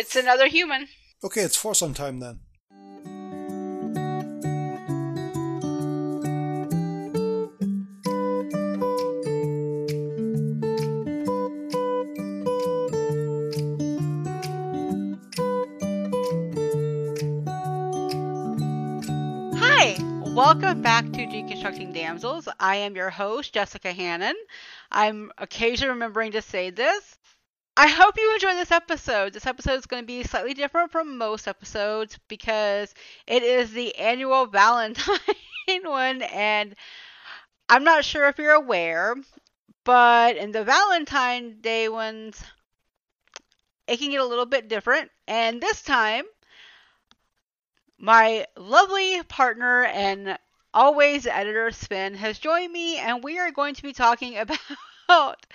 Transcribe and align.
It's 0.00 0.16
another 0.16 0.46
human. 0.46 0.88
Okay, 1.22 1.42
it's 1.42 1.58
foursome 1.58 1.92
time 1.92 2.20
then. 2.20 2.40
Hi, 19.58 19.98
welcome 20.34 20.80
back 20.80 21.04
to 21.12 21.26
Deconstructing 21.26 21.92
Damsels. 21.92 22.48
I 22.58 22.76
am 22.76 22.96
your 22.96 23.10
host, 23.10 23.52
Jessica 23.52 23.92
Hannon. 23.92 24.34
I'm 24.90 25.30
occasionally 25.36 25.92
remembering 25.92 26.32
to 26.32 26.40
say 26.40 26.70
this. 26.70 27.09
I 27.80 27.86
hope 27.86 28.18
you 28.18 28.34
enjoy 28.34 28.56
this 28.56 28.72
episode. 28.72 29.32
This 29.32 29.46
episode 29.46 29.78
is 29.78 29.86
going 29.86 30.02
to 30.02 30.06
be 30.06 30.22
slightly 30.22 30.52
different 30.52 30.92
from 30.92 31.16
most 31.16 31.48
episodes 31.48 32.18
because 32.28 32.92
it 33.26 33.42
is 33.42 33.72
the 33.72 33.96
annual 33.96 34.44
Valentine 34.52 35.16
one, 35.84 36.20
and 36.20 36.74
I'm 37.70 37.82
not 37.82 38.04
sure 38.04 38.28
if 38.28 38.36
you're 38.36 38.52
aware, 38.52 39.14
but 39.84 40.36
in 40.36 40.52
the 40.52 40.62
Valentine 40.62 41.62
Day 41.62 41.88
ones, 41.88 42.44
it 43.86 43.98
can 43.98 44.10
get 44.10 44.20
a 44.20 44.26
little 44.26 44.44
bit 44.44 44.68
different. 44.68 45.10
And 45.26 45.58
this 45.58 45.80
time, 45.80 46.24
my 47.98 48.44
lovely 48.58 49.22
partner 49.22 49.84
and 49.84 50.38
always 50.74 51.26
editor 51.26 51.70
Sven 51.70 52.12
has 52.12 52.38
joined 52.38 52.74
me, 52.74 52.98
and 52.98 53.24
we 53.24 53.38
are 53.38 53.50
going 53.50 53.74
to 53.74 53.82
be 53.82 53.94
talking 53.94 54.36
about 55.08 55.46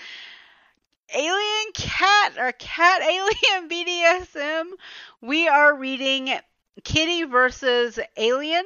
Alien 1.14 1.72
Cat 1.73 2.38
or 2.38 2.52
Cat 2.54 3.02
Alien 3.02 3.70
BDSM. 3.70 4.66
We 5.22 5.48
are 5.48 5.78
reading 5.78 6.34
Kitty 6.84 7.23
versus 7.23 8.00
Alien, 8.18 8.66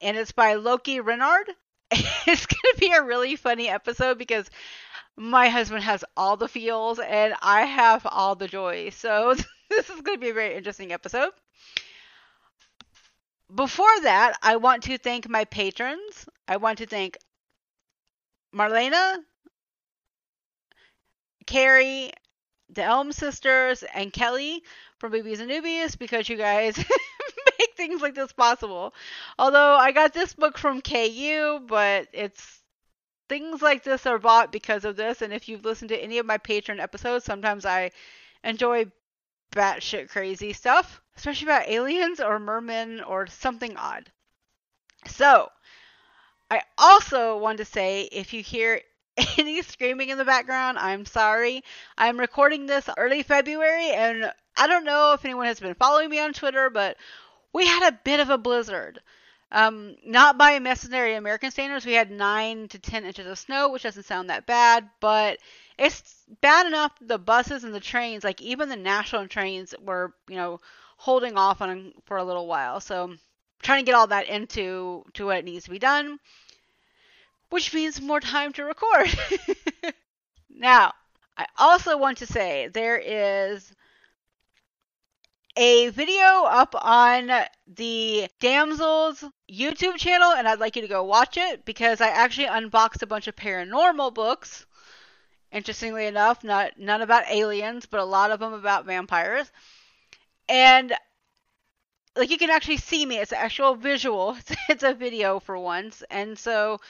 and 0.00 0.16
it's 0.16 0.32
by 0.32 0.54
Loki 0.54 1.00
Renard. 1.00 1.50
It's 2.26 2.46
going 2.46 2.74
to 2.74 2.80
be 2.80 2.92
a 2.92 3.02
really 3.02 3.36
funny 3.36 3.68
episode 3.68 4.16
because 4.18 4.48
my 5.16 5.48
husband 5.48 5.82
has 5.84 6.04
all 6.16 6.36
the 6.36 6.48
feels 6.48 6.98
and 6.98 7.34
I 7.42 7.62
have 7.66 8.06
all 8.10 8.34
the 8.34 8.48
joy. 8.48 8.90
So 8.96 9.34
this 9.68 9.90
is 9.90 10.00
going 10.00 10.16
to 10.16 10.20
be 10.20 10.30
a 10.30 10.34
very 10.34 10.54
interesting 10.56 10.92
episode. 10.92 11.30
Before 13.54 14.00
that, 14.02 14.38
I 14.42 14.56
want 14.56 14.84
to 14.84 14.98
thank 14.98 15.28
my 15.28 15.44
patrons. 15.44 16.26
I 16.48 16.56
want 16.56 16.78
to 16.78 16.86
thank 16.86 17.18
Marlena, 18.54 19.18
Carrie, 21.46 22.12
the 22.70 22.82
Elm 22.82 23.12
Sisters, 23.12 23.82
and 23.94 24.12
Kelly 24.12 24.62
from 24.98 25.12
Babies 25.12 25.40
and 25.40 25.50
Newbies 25.50 25.98
because 25.98 26.28
you 26.28 26.36
guys 26.36 26.76
make 27.58 27.74
things 27.76 28.02
like 28.02 28.14
this 28.14 28.32
possible. 28.32 28.94
Although 29.38 29.76
I 29.76 29.92
got 29.92 30.14
this 30.14 30.34
book 30.34 30.58
from 30.58 30.80
KU, 30.80 31.60
but 31.66 32.08
it's 32.12 32.60
things 33.28 33.62
like 33.62 33.84
this 33.84 34.06
are 34.06 34.18
bought 34.18 34.52
because 34.52 34.84
of 34.84 34.96
this. 34.96 35.22
And 35.22 35.32
if 35.32 35.48
you've 35.48 35.64
listened 35.64 35.90
to 35.90 36.02
any 36.02 36.18
of 36.18 36.26
my 36.26 36.38
patron 36.38 36.80
episodes, 36.80 37.24
sometimes 37.24 37.64
I 37.64 37.90
enjoy 38.42 38.86
batshit 39.52 40.10
crazy 40.10 40.52
stuff, 40.52 41.00
especially 41.16 41.46
about 41.46 41.68
aliens 41.68 42.20
or 42.20 42.38
mermen 42.38 43.00
or 43.00 43.26
something 43.26 43.76
odd. 43.76 44.10
So, 45.06 45.50
I 46.50 46.62
also 46.78 47.38
want 47.38 47.58
to 47.58 47.64
say 47.64 48.02
if 48.12 48.32
you 48.32 48.42
hear 48.42 48.80
any 49.38 49.62
screaming 49.62 50.08
in 50.08 50.18
the 50.18 50.24
background, 50.24 50.78
I'm 50.78 51.04
sorry. 51.06 51.62
I'm 51.96 52.18
recording 52.18 52.66
this 52.66 52.88
early 52.96 53.22
February, 53.22 53.90
and 53.90 54.32
I 54.56 54.66
don't 54.66 54.84
know 54.84 55.12
if 55.12 55.24
anyone 55.24 55.46
has 55.46 55.60
been 55.60 55.74
following 55.74 56.10
me 56.10 56.18
on 56.18 56.32
Twitter, 56.32 56.68
but 56.70 56.96
we 57.52 57.66
had 57.66 57.88
a 57.88 57.98
bit 58.04 58.20
of 58.20 58.30
a 58.30 58.38
blizzard. 58.38 59.00
Um, 59.52 59.96
not 60.04 60.36
by 60.36 60.58
mercenary 60.58 61.14
American 61.14 61.52
standards, 61.52 61.86
we 61.86 61.92
had 61.92 62.10
9 62.10 62.68
to 62.68 62.78
10 62.78 63.04
inches 63.04 63.26
of 63.26 63.38
snow, 63.38 63.68
which 63.68 63.84
doesn't 63.84 64.02
sound 64.02 64.30
that 64.30 64.46
bad, 64.46 64.88
but 64.98 65.38
it's 65.78 66.24
bad 66.40 66.66
enough 66.66 66.92
the 67.00 67.18
buses 67.18 67.62
and 67.62 67.72
the 67.72 67.80
trains, 67.80 68.24
like 68.24 68.40
even 68.40 68.68
the 68.68 68.76
national 68.76 69.28
trains, 69.28 69.74
were, 69.80 70.12
you 70.28 70.36
know, 70.36 70.60
holding 70.96 71.36
off 71.36 71.62
on 71.62 71.92
for 72.04 72.16
a 72.16 72.24
little 72.24 72.48
while. 72.48 72.80
So, 72.80 73.14
trying 73.62 73.84
to 73.84 73.86
get 73.86 73.94
all 73.94 74.08
that 74.08 74.28
into 74.28 75.04
to 75.14 75.26
what 75.26 75.44
needs 75.44 75.64
to 75.66 75.70
be 75.70 75.78
done 75.78 76.18
which 77.54 77.72
means 77.72 78.00
more 78.00 78.18
time 78.18 78.52
to 78.52 78.64
record. 78.64 79.08
now, 80.50 80.92
I 81.38 81.46
also 81.56 81.96
want 81.96 82.18
to 82.18 82.26
say 82.26 82.66
there 82.66 82.98
is 82.98 83.72
a 85.56 85.90
video 85.90 86.24
up 86.24 86.74
on 86.76 87.30
the 87.68 88.28
Damsels 88.40 89.22
YouTube 89.48 89.98
channel, 89.98 90.32
and 90.32 90.48
I'd 90.48 90.58
like 90.58 90.74
you 90.74 90.82
to 90.82 90.88
go 90.88 91.04
watch 91.04 91.36
it 91.36 91.64
because 91.64 92.00
I 92.00 92.08
actually 92.08 92.48
unboxed 92.48 93.04
a 93.04 93.06
bunch 93.06 93.28
of 93.28 93.36
paranormal 93.36 94.14
books. 94.14 94.66
Interestingly 95.52 96.06
enough, 96.06 96.42
not 96.42 96.76
none 96.76 97.02
about 97.02 97.30
aliens, 97.30 97.86
but 97.86 98.00
a 98.00 98.04
lot 98.04 98.32
of 98.32 98.40
them 98.40 98.52
about 98.52 98.84
vampires. 98.84 99.52
And 100.48 100.92
like 102.16 102.30
you 102.30 102.38
can 102.38 102.50
actually 102.50 102.78
see 102.78 103.06
me; 103.06 103.18
it's 103.18 103.30
an 103.30 103.38
actual 103.38 103.76
visual. 103.76 104.36
It's 104.68 104.82
a 104.82 104.92
video 104.92 105.38
for 105.38 105.56
once, 105.56 106.02
and 106.10 106.36
so 106.36 106.80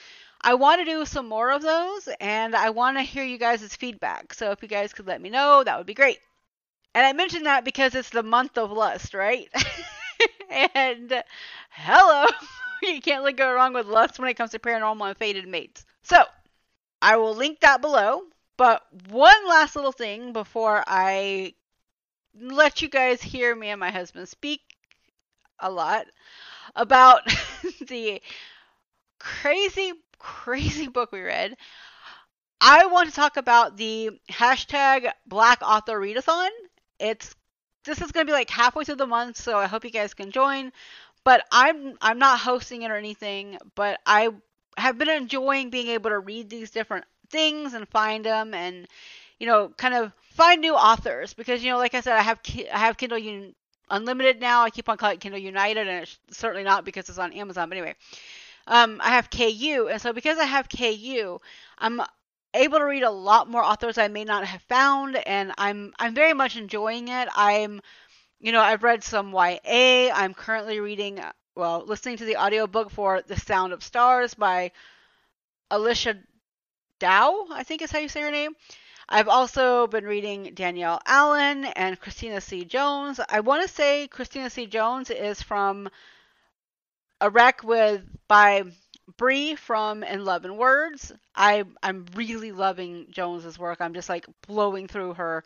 I 0.45 0.53
want 0.53 0.79
to 0.79 0.85
do 0.85 1.05
some 1.05 1.27
more 1.27 1.49
of 1.49 1.63
those 1.63 2.07
and 2.21 2.55
I 2.55 2.69
want 2.69 2.97
to 2.97 3.03
hear 3.03 3.23
you 3.23 3.39
guys' 3.39 3.75
feedback. 3.75 4.31
So 4.31 4.51
if 4.51 4.61
you 4.61 4.67
guys 4.69 4.93
could 4.93 5.07
let 5.07 5.19
me 5.19 5.31
know, 5.31 5.63
that 5.63 5.75
would 5.75 5.87
be 5.87 5.95
great. 5.95 6.19
And 6.93 7.03
I 7.03 7.13
mentioned 7.13 7.47
that 7.47 7.65
because 7.65 7.95
it's 7.95 8.11
the 8.11 8.21
month 8.21 8.57
of 8.59 8.71
lust, 8.71 9.15
right? 9.15 9.49
and 10.49 11.23
hello, 11.71 12.27
you 12.83 13.01
can't 13.01 13.21
really 13.21 13.33
go 13.33 13.51
wrong 13.53 13.73
with 13.73 13.87
lust 13.87 14.19
when 14.19 14.29
it 14.29 14.35
comes 14.35 14.51
to 14.51 14.59
paranormal 14.59 15.07
and 15.07 15.17
fated 15.17 15.47
mates. 15.47 15.83
So 16.03 16.23
I 17.01 17.17
will 17.17 17.33
link 17.35 17.61
that 17.61 17.81
below. 17.81 18.21
But 18.55 18.83
one 19.09 19.47
last 19.47 19.75
little 19.75 19.91
thing 19.91 20.31
before 20.31 20.83
I 20.85 21.55
let 22.39 22.83
you 22.83 22.87
guys 22.87 23.21
hear 23.21 23.55
me 23.55 23.69
and 23.69 23.79
my 23.79 23.91
husband 23.91 24.29
speak 24.29 24.61
a 25.59 25.71
lot 25.71 26.05
about 26.75 27.21
the 27.87 28.21
crazy 29.19 29.93
crazy 30.25 30.87
book 30.97 31.11
we 31.11 31.21
read. 31.21 31.55
I 32.59 32.87
want 32.87 33.09
to 33.09 33.15
talk 33.15 33.37
about 33.37 33.77
the 33.77 34.11
hashtag 34.31 35.11
Black 35.27 35.61
Author 35.61 35.99
Readathon. 35.99 36.49
It's 36.99 37.35
this 37.83 38.01
is 38.01 38.11
going 38.11 38.25
to 38.25 38.29
be 38.31 38.33
like 38.33 38.49
halfway 38.49 38.83
through 38.83 38.95
the 38.95 39.05
month, 39.05 39.37
so 39.37 39.57
I 39.57 39.67
hope 39.67 39.85
you 39.85 39.91
guys 39.91 40.15
can 40.15 40.31
join. 40.31 40.71
But 41.23 41.45
I'm 41.51 41.97
I'm 42.01 42.17
not 42.17 42.39
hosting 42.39 42.81
it 42.81 42.91
or 42.91 42.95
anything, 42.95 43.57
but 43.75 43.99
I 44.05 44.29
have 44.77 44.97
been 44.97 45.09
enjoying 45.09 45.69
being 45.69 45.87
able 45.89 46.09
to 46.09 46.19
read 46.19 46.49
these 46.49 46.71
different 46.71 47.05
things 47.29 47.73
and 47.73 47.87
find 47.89 48.25
them 48.25 48.53
and 48.53 48.87
you 49.39 49.47
know 49.47 49.69
kind 49.77 49.93
of 49.93 50.11
find 50.31 50.61
new 50.61 50.75
authors 50.75 51.33
because 51.33 51.63
you 51.63 51.71
know 51.71 51.77
like 51.77 51.93
I 51.93 52.01
said 52.01 52.15
I 52.15 52.21
have 52.21 52.39
I 52.73 52.79
have 52.79 52.97
Kindle 52.97 53.19
Un- 53.19 53.55
Unlimited 53.91 54.39
now. 54.39 54.63
I 54.63 54.71
keep 54.71 54.89
on 54.89 54.97
calling 54.97 55.15
it 55.15 55.21
Kindle 55.21 55.39
United 55.39 55.87
and 55.87 56.03
it's 56.03 56.17
certainly 56.31 56.63
not 56.63 56.85
because 56.85 57.07
it's 57.09 57.19
on 57.19 57.33
Amazon. 57.33 57.69
But 57.69 57.77
anyway, 57.77 57.95
um, 58.67 58.99
I 59.03 59.11
have 59.11 59.29
KU, 59.29 59.87
and 59.91 60.01
so 60.01 60.13
because 60.13 60.37
I 60.37 60.45
have 60.45 60.69
KU, 60.69 61.39
I'm 61.77 62.01
able 62.53 62.79
to 62.79 62.85
read 62.85 63.03
a 63.03 63.11
lot 63.11 63.49
more 63.49 63.63
authors 63.63 63.97
I 63.97 64.07
may 64.07 64.23
not 64.23 64.45
have 64.45 64.61
found, 64.63 65.15
and 65.15 65.51
I'm 65.57 65.93
I'm 65.99 66.15
very 66.15 66.33
much 66.33 66.57
enjoying 66.57 67.07
it. 67.09 67.29
I'm, 67.35 67.81
you 68.39 68.51
know, 68.51 68.61
I've 68.61 68.83
read 68.83 69.03
some 69.03 69.33
YA. 69.33 70.11
I'm 70.13 70.33
currently 70.33 70.79
reading, 70.79 71.21
well, 71.55 71.83
listening 71.85 72.17
to 72.17 72.25
the 72.25 72.37
audiobook 72.37 72.91
for 72.91 73.21
The 73.21 73.39
Sound 73.39 73.73
of 73.73 73.83
Stars 73.83 74.33
by 74.35 74.71
Alechia 75.71 76.23
Dow, 76.99 77.47
I 77.51 77.63
think 77.63 77.81
is 77.81 77.91
how 77.91 77.99
you 77.99 78.09
say 78.09 78.21
her 78.21 78.31
name. 78.31 78.55
I've 79.09 79.27
also 79.29 79.87
been 79.87 80.05
reading 80.05 80.53
Danielle 80.55 81.01
Allen 81.05 81.65
and 81.65 81.99
Christina 81.99 82.41
C. 82.41 82.65
Jones. 82.65 83.19
I 83.29 83.41
want 83.41 83.63
to 83.67 83.73
say 83.73 84.07
Christina 84.07 84.49
C. 84.49 84.67
Jones 84.67 85.09
is 85.11 85.41
from 85.41 85.89
a 87.21 87.29
rec 87.29 87.63
with 87.63 88.03
by 88.27 88.63
Bree 89.17 89.55
from 89.55 90.03
In 90.03 90.25
Love 90.25 90.45
and 90.45 90.57
Words. 90.57 91.11
I 91.35 91.63
I'm 91.83 92.05
really 92.15 92.51
loving 92.51 93.07
Jones's 93.11 93.59
work. 93.59 93.79
I'm 93.81 93.93
just 93.93 94.09
like 94.09 94.25
blowing 94.47 94.87
through 94.87 95.13
her 95.15 95.43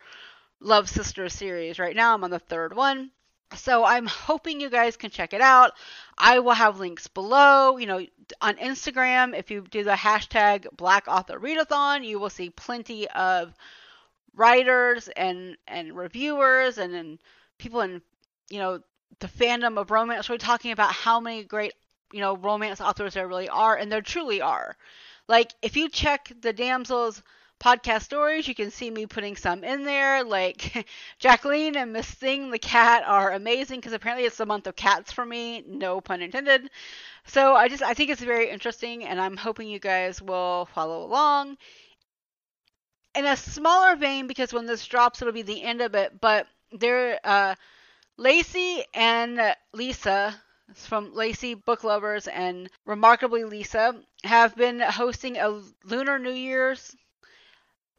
Love 0.60 0.90
Sister 0.90 1.30
series 1.30 1.80
right 1.80 1.96
now. 1.96 2.14
I'm 2.14 2.24
on 2.24 2.32
the 2.32 2.40
third 2.40 2.76
one. 2.76 3.12
So 3.56 3.84
I'm 3.84 4.06
hoping 4.06 4.62
you 4.62 4.70
guys 4.70 4.96
can 4.96 5.10
check 5.10 5.34
it 5.34 5.42
out. 5.42 5.74
I 6.18 6.40
will 6.40 6.54
have 6.54 6.80
links 6.80 7.08
below. 7.08 7.78
You 7.78 7.88
know, 7.88 8.06
on 8.42 8.56
Instagram, 8.58 9.38
if 9.38 9.50
you 9.50 9.62
do 9.62 9.84
the 9.84 9.92
hashtag 9.92 10.68
Black 10.78 11.08
Author 11.08 11.40
Readathon, 11.40 12.06
you 12.06 12.20
will 12.20 12.30
see 12.30 12.50
plenty 12.52 13.10
of 13.10 13.54
writers 14.36 15.10
and 15.10 15.58
and 15.68 15.96
reviewers 15.96 16.78
and, 16.78 16.94
and 16.94 17.20
people 17.58 17.82
in 17.82 18.02
you 18.50 18.60
know 18.60 18.80
the 19.20 19.28
fandom 19.28 19.78
of 19.78 19.92
romance. 19.92 20.30
We're 20.30 20.38
talking 20.38 20.72
about 20.72 20.94
how 20.94 21.20
many 21.20 21.44
great, 21.44 21.74
you 22.12 22.20
know, 22.20 22.36
romance 22.38 22.82
authors 22.82 23.14
there 23.14 23.28
really 23.28 23.50
are, 23.50 23.76
and 23.76 23.92
there 23.92 24.02
truly 24.02 24.42
are. 24.42 24.76
Like, 25.28 25.54
if 25.62 25.78
you 25.78 25.90
check 25.90 26.32
the 26.42 26.54
Damsels 26.54 27.22
podcast 27.60 28.04
stories. 28.04 28.48
You 28.48 28.56
can 28.56 28.72
see 28.72 28.90
me 28.90 29.06
putting 29.06 29.36
some 29.36 29.64
in 29.64 29.84
there. 29.84 30.24
Like 30.24 30.88
Jacqueline 31.20 31.76
and 31.76 31.94
Miss 31.94 32.10
Thing, 32.10 32.50
the 32.50 32.60
cat, 32.60 33.04
are 33.06 33.32
amazing 33.32 33.80
because 33.80 33.94
apparently 33.94 34.26
it's 34.26 34.38
the 34.38 34.46
month 34.46 34.68
of 34.68 34.76
cats 34.76 35.12
for 35.12 35.26
me. 35.26 35.64
No 35.68 36.02
pun 36.02 36.22
intended. 36.22 36.70
So 37.26 37.56
I 37.56 37.68
just 37.68 37.84
I 37.84 37.94
think 37.94 38.10
it's 38.10 38.22
very 38.22 38.50
interesting, 38.50 39.06
and 39.06 39.20
I'm 39.20 39.38
hoping 39.38 39.68
you 39.68 39.80
guys 39.80 40.22
will 40.22 40.68
follow 40.74 41.04
along. 41.04 41.58
In 43.16 43.26
a 43.26 43.36
smaller 43.36 43.96
vein, 43.96 44.28
because 44.28 44.54
when 44.54 44.66
this 44.66 44.86
drops, 44.86 45.22
it'll 45.22 45.34
be 45.34 45.42
the 45.42 45.64
end 45.64 45.82
of 45.82 45.96
it. 45.96 46.22
But 46.22 46.48
there, 46.72 47.20
uh, 47.24 47.56
Lacey 48.20 48.84
and 48.94 49.56
Lisa 49.72 50.36
from 50.76 51.14
Lacey 51.14 51.54
Book 51.54 51.86
Lovers 51.86 52.28
and 52.28 52.70
Remarkably 52.86 53.46
Lisa 53.46 53.96
have 54.26 54.58
been 54.58 54.82
hosting 54.82 55.38
a 55.38 55.62
Lunar 55.86 56.20
New 56.20 56.34
Year's 56.34 56.94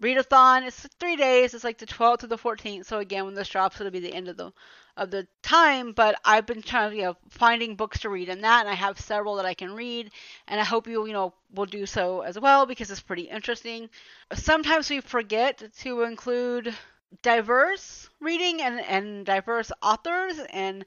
readathon. 0.03 0.67
It's 0.67 0.87
three 0.99 1.17
days. 1.17 1.55
It's 1.55 1.65
like 1.65 1.79
the 1.79 1.87
12th 1.87 2.19
to 2.19 2.27
the 2.27 2.37
14th. 2.37 2.85
So 2.85 2.99
again, 2.99 3.25
when 3.25 3.35
this 3.35 3.49
drops, 3.49 3.81
it'll 3.81 3.91
be 3.91 4.01
the 4.01 4.13
end 4.13 4.29
of 4.29 4.37
the 4.37 4.53
of 4.95 5.11
the 5.11 5.27
time. 5.41 5.93
But 5.93 6.21
I've 6.23 6.45
been 6.45 6.61
trying 6.61 6.91
to 6.91 6.97
you 6.97 7.03
know 7.05 7.17
finding 7.31 7.75
books 7.75 8.01
to 8.01 8.11
read 8.11 8.29
in 8.29 8.43
that, 8.43 8.67
and 8.67 8.69
I 8.69 8.75
have 8.75 9.01
several 9.01 9.37
that 9.37 9.47
I 9.47 9.55
can 9.55 9.75
read, 9.75 10.11
and 10.47 10.61
I 10.61 10.65
hope 10.65 10.87
you 10.87 11.07
you 11.07 11.15
know 11.15 11.33
will 11.55 11.65
do 11.65 11.87
so 11.87 12.21
as 12.21 12.39
well 12.39 12.67
because 12.67 12.91
it's 12.91 13.01
pretty 13.01 13.23
interesting. 13.23 13.89
Sometimes 14.35 14.91
we 14.91 15.01
forget 15.01 15.63
to 15.79 16.03
include 16.03 16.75
diverse 17.23 18.09
reading 18.21 18.63
and 18.63 18.81
and 18.81 19.27
diverse 19.27 19.73
authors. 19.83 20.39
And 20.53 20.85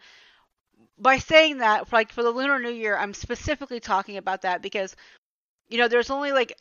by 0.97 1.17
saying 1.17 1.57
that 1.59 1.91
like 1.91 2.11
for 2.11 2.23
the 2.23 2.31
lunar 2.31 2.59
new 2.59 2.71
year 2.71 2.97
i'm 2.97 3.13
specifically 3.13 3.79
talking 3.79 4.17
about 4.17 4.43
that 4.43 4.61
because 4.61 4.95
you 5.69 5.77
know 5.77 5.87
there's 5.87 6.11
only 6.11 6.31
like 6.31 6.55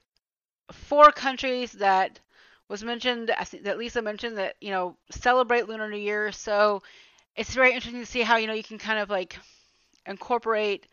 four 0.73 1.13
countries 1.13 1.73
that 1.73 2.21
was 2.69 2.83
mentioned 2.83 3.29
that 3.63 3.79
lisa 3.79 4.01
mentioned 4.03 4.39
that 4.39 4.57
you 4.61 4.71
know 4.71 4.97
celebrate 5.11 5.69
lunar 5.69 5.89
new 5.91 5.99
year. 5.99 6.33
So 6.33 6.83
it's 7.37 7.55
very 7.55 7.75
interesting 7.75 8.01
to 8.01 8.07
see 8.07 8.23
how 8.23 8.37
you 8.37 8.47
know 8.47 8.55
you 8.55 8.63
can 8.63 8.79
kind 8.79 8.99
of 8.99 9.11
like 9.11 9.39
incorporate 10.07 10.87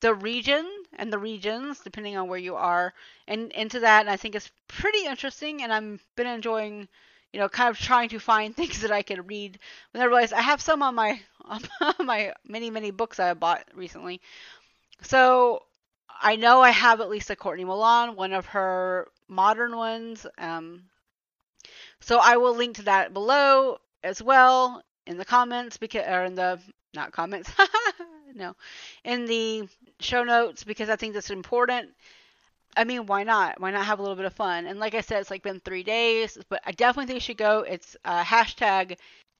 the 0.00 0.14
region 0.14 0.66
and 0.98 1.12
the 1.12 1.18
regions 1.18 1.80
depending 1.80 2.16
on 2.16 2.28
where 2.28 2.38
you 2.38 2.54
are 2.54 2.92
and 3.26 3.50
into 3.52 3.80
that. 3.80 4.00
And 4.00 4.10
i 4.10 4.16
think 4.16 4.34
it's 4.34 4.50
pretty 4.68 5.06
interesting 5.06 5.62
and 5.62 5.72
i've 5.72 6.04
been 6.16 6.26
enjoying 6.26 6.88
you 7.36 7.42
know, 7.42 7.50
kind 7.50 7.68
of 7.68 7.78
trying 7.78 8.08
to 8.08 8.18
find 8.18 8.56
things 8.56 8.80
that 8.80 8.90
I 8.90 9.02
can 9.02 9.26
read. 9.26 9.58
When 9.90 10.02
I 10.02 10.06
realized 10.06 10.32
I 10.32 10.40
have 10.40 10.62
some 10.62 10.82
on 10.82 10.94
my 10.94 11.20
on 11.44 11.60
my 12.06 12.32
many 12.48 12.70
many 12.70 12.90
books 12.90 13.20
I 13.20 13.34
bought 13.34 13.62
recently, 13.74 14.22
so 15.02 15.62
I 16.08 16.36
know 16.36 16.62
I 16.62 16.70
have 16.70 17.02
at 17.02 17.10
least 17.10 17.28
a 17.28 17.36
Courtney 17.36 17.66
Milan, 17.66 18.16
one 18.16 18.32
of 18.32 18.46
her 18.46 19.08
modern 19.28 19.76
ones. 19.76 20.26
Um, 20.38 20.84
so 22.00 22.18
I 22.18 22.38
will 22.38 22.54
link 22.56 22.76
to 22.76 22.84
that 22.84 23.12
below 23.12 23.76
as 24.02 24.22
well 24.22 24.82
in 25.06 25.18
the 25.18 25.24
comments 25.26 25.76
because 25.76 26.06
or 26.08 26.24
in 26.24 26.36
the 26.36 26.58
not 26.94 27.12
comments 27.12 27.50
no 28.34 28.56
in 29.04 29.26
the 29.26 29.68
show 30.00 30.24
notes 30.24 30.64
because 30.64 30.88
I 30.88 30.96
think 30.96 31.12
that's 31.12 31.28
important 31.28 31.90
I 32.76 32.84
mean, 32.84 33.06
why 33.06 33.24
not? 33.24 33.60
Why 33.60 33.70
not 33.70 33.86
have 33.86 33.98
a 33.98 34.02
little 34.02 34.16
bit 34.16 34.26
of 34.26 34.34
fun? 34.34 34.66
And 34.66 34.78
like 34.78 34.94
I 34.94 35.00
said, 35.00 35.20
it's 35.20 35.30
like 35.30 35.42
been 35.42 35.60
three 35.60 35.82
days, 35.82 36.36
but 36.48 36.60
I 36.64 36.72
definitely 36.72 37.06
think 37.06 37.16
you 37.16 37.20
should 37.20 37.38
go. 37.38 37.60
It's 37.60 37.96
uh, 38.04 38.22
hashtag 38.22 38.98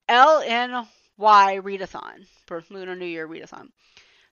LNY 0.08 0.86
Readathon 1.18 2.26
for 2.46 2.64
Lunar 2.70 2.96
New 2.96 3.06
Year 3.06 3.28
Readathon. 3.28 3.68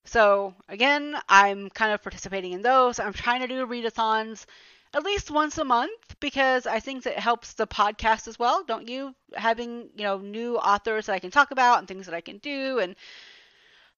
So 0.05 0.55
again, 0.69 1.17
I'm 1.29 1.71
kind 1.71 1.93
of 1.93 2.03
participating 2.03 2.53
in 2.53 2.63
those. 2.63 2.99
I'm 2.99 3.13
trying 3.13 3.41
to 3.41 3.49
do 3.49 3.67
readathons 3.67 4.47
at 4.95 5.03
least 5.03 5.31
once 5.31 5.59
a 5.59 5.65
month 5.65 6.21
because 6.21 6.67
I 6.67 6.79
think 6.81 7.05
that 7.05 7.19
helps 7.19 7.55
the 7.55 7.67
podcast 7.67 8.29
as 8.29 8.39
well, 8.39 8.65
don't 8.65 8.89
you? 8.89 9.15
Having, 9.35 9.91
you 9.97 10.05
know, 10.05 10.19
new 10.19 10.57
authors 10.57 11.07
that 11.07 11.15
I 11.15 11.19
can 11.19 11.31
talk 11.31 11.51
about 11.51 11.79
and 11.79 11.89
things 11.89 12.07
that 12.07 12.15
I 12.15 12.21
can 12.21 12.39
do 12.39 12.79
and 12.79 12.95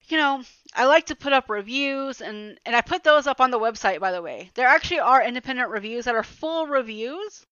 you 0.09 0.17
know, 0.17 0.43
I 0.75 0.87
like 0.87 1.07
to 1.07 1.17
put 1.17 1.33
up 1.33 1.51
reviews 1.51 2.21
and 2.21 2.59
and 2.65 2.77
I 2.77 2.81
put 2.81 3.03
those 3.03 3.27
up 3.27 3.41
on 3.41 3.51
the 3.51 3.59
website 3.59 4.01
by 4.01 4.13
the 4.13 4.23
way. 4.23 4.51
There 4.55 4.67
actually 4.67 5.01
are 5.01 5.23
independent 5.23 5.71
reviews 5.71 6.05
that 6.05 6.15
are 6.15 6.23
full 6.23 6.67
reviews, 6.67 7.45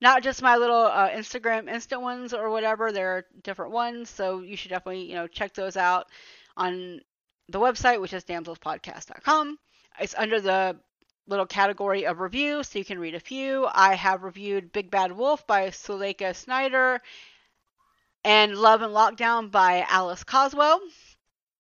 not 0.00 0.22
just 0.22 0.42
my 0.42 0.56
little 0.56 0.86
uh, 0.86 1.10
Instagram 1.10 1.68
instant 1.68 2.02
ones 2.02 2.32
or 2.32 2.50
whatever. 2.50 2.92
There 2.92 3.16
are 3.16 3.26
different 3.42 3.72
ones, 3.72 4.08
so 4.08 4.40
you 4.40 4.56
should 4.56 4.70
definitely, 4.70 5.08
you 5.08 5.14
know, 5.14 5.26
check 5.26 5.54
those 5.54 5.76
out 5.76 6.06
on 6.56 7.00
the 7.48 7.60
website 7.60 8.00
which 8.00 8.12
is 8.12 8.24
damselspodcast.com. 8.24 9.58
It's 10.00 10.14
under 10.16 10.40
the 10.40 10.76
little 11.26 11.46
category 11.46 12.06
of 12.06 12.20
reviews, 12.20 12.68
so 12.68 12.78
you 12.78 12.84
can 12.84 12.98
read 12.98 13.14
a 13.14 13.20
few. 13.20 13.68
I 13.72 13.94
have 13.94 14.22
reviewed 14.22 14.72
Big 14.72 14.90
Bad 14.90 15.12
Wolf 15.12 15.46
by 15.46 15.68
Suleikha 15.68 16.34
Snyder 16.34 17.00
and 18.24 18.56
Love 18.56 18.82
and 18.82 18.94
Lockdown 18.94 19.50
by 19.50 19.84
Alice 19.88 20.24
Coswell. 20.24 20.80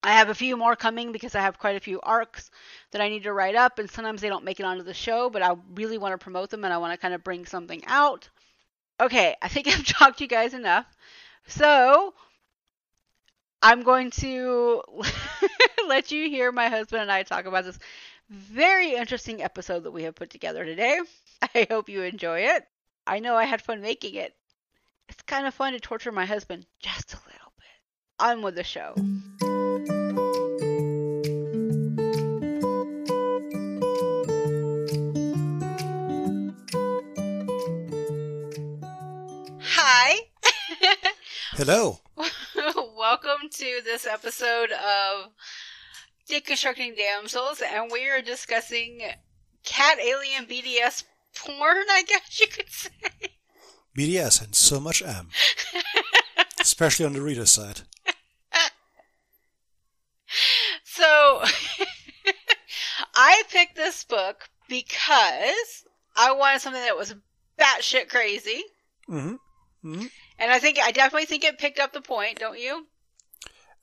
I 0.02 0.14
have 0.14 0.30
a 0.30 0.36
few 0.36 0.56
more 0.56 0.76
coming 0.76 1.12
because 1.12 1.36
I 1.36 1.42
have 1.42 1.60
quite 1.60 1.76
a 1.76 1.82
few 1.82 2.00
arcs 2.02 2.52
that 2.92 3.02
I 3.02 3.10
need 3.10 3.24
to 3.24 3.34
write 3.34 3.56
up, 3.56 3.80
and 3.80 3.90
sometimes 3.90 4.22
they 4.22 4.30
don't 4.30 4.46
make 4.46 4.60
it 4.60 4.66
onto 4.66 4.84
the 4.84 4.94
show, 4.94 5.30
but 5.30 5.42
I 5.42 5.56
really 5.76 5.98
want 5.98 6.14
to 6.14 6.18
promote 6.18 6.50
them 6.50 6.64
and 6.64 6.74
I 6.74 6.78
want 6.78 6.94
to 6.94 6.98
kind 6.98 7.14
of 7.14 7.24
bring 7.24 7.46
something 7.46 7.84
out. 7.86 8.30
Okay, 9.00 9.36
I 9.42 9.48
think 9.50 9.68
I've 9.68 9.86
talked 9.86 10.20
to 10.20 10.24
you 10.24 10.30
guys 10.30 10.54
enough. 10.54 10.86
So, 11.48 12.14
I'm 13.62 13.84
going 13.84 14.12
to 14.12 14.84
let 15.88 16.12
you 16.12 16.30
hear 16.30 16.52
my 16.52 16.70
husband 16.70 17.02
and 17.02 17.12
I 17.12 17.24
talk 17.24 17.46
about 17.46 17.66
this 17.66 17.80
very 18.30 18.94
interesting 18.94 19.42
episode 19.42 19.84
that 19.84 19.92
we 19.92 20.04
have 20.04 20.16
put 20.16 20.30
together 20.30 20.64
today. 20.64 21.00
I 21.42 21.68
hope 21.70 21.90
you 21.90 22.04
enjoy 22.04 22.42
it. 22.42 22.66
I 23.06 23.20
know 23.20 23.36
I 23.36 23.46
had 23.46 23.62
fun 23.62 23.82
making 23.82 24.16
it. 24.16 24.34
It's 25.10 25.24
kind 25.24 25.48
of 25.48 25.54
fun 25.54 25.74
to 25.74 25.80
torture 25.80 26.12
my 26.12 26.26
husband 26.26 26.66
just 26.80 27.14
a 27.14 27.18
little 27.18 27.54
bit. 27.58 28.26
On 28.26 28.42
with 28.44 28.56
the 28.56 28.64
show. 28.64 28.94
Hello. 41.60 42.00
Welcome 42.98 43.50
to 43.52 43.82
this 43.84 44.08
episode 44.08 44.72
of 44.72 45.32
Deconstructing 46.30 46.96
Damsels, 46.98 47.62
and 47.62 47.92
we 47.92 48.08
are 48.08 48.22
discussing 48.22 49.02
cat 49.66 50.00
alien 50.00 50.46
BDS 50.46 51.04
porn, 51.36 51.84
I 51.92 52.04
guess 52.08 52.40
you 52.40 52.48
could 52.48 52.70
say. 52.70 52.90
BDS 53.94 54.42
and 54.42 54.56
so 54.56 54.80
much 54.80 55.02
M. 55.02 55.32
Especially 56.62 57.06
on 57.06 57.12
the 57.12 57.22
reader 57.22 57.46
side. 57.46 57.82
So, 60.86 61.44
I 63.16 63.44
picked 63.52 63.76
this 63.76 64.06
book 64.06 64.48
because 64.70 65.84
I 66.16 66.32
wanted 66.32 66.62
something 66.62 66.82
that 66.82 66.98
was 66.98 67.16
batshit 67.60 68.08
crazy. 68.08 68.64
Mm-hmm. 69.10 69.36
Mm-hmm. 69.86 70.06
And 70.40 70.52
I 70.52 70.60
think 70.60 70.80
I 70.80 70.92
definitely 70.92 71.26
think 71.26 71.44
it 71.44 71.60
picked 71.60 71.80
up 71.80 71.94
the 71.94 72.02
point, 72.02 72.40
don't 72.40 72.60
you? 72.60 72.88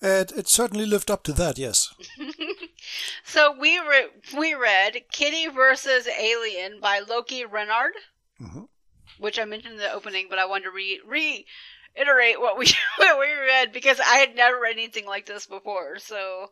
It, 0.01 0.33
it 0.33 0.49
certainly 0.49 0.87
lived 0.87 1.11
up 1.11 1.23
to 1.25 1.33
that, 1.35 1.59
yes. 1.59 1.95
so 3.25 3.55
we 3.59 3.79
re- 3.79 4.09
we 4.37 4.55
read 4.55 5.05
Kitty 5.11 5.49
versus 5.49 6.07
Alien 6.07 6.81
by 6.81 7.01
Loki 7.01 7.45
Renard, 7.45 7.93
mm-hmm. 8.41 8.65
which 9.19 9.39
I 9.39 9.45
mentioned 9.45 9.75
in 9.75 9.81
the 9.81 9.93
opening, 9.93 10.27
but 10.29 10.39
I 10.39 10.47
wanted 10.47 10.65
to 10.65 10.71
re 10.71 11.01
reiterate 11.07 12.41
what 12.41 12.59
we 12.59 12.67
what 12.99 13.19
we 13.19 13.33
read 13.33 13.73
because 13.73 13.99
I 14.01 14.17
had 14.17 14.35
never 14.35 14.61
read 14.61 14.77
anything 14.77 15.07
like 15.07 15.25
this 15.25 15.47
before. 15.47 15.99
So, 15.99 16.51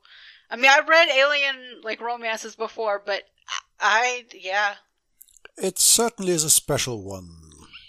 I 0.50 0.56
mean, 0.56 0.70
I've 0.70 0.88
read 0.88 1.08
alien 1.08 1.82
like 1.82 2.00
romances 2.00 2.56
before, 2.56 3.02
but 3.04 3.24
I, 3.78 4.24
I 4.32 4.38
yeah. 4.38 4.74
It 5.58 5.78
certainly 5.78 6.32
is 6.32 6.44
a 6.44 6.50
special 6.50 7.04
one. 7.04 7.28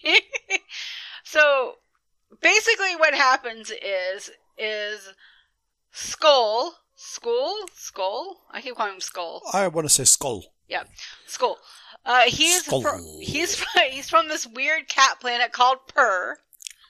so 1.23 1.75
basically 2.45 2.95
what 2.95 3.15
happens 3.15 3.71
is 3.71 4.29
is 4.57 5.13
Skull, 5.91 6.75
Skull, 6.95 7.65
Skull. 7.73 8.41
I 8.51 8.61
keep 8.61 8.75
calling 8.75 8.93
him 8.93 9.01
Skull. 9.01 9.41
I 9.51 9.67
want 9.67 9.87
to 9.87 9.93
say 9.93 10.03
Skull. 10.03 10.45
Yeah, 10.67 10.83
Skull. 11.25 11.57
Uh, 12.05 12.23
he's 12.27 12.63
Skull. 12.65 12.83
From, 12.83 13.03
he's 13.19 13.55
from, 13.55 13.83
he's 13.89 14.09
from 14.09 14.27
this 14.27 14.45
weird 14.45 14.87
cat 14.87 15.19
planet 15.19 15.51
called 15.51 15.79
Purr. 15.87 16.37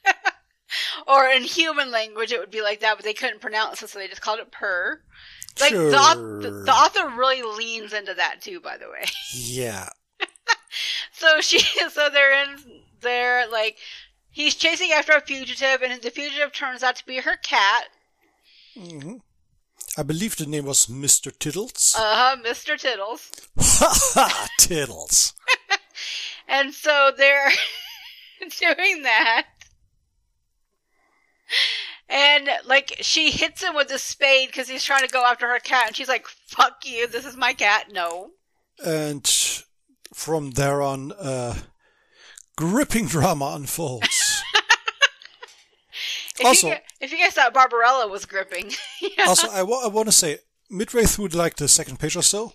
or 1.08 1.28
in 1.28 1.44
human 1.44 1.90
language, 1.90 2.32
it 2.32 2.40
would 2.40 2.52
be 2.52 2.62
like 2.62 2.82
that, 2.82 2.98
but 2.98 3.06
they 3.06 3.14
couldn't 3.14 3.42
pronounce 3.42 3.82
it, 3.82 3.90
so 3.90 3.98
they 3.98 4.08
just 4.08 4.22
called 4.22 4.40
it 4.40 4.52
Purr. 4.52 5.02
Like 5.62 5.70
sure. 5.70 5.90
the, 5.90 5.98
author, 5.98 6.64
the 6.66 6.72
author 6.72 7.10
really 7.18 7.42
leans 7.42 7.94
into 7.94 8.14
that 8.14 8.42
too, 8.42 8.60
by 8.60 8.78
the 8.78 8.90
way. 8.90 9.06
Yeah. 9.34 9.90
so 11.14 11.40
she, 11.40 11.60
so 11.90 12.10
they're 12.10 12.44
in, 12.44 12.82
they're 13.02 13.48
like, 13.48 13.78
he's 14.36 14.54
chasing 14.54 14.92
after 14.92 15.14
a 15.14 15.22
fugitive, 15.22 15.82
and 15.82 16.02
the 16.02 16.12
fugitive 16.12 16.54
turns 16.54 16.84
out 16.84 16.98
to 16.98 17.06
be 17.06 17.18
her 17.22 17.38
cat. 17.38 17.86
Mm-hmm. 18.78 19.16
I 19.98 20.04
believe 20.04 20.36
the 20.36 20.46
name 20.46 20.66
was 20.66 20.88
Mr. 20.88 21.32
Tiddles. 21.38 21.96
Uh 21.98 22.16
huh, 22.16 22.38
Mr. 22.46 22.78
Tiddles. 22.78 23.32
Ha 23.58 23.94
ha, 24.14 24.48
Tiddles. 24.60 25.34
And 26.48 26.74
so 26.74 27.12
they're 27.18 27.52
doing 28.60 29.02
that. 29.04 29.48
And 32.08 32.50
like 32.66 32.98
she 33.02 33.32
hits 33.32 33.64
him 33.64 33.76
with 33.76 33.90
a 33.92 33.98
spade 33.98 34.50
because 34.50 34.70
he's 34.70 34.84
trying 34.84 35.02
to 35.02 35.12
go 35.12 35.26
after 35.26 35.48
her 35.48 35.60
cat, 35.60 35.88
and 35.88 35.96
she's 35.96 36.08
like, 36.08 36.28
"Fuck 36.28 36.86
you! 36.86 37.08
This 37.08 37.26
is 37.26 37.36
my 37.36 37.54
cat." 37.54 37.88
No. 37.92 38.32
And 38.86 39.26
from 40.14 40.52
there 40.52 40.82
on, 40.82 41.14
uh, 41.14 41.56
gripping 42.56 43.08
drama 43.08 43.54
unfolds. 43.56 44.08
If 46.40 46.46
Also- 46.46 46.68
you, 46.70 46.76
if 47.02 47.12
you 47.12 47.18
guys 47.18 47.34
thought 47.34 47.54
Barbarella 47.54 48.08
was 48.08 48.26
gripping, 48.26 48.72
yeah. 49.02 49.26
also, 49.28 49.50
I 49.50 49.62
want 49.64 50.08
to 50.08 50.12
say, 50.12 50.40
midway 50.70 51.04
through 51.06 51.28
like 51.30 51.56
the 51.56 51.68
second 51.68 52.00
page 52.00 52.16
or 52.16 52.22
so, 52.24 52.54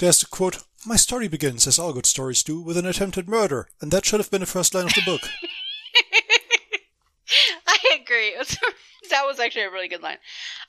there's 0.00 0.20
the 0.20 0.26
quote, 0.26 0.58
My 0.84 0.96
story 0.96 1.28
begins, 1.28 1.66
as 1.66 1.78
all 1.78 1.92
good 1.94 2.06
stories 2.06 2.42
do, 2.42 2.60
with 2.60 2.76
an 2.76 2.86
attempted 2.86 3.28
murder, 3.28 3.68
and 3.80 3.90
that 3.92 4.04
should 4.04 4.20
have 4.20 4.30
been 4.30 4.40
the 4.40 4.46
first 4.46 4.74
line 4.74 4.86
of 4.86 4.94
the 4.94 5.02
book. 5.06 5.22
I 7.66 7.78
agree. 8.02 8.34
Was- 8.36 8.58
that 9.10 9.24
was 9.26 9.40
actually 9.40 9.62
a 9.64 9.70
really 9.70 9.88
good 9.88 10.02
line. 10.02 10.18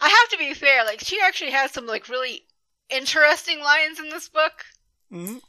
I 0.02 0.10
have 0.10 0.30
to 0.30 0.38
be 0.38 0.54
fair. 0.54 0.86
Like 0.86 1.02
she 1.02 1.20
actually 1.22 1.52
has 1.52 1.72
some 1.72 1.88
like 1.88 2.10
really 2.10 2.44
interesting 2.90 3.60
lines 3.60 4.00
in 4.00 4.10
this 4.10 4.30
book, 4.30 4.64
Mhm. 5.12 5.42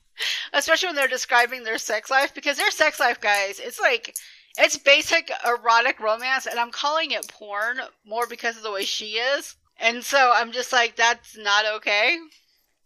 especially 0.53 0.89
when 0.89 0.97
they're 0.97 1.09
describing 1.09 1.63
their 1.65 1.79
sex 1.79 2.11
life. 2.11 2.35
Because 2.35 2.57
their 2.57 2.71
sex 2.71 2.99
life, 2.99 3.21
guys, 3.21 3.61
it's 3.61 3.81
like 3.81 4.15
it's 4.59 4.77
basic 4.79 5.31
erotic 5.47 6.01
romance, 6.01 6.47
and 6.47 6.59
I'm 6.59 6.71
calling 6.71 7.11
it 7.11 7.29
porn 7.29 7.79
more 8.07 8.27
because 8.27 8.57
of 8.57 8.63
the 8.63 8.73
way 8.73 8.85
she 8.85 9.13
is. 9.15 9.57
And 9.79 10.03
so 10.03 10.33
I'm 10.35 10.53
just 10.53 10.73
like, 10.73 10.97
that's 10.97 11.37
not 11.37 11.65
okay. 11.77 12.17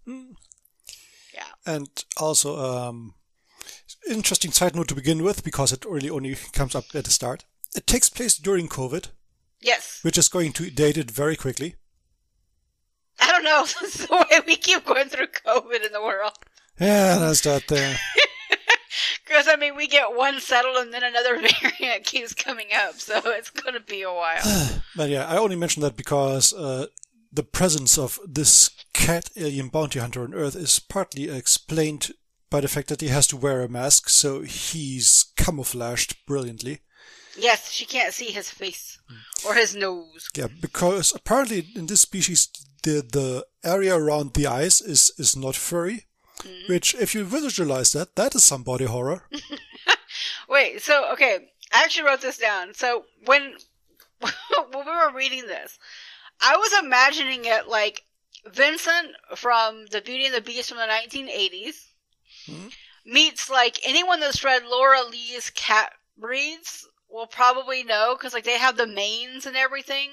Yeah. 0.07 1.45
And 1.65 1.89
also, 2.17 2.59
um, 2.59 3.15
interesting 4.09 4.51
side 4.51 4.75
note 4.75 4.89
to 4.89 4.95
begin 4.95 5.23
with, 5.23 5.45
because 5.45 5.73
it 5.73 5.85
really 5.85 6.11
only 6.11 6.37
comes 6.53 6.75
up 6.75 6.87
at 6.95 7.05
the 7.05 7.11
start. 7.11 7.45
It 7.77 7.87
takes 7.87 8.09
place 8.11 8.37
during 8.37 8.69
COVID, 8.69 9.11
Yes. 9.61 10.01
which 10.03 10.19
is 10.19 10.29
going 10.29 10.53
to 10.55 10.71
date 10.71 10.99
it 10.99 11.11
very 11.11 11.37
quickly. 11.37 11.77
I 13.21 13.31
don't 13.31 13.45
know. 13.45 13.65
This 13.81 14.01
is 14.01 14.07
the 14.09 14.17
way 14.17 14.41
we 14.47 14.57
keep 14.57 14.85
going 14.85 15.09
through 15.09 15.29
COVID 15.29 15.87
in 15.87 15.93
the 15.93 16.03
world. 16.03 16.33
Yeah, 16.81 17.19
that's 17.19 17.43
that 17.43 17.69
there. 17.69 17.97
Because, 19.25 19.47
I 19.49 19.57
mean, 19.57 19.77
we 19.77 19.87
get 19.87 20.15
one 20.17 20.41
settled 20.41 20.77
and 20.77 20.93
then 20.93 21.05
another 21.05 21.37
variant 21.63 22.05
keeps 22.05 22.35
coming 22.35 22.69
up, 22.75 22.95
so 22.95 23.21
it's 23.25 23.51
going 23.51 23.75
to 23.75 23.81
be 23.81 24.03
a 24.03 24.13
while. 24.13 24.43
But 24.97 25.09
yeah, 25.11 25.27
I 25.27 25.37
only 25.37 25.57
mention 25.57 25.83
that 25.83 25.97
because 25.97 26.53
uh, 26.53 26.87
the 27.33 27.45
presence 27.45 27.97
of 27.97 28.19
this 28.27 28.71
cat 28.93 29.31
alien 29.37 29.69
bounty 29.69 30.01
hunter 30.01 30.23
on 30.25 30.35
Earth 30.35 30.57
is 30.57 30.81
partly 30.81 31.29
explained 31.31 32.11
by 32.51 32.61
the 32.61 32.69
fact 32.69 32.89
that 32.89 33.01
he 33.01 33.09
has 33.09 33.29
to 33.29 33.37
wear 33.37 33.63
a 33.63 33.69
mask, 33.69 34.09
so 34.09 34.43
he's 34.43 35.27
camouflaged 35.37 36.17
brilliantly. 36.27 36.81
yes, 37.39 37.71
she 37.71 37.87
can't 37.87 38.13
see 38.13 38.33
his 38.33 38.51
face 38.51 38.99
or 39.47 39.55
his 39.55 39.75
nose. 39.77 40.29
Yeah, 40.37 40.49
because 40.61 41.15
apparently 41.15 41.69
in 41.77 41.87
this 41.87 42.01
species 42.03 42.49
the 42.83 43.03
the 43.13 43.47
area 43.63 43.95
around 43.95 44.35
the 44.35 44.47
eyes 44.47 44.81
is 44.81 45.13
is 45.19 45.37
not 45.37 45.55
furry, 45.55 46.07
Mm-hmm. 46.43 46.73
which 46.73 46.95
if 46.95 47.15
you 47.15 47.25
visualize 47.25 47.93
that, 47.93 48.17
that 48.17 48.35
is 48.35 48.45
some 48.45 48.63
body 48.63 48.87
horror. 48.87 49.25
Wait, 50.49 50.83
so, 50.83 51.11
okay, 51.13 51.51
I 51.73 51.85
actually 51.85 52.07
wrote 52.07 52.21
this 52.21 52.39
down. 52.39 52.75
So, 52.75 53.05
when, 53.25 53.55
when 54.21 54.87
we 54.87 54.93
were 54.93 55.13
reading 55.15 55.47
this, 55.47 55.79
I 56.41 56.57
was 56.57 56.83
imagining 56.83 57.45
it 57.45 57.69
like 57.69 58.05
Vincent 58.47 59.09
from 59.37 59.87
The 59.87 60.01
Beauty 60.01 60.27
and 60.27 60.35
the 60.35 60.41
Beast 60.41 60.71
from 60.71 60.79
the 60.79 60.85
1980s 60.85 61.87
hmm? 62.47 62.69
meets 63.05 63.51
like 63.51 63.79
anyone 63.85 64.21
that's 64.21 64.43
read 64.43 64.65
Lora 64.65 65.03
Leigh's 65.03 65.51
cat 65.51 65.93
breeds 66.17 66.89
will 67.11 67.27
probably 67.27 67.83
know 67.83 68.15
because 68.17 68.33
like 68.33 68.45
they 68.45 68.59
have 68.59 68.77
the 68.77 68.87
manes 68.87 69.47
and 69.47 69.57
everything, 69.57 70.11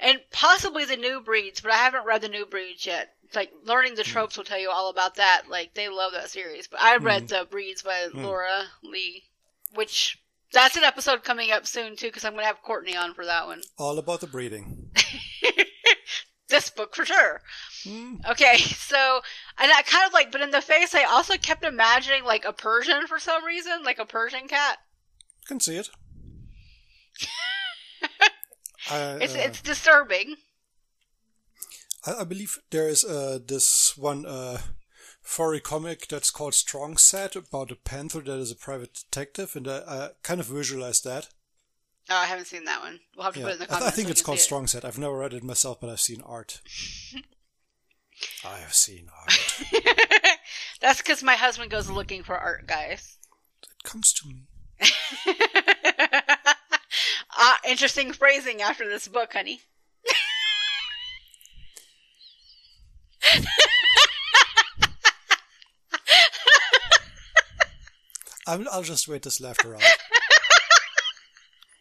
and 0.00 0.20
possibly 0.32 0.84
the 0.84 0.96
new 0.96 1.20
breeds, 1.20 1.60
but 1.60 1.70
I 1.70 1.76
haven't 1.76 2.06
read 2.06 2.22
the 2.22 2.28
new 2.28 2.46
breeds 2.46 2.86
yet. 2.86 3.13
Like 3.34 3.52
learning 3.64 3.94
the 3.94 4.02
tropes 4.02 4.36
will 4.36 4.44
tell 4.44 4.58
you 4.58 4.70
all 4.70 4.90
about 4.90 5.16
that. 5.16 5.42
Like 5.48 5.74
they 5.74 5.88
love 5.88 6.12
that 6.12 6.30
series, 6.30 6.66
but 6.68 6.80
I 6.80 6.96
read 6.96 7.28
the 7.28 7.46
breeds 7.50 7.82
by 7.82 8.08
Lora 8.12 8.64
Leigh, 8.82 9.24
which 9.74 10.18
that's 10.52 10.76
an 10.76 10.84
episode 10.84 11.24
coming 11.24 11.50
up 11.50 11.66
soon 11.66 11.96
too 11.96 12.06
because 12.08 12.24
I'm 12.24 12.34
gonna 12.34 12.46
have 12.46 12.62
Courtney 12.62 12.96
on 12.96 13.14
for 13.14 13.24
that 13.24 13.46
one. 13.46 13.62
All 13.78 13.98
about 13.98 14.20
the 14.20 14.26
breeding. 14.26 14.90
this 16.48 16.70
book 16.70 16.94
for 16.94 17.04
sure. 17.04 17.40
Hmm. 17.84 18.16
Okay, 18.30 18.58
so 18.58 19.20
and 19.58 19.72
I 19.72 19.82
kind 19.82 20.06
of 20.06 20.12
like, 20.12 20.30
but 20.30 20.40
in 20.40 20.50
the 20.50 20.60
face, 20.60 20.94
I 20.94 21.04
also 21.04 21.36
kept 21.36 21.64
imagining 21.64 22.24
like 22.24 22.44
a 22.44 22.52
Persian 22.52 23.06
for 23.06 23.18
some 23.18 23.44
reason, 23.44 23.82
like 23.84 23.98
a 23.98 24.06
Persian 24.06 24.48
cat. 24.48 24.78
Can 25.46 25.60
see 25.60 25.76
it. 25.76 25.88
It's 28.86 29.34
uh, 29.34 29.38
it's 29.38 29.62
disturbing. 29.62 30.36
I, 32.06 32.20
I 32.20 32.24
believe 32.24 32.58
there 32.70 32.88
is 32.88 33.04
uh, 33.04 33.38
this 33.46 33.96
one 33.96 34.26
uh, 34.26 34.58
furry 35.22 35.60
comic 35.60 36.08
that's 36.08 36.30
called 36.30 36.54
Strong 36.54 36.96
Set 36.98 37.36
about 37.36 37.70
a 37.70 37.76
panther 37.76 38.20
that 38.20 38.38
is 38.38 38.50
a 38.50 38.56
private 38.56 38.94
detective, 38.94 39.56
and 39.56 39.68
I, 39.68 39.78
I 39.86 40.08
kind 40.22 40.40
of 40.40 40.46
visualized 40.46 41.04
that. 41.04 41.28
Oh, 42.10 42.16
I 42.16 42.26
haven't 42.26 42.46
seen 42.46 42.64
that 42.64 42.82
one. 42.82 43.00
We'll 43.16 43.24
have 43.24 43.34
to 43.34 43.40
Yeah, 43.40 43.46
put 43.46 43.52
it 43.54 43.60
in 43.62 43.66
the 43.68 43.74
I, 43.74 43.78
th- 43.78 43.88
I 43.88 43.90
think 43.90 44.08
so 44.08 44.12
it's 44.12 44.22
called 44.22 44.38
it. 44.38 44.42
Strong 44.42 44.66
Set. 44.66 44.84
I've 44.84 44.98
never 44.98 45.16
read 45.18 45.32
it 45.32 45.42
myself, 45.42 45.80
but 45.80 45.88
I've 45.88 46.00
seen 46.00 46.20
art. 46.22 46.60
I 48.44 48.58
have 48.58 48.74
seen 48.74 49.08
art. 49.20 49.62
That's 50.80 51.00
because 51.00 51.22
my 51.22 51.34
husband 51.34 51.70
goes 51.70 51.88
looking 51.90 52.22
for 52.22 52.36
art, 52.36 52.66
guys. 52.66 53.18
it 53.62 53.82
comes 53.88 54.12
to 54.12 54.28
me. 54.28 54.42
ah, 57.36 57.58
interesting 57.66 58.12
phrasing 58.12 58.60
after 58.62 58.86
this 58.88 59.08
book, 59.08 59.32
honey. 59.32 59.62
I'll, 68.46 68.62
I'll 68.70 68.82
just 68.82 69.08
wait 69.08 69.22
this 69.22 69.40
laughter 69.40 69.74
out. 69.74 69.80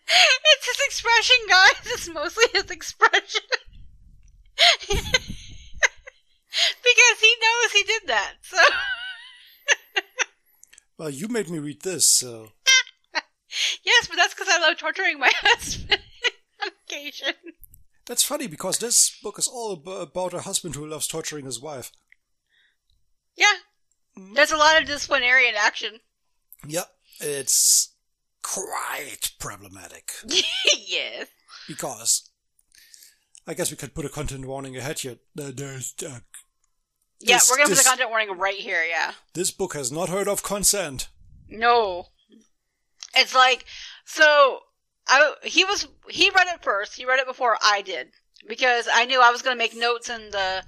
It's 0.08 0.66
his 0.66 0.80
expression, 0.86 1.36
guys. 1.50 1.74
It's 1.88 2.08
mostly 2.10 2.46
his 2.54 2.72
expression. 2.72 3.42
because 4.88 5.20
he 7.20 7.36
knows 7.42 7.72
he 7.74 7.84
did 7.84 8.04
that. 8.08 8.36
So 8.44 8.58
Well, 10.98 11.10
you 11.10 11.28
made 11.28 11.50
me 11.50 11.60
read 11.60 11.82
this, 11.82 12.06
so 12.06 12.54
yes, 13.84 14.08
but 14.08 14.16
that's 14.16 14.34
because 14.34 14.48
I 14.50 14.60
love 14.60 14.78
torturing 14.78 15.20
my 15.20 15.32
husband 15.42 16.00
on 16.62 16.70
occasion. 16.88 17.34
That's 18.06 18.24
funny 18.24 18.48
because 18.48 18.78
this 18.78 19.18
book 19.22 19.38
is 19.40 19.48
all 19.48 19.74
about 20.02 20.34
a 20.34 20.42
husband 20.42 20.76
who 20.76 20.86
loves 20.86 21.08
torturing 21.08 21.46
his 21.46 21.62
wife. 21.62 21.92
Yeah, 23.36 23.54
there's 24.36 24.52
a 24.52 24.58
lot 24.58 24.80
of 24.82 24.88
disciplinarian 24.88 25.56
action. 25.58 26.00
Yep, 26.68 26.88
it's 27.20 27.94
quite 28.42 29.32
problematic 29.40 30.12
yes. 30.88 31.28
because 31.68 32.30
I 33.48 33.54
guess 33.54 33.72
we 33.72 33.78
could 33.78 33.96
put 33.96 34.06
a 34.06 34.10
content 34.10 34.46
warning 34.46 34.78
ahead 34.78 35.00
here. 35.00 35.18
There's 35.36 35.94
uh, 36.06 36.20
Yeah, 37.20 37.38
This- 37.38 37.50
we're 37.50 37.58
gonna 37.58 37.70
put 37.70 37.76
this- 37.76 37.84
the 37.84 37.90
content 37.90 38.10
warning 38.10 38.38
right 38.38 38.56
here. 38.60 38.84
Yeah. 38.84 39.14
this 39.34 39.52
book 39.52 39.74
has 39.74 39.92
not 39.92 40.10
heard 40.10 40.28
of 40.28 40.44
consent. 40.44 41.08
No. 41.48 42.08
It's 43.16 43.36
like 43.36 43.66
so 44.06 44.60
I 45.08 45.34
he 45.44 45.64
was 45.66 45.88
he 46.10 46.30
read 46.30 46.48
it 46.48 46.64
first. 46.64 46.96
He 46.96 47.06
read 47.06 47.20
it 47.20 47.28
before 47.28 47.58
I 47.62 47.82
did 47.82 48.10
because 48.48 48.88
I 48.92 49.06
knew 49.06 49.22
I 49.22 49.32
was 49.32 49.42
going 49.42 49.56
to 49.56 49.64
make 49.64 49.76
notes 49.76 50.10
in 50.10 50.32
the 50.32 50.64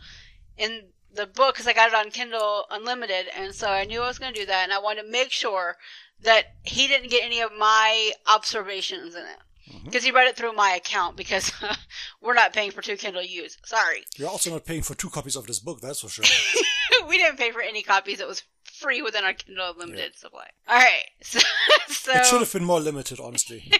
in 0.57 0.87
the 1.13 1.25
book 1.25 1.55
cuz 1.55 1.67
I 1.67 1.73
got 1.73 1.89
it 1.89 1.95
on 1.95 2.11
Kindle 2.11 2.65
Unlimited 2.69 3.27
and 3.35 3.55
so 3.55 3.67
I 3.67 3.85
knew 3.85 4.01
I 4.01 4.07
was 4.07 4.19
going 4.19 4.33
to 4.33 4.39
do 4.39 4.45
that 4.45 4.63
and 4.63 4.73
I 4.73 4.79
wanted 4.79 5.03
to 5.03 5.09
make 5.09 5.31
sure 5.31 5.77
that 6.21 6.55
he 6.63 6.87
didn't 6.87 7.09
get 7.09 7.23
any 7.23 7.39
of 7.39 7.51
my 7.53 8.11
observations 8.27 9.15
in 9.15 9.23
it. 9.23 9.39
Mm-hmm. 9.71 9.85
Because 9.85 10.03
he 10.03 10.11
read 10.11 10.27
it 10.27 10.35
through 10.35 10.53
my 10.53 10.71
account 10.71 11.17
because 11.17 11.51
we're 12.21 12.35
not 12.35 12.53
paying 12.53 12.71
for 12.71 12.81
two 12.81 12.97
Kindle 12.97 13.23
use. 13.23 13.57
Sorry. 13.65 14.03
You're 14.15 14.29
also 14.29 14.51
not 14.51 14.65
paying 14.65 14.83
for 14.83 14.93
two 14.93 15.09
copies 15.09 15.35
of 15.35 15.47
this 15.47 15.59
book, 15.59 15.81
that's 15.81 16.01
for 16.01 16.09
sure. 16.09 16.25
we 17.07 17.17
didn't 17.17 17.37
pay 17.37 17.51
for 17.51 17.61
any 17.61 17.81
copies. 17.81 18.19
It 18.19 18.27
was 18.27 18.43
free 18.63 19.01
within 19.01 19.23
our 19.23 19.33
Kindle 19.33 19.71
Unlimited 19.71 20.17
supply. 20.17 20.47
All 20.67 20.77
right. 20.77 21.05
So, 21.21 21.39
so 21.87 22.11
It 22.11 22.25
should 22.25 22.41
have 22.41 22.53
been 22.53 22.65
more 22.65 22.79
limited, 22.79 23.19
honestly. 23.19 23.71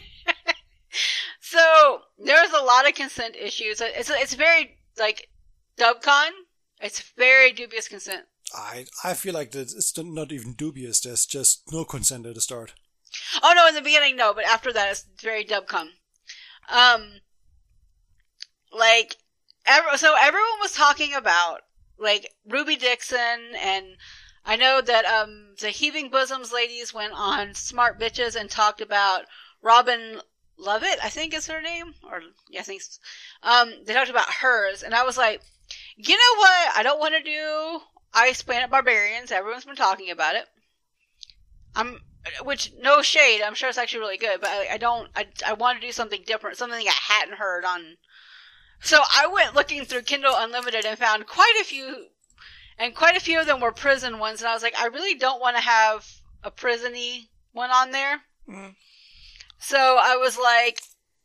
So 1.39 2.01
there's 2.17 2.51
a 2.51 2.63
lot 2.63 2.87
of 2.87 2.95
consent 2.95 3.35
issues. 3.35 3.81
It's 3.81 4.09
it's 4.09 4.33
very 4.33 4.77
like 4.97 5.29
Dubcon. 5.77 6.29
It's 6.81 7.01
very 7.17 7.51
dubious 7.51 7.87
consent. 7.87 8.25
I 8.53 8.85
I 9.03 9.13
feel 9.13 9.33
like 9.33 9.51
that 9.51 9.73
it's 9.73 9.97
not 9.97 10.31
even 10.31 10.53
dubious. 10.53 11.01
There's 11.01 11.25
just 11.25 11.63
no 11.71 11.85
consent 11.85 12.25
at 12.25 12.35
the 12.35 12.41
start. 12.41 12.73
Oh 13.41 13.53
no, 13.55 13.67
in 13.67 13.75
the 13.75 13.81
beginning 13.81 14.15
no, 14.15 14.33
but 14.33 14.45
after 14.45 14.73
that 14.73 14.91
it's 14.91 15.05
very 15.21 15.43
Dubcon. 15.45 15.87
Um, 16.69 17.21
like 18.71 19.17
ever, 19.65 19.97
so 19.97 20.15
everyone 20.19 20.59
was 20.61 20.73
talking 20.73 21.13
about 21.13 21.61
like 21.97 22.31
Ruby 22.47 22.75
Dixon 22.75 23.55
and 23.61 23.85
I 24.45 24.55
know 24.55 24.79
that 24.81 25.05
um, 25.05 25.55
the 25.59 25.69
Heaving 25.69 26.09
Bosoms 26.09 26.53
ladies 26.53 26.93
went 26.93 27.13
on 27.15 27.55
Smart 27.55 27.99
Bitches 27.99 28.35
and 28.39 28.49
talked 28.49 28.79
about 28.79 29.23
Robin 29.63 30.21
Lovett, 30.57 30.99
I 31.03 31.09
think 31.09 31.33
is 31.33 31.47
her 31.47 31.61
name, 31.61 31.93
or 32.03 32.21
yeah, 32.49 32.61
I 32.61 32.63
think. 32.63 32.81
Um, 33.43 33.73
they 33.85 33.93
talked 33.93 34.09
about 34.09 34.29
hers, 34.29 34.83
and 34.83 34.93
I 34.93 35.03
was 35.03 35.17
like, 35.17 35.41
you 35.97 36.15
know 36.15 36.39
what? 36.39 36.77
I 36.77 36.83
don't 36.83 36.99
want 36.99 37.15
to 37.15 37.23
do 37.23 37.81
Ice 38.13 38.41
Planet 38.41 38.69
Barbarians. 38.69 39.31
Everyone's 39.31 39.65
been 39.65 39.75
talking 39.75 40.11
about 40.11 40.35
it. 40.35 40.45
I'm, 41.75 41.99
which 42.43 42.71
no 42.79 43.01
shade. 43.01 43.41
I'm 43.41 43.53
sure 43.53 43.69
it's 43.69 43.77
actually 43.77 43.99
really 43.99 44.17
good, 44.17 44.39
but 44.41 44.49
I, 44.49 44.73
I 44.73 44.77
don't. 44.77 45.09
I 45.15 45.27
I 45.45 45.53
want 45.53 45.79
to 45.79 45.85
do 45.87 45.91
something 45.91 46.23
different, 46.25 46.57
something 46.57 46.87
I 46.87 47.13
hadn't 47.13 47.37
heard 47.37 47.65
on. 47.65 47.97
So 48.81 48.99
I 49.13 49.27
went 49.27 49.55
looking 49.55 49.83
through 49.85 50.03
Kindle 50.03 50.35
Unlimited 50.35 50.85
and 50.85 50.97
found 50.97 51.27
quite 51.27 51.57
a 51.61 51.65
few, 51.65 52.07
and 52.77 52.95
quite 52.95 53.17
a 53.17 53.21
few 53.21 53.39
of 53.39 53.45
them 53.45 53.59
were 53.59 53.71
prison 53.71 54.19
ones. 54.19 54.41
And 54.41 54.47
I 54.47 54.53
was 54.53 54.63
like, 54.63 54.75
I 54.77 54.87
really 54.87 55.15
don't 55.15 55.41
want 55.41 55.57
to 55.57 55.61
have 55.61 56.07
a 56.43 56.51
prisony 56.51 57.29
one 57.51 57.71
on 57.71 57.91
there. 57.91 58.21
Mm. 58.47 58.75
So 59.65 59.97
I 59.99 60.15
was 60.15 60.37
like, 60.37 60.79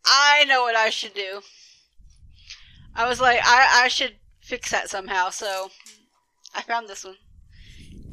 I 0.06 0.46
know 0.46 0.62
what 0.62 0.74
I 0.74 0.88
should 0.88 1.12
do. 1.12 1.42
I 2.94 3.06
was 3.06 3.20
like, 3.20 3.38
I, 3.44 3.82
I 3.84 3.88
should 3.88 4.14
fix 4.40 4.70
that 4.70 4.88
somehow. 4.88 5.28
So 5.28 5.70
I 6.54 6.62
found 6.62 6.88
this 6.88 7.04
one. 7.04 7.16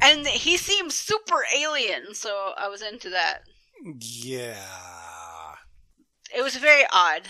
And 0.02 0.26
he 0.26 0.58
seems 0.58 0.94
super 0.94 1.44
alien, 1.56 2.14
so 2.14 2.52
I 2.58 2.68
was 2.68 2.82
into 2.82 3.08
that. 3.08 3.38
Yeah. 3.98 5.54
It 6.36 6.42
was 6.42 6.56
very 6.56 6.84
odd. 6.92 7.22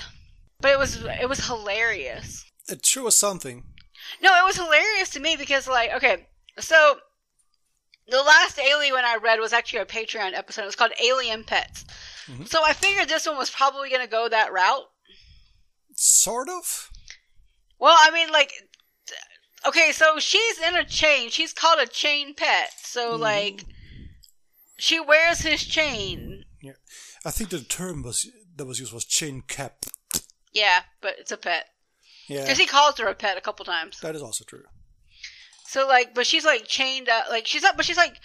But 0.61 0.73
it 0.73 0.79
was 0.79 1.05
it 1.05 1.29
was 1.29 1.47
hilarious. 1.47 2.45
It 2.69 2.85
sure 2.85 3.05
was 3.05 3.15
something. 3.15 3.63
No, 4.21 4.31
it 4.35 4.45
was 4.45 4.57
hilarious 4.57 5.11
to 5.11 5.21
me 5.21 5.37
because 5.37 5.69
like, 5.69 5.93
okay, 5.95 6.27
so 6.59 6.99
the 8.09 8.23
last 8.23 8.59
Alien 8.59 9.05
I 9.05 9.17
read 9.23 9.41
was 9.41 9.53
actually 9.53 9.81
a 9.81 9.87
Patreon 9.87 10.33
episode. 10.35 10.63
It 10.63 10.67
was 10.67 10.77
called 10.77 10.93
Alien 11.03 11.45
Pets. 11.45 11.85
Mhm. 12.27 12.49
So 12.49 12.63
I 12.65 12.73
figured 12.73 13.09
this 13.09 13.27
one 13.27 13.37
was 13.37 13.51
probably 13.51 13.89
going 13.91 14.03
to 14.03 14.07
go 14.11 14.29
that 14.29 14.53
route. 14.53 14.89
Sort 15.95 16.49
of. 16.49 16.91
Well, 17.79 17.97
I 17.99 18.11
mean, 18.11 18.31
like, 18.31 18.53
okay, 19.67 19.93
so 19.93 20.19
she's 20.19 20.59
in 20.61 20.75
a 20.75 20.85
chain. 20.85 21.31
She's 21.31 21.53
called 21.53 21.81
a 21.81 21.87
chain 21.87 22.35
pet. 22.35 22.71
So, 22.83 23.15
Mhm. 23.15 23.21
like, 23.21 23.65
she 24.79 25.01
wears 25.01 25.41
his 25.41 25.65
chain. 25.65 26.45
Yeah, 26.63 26.73
I 27.25 27.31
think 27.31 27.51
the 27.51 27.61
term 27.63 28.03
was 28.03 28.27
that 28.57 28.65
was 28.67 28.81
used 28.81 28.93
was 28.93 29.05
chain 29.05 29.43
cap. 29.43 29.85
Yeah, 30.53 30.83
but 31.01 31.19
it's 31.19 31.31
a 31.33 31.37
pet. 31.37 31.69
Yeah, 32.27 32.43
Because 32.43 32.59
he 32.59 32.67
calls 32.67 32.99
her 32.99 33.07
a 33.07 33.15
pet 33.15 33.37
a 33.39 33.41
couple 33.41 33.65
times. 33.65 34.01
that 34.01 34.15
is 34.17 34.23
also 34.23 34.45
true. 34.45 34.65
So, 35.69 35.87
like, 35.87 36.15
but 36.15 36.27
she's, 36.27 36.45
like, 36.47 36.67
chained 36.67 37.09
up. 37.09 37.27
Like, 37.29 37.47
she's 37.47 37.63
up, 37.63 37.77
but 37.77 37.85
she's, 37.85 37.97
like, 37.97 38.19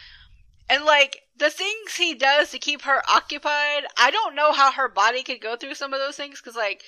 and, 0.69 0.85
like, 0.85 1.23
the 1.37 1.49
things 1.49 1.95
he 1.95 2.13
does 2.13 2.51
to 2.51 2.59
keep 2.59 2.83
her 2.83 3.01
occupied, 3.09 3.83
I 3.97 4.11
don't 4.11 4.33
know 4.33 4.53
how 4.53 4.71
her 4.71 4.87
body 4.87 5.23
could 5.23 5.41
go 5.41 5.57
through 5.57 5.75
some 5.75 5.93
of 5.93 5.99
those 5.99 6.15
things. 6.15 6.39
Because, 6.39 6.55
like, 6.55 6.83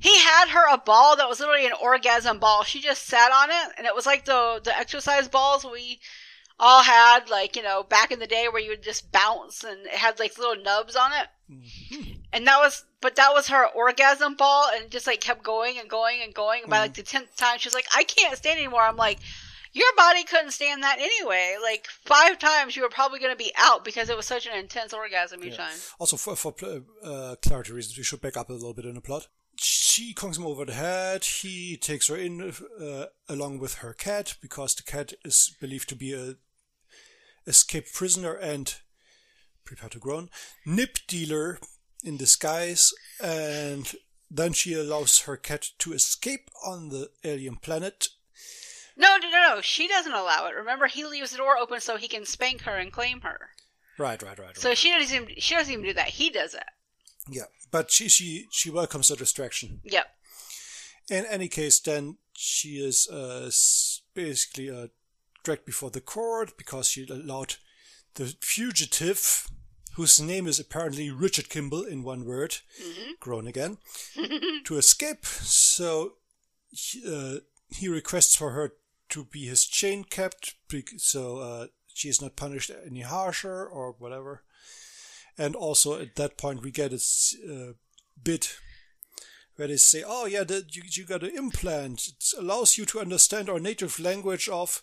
he 0.00 0.18
had 0.18 0.48
her 0.48 0.66
a 0.72 0.78
ball 0.78 1.16
that 1.16 1.28
was 1.28 1.40
literally 1.40 1.66
an 1.66 1.72
orgasm 1.80 2.38
ball. 2.38 2.64
She 2.64 2.80
just 2.80 3.06
sat 3.06 3.30
on 3.32 3.50
it, 3.50 3.74
and 3.78 3.86
it 3.86 3.94
was 3.94 4.06
like 4.06 4.24
the 4.24 4.60
the 4.62 4.76
exercise 4.76 5.28
balls 5.28 5.64
we 5.64 6.00
all 6.58 6.82
had, 6.82 7.30
like 7.30 7.56
you 7.56 7.62
know, 7.62 7.82
back 7.82 8.10
in 8.10 8.18
the 8.18 8.26
day 8.26 8.48
where 8.50 8.60
you 8.60 8.70
would 8.70 8.82
just 8.82 9.10
bounce, 9.12 9.64
and 9.64 9.86
it 9.86 9.92
had 9.94 10.18
like 10.18 10.38
little 10.38 10.62
nubs 10.62 10.96
on 10.96 11.12
it. 11.12 11.28
Mhm. 11.50 12.16
And 12.32 12.46
that 12.46 12.58
was, 12.58 12.84
but 13.00 13.16
that 13.16 13.32
was 13.32 13.48
her 13.48 13.66
orgasm 13.66 14.34
ball, 14.34 14.68
and 14.74 14.90
just 14.90 15.06
like 15.06 15.20
kept 15.20 15.42
going 15.42 15.78
and 15.78 15.88
going 15.88 16.20
and 16.22 16.34
going. 16.34 16.62
And 16.62 16.70
by 16.70 16.80
like 16.80 16.94
the 16.94 17.02
tenth 17.02 17.36
time, 17.36 17.58
she's 17.58 17.74
like, 17.74 17.86
"I 17.94 18.04
can't 18.04 18.36
stand 18.36 18.58
anymore." 18.58 18.82
I'm 18.82 18.96
like, 18.96 19.18
"Your 19.82 19.92
body 19.96 20.24
couldn't 20.24 20.52
stand 20.52 20.82
that 20.82 20.98
anyway. 20.98 21.56
Like 21.70 21.86
five 22.14 22.38
times, 22.38 22.76
you 22.76 22.82
were 22.82 22.88
probably 22.98 23.18
going 23.22 23.36
to 23.36 23.44
be 23.46 23.52
out 23.68 23.84
because 23.84 24.08
it 24.10 24.16
was 24.16 24.26
such 24.26 24.46
an 24.46 24.56
intense 24.64 24.92
orgasm 24.94 25.44
each 25.44 25.52
Yeah. 25.58 25.64
time." 25.66 25.78
Also, 25.98 26.16
for, 26.16 26.34
for 26.36 26.54
uh, 27.04 27.34
clarity 27.42 27.72
reasons, 27.72 27.96
we 27.98 28.04
should 28.04 28.20
back 28.22 28.36
up 28.36 28.48
a 28.50 28.52
little 28.52 28.74
bit 28.74 28.86
in 28.86 28.94
the 28.94 29.00
plot. 29.00 29.28
She 29.58 30.14
conks 30.14 30.38
him 30.38 30.46
over 30.46 30.64
the 30.66 30.74
head. 30.74 31.24
He 31.24 31.76
takes 31.76 32.08
her 32.08 32.16
in 32.16 32.52
uh, 32.80 33.06
along 33.28 33.58
with 33.58 33.74
her 33.76 33.94
cat 33.94 34.36
because 34.42 34.74
the 34.74 34.82
cat 34.82 35.12
is 35.24 35.54
believed 35.60 35.88
to 35.90 35.96
be 35.96 36.12
a 36.12 36.34
escaped 37.46 37.92
prisoner 37.94 38.34
and 38.34 38.74
prepare 39.64 39.88
to 39.90 39.98
groan 39.98 40.28
nip 40.64 40.98
dealer 41.06 41.58
in 42.04 42.16
disguise. 42.16 42.92
And 43.22 43.94
then 44.30 44.52
she 44.52 44.74
allows 44.74 45.20
her 45.20 45.36
cat 45.36 45.68
to 45.78 45.92
escape 45.92 46.50
on 46.64 46.88
the 46.90 47.10
alien 47.24 47.56
planet. 47.56 48.08
No, 48.96 49.16
no, 49.18 49.30
no, 49.30 49.54
no. 49.56 49.60
She 49.60 49.86
doesn't 49.88 50.12
allow 50.12 50.46
it. 50.46 50.54
Remember, 50.54 50.86
he 50.86 51.04
leaves 51.04 51.30
the 51.30 51.36
door 51.38 51.56
open 51.58 51.80
so 51.80 51.96
he 51.96 52.08
can 52.08 52.24
spank 52.24 52.62
her 52.62 52.76
and 52.76 52.92
claim 52.92 53.20
her. 53.20 53.50
Right, 53.98 54.22
right, 54.22 54.38
right, 54.38 54.48
right. 54.48 54.56
So 54.58 54.74
she 54.74 54.90
doesn't 54.90 55.14
even 55.14 55.34
she 55.38 55.54
doesn't 55.54 55.72
even 55.72 55.84
do 55.84 55.94
that. 55.94 56.08
He 56.08 56.30
does 56.30 56.54
it. 56.54 56.64
yeah, 57.30 57.44
but 57.70 57.90
she 57.90 58.08
she 58.08 58.46
she 58.50 58.70
welcomes 58.70 59.08
the 59.08 59.16
distraction. 59.16 59.80
Yep. 59.84 60.06
In 61.10 61.24
any 61.26 61.48
case, 61.48 61.78
then 61.80 62.16
she 62.34 62.76
is 62.78 63.08
uh, 63.08 63.50
basically 64.14 64.68
uh, 64.70 64.88
dragged 65.44 65.64
before 65.64 65.90
the 65.90 66.00
court 66.00 66.56
because 66.58 66.88
she 66.88 67.06
allowed 67.08 67.54
the 68.14 68.34
fugitive, 68.40 69.48
whose 69.94 70.20
name 70.20 70.46
is 70.46 70.58
apparently 70.58 71.10
Richard 71.10 71.48
Kimball 71.48 71.84
in 71.84 72.02
one 72.02 72.24
word, 72.24 72.56
hmm 72.82 73.12
grown 73.20 73.46
again, 73.46 73.78
to 74.64 74.76
escape. 74.76 75.24
So 75.24 76.14
he, 76.70 77.02
uh, 77.06 77.40
he 77.70 77.88
requests 77.88 78.34
for 78.36 78.50
her 78.50 78.72
to 79.10 79.24
be 79.24 79.46
his 79.46 79.64
chain 79.64 80.04
kept, 80.04 80.54
so 80.98 81.38
uh, 81.38 81.66
she 81.94 82.08
is 82.08 82.20
not 82.20 82.36
punished 82.36 82.70
any 82.84 83.00
harsher 83.00 83.66
or 83.66 83.94
whatever. 83.98 84.42
And 85.38 85.54
also 85.54 86.00
at 86.00 86.16
that 86.16 86.38
point 86.38 86.62
we 86.62 86.70
get 86.70 86.92
a 86.92 86.96
uh, 86.96 87.72
bit 88.22 88.58
where 89.56 89.68
they 89.68 89.76
say, 89.76 90.02
"Oh 90.06 90.26
yeah, 90.26 90.44
the, 90.44 90.64
you 90.70 90.82
you 90.90 91.04
got 91.04 91.22
an 91.22 91.36
implant. 91.36 92.08
It 92.08 92.24
allows 92.38 92.78
you 92.78 92.84
to 92.86 93.00
understand 93.00 93.48
our 93.48 93.60
native 93.60 93.98
language 93.98 94.48
of." 94.48 94.82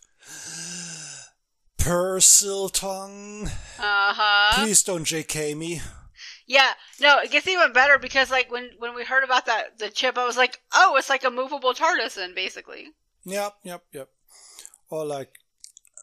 Persiltongue. 1.78 3.48
Uh 3.48 4.14
huh. 4.14 4.64
Please 4.64 4.84
don't 4.84 5.06
JK 5.06 5.58
me. 5.58 5.82
Yeah. 6.48 6.72
No, 7.02 7.20
it 7.20 7.32
gets 7.32 7.48
even 7.48 7.74
better 7.74 7.98
because 7.98 8.32
like 8.32 8.52
when 8.52 8.72
when 8.80 8.96
we 8.96 9.04
heard 9.04 9.24
about 9.24 9.46
that 9.48 9.80
the 9.80 9.90
chip, 9.90 10.18
I 10.18 10.26
was 10.26 10.38
like, 10.38 10.62
oh, 10.74 10.96
it's 10.98 11.10
like 11.10 11.24
a 11.24 11.32
movable 11.32 11.74
TARDIS, 11.74 12.16
then 12.16 12.34
basically. 12.34 12.88
Yep, 13.26 13.54
yep, 13.64 13.84
yep. 13.94 14.10
Or 14.90 15.06
like, 15.06 15.36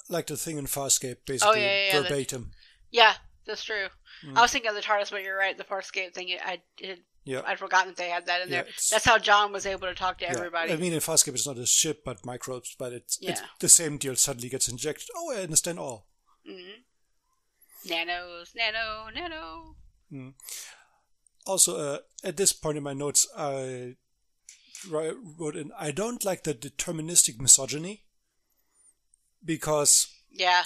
like 0.08 0.26
the 0.26 0.36
thing 0.36 0.58
in 0.58 0.66
Farscape, 0.66 1.18
basically 1.26 1.60
Oh, 1.60 1.60
yeah, 1.60 1.66
yeah, 1.66 1.86
yeah, 1.94 1.96
the- 2.00 2.08
verbatim. 2.08 2.50
Yeah, 2.90 3.14
that's 3.46 3.62
true. 3.64 3.86
Mm. 4.26 4.36
I 4.36 4.42
was 4.42 4.50
thinking 4.52 4.68
of 4.70 4.74
the 4.76 4.82
TARDIS, 4.82 5.10
but 5.10 5.22
you're 5.22 5.36
right. 5.36 5.56
The 5.56 5.64
Farscape 5.64 6.12
thing, 6.14 6.28
I 6.44 6.60
did. 6.76 7.00
Yeah. 7.24 7.42
I'd 7.46 7.58
forgotten 7.58 7.88
that 7.88 7.96
they 7.96 8.08
had 8.08 8.26
that 8.26 8.42
in 8.42 8.48
Yeah, 8.48 8.62
there. 8.62 8.72
That's 8.90 9.04
how 9.04 9.18
John 9.18 9.52
was 9.52 9.66
able 9.66 9.86
to 9.86 9.94
talk 9.94 10.18
to 10.18 10.28
everybody. 10.28 10.72
I 10.72 10.76
mean, 10.76 10.92
in 10.92 11.00
Farscape, 11.00 11.34
it's 11.34 11.46
not 11.46 11.58
a 11.58 11.66
ship, 11.66 12.02
but 12.04 12.24
microbes, 12.24 12.74
but 12.78 12.92
it's, 12.92 13.18
it's 13.20 13.40
the 13.60 13.68
same 13.68 13.98
deal. 13.98 14.16
Suddenly 14.16 14.48
gets 14.48 14.68
injected. 14.68 15.08
Oh, 15.14 15.32
I 15.36 15.42
understand 15.42 15.78
all. 15.78 16.06
hmm 16.46 16.80
Nanos, 17.88 18.52
nano, 18.54 19.08
nano. 19.14 19.76
Also, 21.46 21.76
uh, 21.76 21.98
at 22.24 22.36
this 22.36 22.52
point 22.52 22.76
in 22.78 22.82
my 22.84 22.92
notes, 22.92 23.26
I 23.36 23.96
wrote 24.88 25.56
in, 25.56 25.72
I 25.78 25.90
don't 25.90 26.24
like 26.24 26.44
the 26.44 26.54
deterministic 26.54 27.40
misogyny 27.40 28.04
because 29.44 30.08
Yeah. 30.30 30.64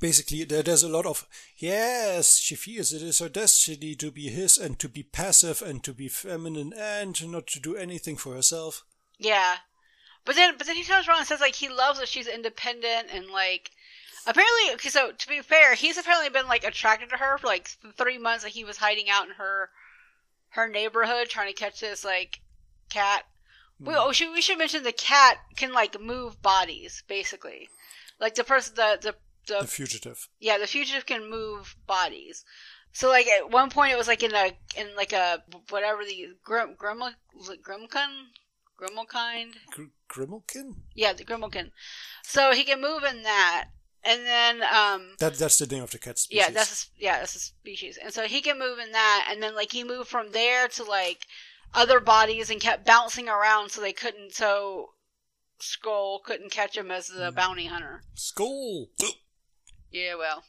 basically 0.00 0.44
there, 0.44 0.62
there's 0.62 0.82
a 0.84 0.88
lot 0.88 1.06
of 1.06 1.26
yes 1.56 2.38
she 2.38 2.54
feels 2.54 2.92
it 2.92 3.02
is 3.02 3.18
her 3.18 3.28
destiny 3.28 3.94
to 3.96 4.10
be 4.10 4.28
his 4.28 4.56
and 4.56 4.78
to 4.78 4.88
be 4.88 5.02
passive 5.02 5.60
and 5.62 5.82
to 5.84 5.92
be 5.92 6.08
feminine 6.08 6.72
and 6.72 7.28
not 7.30 7.46
to 7.48 7.60
do 7.60 7.76
anything 7.76 8.16
for 8.16 8.34
herself 8.34 8.84
Yeah. 9.18 9.56
But 10.24 10.36
then 10.36 10.56
but 10.58 10.66
then 10.66 10.76
he 10.76 10.84
turns 10.84 11.08
around 11.08 11.18
and 11.18 11.26
says 11.26 11.40
like 11.40 11.56
he 11.56 11.68
loves 11.68 11.98
that 11.98 12.08
she's 12.08 12.26
independent 12.28 13.08
and 13.12 13.26
like 13.30 13.70
apparently 14.26 14.72
okay, 14.74 14.90
so 14.90 15.12
to 15.12 15.28
be 15.28 15.40
fair, 15.40 15.74
he's 15.74 15.96
apparently 15.98 16.28
been 16.30 16.46
like 16.46 16.62
attracted 16.64 17.08
to 17.10 17.16
her 17.16 17.38
for 17.38 17.46
like 17.46 17.70
three 17.96 18.18
months 18.18 18.44
that 18.44 18.52
he 18.52 18.64
was 18.64 18.76
hiding 18.76 19.08
out 19.10 19.26
in 19.26 19.34
her 19.34 19.70
her 20.50 20.68
neighborhood 20.68 21.28
trying 21.28 21.48
to 21.48 21.58
catch 21.58 21.80
this 21.80 22.04
like 22.04 22.40
cat. 22.90 23.24
We, 23.78 23.94
oh, 23.96 24.12
should, 24.12 24.32
we 24.34 24.42
should 24.42 24.58
mention 24.58 24.82
the 24.82 24.92
cat 24.92 25.38
can 25.56 25.72
like 25.72 25.98
move 25.98 26.42
bodies, 26.42 27.02
basically. 27.08 27.70
Like 28.20 28.34
the 28.34 28.44
person 28.44 28.74
the 28.76 28.98
the, 29.00 29.14
the 29.46 29.60
the 29.62 29.66
fugitive 29.66 30.28
yeah, 30.38 30.58
the 30.58 30.66
fugitive 30.66 31.06
can 31.06 31.30
move 31.30 31.74
bodies. 31.86 32.44
So 32.92 33.08
like 33.08 33.26
at 33.28 33.50
one 33.50 33.70
point 33.70 33.92
it 33.92 33.96
was 33.96 34.08
like 34.08 34.22
in 34.22 34.34
a 34.34 34.52
in 34.76 34.88
like 34.96 35.14
a 35.14 35.42
whatever 35.70 36.04
the 36.04 36.28
grim 36.44 36.74
grim 36.76 37.00
grimkin 37.66 38.12
grimmelkind 38.78 39.54
Gr- 39.70 39.84
Grimmelkin? 40.08 40.74
yeah 40.94 41.12
the 41.12 41.24
grimmelkin. 41.24 41.70
So 42.22 42.52
he 42.52 42.64
can 42.64 42.80
move 42.80 43.02
in 43.04 43.22
that, 43.22 43.66
and 44.04 44.26
then 44.26 44.62
um 44.62 45.14
That 45.20 45.34
that's 45.34 45.58
the 45.58 45.66
name 45.66 45.82
of 45.84 45.90
the 45.90 45.98
cat 45.98 46.18
species. 46.18 46.36
yeah 46.46 46.50
that's 46.52 46.84
a, 46.84 47.02
yeah 47.02 47.18
that's 47.18 47.36
a 47.36 47.40
species, 47.40 47.98
and 48.02 48.12
so 48.12 48.24
he 48.24 48.40
can 48.40 48.58
move 48.58 48.78
in 48.78 48.92
that, 48.92 49.28
and 49.30 49.42
then 49.42 49.54
like 49.54 49.72
he 49.72 49.84
moved 49.84 50.08
from 50.08 50.32
there 50.32 50.68
to 50.68 50.84
like 50.84 51.26
other 51.74 52.00
bodies 52.00 52.50
and 52.50 52.60
kept 52.60 52.84
bouncing 52.86 53.28
around, 53.28 53.70
so 53.70 53.80
they 53.80 53.92
couldn't 53.92 54.34
so 54.34 54.90
Skull 55.58 56.20
couldn't 56.24 56.50
catch 56.50 56.76
him 56.76 56.90
as 56.90 57.08
the 57.08 57.30
Mm. 57.30 57.34
bounty 57.34 57.66
hunter. 57.66 58.02
Skull. 58.14 58.88
Yeah, 59.90 60.14
well, 60.14 60.44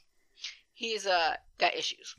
he's 0.74 1.06
uh 1.06 1.36
got 1.58 1.76
issues. 1.76 2.16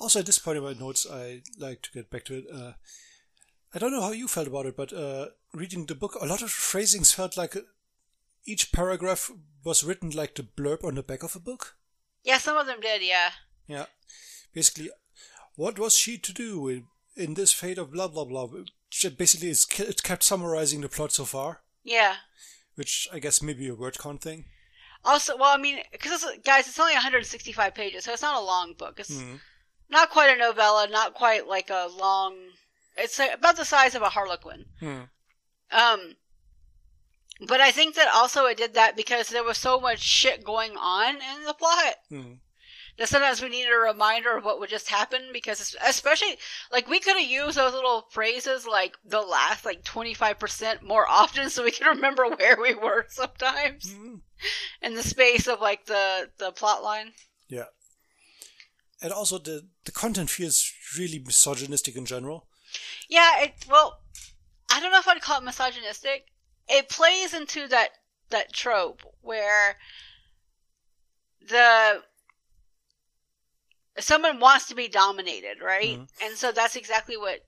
Also, 0.00 0.18
at 0.20 0.26
this 0.26 0.38
point 0.38 0.58
in 0.58 0.64
my 0.64 0.72
notes, 0.72 1.06
I 1.10 1.42
like 1.58 1.82
to 1.82 1.92
get 1.92 2.10
back 2.10 2.24
to 2.26 2.38
it. 2.38 2.44
Uh, 2.52 2.72
I 3.72 3.78
don't 3.78 3.92
know 3.92 4.02
how 4.02 4.12
you 4.12 4.28
felt 4.28 4.48
about 4.48 4.66
it, 4.66 4.76
but 4.76 4.92
uh, 4.92 5.28
reading 5.52 5.86
the 5.86 5.94
book, 5.94 6.14
a 6.20 6.26
lot 6.26 6.42
of 6.42 6.50
phrasings 6.50 7.12
felt 7.12 7.36
like 7.36 7.56
uh, 7.56 7.60
each 8.44 8.72
paragraph 8.72 9.30
was 9.64 9.82
written 9.84 10.10
like 10.10 10.34
the 10.34 10.42
blurb 10.42 10.84
on 10.84 10.94
the 10.96 11.02
back 11.02 11.22
of 11.22 11.34
a 11.36 11.40
book. 11.40 11.76
Yeah, 12.24 12.38
some 12.38 12.56
of 12.56 12.66
them 12.66 12.80
did. 12.80 13.02
Yeah. 13.02 13.30
Yeah. 13.66 13.86
Basically, 14.52 14.90
what 15.56 15.78
was 15.78 15.96
she 15.96 16.18
to 16.18 16.32
do 16.32 16.60
in, 17.16 17.34
this 17.34 17.52
fate 17.52 17.78
of 17.78 17.92
blah 17.92 18.08
blah 18.08 18.24
blah? 18.24 18.48
Basically, 19.16 19.48
it's, 19.50 19.66
it 19.80 20.02
kept 20.02 20.22
summarizing 20.22 20.80
the 20.80 20.88
plot 20.88 21.12
so 21.12 21.24
far, 21.24 21.62
Yeah. 21.82 22.16
which 22.76 23.08
I 23.12 23.18
guess 23.18 23.42
maybe 23.42 23.68
a 23.68 23.74
word 23.74 23.98
count 23.98 24.22
thing. 24.22 24.44
Also, 25.04 25.36
well, 25.36 25.54
I 25.54 25.58
mean, 25.60 25.80
because 25.92 26.24
guys, 26.44 26.66
it's 26.68 26.78
only 26.78 26.94
165 26.94 27.74
pages, 27.74 28.04
so 28.04 28.12
it's 28.12 28.22
not 28.22 28.40
a 28.40 28.44
long 28.44 28.72
book. 28.74 28.98
It's 29.00 29.10
Mhm. 29.10 29.40
not 29.90 30.10
quite 30.10 30.30
a 30.30 30.38
novella, 30.38 30.86
not 30.88 31.14
quite 31.14 31.46
like 31.46 31.68
a 31.70 31.88
long. 31.90 32.52
It's 32.96 33.18
about 33.18 33.56
the 33.56 33.64
size 33.64 33.94
of 33.94 34.02
a 34.02 34.10
Harlequin. 34.10 34.66
Hmm. 34.80 35.02
Um, 35.72 36.16
but 37.46 37.60
I 37.60 37.70
think 37.72 37.96
that 37.96 38.08
also 38.14 38.46
it 38.46 38.56
did 38.56 38.74
that 38.74 38.96
because 38.96 39.28
there 39.28 39.42
was 39.44 39.58
so 39.58 39.80
much 39.80 39.98
shit 40.00 40.44
going 40.44 40.76
on 40.76 41.16
in 41.16 41.44
the 41.44 41.54
plot 41.54 41.96
Hmm. 42.08 42.34
That 42.98 43.08
sometimes 43.08 43.42
we 43.42 43.48
needed 43.48 43.72
a 43.72 43.76
reminder 43.76 44.36
of 44.36 44.44
what 44.44 44.60
would 44.60 44.70
just 44.70 44.88
happen 44.88 45.30
because 45.32 45.74
especially 45.84 46.36
like 46.70 46.88
we 46.88 47.00
could 47.00 47.16
have 47.16 47.28
used 47.28 47.56
those 47.56 47.72
little 47.72 48.06
phrases 48.10 48.66
like 48.66 48.96
the 49.04 49.20
last 49.20 49.64
like 49.64 49.82
25% 49.82 50.82
more 50.82 51.04
often 51.08 51.50
so 51.50 51.64
we 51.64 51.70
could 51.72 51.86
remember 51.86 52.28
where 52.28 52.56
we 52.60 52.74
were 52.74 53.06
sometimes 53.08 53.92
Hmm. 53.92 54.16
in 54.82 54.94
the 54.94 55.02
space 55.02 55.46
of 55.48 55.60
like 55.60 55.86
the 55.86 56.30
the 56.38 56.52
plot 56.52 56.82
line. 56.82 57.12
Yeah. 57.48 57.64
And 59.02 59.12
also, 59.12 59.36
the, 59.38 59.66
the 59.84 59.92
content 59.92 60.30
feels 60.30 60.72
really 60.98 61.18
misogynistic 61.18 61.94
in 61.94 62.06
general. 62.06 62.46
Yeah, 63.08 63.42
it 63.42 63.52
well, 63.68 64.00
I 64.72 64.80
don't 64.80 64.92
know 64.92 64.98
if 64.98 65.06
I'd 65.06 65.20
call 65.20 65.38
it 65.40 65.44
misogynistic. 65.44 66.26
It 66.68 66.88
plays 66.88 67.34
into 67.34 67.68
that 67.68 67.90
that 68.30 68.52
trope 68.54 69.02
where 69.20 69.76
the 71.46 72.02
someone 73.98 74.40
wants 74.40 74.66
to 74.68 74.74
be 74.74 74.88
dominated, 74.88 75.60
right? 75.62 75.98
Mhm. 75.98 76.08
And 76.22 76.36
so 76.36 76.52
that's 76.52 76.76
exactly 76.76 77.16
what. 77.16 77.40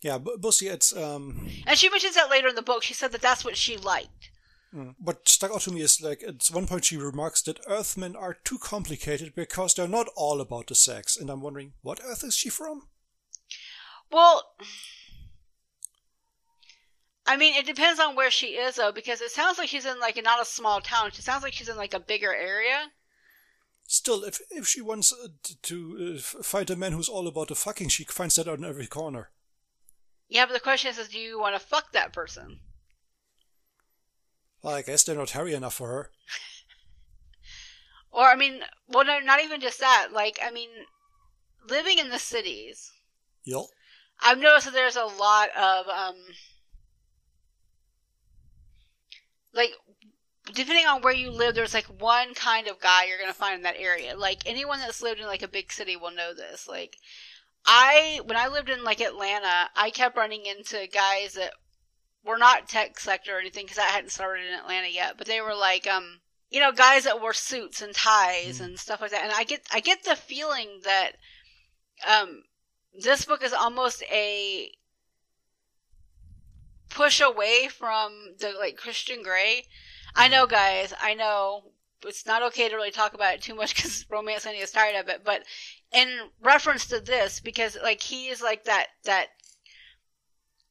Yeah, 0.00 0.18
but 0.18 0.40
mostly 0.42 0.68
it's. 0.68 0.94
Um, 0.96 1.50
And 1.66 1.78
she 1.78 1.88
mentions 1.90 2.14
that 2.14 2.30
later 2.30 2.48
in 2.48 2.54
the 2.54 2.62
book. 2.62 2.82
She 2.82 2.94
said 2.94 3.12
that 3.12 3.20
that's 3.22 3.44
what 3.44 3.56
she 3.56 3.76
liked. 3.76 4.30
mm. 4.74 4.94
what 4.98 5.26
stuck 5.28 5.50
out 5.50 5.62
to 5.62 5.70
me 5.72 5.80
is 5.80 6.00
like 6.02 6.22
at 6.22 6.46
one 6.52 6.66
point 6.66 6.84
she 6.84 6.96
remarks 6.98 7.40
that 7.42 7.58
Earthmen 7.66 8.14
are 8.14 8.34
too 8.34 8.58
complicated 8.58 9.34
because 9.34 9.72
they're 9.74 9.88
not 9.88 10.08
all 10.14 10.40
about 10.42 10.66
the 10.66 10.74
sex. 10.74 11.16
And 11.16 11.30
I'm 11.30 11.40
wondering, 11.40 11.72
what 11.82 12.00
Earth 12.04 12.22
is 12.22 12.36
she 12.36 12.50
from? 12.50 12.88
Well, 14.10 14.42
I 17.26 17.36
mean, 17.36 17.54
it 17.56 17.66
depends 17.66 18.00
on 18.00 18.14
where 18.14 18.30
she 18.30 18.56
is 18.56 18.76
though, 18.76 18.92
because 18.92 19.20
it 19.20 19.30
sounds 19.30 19.58
like 19.58 19.68
she's 19.68 19.84
in 19.86 19.98
like 20.00 20.22
not 20.22 20.40
a 20.42 20.44
small 20.44 20.80
town. 20.80 21.10
She 21.12 21.22
sounds 21.22 21.42
like 21.42 21.52
she's 21.52 21.68
in 21.68 21.76
like 21.76 21.94
a 21.94 22.00
bigger 22.00 22.34
area. 22.34 22.90
Still, 23.90 24.22
if 24.22 24.38
if 24.50 24.68
she 24.68 24.82
wants 24.82 25.14
uh, 25.14 25.28
to 25.62 25.96
uh, 25.98 26.18
f- 26.18 26.44
find 26.44 26.68
a 26.68 26.76
man 26.76 26.92
who's 26.92 27.08
all 27.08 27.26
about 27.26 27.48
the 27.48 27.54
fucking, 27.54 27.88
she 27.88 28.04
finds 28.04 28.34
that 28.34 28.46
on 28.46 28.62
every 28.62 28.86
corner. 28.86 29.30
Yeah, 30.28 30.44
but 30.44 30.52
the 30.52 30.60
question 30.60 30.90
is, 30.90 30.98
is 30.98 31.08
do 31.08 31.18
you 31.18 31.40
want 31.40 31.58
to 31.58 31.66
fuck 31.66 31.92
that 31.92 32.12
person? 32.12 32.60
Well, 34.62 34.74
I 34.74 34.82
guess 34.82 35.04
they're 35.04 35.16
not 35.16 35.30
hairy 35.30 35.54
enough 35.54 35.72
for 35.72 35.88
her. 35.88 36.10
Or 38.10 38.24
I 38.24 38.36
mean, 38.36 38.60
well, 38.88 39.06
no, 39.06 39.20
not 39.20 39.42
even 39.42 39.58
just 39.58 39.80
that. 39.80 40.08
Like, 40.12 40.38
I 40.44 40.50
mean, 40.50 40.68
living 41.66 41.98
in 41.98 42.10
the 42.10 42.18
cities, 42.18 42.92
Yep. 43.44 43.62
I've 44.20 44.38
noticed 44.38 44.66
that 44.66 44.74
there's 44.74 44.96
a 44.96 45.04
lot 45.04 45.48
of 45.56 45.86
um, 45.88 46.16
like, 49.54 49.70
depending 50.54 50.86
on 50.86 51.02
where 51.02 51.12
you 51.14 51.30
live, 51.30 51.54
there's 51.54 51.74
like 51.74 51.86
one 52.00 52.34
kind 52.34 52.68
of 52.68 52.80
guy 52.80 53.04
you're 53.04 53.18
gonna 53.18 53.32
find 53.32 53.56
in 53.56 53.62
that 53.62 53.76
area. 53.78 54.16
Like 54.16 54.42
anyone 54.46 54.80
that's 54.80 55.02
lived 55.02 55.20
in 55.20 55.26
like 55.26 55.42
a 55.42 55.48
big 55.48 55.72
city 55.72 55.96
will 55.96 56.10
know 56.12 56.34
this. 56.34 56.66
Like, 56.68 56.96
I 57.66 58.20
when 58.24 58.36
I 58.36 58.48
lived 58.48 58.68
in 58.70 58.84
like 58.84 59.00
Atlanta, 59.00 59.70
I 59.76 59.90
kept 59.90 60.16
running 60.16 60.46
into 60.46 60.86
guys 60.92 61.34
that 61.34 61.52
were 62.24 62.38
not 62.38 62.68
tech 62.68 62.98
sector 63.00 63.36
or 63.36 63.40
anything 63.40 63.64
because 63.64 63.78
I 63.78 63.84
hadn't 63.84 64.10
started 64.10 64.46
in 64.46 64.54
Atlanta 64.54 64.88
yet, 64.88 65.14
but 65.18 65.26
they 65.26 65.40
were 65.40 65.54
like 65.54 65.86
um 65.86 66.20
you 66.50 66.60
know 66.60 66.72
guys 66.72 67.04
that 67.04 67.20
wore 67.20 67.32
suits 67.34 67.82
and 67.82 67.94
ties 67.94 68.60
Mm. 68.60 68.64
and 68.64 68.78
stuff 68.78 69.00
like 69.00 69.10
that. 69.10 69.24
And 69.24 69.32
I 69.32 69.44
get 69.44 69.62
I 69.72 69.80
get 69.80 70.04
the 70.04 70.16
feeling 70.16 70.80
that 70.84 71.12
um 72.06 72.44
this 72.98 73.24
book 73.24 73.42
is 73.42 73.52
almost 73.52 74.02
a 74.10 74.70
push 76.88 77.20
away 77.20 77.68
from 77.68 78.34
the 78.38 78.52
like 78.58 78.76
Christian 78.76 79.22
Grey. 79.22 79.64
I 80.14 80.28
know, 80.28 80.46
guys. 80.46 80.92
I 81.00 81.14
know 81.14 81.72
it's 82.06 82.26
not 82.26 82.42
okay 82.44 82.68
to 82.68 82.76
really 82.76 82.90
talk 82.90 83.14
about 83.14 83.34
it 83.34 83.42
too 83.42 83.54
much 83.54 83.74
because 83.76 84.06
romance 84.10 84.46
Annie 84.46 84.58
is 84.58 84.70
tired 84.70 84.96
of 84.96 85.08
it. 85.08 85.22
But 85.24 85.42
in 85.92 86.08
reference 86.42 86.86
to 86.86 87.00
this, 87.00 87.40
because 87.40 87.76
like 87.82 88.00
he 88.02 88.28
is 88.28 88.40
like 88.42 88.64
that 88.64 88.88
that 89.04 89.26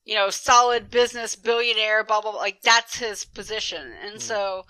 you 0.05 0.15
know 0.15 0.29
solid 0.29 0.89
business 0.89 1.35
billionaire, 1.35 2.03
blah 2.03 2.21
blah 2.21 2.31
blah. 2.31 2.39
Like 2.39 2.61
that's 2.61 2.97
his 2.97 3.25
position, 3.25 3.93
and 4.03 4.15
Mm. 4.17 4.21
so 4.21 4.65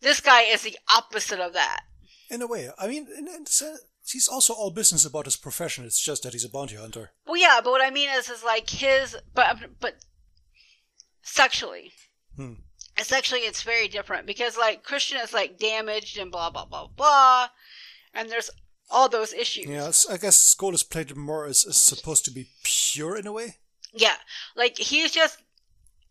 this 0.00 0.20
guy 0.20 0.42
is 0.42 0.62
the 0.62 0.76
opposite 0.94 1.40
of 1.40 1.52
that. 1.52 1.82
In 2.30 2.42
a 2.42 2.46
way, 2.46 2.70
I 2.78 2.86
mean, 2.86 3.06
in, 3.16 3.26
in 3.28 3.44
he's 4.06 4.28
also 4.28 4.52
all 4.54 4.70
business 4.70 5.04
about 5.04 5.26
his 5.26 5.36
profession. 5.36 5.84
It's 5.84 6.00
just 6.02 6.22
that 6.22 6.32
he's 6.32 6.44
a 6.44 6.48
bounty 6.48 6.76
hunter. 6.76 7.10
Well, 7.26 7.36
yeah, 7.36 7.60
but 7.62 7.70
what 7.70 7.82
I 7.84 7.90
mean 7.90 8.08
is, 8.10 8.28
is 8.28 8.42
like 8.42 8.70
his, 8.70 9.16
but 9.34 9.56
but 9.80 9.96
sexually, 11.22 11.92
Hmm. 12.36 12.54
Sexually, 13.04 13.42
it's 13.42 13.62
very 13.62 13.88
different 13.88 14.26
because 14.26 14.56
like 14.56 14.82
Christian 14.82 15.18
is 15.20 15.32
like 15.32 15.58
damaged 15.58 16.18
and 16.18 16.30
blah 16.30 16.50
blah 16.50 16.64
blah 16.64 16.88
blah, 16.96 17.48
and 18.14 18.28
there's 18.30 18.50
all 18.90 19.08
those 19.08 19.32
issues. 19.32 19.66
Yeah, 19.66 19.90
I 20.12 20.16
guess 20.16 20.36
Skull 20.36 20.74
is 20.74 20.82
played 20.82 21.14
more 21.16 21.46
as, 21.46 21.64
as 21.66 21.76
supposed 21.76 22.24
to 22.24 22.30
be 22.32 22.48
pure 22.64 23.16
in 23.16 23.26
a 23.26 23.32
way. 23.32 23.56
Yeah, 23.92 24.16
like 24.56 24.78
he's 24.78 25.10
just. 25.12 25.38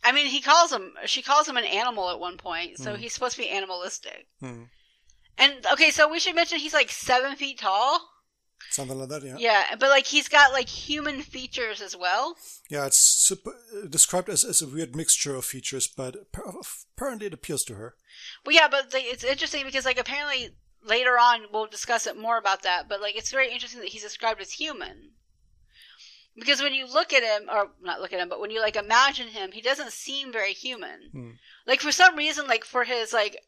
I 0.02 0.13
mean, 0.13 0.28
he 0.28 0.41
calls 0.41 0.71
him. 0.71 0.93
She 1.06 1.21
calls 1.21 1.47
him 1.47 1.58
an 1.58 1.65
animal 1.65 2.10
at 2.10 2.19
one 2.21 2.38
point, 2.38 2.78
so 2.78 2.93
Hmm. 2.95 3.02
he's 3.02 3.13
supposed 3.13 3.36
to 3.36 3.41
be 3.41 3.49
animalistic. 3.49 4.28
Hmm. 4.39 4.63
And 5.38 5.65
okay, 5.73 5.89
so 5.91 6.10
we 6.10 6.19
should 6.19 6.36
mention 6.36 6.60
he's 6.60 6.73
like 6.73 6.89
seven 6.89 7.36
feet 7.36 7.60
tall. 7.60 7.99
Something 8.69 8.99
like 8.99 9.10
that, 9.10 9.23
yeah. 9.23 9.36
Yeah, 9.38 9.75
but 9.79 9.89
like 9.89 10.05
he's 10.05 10.27
got 10.27 10.53
like 10.53 10.69
human 10.69 11.21
features 11.21 11.82
as 11.82 11.95
well. 11.97 12.36
Yeah, 12.69 12.86
it's 12.86 12.99
sup- 12.99 13.47
uh, 13.47 13.88
described 13.89 14.29
as, 14.29 14.43
as 14.43 14.62
a 14.62 14.67
weird 14.67 14.95
mixture 14.95 15.36
of 15.36 15.45
features, 15.45 15.88
but 15.88 16.15
apparently 16.95 17.27
it 17.27 17.34
appeals 17.34 17.63
to 17.65 17.75
her. 17.75 17.95
Well, 18.45 18.55
yeah, 18.55 18.67
but 18.69 18.93
like, 18.93 19.05
it's 19.05 19.23
interesting 19.23 19.65
because 19.65 19.86
like 19.86 19.99
apparently 19.99 20.49
later 20.84 21.17
on 21.19 21.45
we'll 21.51 21.65
discuss 21.65 22.05
it 22.05 22.17
more 22.17 22.38
about 22.38 22.62
that. 22.63 22.88
But 22.88 23.01
like 23.01 23.17
it's 23.17 23.32
very 23.32 23.51
interesting 23.51 23.82
that 23.82 23.89
he's 23.89 24.03
described 24.03 24.41
as 24.41 24.51
human. 24.51 25.12
Because 26.36 26.62
when 26.62 26.73
you 26.73 26.86
look 26.86 27.12
at 27.12 27.23
him, 27.23 27.49
or 27.51 27.71
not 27.82 27.99
look 27.99 28.13
at 28.13 28.19
him, 28.19 28.29
but 28.29 28.39
when 28.39 28.51
you 28.51 28.62
like 28.62 28.75
imagine 28.75 29.27
him, 29.29 29.51
he 29.51 29.62
doesn't 29.62 29.91
seem 29.91 30.32
very 30.32 30.53
human. 30.53 31.10
Hmm. 31.12 31.29
Like 31.65 31.82
for 31.82 31.91
some 31.91 32.15
reason, 32.15 32.47
like 32.47 32.63
for 32.63 32.84
his 32.84 33.12
like 33.12 33.41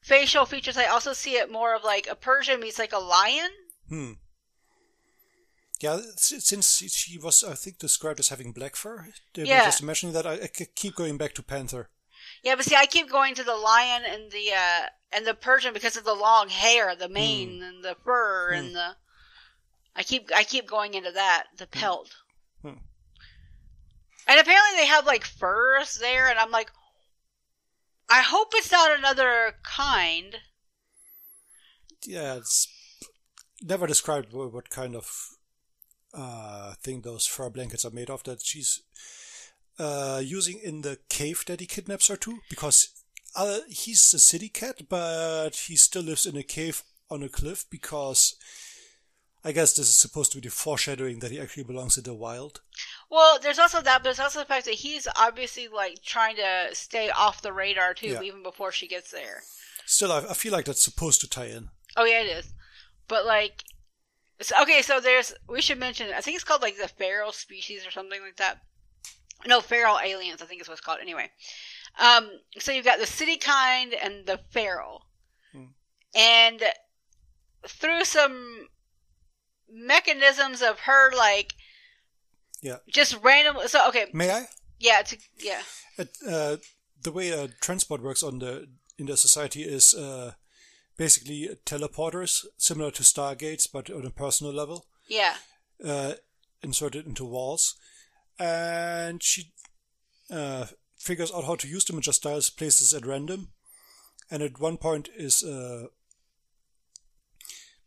facial 0.00 0.44
features, 0.44 0.76
I 0.76 0.86
also 0.86 1.12
see 1.12 1.36
it 1.36 1.50
more 1.50 1.74
of 1.74 1.84
like 1.84 2.08
a 2.10 2.16
Persian 2.16 2.60
meets 2.60 2.78
like 2.78 2.92
a 2.92 2.98
lion. 2.98 3.50
Hmm. 3.88 4.12
Yeah, 5.80 5.98
since 6.16 6.78
she 6.90 7.18
was, 7.18 7.44
I 7.44 7.54
think, 7.54 7.78
described 7.78 8.18
as 8.18 8.28
having 8.28 8.52
black 8.52 8.76
fur. 8.76 9.08
Yeah. 9.34 9.66
Just 9.66 9.82
imagining 9.82 10.14
that, 10.14 10.26
I 10.26 10.48
keep 10.74 10.94
going 10.94 11.18
back 11.18 11.34
to 11.34 11.42
Panther. 11.42 11.90
Yeah, 12.42 12.54
but 12.54 12.64
see, 12.64 12.76
I 12.76 12.86
keep 12.86 13.10
going 13.10 13.34
to 13.34 13.44
the 13.44 13.56
lion 13.56 14.02
and 14.08 14.30
the 14.30 14.52
uh 14.52 14.86
and 15.12 15.26
the 15.26 15.34
Persian 15.34 15.72
because 15.74 15.96
of 15.96 16.04
the 16.04 16.14
long 16.14 16.48
hair, 16.48 16.96
the 16.96 17.08
mane, 17.08 17.62
and 17.62 17.84
the 17.84 17.96
fur, 18.04 18.50
Hmm. 18.52 18.58
and 18.58 18.74
the. 18.74 18.96
I 19.94 20.02
keep 20.02 20.30
I 20.34 20.44
keep 20.44 20.66
going 20.66 20.94
into 20.94 21.12
that 21.12 21.44
the 21.56 21.66
pelt. 21.66 22.14
Hmm. 22.62 22.80
And 24.28 24.40
apparently 24.40 24.76
they 24.78 24.86
have 24.86 25.06
like 25.06 25.24
furs 25.24 25.98
there, 26.00 26.28
and 26.28 26.38
I'm 26.38 26.50
like, 26.50 26.70
I 28.08 28.22
hope 28.22 28.48
it's 28.54 28.72
not 28.72 28.96
another 28.96 29.54
kind. 29.62 30.36
Yeah, 32.06 32.36
it's 32.36 32.68
never 33.62 33.86
described 33.86 34.32
what 34.32 34.70
kind 34.70 34.94
of 34.96 35.10
uh, 36.14 36.74
thing 36.82 37.00
those 37.02 37.26
fur 37.26 37.50
blankets 37.50 37.84
are 37.84 37.90
made 37.90 38.10
of 38.10 38.22
that 38.24 38.42
she's 38.42 38.82
uh, 39.78 40.20
using 40.24 40.58
in 40.62 40.82
the 40.82 40.98
cave 41.08 41.44
that 41.46 41.60
he 41.60 41.66
kidnaps 41.66 42.08
her 42.08 42.16
to, 42.16 42.38
because 42.48 42.88
uh, 43.34 43.58
he's 43.68 44.14
a 44.14 44.18
city 44.18 44.48
cat, 44.48 44.82
but 44.88 45.50
he 45.68 45.76
still 45.76 46.02
lives 46.02 46.24
in 46.26 46.36
a 46.36 46.42
cave 46.42 46.82
on 47.10 47.22
a 47.22 47.28
cliff 47.28 47.66
because 47.70 48.34
I 49.44 49.52
guess 49.52 49.74
this 49.74 49.88
is 49.88 49.96
supposed 49.96 50.32
to 50.32 50.38
be 50.40 50.48
the 50.48 50.50
foreshadowing 50.50 51.20
that 51.20 51.30
he 51.30 51.38
actually 51.38 51.62
belongs 51.64 51.96
in 51.96 52.04
the 52.04 52.14
wild. 52.14 52.62
Well, 53.10 53.38
there's 53.40 53.58
also 53.60 53.80
that, 53.82 53.98
but 53.98 54.04
there's 54.04 54.18
also 54.18 54.40
the 54.40 54.44
fact 54.46 54.64
that 54.64 54.74
he's 54.74 55.06
obviously 55.16 55.68
like 55.68 56.02
trying 56.02 56.36
to 56.36 56.68
stay 56.74 57.10
off 57.10 57.42
the 57.42 57.52
radar 57.52 57.94
too, 57.94 58.08
Yeah. 58.08 58.22
even 58.22 58.42
before 58.42 58.72
she 58.72 58.88
gets 58.88 59.10
there. 59.12 59.42
Still, 59.84 60.10
I, 60.10 60.18
I 60.30 60.34
feel 60.34 60.52
like 60.52 60.64
that's 60.64 60.82
supposed 60.82 61.20
to 61.20 61.28
tie 61.28 61.44
in. 61.46 61.68
Oh 61.96 62.04
yeah, 62.04 62.22
it 62.22 62.38
is. 62.38 62.52
But 63.06 63.24
like, 63.24 63.62
so, 64.40 64.54
okay, 64.62 64.82
so 64.82 65.00
there's 65.00 65.32
we 65.48 65.60
should 65.60 65.78
mention. 65.78 66.08
I 66.14 66.20
think 66.20 66.34
it's 66.36 66.44
called 66.44 66.62
like 66.62 66.76
the 66.76 66.88
feral 66.88 67.32
species 67.32 67.86
or 67.86 67.90
something 67.90 68.20
like 68.20 68.36
that. 68.36 68.58
No, 69.46 69.60
feral 69.60 69.98
aliens. 70.02 70.42
I 70.42 70.46
think 70.46 70.60
is 70.60 70.68
what 70.68 70.74
it's 70.74 70.80
called. 70.80 70.98
Anyway, 71.00 71.30
um, 71.98 72.30
so 72.58 72.72
you've 72.72 72.84
got 72.84 72.98
the 72.98 73.06
city 73.06 73.36
kind 73.36 73.94
and 73.94 74.26
the 74.26 74.38
feral, 74.50 75.02
Hmm. 75.52 75.64
and 76.14 76.62
through 77.66 78.04
some 78.04 78.68
mechanisms 79.68 80.62
of 80.62 80.80
her 80.80 81.12
like, 81.16 81.54
Yeah. 82.62 82.78
just 82.88 83.16
random. 83.22 83.56
So 83.68 83.88
okay, 83.88 84.06
May 84.12 84.30
I? 84.30 84.46
yeah, 84.78 85.02
to, 85.02 85.16
yeah, 85.38 85.62
It, 85.98 86.16
uh, 86.26 86.56
the 87.02 87.12
way 87.12 87.32
uh, 87.32 87.48
transport 87.60 88.02
works 88.02 88.22
on 88.22 88.38
the 88.38 88.68
in 88.98 89.06
the 89.06 89.16
society 89.16 89.62
is 89.62 89.94
uh, 89.94 90.32
basically 90.96 91.50
teleporters, 91.64 92.44
similar 92.56 92.90
to 92.92 93.02
stargates, 93.02 93.68
but 93.70 93.90
on 93.90 94.06
a 94.06 94.10
personal 94.10 94.52
level, 94.52 94.86
yeah, 95.08 95.34
uh, 95.84 96.14
inserted 96.62 97.06
into 97.06 97.24
walls. 97.24 97.76
And 98.38 99.22
she 99.22 99.52
uh, 100.30 100.66
figures 100.98 101.32
out 101.32 101.44
how 101.44 101.56
to 101.56 101.68
use 101.68 101.84
them 101.84 101.96
and 101.96 102.02
just 102.02 102.22
dials 102.22 102.50
places 102.50 102.92
at 102.92 103.06
random. 103.06 103.48
And 104.30 104.42
at 104.42 104.60
one 104.60 104.76
point 104.76 105.08
is 105.16 105.42
uh, 105.44 105.86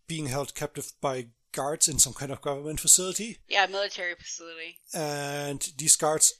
being 0.07 0.27
held 0.27 0.55
captive 0.55 0.93
by 1.01 1.27
guards 1.51 1.87
in 1.87 1.99
some 1.99 2.13
kind 2.13 2.31
of 2.31 2.41
government 2.41 2.79
facility 2.79 3.37
yeah, 3.47 3.65
military 3.65 4.13
facility. 4.15 4.77
and 4.93 5.71
these 5.77 5.95
guards, 5.95 6.33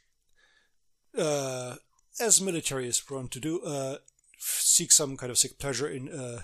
uh, 1.17 1.75
as 2.19 2.39
military 2.39 2.87
is 2.87 2.99
prone 3.01 3.27
to 3.29 3.39
do, 3.39 3.59
uh, 3.61 3.97
seek 4.37 4.91
some 4.91 5.17
kind 5.17 5.31
of 5.31 5.37
sick 5.37 5.57
pleasure 5.59 5.87
in 5.87 6.09
uh, 6.09 6.41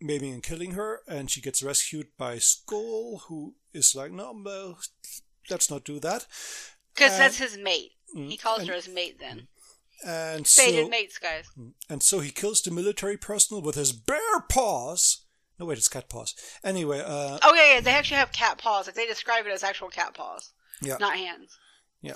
maiming 0.00 0.32
and 0.32 0.42
killing 0.42 0.72
her, 0.72 1.00
and 1.08 1.30
she 1.30 1.40
gets 1.40 1.62
rescued 1.62 2.08
by 2.16 2.38
Skull, 2.38 3.22
who 3.28 3.54
is 3.72 3.94
like, 3.94 4.12
no, 4.12 4.32
no 4.32 4.78
let's 5.50 5.70
not 5.70 5.84
do 5.84 5.98
that. 6.00 6.26
Because 6.94 7.16
that's 7.18 7.38
his 7.38 7.56
mate. 7.56 7.92
mm, 8.16 8.28
He 8.30 8.36
calls 8.36 8.60
and- 8.60 8.68
her 8.68 8.74
his 8.74 8.88
mate 8.88 9.18
then. 9.20 9.48
And 10.06 10.46
Fated 10.46 10.84
so, 10.84 10.88
mates, 10.90 11.18
guys. 11.18 11.46
and 11.90 12.02
so 12.04 12.20
he 12.20 12.30
kills 12.30 12.62
the 12.62 12.70
military 12.70 13.16
personnel 13.16 13.62
with 13.62 13.74
his 13.74 13.90
bare 13.92 14.40
paws. 14.48 15.24
No, 15.58 15.66
wait, 15.66 15.78
it's 15.78 15.88
cat 15.88 16.08
paws. 16.08 16.36
Anyway, 16.62 17.00
uh, 17.04 17.40
Oh 17.42 17.52
yeah, 17.54 17.74
yeah. 17.74 17.80
They 17.80 17.90
actually 17.90 18.18
have 18.18 18.30
cat 18.30 18.58
paws. 18.58 18.86
Like 18.86 18.94
they 18.94 19.06
describe 19.06 19.44
it 19.44 19.50
as 19.52 19.64
actual 19.64 19.88
cat 19.88 20.14
paws, 20.14 20.52
yeah, 20.80 20.98
not 21.00 21.16
hands. 21.16 21.58
Yeah. 22.00 22.12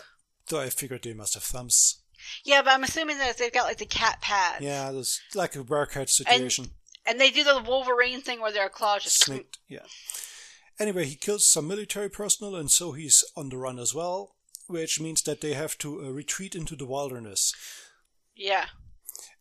Though 0.48 0.60
I 0.60 0.70
figured 0.70 1.02
they 1.02 1.12
must 1.12 1.34
have 1.34 1.42
thumbs. 1.42 2.02
Yeah, 2.44 2.62
but 2.62 2.72
I'm 2.72 2.84
assuming 2.84 3.18
that 3.18 3.36
they've 3.38 3.52
got 3.52 3.64
like 3.64 3.78
the 3.78 3.86
cat 3.86 4.20
pads. 4.20 4.62
Yeah, 4.62 4.92
there's 4.92 5.20
like 5.34 5.56
a 5.56 5.64
bearcat 5.64 6.08
situation. 6.08 6.66
And 6.66 6.72
they 7.20 7.30
do 7.30 7.44
the 7.44 7.62
Wolverine 7.66 8.20
thing 8.20 8.40
where 8.40 8.52
their 8.52 8.68
claws 8.68 9.04
just. 9.04 9.24
Snaked, 9.24 9.58
yeah. 9.68 9.86
Anyway, 10.78 11.04
he 11.04 11.14
kills 11.14 11.46
some 11.46 11.68
military 11.68 12.08
personnel, 12.08 12.56
and 12.56 12.70
so 12.70 12.92
he's 12.92 13.24
on 13.36 13.48
the 13.48 13.56
run 13.56 13.78
as 13.78 13.94
well, 13.94 14.36
which 14.66 15.00
means 15.00 15.22
that 15.22 15.40
they 15.40 15.54
have 15.54 15.76
to 15.78 16.04
uh, 16.04 16.10
retreat 16.10 16.54
into 16.54 16.76
the 16.76 16.86
wilderness. 16.86 17.54
Yeah. 18.34 18.66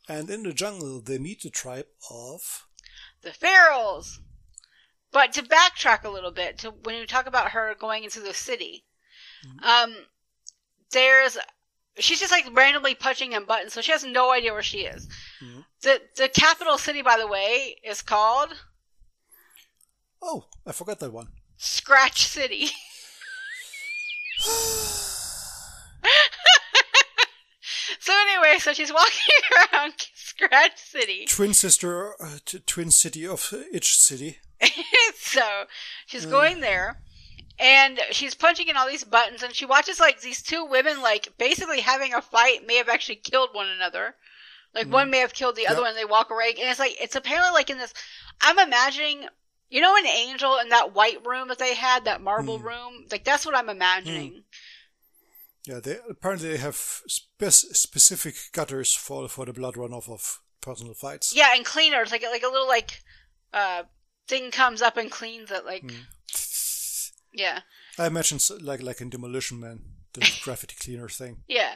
And 0.10 0.30
in 0.30 0.44
the 0.44 0.54
jungle, 0.54 1.02
they 1.02 1.18
meet 1.18 1.42
the 1.42 1.50
tribe 1.50 1.88
of. 2.10 2.66
The 3.22 3.30
ferals. 3.30 4.20
But 5.12 5.34
to 5.34 5.44
backtrack 5.44 6.04
a 6.04 6.10
little 6.10 6.32
bit 6.32 6.58
to 6.60 6.72
when 6.72 6.96
you 6.96 7.06
talk 7.06 7.28
about 7.28 7.52
her 7.52 7.76
going 7.80 8.04
into 8.04 8.22
the 8.22 8.34
city, 8.34 8.86
um, 9.64 9.96
there's 10.92 11.38
she's 12.00 12.20
just 12.20 12.32
like 12.32 12.46
randomly 12.54 12.96
punching 12.96 13.34
in 13.34 13.46
buttons, 13.46 13.74
so 13.74 13.82
she 13.82 13.92
has 13.92 14.04
no 14.04 14.32
idea 14.32 14.54
where 14.54 14.64
she 14.64 14.80
is. 14.82 15.08
Mhm. 15.42 15.66
The 15.82 16.02
the 16.16 16.30
capital 16.30 16.78
city, 16.78 17.02
by 17.02 17.18
the 17.18 17.28
way, 17.28 17.78
is 17.84 18.02
called 18.02 18.56
Oh, 20.22 20.46
I 20.66 20.72
forgot 20.72 21.00
that 21.00 21.12
one. 21.12 21.30
Scratch 21.58 22.28
City. 22.28 22.68
so 28.00 28.14
anyway, 28.22 28.58
so 28.60 28.74
she's 28.74 28.92
walking 28.94 29.14
around 29.74 29.94
Scratch 30.16 30.78
City. 30.80 31.26
Twin 31.28 31.54
sister, 31.54 32.14
uh, 32.22 32.38
t- 32.46 32.60
twin 32.66 32.92
city 32.92 33.26
of 33.28 33.50
uh, 33.54 33.58
Itch 33.72 33.96
City. 33.98 34.40
so 35.16 35.42
she's 36.06 36.26
going 36.26 36.60
there 36.62 37.02
and 37.60 38.00
she's 38.12 38.34
punching 38.36 38.68
in 38.68 38.78
all 38.78 38.88
these 38.88 39.04
buttons 39.04 39.44
and 39.44 39.54
she 39.54 39.66
watches 39.66 40.00
like 40.00 40.22
these 40.22 40.42
two 40.42 40.66
women 40.66 41.02
like 41.02 41.30
basically 41.38 41.82
having 41.82 42.14
a 42.14 42.22
fight 42.22 42.66
may 42.66 42.76
have 42.78 42.90
actually 42.90 43.16
killed 43.18 43.50
one 43.54 43.68
another 43.68 44.16
like 44.74 44.88
one 44.88 45.10
may 45.10 45.20
have 45.20 45.34
killed 45.34 45.56
the 45.56 45.68
other 45.68 45.76
Yep. 45.78 45.82
one 45.82 45.90
and 45.90 45.98
they 45.98 46.06
walk 46.06 46.30
away 46.32 46.50
and 46.58 46.70
it's 46.70 46.80
like 46.80 46.96
it's 47.02 47.16
apparently 47.16 47.52
like 47.52 47.70
in 47.70 47.78
this 47.78 47.94
i'm 48.42 48.58
imagining 48.58 49.26
you 49.70 49.82
know 49.82 49.96
an 49.98 50.06
angel 50.08 50.58
in 50.60 50.70
that 50.70 50.94
white 50.96 51.26
room 51.26 51.48
that 51.50 51.60
they 51.60 51.76
had 51.76 52.06
that 52.06 52.22
marble 52.22 52.58
Hmm. 52.60 52.66
room 52.68 52.94
like 53.12 53.24
that's 53.26 53.46
what 53.46 53.56
i'm 53.56 53.70
imagining 53.70 54.44
Yeah, 55.68 55.80
they 55.80 55.98
apparently 56.10 56.50
they 56.50 56.58
have 56.58 56.76
spec- 57.08 57.52
specific 57.52 58.36
gutters 58.54 58.94
for 58.96 59.28
for 59.30 59.46
the 59.46 59.54
blood 59.54 59.76
runoff 59.76 60.10
of 60.10 60.40
personal 60.62 60.94
fights. 60.94 61.34
yeah 61.36 61.54
and 61.56 61.66
cleaners 61.66 62.12
like 62.12 62.24
like 62.24 62.44
a 62.44 62.48
little 62.48 62.68
like 62.68 63.02
uh 63.54 63.84
thing 64.28 64.52
comes 64.52 64.82
up 64.82 64.96
and 64.98 65.12
cleans 65.12 65.52
it 65.52 65.66
like 65.66 65.84
yeah 67.34 67.62
I 67.98 68.08
imagine 68.08 68.40
like 68.62 68.82
like 68.82 69.02
in 69.02 69.10
Demolition 69.10 69.60
Man, 69.60 69.82
the 70.14 70.22
graffiti 70.44 70.76
cleaner 70.80 71.10
thing. 71.10 71.44
Yeah. 71.48 71.76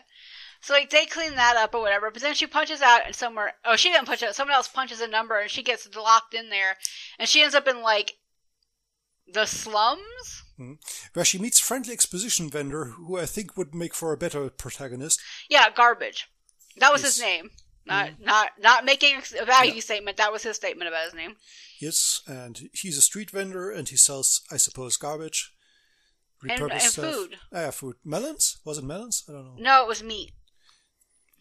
So 0.62 0.74
like 0.74 0.89
they 0.89 1.06
clean 1.06 1.36
that 1.36 1.58
up 1.58 1.76
or 1.76 1.82
whatever, 1.82 2.10
but 2.10 2.24
then 2.24 2.34
she 2.34 2.48
punches 2.48 2.82
out 2.82 3.02
and 3.06 3.13
somewhere. 3.13 3.54
Oh, 3.63 3.76
she 3.76 3.89
didn't 3.91 4.08
punch 4.08 4.24
out. 4.24 4.34
Someone 4.34 4.56
else 4.56 4.68
punches 4.68 5.00
a 5.00 5.08
number 5.08 5.39
and 5.39 5.52
she 5.52 5.62
gets 5.62 5.88
locked 5.96 6.34
in 6.34 6.50
there, 6.50 6.78
and 7.20 7.30
she 7.30 7.44
ends 7.44 7.54
up 7.54 7.68
in 7.68 7.84
like 7.84 8.13
the 9.32 9.46
slums. 9.46 10.44
Hmm. 10.58 10.74
where 11.12 11.26
she 11.26 11.38
meets 11.38 11.60
friendly 11.60 11.91
exposition 11.91 12.50
vendor 12.50 12.86
who 12.86 13.20
I 13.20 13.26
think 13.26 13.58
would 13.58 13.76
make 13.76 13.94
for 13.94 14.13
a 14.13 14.18
better 14.18 14.50
protagonist. 14.50 15.20
Yeah, 15.50 15.70
garbage. 15.70 16.30
That 16.78 16.94
was 16.94 17.04
his 17.04 17.20
name. 17.20 17.50
Not 17.86 18.12
hmm. 18.12 18.24
not 18.24 18.52
not 18.60 18.86
making 18.86 19.22
a 19.39 19.46
value 19.46 19.82
statement. 19.82 20.18
That 20.18 20.32
was 20.32 20.44
his 20.44 20.56
statement 20.56 20.88
about 20.88 21.06
his 21.06 21.13
name. 21.13 21.36
Yes, 21.80 22.22
and 22.28 22.70
he's 22.74 22.98
a 22.98 23.02
street 23.02 23.32
vendor 23.32 23.70
and 23.70 23.88
he 23.90 23.98
sells, 23.98 24.42
I 24.52 24.58
suppose, 24.58 24.98
garbage. 24.98 25.52
And- 26.48 26.52
repurposed 26.62 26.72
and 26.72 26.82
stuff. 26.82 27.14
food. 27.14 27.38
Ah, 27.54 27.60
yeah, 27.62 27.72
food. 27.72 27.96
Melons? 28.04 28.58
Was 28.66 28.78
it 28.78 28.84
melons? 28.84 29.24
I 29.28 29.32
don't 29.34 29.46
know. 29.46 29.56
No, 29.58 29.84
it 29.84 29.88
was 29.88 30.04
meat. 30.04 30.32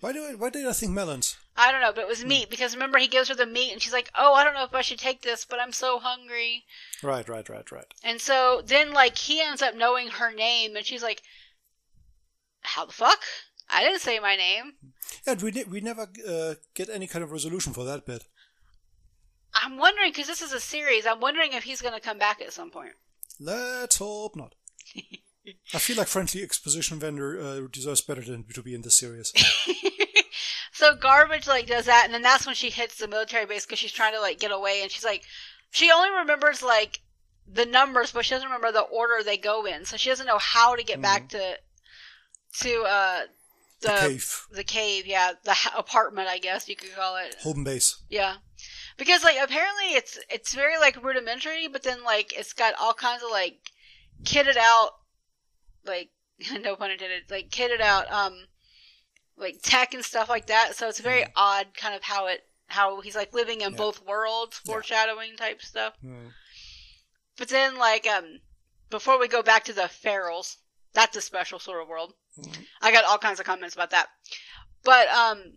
Why 0.01 0.13
do 0.13 0.25
I, 0.25 0.35
why 0.35 0.51
did 0.51 0.67
I 0.67 0.73
think 0.73 0.93
melons? 0.93 1.37
I 1.57 1.71
don't 1.73 1.81
know, 1.81 1.93
but 1.93 2.03
it 2.03 2.09
was 2.09 2.25
meat 2.25 2.51
because 2.51 2.75
remember 2.75 2.99
he 2.99 3.07
gives 3.07 3.29
her 3.29 3.35
the 3.35 3.47
meat 3.47 3.73
and 3.73 3.81
she's 3.81 3.93
like, 3.93 4.11
"Oh, 4.15 4.35
I 4.35 4.45
don't 4.45 4.55
know 4.55 4.65
if 4.65 4.75
I 4.75 4.83
should 4.83 4.99
take 4.99 5.23
this, 5.23 5.45
but 5.45 5.61
I'm 5.61 5.73
so 5.73 5.99
hungry." 5.99 6.65
Right, 7.03 7.27
right, 7.29 7.49
right, 7.49 7.71
right. 7.71 7.95
And 8.03 8.21
so 8.21 8.61
then 8.67 8.93
like 8.93 9.17
he 9.17 9.41
ends 9.41 9.63
up 9.63 9.75
knowing 9.77 10.09
her 10.09 10.33
name 10.33 10.77
and 10.77 10.85
she's 10.85 11.03
like, 11.03 11.23
"How 12.63 12.85
the 12.87 12.93
fuck? 12.93 13.21
I 13.71 13.83
didn't 13.83 14.01
say 14.01 14.19
my 14.21 14.37
name." 14.37 14.75
And 15.27 15.41
we 15.41 15.51
ne- 15.53 15.65
we 15.65 15.81
never 15.81 16.09
uh, 16.29 16.55
get 16.75 16.89
any 16.91 17.07
kind 17.07 17.23
of 17.23 17.33
resolution 17.33 17.73
for 17.73 17.85
that 17.85 18.05
bit. 18.05 18.25
I'm 19.55 19.79
wondering 19.79 20.11
because 20.11 20.27
this 20.27 20.43
is 20.43 20.53
a 20.53 20.61
series. 20.61 21.07
I'm 21.07 21.21
wondering 21.21 21.53
if 21.53 21.65
he's 21.65 21.83
going 21.83 21.95
to 21.95 22.01
come 22.01 22.19
back 22.19 22.41
at 22.41 22.53
some 22.53 22.71
point. 22.71 22.93
Let's 23.41 23.99
hope 23.99 24.37
not. 24.37 24.55
I 25.75 25.79
feel 25.79 25.97
like 25.97 26.09
friendly 26.09 26.43
exposition 26.43 26.99
vendor 26.99 27.41
uh, 27.41 27.61
deserves 27.71 28.01
better 28.01 28.23
than 28.23 28.45
to 28.55 28.63
be 28.63 28.75
in 28.75 28.83
this 28.83 28.95
series. 28.97 29.33
so 30.73 30.95
garbage 30.97 31.47
like 31.47 31.67
does 31.67 31.87
that, 31.87 32.05
and 32.07 32.15
then 32.15 32.23
that's 32.23 32.47
when 32.47 32.55
she 32.55 32.71
hits 32.71 32.97
the 32.97 33.09
military 33.09 33.45
base 33.45 33.67
because 33.67 33.79
she's 33.79 33.93
trying 33.93 34.15
to 34.15 34.21
like 34.21 34.41
get 34.41 34.53
away, 34.53 34.81
and 34.83 34.91
she's 34.91 35.05
like, 35.05 35.23
she 35.71 35.91
only 35.91 36.11
remembers 36.11 36.63
like 36.63 37.01
the 37.47 37.67
numbers, 37.67 38.11
but 38.13 38.25
she 38.25 38.35
doesn't 38.35 38.49
remember 38.49 38.73
the 38.73 38.81
order 38.81 39.23
they 39.23 39.37
go 39.37 39.67
in, 39.67 39.85
so 39.85 39.97
she 39.97 40.09
doesn't 40.09 40.27
know 40.27 40.39
how 40.39 40.75
to 40.75 40.83
get 40.83 41.03
back 41.03 41.29
to 41.29 41.59
to 42.61 42.83
uh 42.89 43.21
the 43.83 43.89
the 43.89 44.09
cave, 44.09 44.47
the 44.51 44.65
cave, 44.65 45.07
yeah, 45.07 45.33
the 45.45 45.53
ha- 45.53 45.75
apartment, 45.77 46.29
I 46.29 46.39
guess 46.39 46.69
you 46.69 46.77
could 46.77 46.95
call 46.95 47.17
it. 47.17 47.35
home 47.43 47.65
base. 47.65 48.03
Yeah. 48.09 48.37
Because 48.97 49.25
like 49.25 49.37
apparently 49.43 49.95
it's 49.95 50.19
it's 50.31 50.55
very 50.55 50.79
like 50.79 51.03
rudimentary, 51.03 51.67
but 51.69 51.83
then 51.83 52.05
like 52.05 52.33
it's 52.39 52.53
got 52.53 52.75
all 52.81 52.95
kinds 52.95 53.23
of 53.23 53.31
like 53.31 53.59
kitted 54.25 54.57
out 54.57 54.91
like 55.85 56.11
no 56.61 56.77
pun 56.77 56.91
intended, 56.91 57.25
like 57.31 57.51
kitted 57.51 57.81
out 57.81 58.11
um 58.13 58.47
like 59.37 59.59
tech 59.63 59.95
and 59.95 60.05
stuff 60.05 60.29
like 60.29 60.47
that. 60.47 60.77
So 60.77 60.89
it's 60.89 61.01
very 61.01 61.25
odd 61.37 61.69
kind 61.77 61.95
of 61.95 62.05
how 62.05 62.27
it 62.29 62.43
how 62.69 63.01
he's 63.01 63.17
like 63.17 63.35
living 63.35 63.61
in 63.63 63.73
Yeah. 63.73 63.77
both 63.77 64.05
worlds, 64.07 64.61
Yeah. 64.65 64.73
foreshadowing 64.75 65.37
type 65.37 65.61
stuff. 65.61 65.95
Hmm. 66.01 66.29
But 67.37 67.49
then 67.49 67.77
like 67.77 68.07
um 68.07 68.41
before 68.91 69.19
we 69.19 69.27
go 69.27 69.43
back 69.43 69.65
to 69.65 69.73
the 69.73 69.83
ferals, 69.83 70.57
that's 70.93 71.17
a 71.17 71.21
special 71.21 71.59
sort 71.59 71.83
of 71.83 71.89
world. 71.89 72.15
Mhm. 72.39 72.65
I 72.81 72.93
got 72.93 73.05
all 73.05 73.19
kinds 73.19 73.41
of 73.41 73.47
comments 73.47 73.75
about 73.75 73.91
that. 73.91 74.07
But 74.85 75.09
um 75.09 75.55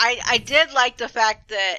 I 0.00 0.18
I 0.26 0.38
did 0.38 0.72
like 0.72 0.96
the 0.96 1.08
fact 1.08 1.50
that 1.50 1.78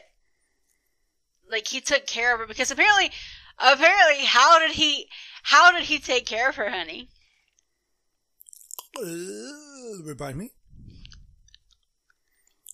like 1.49 1.67
he 1.67 1.81
took 1.81 2.05
care 2.05 2.33
of 2.33 2.39
her 2.39 2.47
because 2.47 2.69
apparently 2.69 3.11
apparently 3.57 4.25
how 4.25 4.59
did 4.59 4.71
he 4.71 5.07
how 5.43 5.71
did 5.71 5.83
he 5.83 5.97
take 5.97 6.25
care 6.27 6.49
of 6.49 6.55
her, 6.55 6.69
honey? 6.69 7.09
Uh, 8.97 10.03
remind 10.03 10.37
me. 10.37 10.51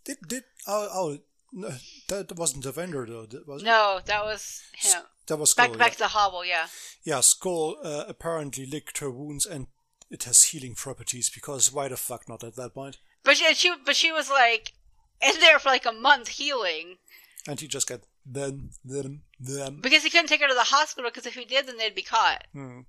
Did 0.04 0.18
did 0.28 0.44
oh, 0.68 0.90
oh 0.94 1.18
No, 1.54 1.70
that 2.10 2.36
wasn't 2.36 2.66
the 2.66 2.74
vendor 2.74 3.06
though. 3.06 3.26
That 3.26 3.48
was 3.48 3.64
No, 3.64 4.02
that 4.06 4.26
was 4.26 4.64
him. 4.76 5.02
that 5.28 5.38
was 5.38 5.52
Skull. 5.52 5.70
Back 5.70 5.78
back 5.78 5.92
yeah. 5.92 5.94
to 5.94 6.00
the 6.00 6.08
hovel, 6.10 6.44
yeah. 6.44 6.68
yeah, 7.04 7.22
Skull 7.22 7.78
uh, 7.82 8.04
apparently 8.08 8.66
licked 8.66 8.98
her 8.98 9.10
wounds 9.10 9.46
and 9.46 9.68
it 10.10 10.24
has 10.26 10.44
healing 10.44 10.76
properties 10.76 11.30
because 11.30 11.72
why 11.72 11.88
the 11.88 11.98
fuck 11.98 12.28
not 12.28 12.44
at 12.44 12.56
that 12.58 12.74
point? 12.74 12.98
But 13.24 13.38
she, 13.38 13.54
she 13.54 13.74
but 13.86 13.96
she 13.96 14.12
was 14.12 14.30
like 14.30 14.74
in 15.22 15.40
there 15.40 15.60
for 15.60 15.70
like 15.70 15.86
a 15.86 15.92
month 15.92 16.28
healing 16.30 16.98
And 17.48 17.60
he 17.60 17.68
just 17.68 17.88
got 17.88 18.02
them, 18.26 18.72
them, 18.84 19.22
them. 19.40 19.80
because 19.82 20.04
he 20.04 20.10
couldn't 20.10 20.28
take 20.28 20.42
her 20.42 20.48
to 20.48 20.54
the 20.54 20.64
hospital 20.76 21.10
because 21.10 21.26
if 21.26 21.36
he 21.36 21.46
did, 21.46 21.66
then 21.68 21.78
they'd 21.78 21.96
be 21.96 22.02
caught. 22.02 22.44
Hmm. 22.54 22.82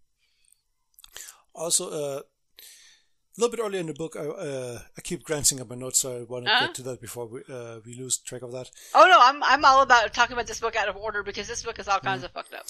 Also, 1.55 1.91
uh, 1.91 2.21
a 2.23 3.37
little 3.41 3.51
bit 3.57 3.63
earlier 3.63 3.81
in 3.81 3.87
the 3.87 3.95
book, 3.95 4.17
I, 4.17 4.27
uh, 4.27 4.79
I 4.97 5.01
keep 5.01 5.25
glancing 5.25 5.61
at 5.61 5.69
my 5.69 5.75
notes, 5.77 6.01
so 6.01 6.21
I 6.21 6.23
want 6.25 6.47
to 6.47 6.51
Huh? 6.51 6.67
get 6.67 6.75
to 6.77 6.83
that 6.83 7.01
before 7.01 7.27
we, 7.27 7.41
uh, 7.49 7.79
we 7.85 7.95
lose 7.95 8.19
track 8.19 8.43
of 8.43 8.53
that. 8.53 8.71
Oh 8.95 9.07
no, 9.09 9.19
I'm 9.21 9.43
I'm 9.45 9.65
all 9.65 9.83
about 9.83 10.13
talking 10.13 10.35
about 10.35 10.47
this 10.47 10.61
book 10.61 10.77
out 10.77 10.89
of 10.89 10.97
order 10.97 11.23
because 11.23 11.47
this 11.49 11.63
book 11.63 11.79
is 11.79 11.89
all 11.89 12.01
kinds 12.01 12.25
of 12.25 12.33
fucked 12.33 12.55
up. 12.55 12.67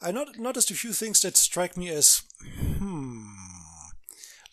I 0.00 0.10
not- 0.12 0.38
noticed 0.38 0.70
a 0.70 0.74
few 0.74 0.92
things 0.92 1.20
that 1.22 1.36
strike 1.36 1.76
me 1.76 1.88
as, 1.88 2.22
hmm, 2.78 3.26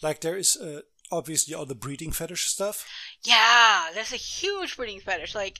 like 0.01 0.21
there 0.21 0.37
is 0.37 0.57
uh, 0.57 0.81
obviously 1.11 1.53
all 1.53 1.65
the 1.65 1.75
breeding 1.75 2.11
fetish 2.11 2.45
stuff. 2.47 2.87
Yeah, 3.23 3.89
that's 3.93 4.11
a 4.13 4.17
huge 4.17 4.75
breeding 4.77 4.99
fetish, 5.01 5.35
like, 5.35 5.59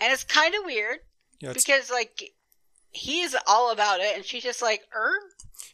and 0.00 0.12
it's 0.12 0.24
kind 0.24 0.54
of 0.54 0.64
weird 0.64 0.98
Yeah, 1.40 1.52
because 1.52 1.90
like 1.90 2.22
he's 2.90 3.34
all 3.46 3.70
about 3.70 4.00
it, 4.00 4.16
and 4.16 4.24
she's 4.24 4.42
just 4.42 4.62
like, 4.62 4.82
er, 4.96 5.12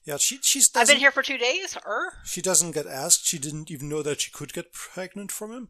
yeah, 0.04 0.16
she 0.18 0.38
she's 0.42 0.70
I've 0.74 0.88
been 0.88 0.98
here 0.98 1.10
for 1.12 1.22
two 1.22 1.38
days, 1.38 1.76
er, 1.86 2.12
She 2.24 2.42
doesn't 2.42 2.72
get 2.72 2.86
asked. 2.86 3.26
She 3.26 3.38
didn't 3.38 3.70
even 3.70 3.88
know 3.88 4.02
that 4.02 4.20
she 4.20 4.30
could 4.30 4.52
get 4.52 4.72
pregnant 4.72 5.30
from 5.32 5.52
him. 5.52 5.68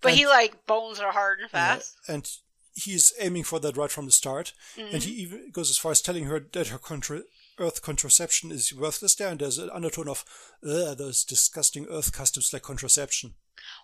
but 0.00 0.10
And- 0.10 0.18
he 0.18 0.26
like 0.26 0.66
bones 0.66 1.00
are 1.00 1.12
hard 1.12 1.38
and 1.40 1.48
Yeah, 1.52 1.76
fast. 1.76 1.96
and 2.08 2.28
he's 2.76 3.12
aiming 3.20 3.44
for 3.44 3.58
that 3.60 3.76
right 3.76 3.90
from 3.90 4.06
the 4.06 4.12
start. 4.12 4.52
Mm-hmm. 4.76 4.94
And 4.94 5.02
he 5.04 5.12
even 5.12 5.50
goes 5.52 5.70
as 5.70 5.78
far 5.78 5.92
as 5.92 6.00
telling 6.02 6.24
her 6.24 6.40
that 6.52 6.68
her 6.68 6.78
contra- 6.78 7.22
Earth 7.58 7.82
contraception 7.82 8.50
is 8.50 8.74
worthless 8.74 9.14
there, 9.14 9.28
and 9.28 9.40
there's 9.40 9.58
an 9.58 9.70
undertone 9.70 10.08
of, 10.08 10.24
those 10.60 11.24
disgusting 11.24 11.86
Earth 11.90 12.12
customs 12.12 12.52
like 12.52 12.62
contraception. 12.62 13.34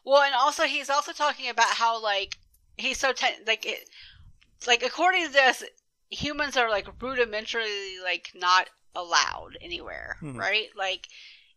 Well, 0.05 0.23
and 0.23 0.35
also 0.35 0.65
he's 0.65 0.91
also 0.91 1.13
talking 1.13 1.49
about 1.49 1.75
how 1.75 2.03
like 2.03 2.39
he's 2.77 2.99
so 2.99 3.13
ten- 3.13 3.45
like 3.47 3.65
it, 3.65 3.89
like 4.67 4.83
according 4.83 5.27
to 5.27 5.33
this, 5.33 5.65
humans 6.11 6.57
are 6.57 6.69
like 6.69 6.87
rudimentarily 6.99 8.03
like 8.03 8.31
not 8.35 8.69
allowed 8.95 9.57
anywhere, 9.61 10.17
Hmm. 10.21 10.37
right? 10.37 10.69
Like 10.77 11.07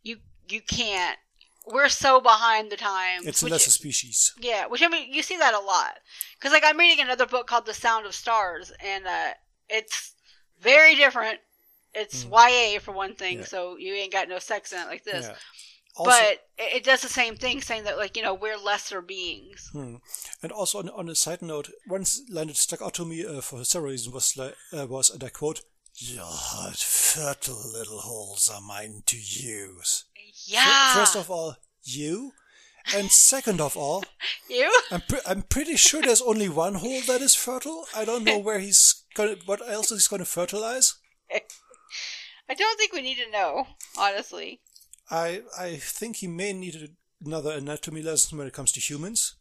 you 0.03 0.17
you 0.47 0.61
can't. 0.61 1.17
We're 1.65 1.87
so 1.89 2.19
behind 2.19 2.71
the 2.73 2.75
times. 2.77 3.25
It's 3.25 3.41
a 3.41 3.47
lesser 3.47 3.71
species. 3.71 4.33
Yeah, 4.37 4.65
which 4.67 4.83
I 4.83 4.89
mean, 4.89 5.13
you 5.13 5.23
see 5.23 5.37
that 5.37 5.53
a 5.53 5.59
lot. 5.59 5.93
Because, 6.37 6.51
like, 6.51 6.65
I'm 6.65 6.77
reading 6.77 7.05
another 7.05 7.25
book 7.25 7.47
called 7.47 7.65
The 7.65 7.73
Sound 7.73 8.05
of 8.05 8.13
Stars, 8.13 8.73
and 8.81 9.07
uh, 9.07 9.29
it's 9.69 10.13
very 10.59 10.93
different. 10.95 11.39
It's 11.95 12.25
YA, 12.25 12.79
for 12.79 12.91
one 12.91 13.15
thing. 13.15 13.39
Yeah. 13.39 13.45
so 13.45 13.77
you 13.77 13.93
ain't 13.93 14.11
got 14.11 14.29
no 14.29 14.39
sex 14.39 14.73
in 14.73 14.79
it 14.79 14.87
like 14.87 15.03
this. 15.03 15.25
Yeah. 15.25 15.35
Also, 15.95 16.09
but 16.09 16.47
it, 16.57 16.83
does 16.83 17.01
the 17.01 17.07
same 17.07 17.35
thing, 17.35 17.61
saying 17.61 17.83
that, 17.83 17.97
like, 17.97 18.17
you 18.17 18.23
know, 18.23 18.33
we're 18.33 18.57
lesser 18.57 18.99
beings. 18.99 19.69
Hmm. 19.71 19.97
And 20.41 20.51
also 20.51 20.79
on, 20.79 20.89
on 20.89 21.07
a 21.07 21.13
side 21.13 21.43
note, 21.43 21.69
one 21.85 22.05
line 22.31 22.47
that 22.47 22.57
stuck 22.57 22.81
out 22.81 22.95
to 22.95 23.05
me 23.05 23.23
uh, 23.23 23.41
for 23.41 23.63
several 23.63 23.91
reasons 23.91 24.13
was, 24.13 24.35
like, 24.35 24.55
uh, 24.75 24.87
was, 24.87 25.11
and 25.11 25.23
I 25.23 25.29
quote, 25.29 25.61
Your 25.95 26.25
hard, 26.25 26.77
fertile 26.77 27.71
little 27.71 27.99
holes 27.99 28.49
are 28.51 28.61
mine 28.61 29.03
to 29.05 29.17
use. 29.17 30.05
Yeah. 30.47 30.95
First 30.95 31.15
of 31.15 31.29
all, 31.29 31.57
you. 31.83 32.31
And 32.95 33.11
second 33.11 33.61
of 33.61 33.77
all, 33.77 34.03
you? 34.49 34.71
I'm, 34.91 35.01
pre- 35.01 35.19
I'm 35.27 35.43
pretty 35.43 35.75
sure 35.75 36.01
there's 36.01 36.21
only 36.21 36.49
one 36.49 36.75
hole 36.75 37.01
that 37.07 37.21
is 37.21 37.35
fertile. 37.35 37.85
I 37.95 38.03
don't 38.03 38.23
know 38.23 38.37
where 38.39 38.59
he's 38.59 39.03
gonna, 39.13 39.35
what 39.45 39.61
else 39.67 39.89
he's 39.89 40.07
gonna 40.07 40.25
fertilize. 40.25 40.95
I 42.49 42.53
don't 42.53 42.77
think 42.77 42.93
we 42.93 43.01
need 43.01 43.17
to 43.17 43.31
know, 43.31 43.67
honestly. 43.97 44.59
I, 45.09 45.41
I 45.57 45.75
think 45.77 46.17
he 46.17 46.27
may 46.27 46.53
need 46.53 46.95
another 47.25 47.51
anatomy 47.51 48.01
lesson 48.01 48.37
when 48.37 48.47
it 48.47 48.53
comes 48.53 48.71
to 48.73 48.79
humans. 48.79 49.35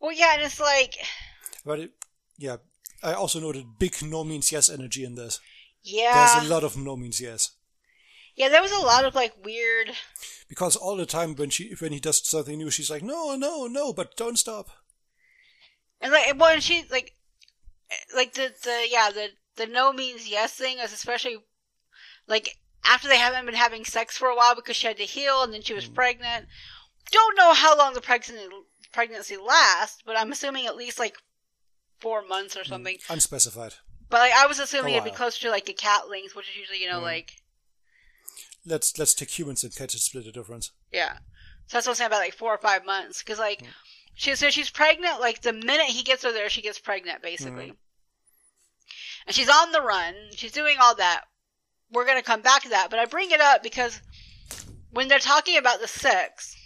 Well, 0.00 0.12
yeah, 0.12 0.34
and 0.34 0.42
it's 0.42 0.60
like, 0.60 0.96
But 1.64 1.80
it, 1.80 1.90
yeah, 2.36 2.56
I 3.02 3.12
also 3.14 3.40
noted 3.40 3.78
big 3.78 3.96
no 4.02 4.24
means 4.24 4.52
yes 4.52 4.68
energy 4.70 5.04
in 5.04 5.14
this. 5.14 5.40
yeah. 5.82 6.34
There's 6.34 6.46
a 6.46 6.52
lot 6.52 6.64
of 6.64 6.76
no 6.76 6.96
means 6.96 7.20
yes. 7.20 7.52
yeah, 8.34 8.48
there 8.48 8.62
was 8.62 8.72
a 8.72 8.78
lot 8.78 9.04
of, 9.04 9.14
like, 9.14 9.32
weird. 9.44 9.90
Because 10.48 10.76
all 10.76 10.96
the 10.96 11.06
time 11.06 11.34
when 11.34 11.50
she 11.50 11.74
when 11.80 11.92
he 11.92 12.00
does 12.00 12.26
something 12.26 12.58
new, 12.58 12.70
she's 12.70 12.90
like, 12.90 13.02
no, 13.02 13.34
no, 13.34 13.66
no, 13.66 13.92
but 13.92 14.16
don't 14.16 14.38
stop. 14.38 14.68
And 16.00 16.12
like, 16.12 16.38
well, 16.38 16.52
and 16.52 16.62
she 16.62 16.84
like, 16.90 17.14
eh, 17.90 17.94
like 18.14 18.34
the 18.34 18.52
the 18.62 18.86
yeah 18.90 19.08
the 19.10 19.28
the 19.56 19.66
no 19.66 19.92
means 19.92 20.28
yes 20.28 20.52
thing 20.52 20.78
is 20.78 20.92
especially 20.92 21.38
like 22.28 22.58
after 22.84 23.08
they 23.08 23.18
haven't 23.18 23.46
been 23.46 23.54
having 23.54 23.84
sex 23.84 24.16
for 24.16 24.28
a 24.28 24.36
while 24.36 24.54
because 24.54 24.76
she 24.76 24.86
had 24.86 24.96
to 24.98 25.04
heal 25.04 25.42
and 25.42 25.52
then 25.52 25.62
she 25.62 25.74
was 25.74 25.88
mm. 25.88 25.94
pregnant. 25.94 26.46
Don't 27.10 27.36
know 27.36 27.52
how 27.54 27.76
long 27.76 27.94
the 27.94 28.00
pregnancy 28.00 28.48
pregnancy 28.92 29.36
lasts, 29.36 30.02
but 30.04 30.18
I'm 30.18 30.32
assuming 30.32 30.66
at 30.66 30.76
least 30.76 30.98
like 30.98 31.16
four 32.00 32.24
months 32.26 32.56
or 32.56 32.60
mm. 32.60 32.68
something. 32.68 32.98
Unspecified. 33.08 33.74
But 34.10 34.18
like 34.18 34.32
I 34.32 34.46
was 34.46 34.58
assuming 34.58 34.94
it'd 34.94 35.04
be 35.04 35.10
closer 35.10 35.40
to 35.42 35.50
like 35.50 35.68
a 35.68 35.72
cat 35.72 36.08
length, 36.08 36.36
which 36.36 36.48
is 36.48 36.56
usually 36.56 36.82
you 36.82 36.88
know 36.88 37.00
Mm. 37.00 37.02
like 37.02 37.32
Let's 38.66 38.98
let's 38.98 39.14
take 39.14 39.38
humans 39.38 39.62
and 39.62 39.74
cats 39.74 39.94
and 39.94 40.00
split 40.00 40.24
the 40.24 40.32
difference. 40.32 40.72
Yeah. 40.90 41.18
So 41.66 41.76
that's 41.76 41.86
what 41.86 41.92
I'm 41.92 41.96
saying 41.96 42.06
about 42.08 42.20
like 42.20 42.34
four 42.34 42.54
or 42.54 42.58
five 42.58 42.84
months. 42.86 43.22
Because, 43.22 43.38
like, 43.38 43.62
mm. 43.62 43.68
she 44.14 44.34
so 44.34 44.50
she's 44.50 44.70
pregnant, 44.70 45.20
like, 45.20 45.42
the 45.42 45.52
minute 45.52 45.86
he 45.86 46.02
gets 46.02 46.24
her 46.24 46.32
there, 46.32 46.48
she 46.48 46.62
gets 46.62 46.78
pregnant, 46.78 47.22
basically. 47.22 47.74
And 49.26 49.34
she's 49.34 49.48
on 49.48 49.72
the 49.72 49.82
run. 49.82 50.14
She's 50.32 50.52
doing 50.52 50.76
all 50.80 50.94
that. 50.96 51.24
We're 51.90 52.06
going 52.06 52.18
to 52.18 52.24
come 52.24 52.42
back 52.42 52.62
to 52.62 52.70
that. 52.70 52.88
But 52.90 52.98
I 52.98 53.04
bring 53.06 53.30
it 53.30 53.40
up 53.40 53.62
because 53.62 54.00
when 54.90 55.08
they're 55.08 55.18
talking 55.18 55.56
about 55.56 55.80
the 55.80 55.88
sex, 55.88 56.56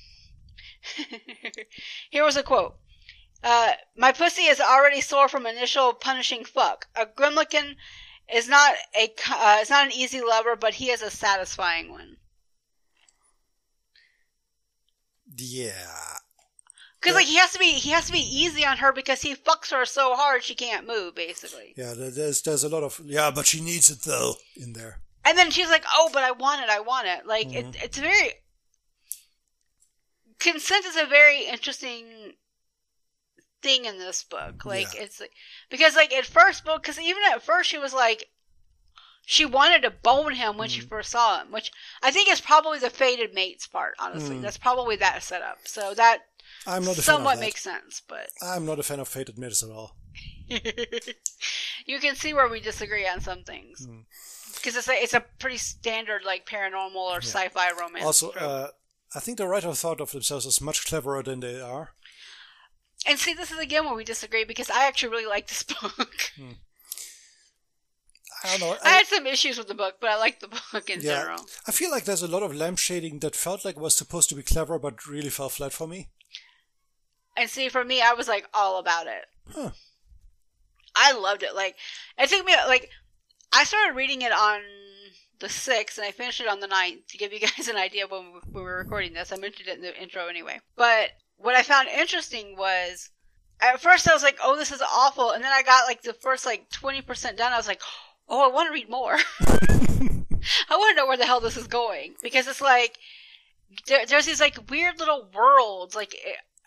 here 2.10 2.24
was 2.24 2.36
a 2.36 2.42
quote. 2.42 2.76
Uh, 3.42 3.72
my 3.96 4.12
pussy 4.12 4.42
is 4.42 4.60
already 4.60 5.00
sore 5.00 5.28
from 5.28 5.46
initial 5.46 5.92
punishing 5.92 6.44
fuck. 6.44 6.86
A 6.96 7.06
Grimlican 7.06 7.76
is 8.32 8.48
not 8.48 8.74
a 8.96 9.12
uh, 9.30 9.58
is 9.60 9.70
not 9.70 9.86
an 9.86 9.92
easy 9.92 10.20
lover, 10.20 10.56
but 10.56 10.74
he 10.74 10.90
is 10.90 11.02
a 11.02 11.10
satisfying 11.10 11.90
one. 11.90 12.16
Yeah. 15.36 16.18
Because 17.00 17.14
like 17.14 17.26
he 17.26 17.36
has 17.36 17.52
to 17.52 17.58
be 17.60 17.72
he 17.72 17.90
has 17.90 18.06
to 18.06 18.12
be 18.12 18.18
easy 18.18 18.66
on 18.66 18.78
her 18.78 18.92
because 18.92 19.22
he 19.22 19.36
fucks 19.36 19.70
her 19.70 19.84
so 19.84 20.16
hard 20.16 20.42
she 20.42 20.56
can't 20.56 20.86
move 20.86 21.14
basically. 21.14 21.74
Yeah, 21.76 21.94
there's 21.96 22.42
there's 22.42 22.64
a 22.64 22.68
lot 22.68 22.82
of 22.82 23.00
yeah, 23.04 23.30
but 23.32 23.46
she 23.46 23.60
needs 23.60 23.88
it 23.88 24.00
though 24.02 24.34
in 24.56 24.72
there. 24.72 25.00
And 25.28 25.36
then 25.36 25.50
she's 25.50 25.68
like, 25.68 25.84
"Oh, 25.92 26.08
but 26.12 26.22
I 26.24 26.30
want 26.30 26.62
it. 26.62 26.70
I 26.70 26.80
want 26.80 27.06
it." 27.06 27.26
Like 27.26 27.48
Mhm. 27.48 27.54
it, 27.74 27.76
it's 27.84 27.98
very 27.98 28.32
consent 30.38 30.86
is 30.86 30.96
a 30.96 31.04
very 31.06 31.44
interesting 31.44 32.32
thing 33.60 33.84
in 33.84 33.98
this 33.98 34.24
book. 34.24 34.64
Like 34.64 34.94
Yeah. 34.94 35.02
it's 35.02 35.20
because 35.68 35.94
like 35.94 36.12
at 36.14 36.24
first 36.24 36.64
book 36.64 36.82
because 36.82 36.98
even 36.98 37.22
at 37.30 37.42
first 37.42 37.68
she 37.68 37.78
was 37.78 37.92
like 37.92 38.30
she 39.26 39.44
wanted 39.44 39.82
to 39.82 39.90
bone 39.90 40.34
him 40.34 40.56
when 40.56 40.70
she 40.70 40.80
Mhm. 40.80 40.88
first 40.88 41.10
saw 41.10 41.40
him, 41.42 41.50
which 41.52 41.70
I 42.02 42.10
think 42.10 42.30
is 42.30 42.40
probably 42.40 42.78
the 42.78 42.88
fated 42.88 43.34
mates 43.34 43.66
part. 43.66 43.94
Honestly, 43.98 44.36
Mhm. 44.36 44.42
that's 44.42 44.56
probably 44.56 44.96
that 44.96 45.22
setup. 45.22 45.68
So 45.68 45.92
that 45.94 46.20
I'm 46.66 46.84
not 46.84 46.92
a 46.92 46.94
fan 46.94 46.98
of 47.00 47.04
somewhat 47.04 47.38
makes 47.38 47.62
sense, 47.62 48.00
but. 48.00 48.30
I'm 48.40 48.64
not 48.64 48.78
a 48.78 48.82
fan 48.82 49.00
of 49.00 49.08
fated 49.08 49.36
mates 49.36 49.62
at 49.62 49.70
all. 49.70 49.96
you 50.48 51.98
can 52.00 52.16
see 52.16 52.32
where 52.32 52.48
we 52.48 52.60
disagree 52.60 53.06
on 53.06 53.20
some 53.20 53.44
things 53.44 53.84
Hmm. 53.84 54.00
Because 54.58 54.76
it's 54.76 54.88
a 54.88 54.92
it's 54.92 55.14
a 55.14 55.24
pretty 55.38 55.56
standard 55.56 56.22
like 56.24 56.46
paranormal 56.46 56.96
or 56.96 57.18
sci-fi 57.18 57.70
romance. 57.78 58.04
Also, 58.04 58.30
uh, 58.32 58.68
I 59.14 59.20
think 59.20 59.38
the 59.38 59.48
writer 59.48 59.72
thought 59.72 60.00
of 60.00 60.12
themselves 60.12 60.46
as 60.46 60.60
much 60.60 60.86
cleverer 60.86 61.22
than 61.22 61.40
they 61.40 61.60
are. 61.60 61.94
and 63.06 63.18
see, 63.18 63.34
this 63.34 63.50
is 63.50 63.58
again 63.58 63.84
where 63.84 63.94
we 63.94 64.04
disagree 64.04 64.44
because 64.44 64.70
I 64.70 64.86
actually 64.86 65.10
really 65.10 65.26
like 65.26 65.48
this 65.48 65.62
book. 65.82 66.32
I 68.44 68.56
don't 68.56 68.60
know. 68.60 68.76
I 68.84 68.88
I, 68.88 68.90
had 68.98 69.06
some 69.06 69.26
issues 69.26 69.58
with 69.58 69.68
the 69.68 69.74
book, 69.74 69.96
but 70.00 70.10
I 70.10 70.18
like 70.18 70.40
the 70.40 70.48
book 70.72 70.90
in 70.90 71.00
yeah, 71.00 71.20
general. 71.20 71.46
I 71.66 71.72
feel 71.72 71.90
like 71.90 72.04
there's 72.04 72.22
a 72.22 72.28
lot 72.28 72.42
of 72.42 72.52
lampshading 72.52 73.20
that 73.20 73.34
felt 73.34 73.64
like 73.64 73.78
was 73.78 73.96
supposed 73.96 74.28
to 74.28 74.34
be 74.34 74.42
clever, 74.42 74.78
but 74.78 75.06
really 75.06 75.30
fell 75.30 75.48
flat 75.48 75.72
for 75.72 75.88
me. 75.88 76.08
And 77.36 77.48
see, 77.48 77.68
for 77.68 77.84
me, 77.84 78.00
I 78.02 78.12
was 78.14 78.28
like 78.28 78.46
all 78.52 78.78
about 78.78 79.06
it. 79.06 79.24
Huh. 79.48 79.70
I 80.94 81.12
loved 81.12 81.42
it. 81.42 81.54
Like 81.54 81.76
it 82.18 82.28
took 82.28 82.44
me 82.44 82.54
like 82.66 82.90
I 83.52 83.64
started 83.64 83.96
reading 83.96 84.22
it 84.22 84.32
on 84.32 84.60
the 85.40 85.48
sixth, 85.48 85.98
and 85.98 86.06
I 86.06 86.10
finished 86.10 86.40
it 86.40 86.48
on 86.48 86.60
the 86.60 86.66
9th 86.68 87.06
to 87.08 87.18
give 87.18 87.32
you 87.32 87.40
guys 87.56 87.68
an 87.68 87.76
idea 87.76 88.06
when 88.06 88.32
we 88.32 88.40
we 88.52 88.62
were 88.62 88.78
recording 88.78 89.14
this. 89.14 89.32
I 89.32 89.36
mentioned 89.36 89.68
it 89.68 89.76
in 89.76 89.82
the 89.82 90.00
intro 90.00 90.26
anyway. 90.26 90.60
But 90.76 91.10
what 91.36 91.54
I 91.54 91.62
found 91.62 91.88
interesting 91.88 92.56
was 92.56 93.10
at 93.60 93.80
first 93.80 94.08
I 94.08 94.14
was 94.14 94.22
like, 94.22 94.38
"Oh, 94.42 94.56
this 94.56 94.72
is 94.72 94.82
awful," 94.82 95.30
and 95.30 95.42
then 95.42 95.52
I 95.52 95.62
got 95.62 95.86
like 95.86 96.02
the 96.02 96.12
first 96.14 96.44
like 96.46 96.68
twenty 96.70 97.02
percent 97.02 97.38
done. 97.38 97.52
I 97.52 97.56
was 97.56 97.68
like, 97.68 97.82
"Oh, 98.28 98.48
I 98.48 98.52
want 98.52 98.68
to 98.68 98.72
read 98.72 98.90
more. 98.90 99.16
I 99.40 100.76
want 100.76 100.90
to 100.90 100.96
know 100.96 101.06
where 101.06 101.16
the 101.16 101.26
hell 101.26 101.40
this 101.40 101.56
is 101.56 101.66
going 101.66 102.14
because 102.22 102.46
it's 102.46 102.60
like 102.60 102.98
there, 103.86 104.06
there's 104.06 104.26
these 104.26 104.40
like 104.40 104.70
weird 104.70 104.98
little 104.98 105.28
worlds 105.34 105.94
like." 105.94 106.14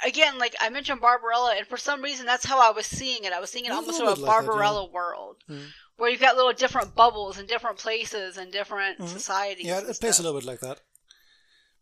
Again, 0.04 0.40
like 0.40 0.56
I 0.60 0.70
mentioned 0.70 1.00
Barbarella, 1.00 1.54
and 1.60 1.68
for 1.68 1.78
some 1.78 2.02
reason 2.02 2.26
that's 2.26 2.44
how 2.44 2.60
I 2.60 2.72
was 2.72 2.88
seeing 2.88 3.24
it. 3.24 3.34
I 3.34 3.40
was 3.40 3.52
seeing 3.52 3.66
it 3.66 3.68
Yeah, 3.68 3.76
almost 3.76 3.98
sort 4.00 4.10
of 4.10 4.16
bit 4.16 4.24
like 4.26 4.36
that, 4.40 4.46
Barbarella 4.48 4.86
world, 4.90 5.36
Mm. 5.48 5.66
Where 6.02 6.10
you've 6.10 6.20
got 6.20 6.36
little 6.36 6.52
different 6.52 6.95
bubbles 6.95 7.38
in 7.38 7.45
different 7.45 7.78
places 7.78 8.36
and 8.36 8.52
different 8.52 8.97
Mhm. 8.97 9.08
societies. 9.08 9.68
Yeah, 9.68 9.82
it 9.82 9.99
plays 9.99 10.18
a 10.18 10.24
little 10.24 10.39
bit 10.39 10.47
like 10.47 10.60
that. 10.62 10.80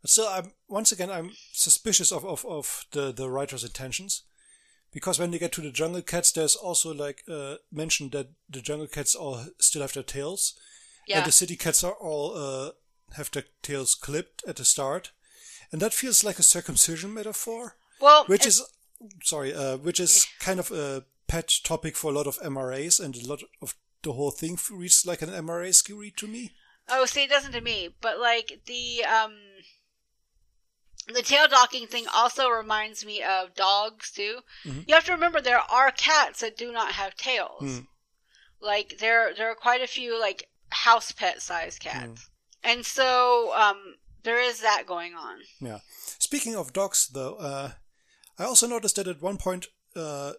But 0.01 0.09
still, 0.09 0.27
I'm 0.27 0.51
once 0.67 0.91
again 0.91 1.09
I'm 1.09 1.31
suspicious 1.53 2.11
of, 2.11 2.25
of, 2.25 2.45
of 2.45 2.85
the, 2.91 3.13
the 3.13 3.29
writer's 3.29 3.63
intentions, 3.63 4.23
because 4.91 5.19
when 5.19 5.31
they 5.31 5.39
get 5.39 5.53
to 5.53 5.61
the 5.61 5.71
jungle 5.71 6.01
cats, 6.01 6.33
there's 6.33 6.57
also 6.57 6.93
like 6.93 7.23
uh, 7.29 7.55
mentioned 7.71 8.11
that 8.11 8.27
the 8.49 8.59
jungle 8.59 8.87
cats 8.87 9.15
all 9.15 9.45
still 9.57 9.83
have 9.83 9.93
their 9.93 10.03
tails, 10.03 10.53
Yeah, 11.07 11.19
and 11.19 11.25
the 11.25 11.31
city 11.31 11.55
cats 11.55 11.81
are 11.85 11.93
all 11.93 12.35
uh, 12.35 12.71
have 13.15 13.31
their 13.31 13.45
tails 13.61 13.95
clipped 13.95 14.43
at 14.45 14.57
the 14.57 14.65
start, 14.65 15.11
and 15.71 15.81
that 15.81 15.93
feels 15.93 16.25
like 16.25 16.39
a 16.39 16.43
circumcision 16.43 17.13
metaphor, 17.13 17.77
well, 18.01 18.25
which 18.25 18.45
is 18.45 18.61
sorry, 19.23 19.53
uh, 19.53 19.77
which 19.77 20.01
is 20.01 20.27
kind 20.39 20.59
of 20.59 20.71
a 20.71 21.05
pet 21.27 21.49
topic 21.63 21.95
for 21.95 22.11
a 22.11 22.15
lot 22.15 22.27
of 22.27 22.37
MRAs, 22.39 22.99
and 22.99 23.15
a 23.15 23.25
lot 23.25 23.43
of 23.61 23.75
the 24.03 24.13
whole 24.13 24.31
thing 24.31 24.57
reads 24.71 25.05
like 25.05 25.21
an 25.21 25.29
MRA 25.29 25.73
read 25.95 26.17
to 26.17 26.27
me. 26.27 26.51
Oh, 26.87 27.05
see, 27.05 27.23
it 27.23 27.29
doesn't 27.29 27.51
to 27.51 27.61
me, 27.61 27.89
but 28.01 28.19
like 28.19 28.61
the 28.65 29.03
um, 29.05 29.35
the 31.13 31.21
tail 31.21 31.47
docking 31.47 31.87
thing 31.87 32.05
also 32.13 32.49
reminds 32.49 33.05
me 33.05 33.21
of 33.23 33.55
dogs 33.55 34.11
too. 34.11 34.39
Mhm. 34.65 34.87
You 34.87 34.93
have 34.95 35.05
to 35.05 35.11
remember 35.11 35.41
there 35.41 35.59
are 35.71 35.91
cats 35.91 36.41
that 36.41 36.57
do 36.57 36.71
not 36.71 36.93
have 36.93 37.15
tails. 37.15 37.61
Mm. 37.63 37.87
Like 38.61 38.97
there, 38.99 39.33
there 39.35 39.49
are 39.49 39.55
quite 39.55 39.81
a 39.81 39.87
few 39.87 40.19
like 40.19 40.49
house 40.69 41.11
pet 41.11 41.41
sized 41.41 41.79
cats, 41.79 42.05
Mm. 42.05 42.29
and 42.63 42.85
so 42.85 43.53
um, 43.55 43.95
there 44.23 44.39
is 44.39 44.59
that 44.61 44.85
going 44.85 45.13
on. 45.15 45.39
Yeah. 45.59 45.79
Speaking 46.19 46.55
of 46.55 46.73
dogs, 46.73 47.07
though, 47.07 47.35
uh, 47.35 47.71
I 48.37 48.43
also 48.43 48.67
noticed 48.67 48.97
that 48.97 49.07
at 49.07 49.21
one 49.21 49.37
point 49.37 49.67
uh, 49.95 50.33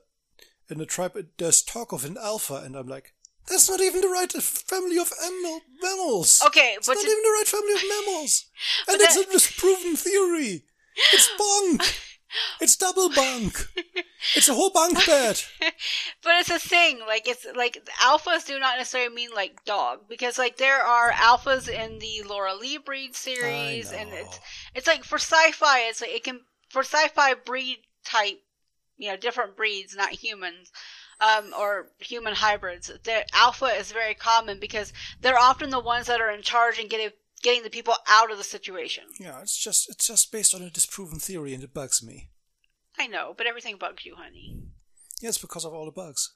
in 0.68 0.78
the 0.78 0.86
tribe 0.86 1.16
there's 1.38 1.62
talk 1.62 1.92
of 1.92 2.04
an 2.04 2.16
alpha, 2.18 2.56
and 2.64 2.76
I'm 2.76 2.86
like, 2.88 3.14
that's 3.50 3.68
not 3.68 3.80
even 3.80 4.00
the 4.00 4.08
right 4.08 4.34
uh, 4.34 4.40
family 4.40 4.96
of 4.98 5.12
mammal- 5.20 5.60
mammals. 5.82 6.40
Okay, 6.46 6.74
It's 6.78 6.86
but 6.86 6.94
not 6.94 7.04
even 7.04 7.22
the 7.22 7.36
right 7.38 7.46
family 7.48 7.72
of 7.74 7.82
mammals. 7.88 8.46
And 8.88 9.00
it's 9.00 9.16
that- 9.16 9.28
a 9.28 9.32
disproven 9.32 9.96
theory. 9.96 10.62
It's 11.12 11.28
bunk. 11.38 11.82
it's 12.60 12.76
double 12.76 13.10
bunk. 13.10 13.66
It's 14.36 14.48
a 14.50 14.54
whole 14.54 14.68
bunk 14.70 15.04
bed. 15.06 15.40
But 16.22 16.32
it's 16.40 16.50
a 16.50 16.58
thing. 16.58 17.00
Like 17.06 17.26
it's 17.26 17.46
like 17.56 17.78
alphas 18.02 18.46
do 18.46 18.58
not 18.58 18.76
necessarily 18.76 19.14
mean 19.14 19.30
like 19.34 19.64
dog 19.64 20.00
because 20.10 20.36
like 20.36 20.58
there 20.58 20.82
are 20.82 21.10
alphas 21.12 21.68
in 21.68 21.98
the 22.00 22.22
Lora 22.28 22.54
Leigh 22.54 22.76
breed 22.76 23.16
series, 23.16 23.90
and 23.92 24.10
it's 24.12 24.38
it's 24.74 24.86
like 24.86 25.04
for 25.04 25.16
sci-fi, 25.18 25.88
it's 25.88 26.02
like 26.02 26.10
it 26.10 26.22
can 26.22 26.40
for 26.68 26.82
sci-fi 26.82 27.32
breed 27.32 27.78
type, 28.04 28.40
you 28.98 29.08
know, 29.08 29.16
different 29.16 29.56
breeds, 29.56 29.96
not 29.96 30.10
humans. 30.10 30.70
Um, 31.20 31.52
or 31.58 31.88
human 31.98 32.34
hybrids. 32.34 32.90
The 33.04 33.26
alpha 33.34 33.66
is 33.66 33.92
very 33.92 34.14
common 34.14 34.58
because 34.58 34.94
they're 35.20 35.38
often 35.38 35.68
the 35.68 35.78
ones 35.78 36.06
that 36.06 36.18
are 36.18 36.30
in 36.30 36.40
charge 36.40 36.78
and 36.78 36.88
getting 36.88 37.10
getting 37.42 37.62
the 37.62 37.70
people 37.70 37.94
out 38.08 38.30
of 38.30 38.38
the 38.38 38.44
situation. 38.44 39.04
Yeah, 39.18 39.40
it's 39.42 39.62
just 39.62 39.90
it's 39.90 40.06
just 40.06 40.32
based 40.32 40.54
on 40.54 40.62
a 40.62 40.70
disproven 40.70 41.18
theory, 41.18 41.52
and 41.52 41.62
it 41.62 41.74
bugs 41.74 42.02
me. 42.02 42.30
I 42.98 43.06
know, 43.06 43.34
but 43.36 43.46
everything 43.46 43.76
bugs 43.78 44.06
you, 44.06 44.16
honey. 44.16 44.62
Yeah, 45.20 45.28
it's 45.28 45.38
because 45.38 45.64
of 45.64 45.74
all 45.74 45.84
the 45.84 45.90
bugs. 45.90 46.32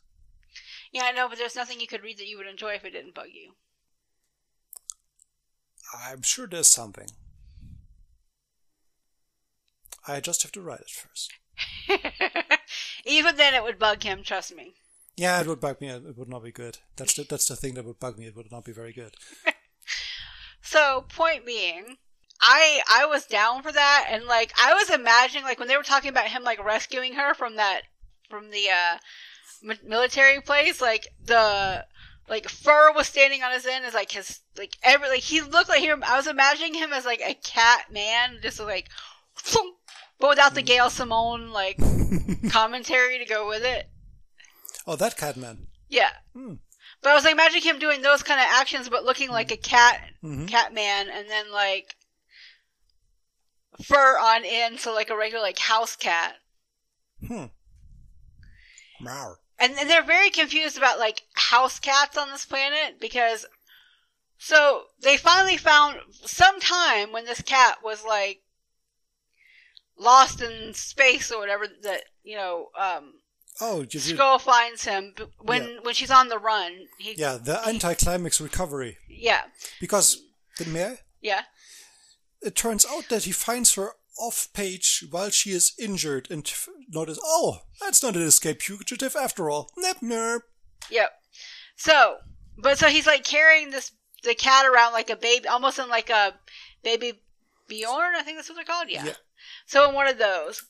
Yeah, 0.92 1.04
I 1.04 1.12
know, 1.12 1.28
but 1.28 1.38
there's 1.38 1.56
nothing 1.56 1.80
you 1.80 1.86
could 1.86 2.02
read 2.02 2.18
that 2.18 2.28
you 2.28 2.36
would 2.36 2.46
enjoy 2.46 2.74
if 2.74 2.84
it 2.84 2.90
didn't 2.90 3.14
bug 3.14 3.28
you. 3.32 3.52
I'm 6.06 6.22
sure 6.22 6.46
there's 6.46 6.68
something. 6.68 7.08
I 10.06 10.20
just 10.20 10.42
have 10.42 10.52
to 10.52 10.60
write 10.60 10.80
it 10.80 10.90
first. 10.90 11.32
Even 13.04 13.36
then, 13.36 13.54
it 13.54 13.62
would 13.62 13.78
bug 13.78 14.02
him. 14.02 14.22
Trust 14.22 14.54
me. 14.54 14.74
Yeah, 15.16 15.40
it 15.40 15.46
would 15.46 15.60
bug 15.60 15.80
me. 15.80 15.88
It 15.88 16.16
would 16.18 16.28
not 16.28 16.42
be 16.42 16.52
good. 16.52 16.78
That's 16.96 17.14
the 17.14 17.24
that's 17.24 17.46
the 17.46 17.56
thing 17.56 17.74
that 17.74 17.84
would 17.84 18.00
bug 18.00 18.18
me. 18.18 18.26
It 18.26 18.36
would 18.36 18.50
not 18.50 18.64
be 18.64 18.72
very 18.72 18.92
good. 18.92 19.14
So, 20.66 21.04
point 21.10 21.44
being, 21.44 21.98
I 22.40 22.80
I 22.88 23.04
was 23.04 23.26
down 23.26 23.62
for 23.62 23.70
that, 23.70 24.06
and 24.08 24.24
like 24.24 24.52
I 24.58 24.72
was 24.72 24.88
imagining, 24.88 25.44
like 25.44 25.58
when 25.58 25.68
they 25.68 25.76
were 25.76 25.82
talking 25.82 26.08
about 26.08 26.28
him 26.28 26.42
like 26.42 26.64
rescuing 26.64 27.12
her 27.12 27.34
from 27.34 27.56
that 27.56 27.82
from 28.30 28.50
the 28.50 28.70
uh 28.70 28.98
mi- 29.62 29.78
military 29.86 30.40
place, 30.40 30.80
like 30.80 31.06
the 31.22 31.84
like 32.28 32.48
fur 32.48 32.92
was 32.94 33.06
standing 33.06 33.42
on 33.42 33.52
his 33.52 33.66
end, 33.66 33.84
is 33.84 33.92
like 33.92 34.10
his 34.12 34.40
like 34.56 34.76
every 34.82 35.08
like 35.08 35.20
he 35.20 35.42
looked 35.42 35.68
like 35.68 35.82
him. 35.82 36.02
I 36.04 36.16
was 36.16 36.26
imagining 36.26 36.74
him 36.74 36.94
as 36.94 37.04
like 37.04 37.20
a 37.20 37.34
cat 37.34 37.92
man, 37.92 38.38
just 38.42 38.58
like, 38.58 38.88
but 40.20 40.28
without 40.30 40.54
the 40.54 40.62
Gail 40.62 40.90
Simone 40.90 41.50
like 41.50 41.78
commentary 42.50 43.18
to 43.18 43.24
go 43.24 43.48
with 43.48 43.64
it. 43.64 43.88
Oh, 44.86 44.96
that 44.96 45.16
cat 45.16 45.36
man. 45.36 45.66
Yeah. 45.88 46.10
Hmm. 46.34 46.54
But 47.02 47.10
I 47.10 47.14
was 47.14 47.24
like 47.24 47.32
imagine 47.32 47.62
him 47.62 47.78
doing 47.78 48.02
those 48.02 48.22
kind 48.22 48.40
of 48.40 48.46
actions, 48.48 48.88
but 48.88 49.04
looking 49.04 49.30
like 49.30 49.50
a 49.50 49.56
cat, 49.56 50.00
Mhm. 50.22 50.48
cat 50.48 50.72
man, 50.72 51.08
and 51.08 51.28
then 51.28 51.52
like 51.52 51.96
fur 53.82 54.18
on 54.18 54.42
end, 54.44 54.80
so 54.80 54.94
like 54.94 55.10
a 55.10 55.16
regular 55.16 55.42
like 55.42 55.58
house 55.58 55.96
cat. 55.96 56.34
Hmm. 57.26 57.46
Rawr. 59.04 59.34
And, 59.58 59.74
and 59.78 59.88
they're 59.88 60.02
very 60.04 60.30
confused 60.30 60.76
about 60.76 60.98
like 60.98 61.22
house 61.34 61.78
cats 61.78 62.16
on 62.16 62.30
this 62.30 62.44
planet 62.44 63.00
because 63.00 63.46
so 64.38 64.84
they 65.00 65.16
finally 65.16 65.56
found 65.56 65.98
some 66.12 66.58
time 66.60 67.12
when 67.12 67.24
this 67.24 67.40
cat 67.42 67.78
was 67.82 68.04
like 68.04 68.42
lost 69.98 70.40
in 70.42 70.74
space 70.74 71.30
or 71.30 71.38
whatever 71.38 71.66
that 71.82 72.04
you 72.22 72.36
know 72.36 72.68
um 72.78 73.14
Oh, 73.60 73.86
you, 73.88 74.00
Skull 74.00 74.40
finds 74.40 74.84
him 74.84 75.14
when 75.38 75.62
Yeah. 75.62 75.78
when 75.82 75.94
she's 75.94 76.10
on 76.10 76.28
the 76.28 76.38
run. 76.40 76.88
He, 76.98 77.14
yeah, 77.16 77.36
the 77.40 77.64
anticlimax 77.68 78.40
recovery. 78.40 78.98
yeah, 79.08 79.42
Because 79.80 80.20
the 80.58 80.66
mayor, 80.66 80.98
yeah. 81.22 81.42
it 82.42 82.56
turns 82.56 82.84
out 82.84 83.08
that 83.10 83.22
he 83.24 83.30
finds 83.32 83.74
her 83.74 83.92
off 84.18 84.48
page 84.54 85.04
while 85.08 85.30
she 85.30 85.50
is 85.52 85.72
injured 85.78 86.28
and 86.32 86.44
f- 86.44 86.68
notice, 86.88 87.18
oh, 87.22 87.60
that's 87.80 88.02
not 88.02 88.16
an 88.16 88.22
escape 88.22 88.60
fugitive 88.60 89.14
after 89.14 89.48
all. 89.48 89.70
Nep 89.76 90.00
nerp. 90.00 90.40
Yep. 90.90 91.12
So, 91.76 92.16
but 92.58 92.76
so 92.78 92.88
he's 92.88 93.06
like 93.06 93.22
carrying 93.22 93.70
this 93.70 93.92
the 94.24 94.34
cat 94.34 94.66
around 94.66 94.92
like 94.94 95.10
a 95.10 95.16
baby, 95.16 95.46
almost 95.46 95.78
in 95.78 95.88
like 95.88 96.10
a 96.10 96.34
baby 96.82 97.20
Bjorn. 97.68 98.14
I 98.16 98.22
think 98.22 98.36
that's 98.36 98.48
what 98.48 98.56
they're 98.56 98.64
called. 98.64 98.88
Yeah. 98.90 99.04
Yeah. 99.06 99.14
So 99.66 99.88
in 99.88 99.94
one 99.94 100.08
of 100.08 100.18
those, 100.18 100.62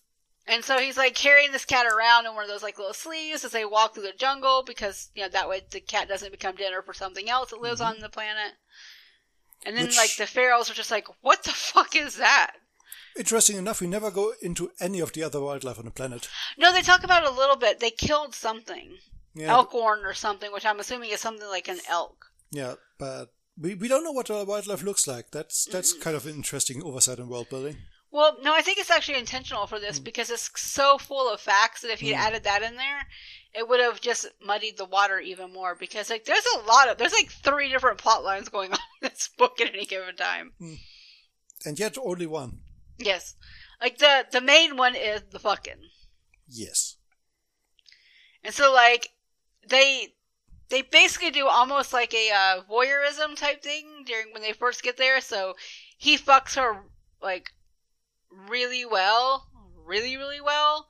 and 0.47 0.65
so 0.65 0.79
he's 0.79 0.97
like 0.97 1.15
carrying 1.15 1.53
this 1.53 1.65
cat 1.65 1.87
around 1.87 2.27
in 2.27 2.35
one 2.35 2.45
of 2.45 2.51
those 2.51 2.63
like 2.63 2.79
little 2.79 2.95
sleeves 2.95 3.45
as 3.45 3.53
they 3.53 3.65
walk 3.65 3.95
through 3.95 4.05
the 4.05 4.13
jungle 4.17 4.63
because 4.67 5.11
you 5.15 5.23
know 5.23 5.29
that 5.31 5.49
way 5.49 5.63
the 5.71 5.81
cat 5.81 6.09
doesn't 6.09 6.31
become 6.33 6.55
dinner 6.57 6.83
for 6.83 6.93
something 6.95 7.29
else 7.31 7.51
that 7.51 7.61
lives 7.61 7.81
on 7.81 8.01
the 8.01 8.09
planet. 8.09 8.53
And 9.67 9.77
then 9.77 9.85
Mm-hmm. 9.87 9.89
Which- 9.91 9.97
like 9.97 10.17
the 10.17 10.25
ferals 10.41 10.71
are 10.71 10.75
just 10.75 10.91
like, 10.91 11.07
what 11.23 11.43
the 11.45 11.51
fuck 11.51 11.97
is 11.97 12.17
that? 12.17 12.53
Interesting 13.17 13.57
enough, 13.57 13.81
we 13.81 13.87
never 13.87 14.11
go 14.11 14.33
into 14.43 14.73
any 14.81 14.99
of 15.01 15.13
the 15.13 15.23
other 15.23 15.41
wildlife 15.41 15.79
on 15.79 15.85
the 15.85 15.91
planet. 15.93 16.29
No, 16.59 16.73
they 16.73 16.83
talk 16.83 17.05
about 17.05 17.23
it 17.23 17.29
a 17.29 17.33
little 17.35 17.55
bit. 17.57 17.79
They 17.79 17.91
killed 17.93 18.35
something, 18.35 18.99
Yeah, 19.35 19.51
elkhorn 19.53 20.01
or 20.05 20.15
something, 20.15 20.53
which 20.53 20.67
I'm 20.67 20.81
assuming 20.81 21.11
is 21.11 21.21
something 21.21 21.47
like 21.49 21.69
an 21.69 21.79
elk. 21.89 22.27
yeah, 22.51 22.75
but 22.99 23.27
we, 23.57 23.77
we 23.77 23.87
don't 23.87 24.03
know 24.03 24.11
what 24.11 24.27
the 24.27 24.45
wildlife 24.45 24.83
looks 24.83 25.07
like. 25.07 25.31
That's 25.31 25.65
that's 25.65 25.93
kind 25.93 26.17
of 26.17 26.27
an 26.27 26.35
interesting 26.35 26.83
oversight 26.83 27.19
in 27.21 27.29
world 27.29 27.49
building. 27.51 27.77
Well, 28.15 28.37
no, 28.43 28.55
I 28.55 28.63
think 28.63 28.79
it's 28.79 28.93
actually 28.93 29.19
intentional 29.19 29.67
for 29.67 29.81
this 29.81 29.99
because 29.99 30.31
it's 30.31 30.49
so 30.55 30.99
full 30.99 31.29
of 31.29 31.41
facts 31.41 31.81
that 31.81 31.91
if 31.91 32.01
you'd 32.01 32.15
Mm. 32.15 32.21
added 32.27 32.45
that 32.45 32.63
in 32.63 32.77
there, 32.77 33.09
it 33.53 33.67
would 33.69 33.81
have 33.81 34.01
just 34.01 34.27
muddied 34.41 34.77
the 34.77 34.85
water 34.85 35.19
even 35.19 35.53
more. 35.53 35.75
Because 35.75 36.11
like, 36.11 36.25
there's 36.25 36.47
a 36.55 36.59
lot 36.61 36.89
of 36.89 36.97
there's 36.97 37.13
like 37.13 37.29
three 37.33 37.69
different 37.69 37.99
plot 37.99 38.23
lines 38.23 38.49
going 38.49 38.71
on 38.73 38.79
in 39.03 39.09
this 39.09 39.27
book 39.37 39.61
at 39.61 39.75
any 39.75 39.85
given 39.85 40.15
time. 40.15 40.53
And 41.67 41.77
yet 41.77 41.99
only 41.99 42.27
one. 42.27 42.61
Yes, 42.99 43.35
like 43.83 43.99
the 43.99 44.27
the 44.31 44.41
main 44.41 44.77
one 44.77 44.95
is 44.95 45.23
the 45.33 45.41
fucking, 45.41 45.91
Yes. 46.47 46.95
and 48.45 48.55
so 48.55 48.73
like 48.73 49.09
they 49.69 50.15
they 50.69 50.83
basically 50.83 51.33
do 51.33 51.49
almost 51.49 51.93
like 51.93 52.15
a 52.15 52.31
uh, 52.31 52.63
voyeurism 52.71 53.35
type 53.37 53.61
thing 53.61 54.05
during 54.07 54.33
when 54.33 54.43
they 54.43 54.53
first 54.53 54.85
get 54.85 54.97
there. 54.99 55.21
So 55.21 55.55
he 55.99 56.17
fucks 56.17 56.55
her 56.55 56.85
like 57.21 57.51
really 58.49 58.85
well, 58.85 59.49
really 59.85 60.17
really 60.17 60.41
well, 60.41 60.89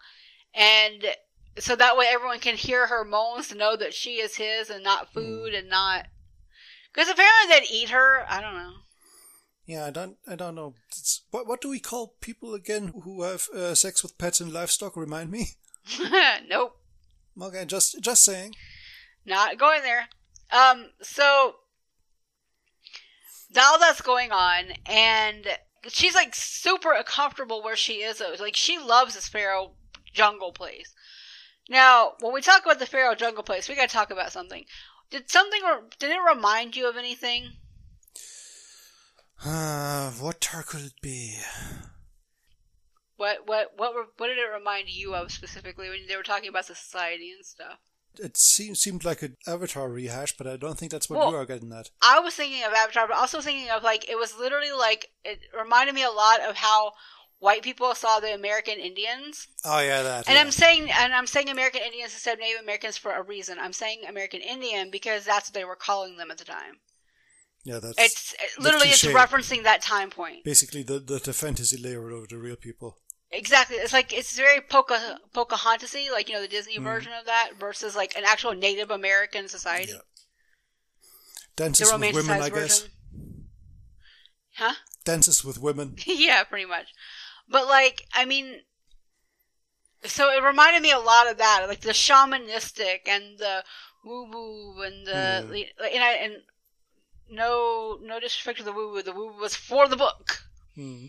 and 0.54 1.04
so 1.58 1.76
that 1.76 1.96
way 1.96 2.06
everyone 2.08 2.40
can 2.40 2.56
hear 2.56 2.86
her 2.86 3.04
moans 3.04 3.48
to 3.48 3.54
know 3.54 3.76
that 3.76 3.94
she 3.94 4.14
is 4.14 4.36
his 4.36 4.70
and 4.70 4.82
not 4.82 5.12
food 5.12 5.54
and 5.54 5.68
not 5.68 6.06
because 6.92 7.08
apparently 7.08 7.54
they'd 7.54 7.72
eat 7.74 7.90
her. 7.90 8.24
I 8.28 8.40
don't 8.40 8.54
know. 8.54 8.72
Yeah, 9.66 9.86
I 9.86 9.90
don't 9.90 10.16
I 10.26 10.36
don't 10.36 10.54
know. 10.54 10.74
It's, 10.88 11.22
what 11.30 11.46
what 11.46 11.60
do 11.60 11.68
we 11.68 11.80
call 11.80 12.14
people 12.20 12.54
again 12.54 12.92
who 13.04 13.22
have 13.22 13.48
uh, 13.54 13.74
sex 13.74 14.02
with 14.02 14.18
pets 14.18 14.40
and 14.40 14.52
livestock? 14.52 14.96
Remind 14.96 15.30
me. 15.30 15.48
nope. 16.48 16.76
Okay, 17.40 17.64
just 17.64 18.00
just 18.00 18.24
saying. 18.24 18.54
not 19.24 19.58
going 19.58 19.82
there. 19.82 20.08
Um, 20.52 20.90
so 21.02 21.56
all 23.58 23.78
that's 23.78 24.00
going 24.00 24.32
on, 24.32 24.64
and 24.86 25.46
she's 25.88 26.14
like 26.14 26.34
super 26.34 26.94
comfortable 27.04 27.62
where 27.62 27.76
she 27.76 27.94
is. 27.94 28.18
Though. 28.18 28.34
Like 28.38 28.56
she 28.56 28.78
loves 28.78 29.14
this 29.14 29.28
feral 29.28 29.76
jungle 30.12 30.52
place. 30.52 30.94
Now, 31.68 32.12
when 32.20 32.32
we 32.32 32.40
talk 32.40 32.64
about 32.64 32.78
the 32.78 32.86
feral 32.86 33.14
jungle 33.14 33.42
place, 33.42 33.68
we 33.68 33.74
got 33.74 33.88
to 33.88 33.94
talk 33.94 34.10
about 34.10 34.32
something. 34.32 34.64
Did 35.10 35.30
something 35.30 35.60
or 35.64 35.84
did 35.98 36.10
it 36.10 36.18
remind 36.18 36.76
you 36.76 36.88
of 36.88 36.96
anything? 36.96 37.52
Uh, 39.44 40.10
what 40.12 40.40
tar 40.40 40.62
could 40.62 40.80
it 40.80 41.00
be? 41.02 41.36
What 43.16 43.46
what 43.46 43.72
what 43.76 43.94
were, 43.94 44.06
what 44.16 44.28
did 44.28 44.38
it 44.38 44.52
remind 44.52 44.88
you 44.88 45.14
of 45.14 45.30
specifically 45.30 45.88
when 45.88 46.06
they 46.08 46.16
were 46.16 46.22
talking 46.22 46.48
about 46.48 46.66
the 46.66 46.74
society 46.74 47.30
and 47.30 47.44
stuff? 47.44 47.78
It 48.18 48.36
seemed 48.36 48.78
seemed 48.78 49.04
like 49.04 49.22
an 49.22 49.36
Avatar 49.46 49.88
rehash, 49.88 50.36
but 50.36 50.46
I 50.46 50.56
don't 50.56 50.78
think 50.78 50.92
that's 50.92 51.08
what 51.10 51.18
Well- 51.18 51.30
you 51.30 51.36
are 51.36 51.46
getting 51.46 51.72
at. 51.72 51.90
I 52.02 52.20
was 52.20 52.34
thinking 52.34 52.62
of 52.64 52.72
Avatar, 52.72 53.08
but 53.08 53.16
also 53.16 53.40
thinking 53.40 53.70
of 53.70 53.82
like 53.82 54.08
it 54.08 54.16
was 54.16 54.36
literally 54.36 54.72
like 54.72 55.10
it 55.24 55.40
reminded 55.58 55.94
me 55.94 56.02
a 56.02 56.10
lot 56.10 56.40
of 56.40 56.56
how 56.56 56.92
white 57.40 57.62
people 57.62 57.94
saw 57.94 58.20
the 58.20 58.32
American 58.32 58.78
Indians. 58.78 59.48
Oh 59.64 59.80
yeah, 59.80 60.02
that. 60.02 60.26
And 60.28 60.34
yeah. 60.36 60.40
I'm 60.40 60.50
saying 60.50 60.90
and 60.90 61.12
I'm 61.14 61.26
saying 61.26 61.48
American 61.50 61.82
Indians 61.82 62.12
instead 62.12 62.34
of 62.34 62.40
Native 62.40 62.62
Americans 62.62 62.96
for 62.96 63.12
a 63.12 63.22
reason. 63.22 63.58
I'm 63.58 63.72
saying 63.72 64.02
American 64.08 64.40
Indian 64.40 64.90
because 64.90 65.24
that's 65.24 65.48
what 65.48 65.54
they 65.54 65.64
were 65.64 65.76
calling 65.76 66.16
them 66.16 66.30
at 66.30 66.38
the 66.38 66.44
time. 66.44 66.78
yeah, 67.64 67.78
that's 67.80 67.98
It's 67.98 68.32
it, 68.34 68.62
literally 68.62 68.88
it's 68.88 69.04
referencing 69.04 69.62
that 69.64 69.82
time 69.82 70.10
point. 70.10 70.44
basically 70.44 70.82
the, 70.82 70.98
the 71.00 71.18
the 71.18 71.32
fantasy 71.32 71.76
layer 71.76 72.10
over 72.10 72.26
the 72.28 72.38
real 72.38 72.56
people. 72.56 72.98
Exactly. 73.36 73.76
It's 73.76 73.92
like 73.92 74.12
it's 74.12 74.36
very 74.36 74.60
Poca 74.60 75.18
Pocahontasy, 75.32 76.08
like 76.10 76.28
you 76.28 76.34
know 76.36 76.42
the 76.42 76.48
Disney 76.48 76.78
Mhm. 76.78 76.84
version 76.84 77.12
of 77.12 77.26
that, 77.26 77.50
versus 77.58 77.96
like 77.96 78.16
an 78.16 78.24
actual 78.24 78.54
Native 78.54 78.90
American 78.90 79.48
society. 79.48 79.92
Yeah. 79.92 79.98
Dances 81.56 81.92
with 81.92 82.00
women, 82.00 82.14
romanticized 82.14 82.42
I 82.42 82.50
guess. 82.50 82.80
version. 82.82 82.94
Huh? 84.56 84.74
Dances 85.04 85.44
with 85.44 85.58
women. 85.60 85.96
yeah, 86.06 86.44
pretty 86.44 86.64
much. 86.64 86.86
But 87.48 87.66
like, 87.66 88.06
I 88.14 88.24
mean, 88.24 88.60
so 90.04 90.30
it 90.30 90.42
reminded 90.42 90.82
me 90.82 90.92
a 90.92 90.98
lot 90.98 91.28
of 91.30 91.38
that, 91.38 91.66
like 91.68 91.80
the 91.80 91.90
shamanistic 91.90 93.00
and 93.06 93.38
the 93.38 93.64
woo 94.04 94.30
woo 94.30 94.82
and 94.82 95.06
the 95.06 95.46
like, 95.80 95.92
and 95.92 96.04
I 96.04 96.12
and 96.14 96.34
no 97.28 97.98
no 98.02 98.20
disrespect 98.20 98.58
to 98.58 98.64
the 98.64 98.72
woo 98.72 98.92
woo. 98.92 99.02
The 99.02 99.12
woo 99.12 99.32
woo 99.32 99.40
was 99.40 99.56
for 99.56 99.88
the 99.88 99.96
book. 99.96 100.44
Hmm. 100.76 101.06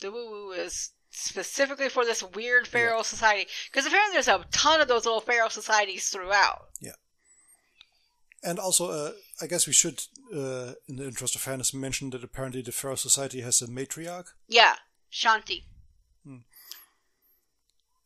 The 0.00 0.10
woo 0.10 0.30
woo 0.30 0.52
is 0.52 0.90
specifically 1.12 1.88
for 1.88 2.04
this 2.04 2.22
weird 2.22 2.66
feral 2.66 3.04
society 3.04 3.46
because 3.70 3.86
apparently 3.86 4.14
there's 4.14 4.28
a 4.28 4.44
ton 4.50 4.80
of 4.80 4.88
those 4.88 5.04
little 5.04 5.20
feral 5.20 5.50
societies 5.50 6.08
throughout. 6.08 6.68
Yeah. 6.80 6.92
And 8.42 8.58
also, 8.58 8.90
uh, 8.90 9.12
I 9.40 9.46
guess 9.46 9.68
we 9.68 9.72
should, 9.72 10.02
uh, 10.34 10.72
in 10.88 10.96
the 10.96 11.04
interest 11.04 11.36
of 11.36 11.42
fairness, 11.42 11.72
mention 11.72 12.10
that 12.10 12.24
apparently 12.24 12.60
the 12.60 12.72
Feral 12.72 12.96
Society 12.96 13.40
has 13.40 13.62
a 13.62 13.68
matriarch. 13.68 14.26
Yeah, 14.48 14.74
Shanti. 15.12 15.62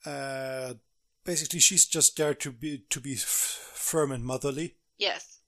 Uh, 0.04 0.74
basically, 1.24 1.58
she's 1.58 1.86
just 1.86 2.16
there 2.16 2.34
to 2.34 2.52
be 2.52 2.84
to 2.90 3.00
be 3.00 3.14
f- 3.14 3.72
firm 3.74 4.12
and 4.12 4.24
motherly. 4.24 4.76
Yes. 4.98 5.40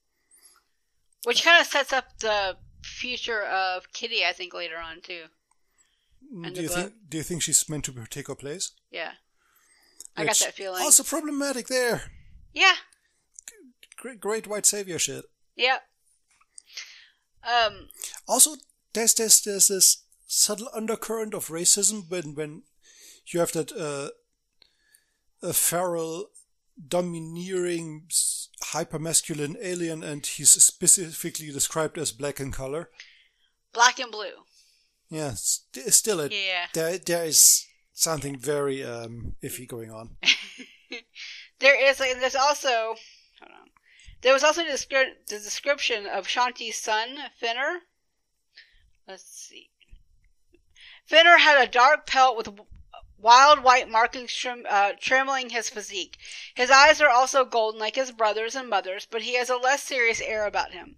Which 1.23 1.43
kind 1.43 1.61
of 1.61 1.67
sets 1.67 1.93
up 1.93 2.19
the 2.19 2.57
future 2.83 3.43
of 3.43 3.93
Kitty, 3.93 4.25
I 4.25 4.33
think, 4.33 4.53
later 4.53 4.77
on 4.77 5.01
too. 5.01 5.25
And 6.43 6.53
do 6.53 6.61
you 6.61 6.67
book. 6.67 6.77
think? 6.77 6.93
Do 7.09 7.17
you 7.17 7.23
think 7.23 7.41
she's 7.41 7.67
meant 7.69 7.85
to 7.85 8.05
take 8.09 8.27
her 8.27 8.35
place? 8.35 8.71
Yeah. 8.91 9.11
I 10.15 10.25
got 10.25 10.37
that 10.39 10.53
feeling. 10.53 10.81
Also 10.81 11.03
problematic 11.03 11.67
there. 11.67 12.03
yeah. 12.53 12.75
Great, 13.97 14.19
great 14.19 14.47
white 14.47 14.65
savior 14.65 14.99
shit. 14.99 15.25
Yeah. 15.55 15.79
Um. 17.43 17.89
Also, 18.27 18.51
there's 18.93 19.13
there's 19.13 19.41
there's 19.41 19.67
this 19.67 20.03
subtle 20.27 20.69
undercurrent 20.73 21.33
of 21.33 21.47
racism 21.47 22.09
when 22.09 22.35
when 22.35 22.63
you 23.27 23.39
have 23.39 23.51
that 23.53 23.71
uh, 23.71 24.09
a 25.41 25.53
feral, 25.53 26.29
domineering, 26.87 28.07
hyper 28.61 28.99
masculine 28.99 29.57
alien, 29.61 30.03
and 30.03 30.25
he's 30.25 30.51
specifically 30.51 31.51
described 31.51 31.97
as 31.97 32.11
black 32.11 32.39
in 32.39 32.51
color. 32.51 32.89
Black 33.73 33.99
and 33.99 34.11
blue. 34.11 34.45
Yeah, 35.09 35.33
st- 35.35 35.93
still 35.93 36.19
a, 36.21 36.27
Yeah. 36.27 36.67
there 36.73 36.97
there 36.99 37.25
is 37.25 37.65
something 37.93 38.37
very 38.37 38.83
um, 38.83 39.35
iffy 39.43 39.67
going 39.67 39.91
on. 39.91 40.17
There 41.59 41.89
is. 41.89 41.99
Like, 41.99 42.19
there's 42.19 42.35
also. 42.35 42.95
Hold 43.39 43.51
on. 43.51 43.69
There 44.21 44.33
was 44.33 44.43
also 44.43 44.63
the 44.63 45.09
description 45.27 46.05
of 46.07 46.25
Shanti's 46.27 46.77
son, 46.77 47.17
Finner. 47.37 47.79
Let's 49.07 49.23
see. 49.23 49.69
Finner 51.05 51.37
had 51.37 51.61
a 51.61 51.69
dark 51.69 52.05
pelt 52.05 52.37
with 52.37 52.49
wild 53.17 53.63
white 53.63 53.89
markings 53.89 54.33
trim, 54.33 54.65
uh, 54.69 54.93
trimling 54.99 55.49
his 55.49 55.69
physique. 55.69 56.17
His 56.55 56.71
eyes 56.71 57.01
are 57.01 57.09
also 57.09 57.43
golden 57.43 57.79
like 57.79 57.95
his 57.95 58.11
brothers 58.11 58.55
and 58.55 58.69
mothers, 58.69 59.05
but 59.09 59.23
he 59.23 59.35
has 59.35 59.49
a 59.49 59.57
less 59.57 59.83
serious 59.83 60.21
air 60.21 60.45
about 60.45 60.71
him. 60.71 60.95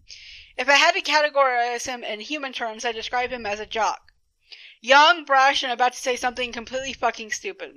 If 0.58 0.70
I 0.70 0.76
had 0.76 0.94
to 0.94 1.02
categorize 1.02 1.86
him 1.86 2.04
in 2.04 2.20
human 2.20 2.54
terms, 2.54 2.86
I'd 2.86 2.96
describe 2.96 3.32
him 3.32 3.46
as 3.46 3.60
a 3.60 3.66
jock. 3.66 4.12
Young, 4.82 5.24
brash, 5.26 5.64
and 5.64 5.72
about 5.72 5.94
to 5.94 6.00
say 6.00 6.16
something 6.16 6.52
completely 6.52 6.94
fucking 6.94 7.32
stupid. 7.32 7.76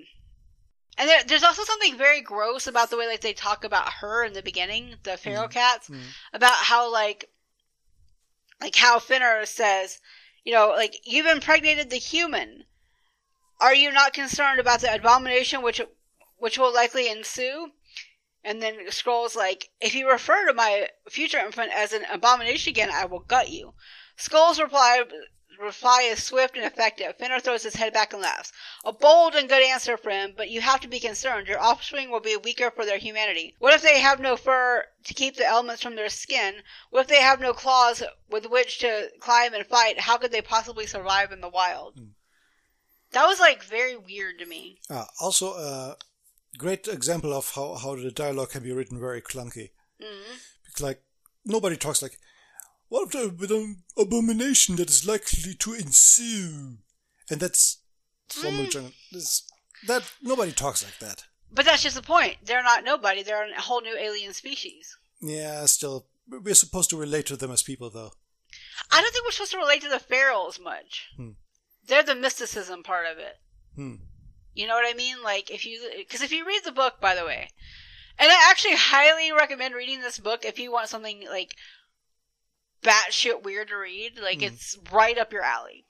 And 0.97 1.09
there, 1.09 1.25
there's 1.25 1.43
also 1.43 1.65
something 1.65 1.97
very 1.97 2.21
gross 2.21 2.67
about 2.67 2.91
the 2.91 2.97
way 2.97 3.07
like 3.07 3.21
they 3.21 3.33
talk 3.33 3.65
about 3.65 3.95
her 3.95 4.25
in 4.25 4.33
the 4.33 4.43
beginning, 4.43 4.97
the 5.03 5.17
feral 5.17 5.49
cats, 5.49 5.89
Mhm. 5.89 6.03
about 6.33 6.55
how 6.57 6.91
like, 6.91 7.31
like 8.61 8.77
how 8.77 8.99
Finner 8.99 9.45
says, 9.45 10.01
you 10.45 10.53
know, 10.53 10.69
like 10.69 11.01
you've 11.05 11.27
impregnated 11.27 11.91
the 11.91 11.97
human. 11.97 12.65
Are 13.61 13.75
you 13.75 13.91
not 13.91 14.13
concerned 14.13 14.61
about 14.61 14.81
the 14.81 14.95
abomination 14.95 15.63
which 15.63 15.81
which 16.37 16.59
will 16.59 16.73
likely 16.73 17.09
ensue? 17.09 17.73
And 18.45 18.63
then 18.63 18.91
Skull's 18.91 19.35
like, 19.35 19.71
if 19.81 19.95
you 19.95 20.09
refer 20.09 20.47
to 20.47 20.53
my 20.53 20.89
future 21.09 21.39
infant 21.39 21.73
as 21.75 21.93
an 21.93 22.05
abomination 22.13 22.71
again, 22.71 22.91
I 22.93 23.07
will 23.07 23.21
gut 23.21 23.49
you. 23.49 23.75
Skull's 24.17 24.61
reply 24.61 25.03
reply 25.61 26.03
is 26.03 26.23
swift 26.23 26.57
and 26.57 26.67
effective. 26.67 27.17
Finner 27.17 27.41
throws 27.41 27.63
his 27.63 27.77
head 27.77 27.93
back 27.93 28.13
and 28.13 28.23
laughs. 28.23 28.53
A 28.85 28.93
bold 28.93 29.35
and 29.35 29.49
good 29.49 29.63
answer, 29.63 29.97
friend, 29.97 30.35
but 30.37 30.51
you 30.51 30.61
have 30.61 30.81
to 30.81 30.89
be 30.89 31.01
concerned. 31.01 31.47
Your 31.47 31.61
offspring 31.61 32.11
will 32.11 32.21
be 32.21 32.37
weaker 32.37 32.71
for 32.71 32.85
their 32.85 32.99
humanity. 32.99 33.55
What 33.59 33.73
if 33.73 33.83
they 33.83 34.01
have 34.01 34.21
no 34.21 34.37
fur 34.37 34.85
to 35.05 35.15
keep 35.15 35.37
the 35.37 35.47
elements 35.47 35.83
from 35.83 35.97
their 35.97 36.09
skin? 36.09 36.57
What 36.91 37.03
if 37.03 37.07
they 37.07 37.21
have 37.21 37.41
no 37.41 37.53
claws 37.53 38.03
with 38.29 38.47
which 38.47 38.79
to 38.81 39.11
climb 39.21 39.55
and 39.55 39.67
fight? 39.67 40.01
How 40.01 40.19
could 40.19 40.33
they 40.33 40.43
possibly 40.43 40.87
survive 40.87 41.33
in 41.33 41.41
the 41.41 41.49
wild? 41.49 42.01
That 43.13 43.27
was 43.27 43.39
like 43.39 43.63
very 43.63 43.97
weird 43.97 44.39
to 44.41 44.47
me. 44.47 44.81
Ah, 44.91 45.09
also, 45.21 45.53
a 45.55 45.97
great 46.59 46.89
example 46.89 47.33
of 47.33 47.51
how, 47.55 47.75
how 47.75 47.97
the 47.97 48.11
dialogue 48.11 48.51
can 48.51 48.63
be 48.63 48.73
written 48.73 48.99
very 49.01 49.21
clunky. 49.23 49.71
Mm. 50.01 50.81
Like 50.81 51.03
nobody 51.45 51.77
talks 51.77 52.03
like, 52.03 52.19
"What 52.89 53.15
an 53.15 53.83
abomination 53.97 54.77
that 54.77 54.91
is 54.91 55.07
likely 55.07 55.55
to 55.55 55.73
ensue?" 55.75 56.79
And 57.31 57.41
that's 57.41 57.79
from 58.29 58.55
Mm. 58.59 58.67
a 58.67 58.71
jungle. 58.71 58.93
That 59.87 60.03
nobody 60.23 60.53
talks 60.53 60.83
like 60.83 60.99
that. 60.99 61.25
But 61.51 61.65
that's 61.67 61.83
just 61.83 61.97
the 61.97 62.03
point. 62.03 62.37
They're 62.45 62.63
not 62.63 62.85
nobody. 62.85 63.23
They're 63.23 63.49
a 63.53 63.61
whole 63.61 63.81
new 63.81 63.97
alien 63.97 64.33
species. 64.33 64.97
Yeah, 65.21 65.65
still, 65.67 66.07
we're 66.29 66.55
supposed 66.55 66.91
to 66.91 66.97
relate 66.97 67.27
to 67.27 67.37
them 67.37 67.51
as 67.53 67.63
people, 67.63 67.91
though. 67.91 68.13
I 68.91 69.01
don't 69.01 69.13
think 69.13 69.25
we're 69.25 69.31
supposed 69.31 69.53
to 69.53 69.59
relate 69.59 69.83
to 69.83 69.89
the 69.89 70.01
ferals 70.01 70.61
much. 70.61 71.07
Hmm. 71.17 71.31
They're 71.87 72.03
the 72.03 72.15
mysticism 72.15 72.83
part 72.83 73.07
of 73.07 73.19
it. 73.19 73.39
Hmm. 73.77 73.95
You 74.55 74.67
know 74.67 74.75
what 74.75 74.89
I 74.89 74.97
mean? 74.97 75.17
Like 75.23 75.51
if 75.51 75.67
you, 75.67 75.91
because 75.99 76.23
if 76.23 76.33
you 76.33 76.47
read 76.47 76.63
the 76.65 76.73
book, 76.73 77.01
by 77.01 77.15
the 77.15 77.25
way, 77.25 77.49
and 78.19 78.31
I 78.31 78.51
actually 78.51 78.77
highly 78.77 79.33
recommend 79.33 79.75
reading 79.75 80.01
this 80.01 80.19
book 80.19 80.45
if 80.45 80.59
you 80.59 80.71
want 80.73 80.89
something 80.89 81.27
like 81.29 81.57
batshit 82.83 83.43
weird 83.43 83.69
to 83.69 83.77
read. 83.77 84.19
Like 84.23 84.39
Hmm. 84.39 84.45
it's 84.45 84.79
right 84.93 85.19
up 85.19 85.33
your 85.33 85.43
alley. 85.43 85.87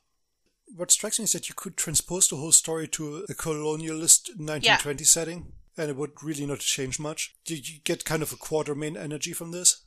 What 0.75 0.91
strikes 0.91 1.19
me 1.19 1.25
is 1.25 1.33
that 1.33 1.49
you 1.49 1.55
could 1.55 1.77
transpose 1.77 2.29
the 2.29 2.37
whole 2.37 2.53
story 2.53 2.89
to 2.89 3.27
a 3.29 3.35
colonialist 3.35 4.31
1920 4.39 5.05
setting, 5.05 5.53
and 5.77 5.91
it 5.91 5.97
would 5.97 6.23
really 6.23 6.47
not 6.47 6.61
change 6.61 6.99
much. 6.99 7.35
Do 7.45 7.55
you 7.55 7.81
get 7.85 8.07
kind 8.07 8.23
of 8.23 8.33
a 8.33 8.37
Quatermain 8.37 8.97
energy 8.97 9.35
from 9.35 9.53
this. 9.53 9.83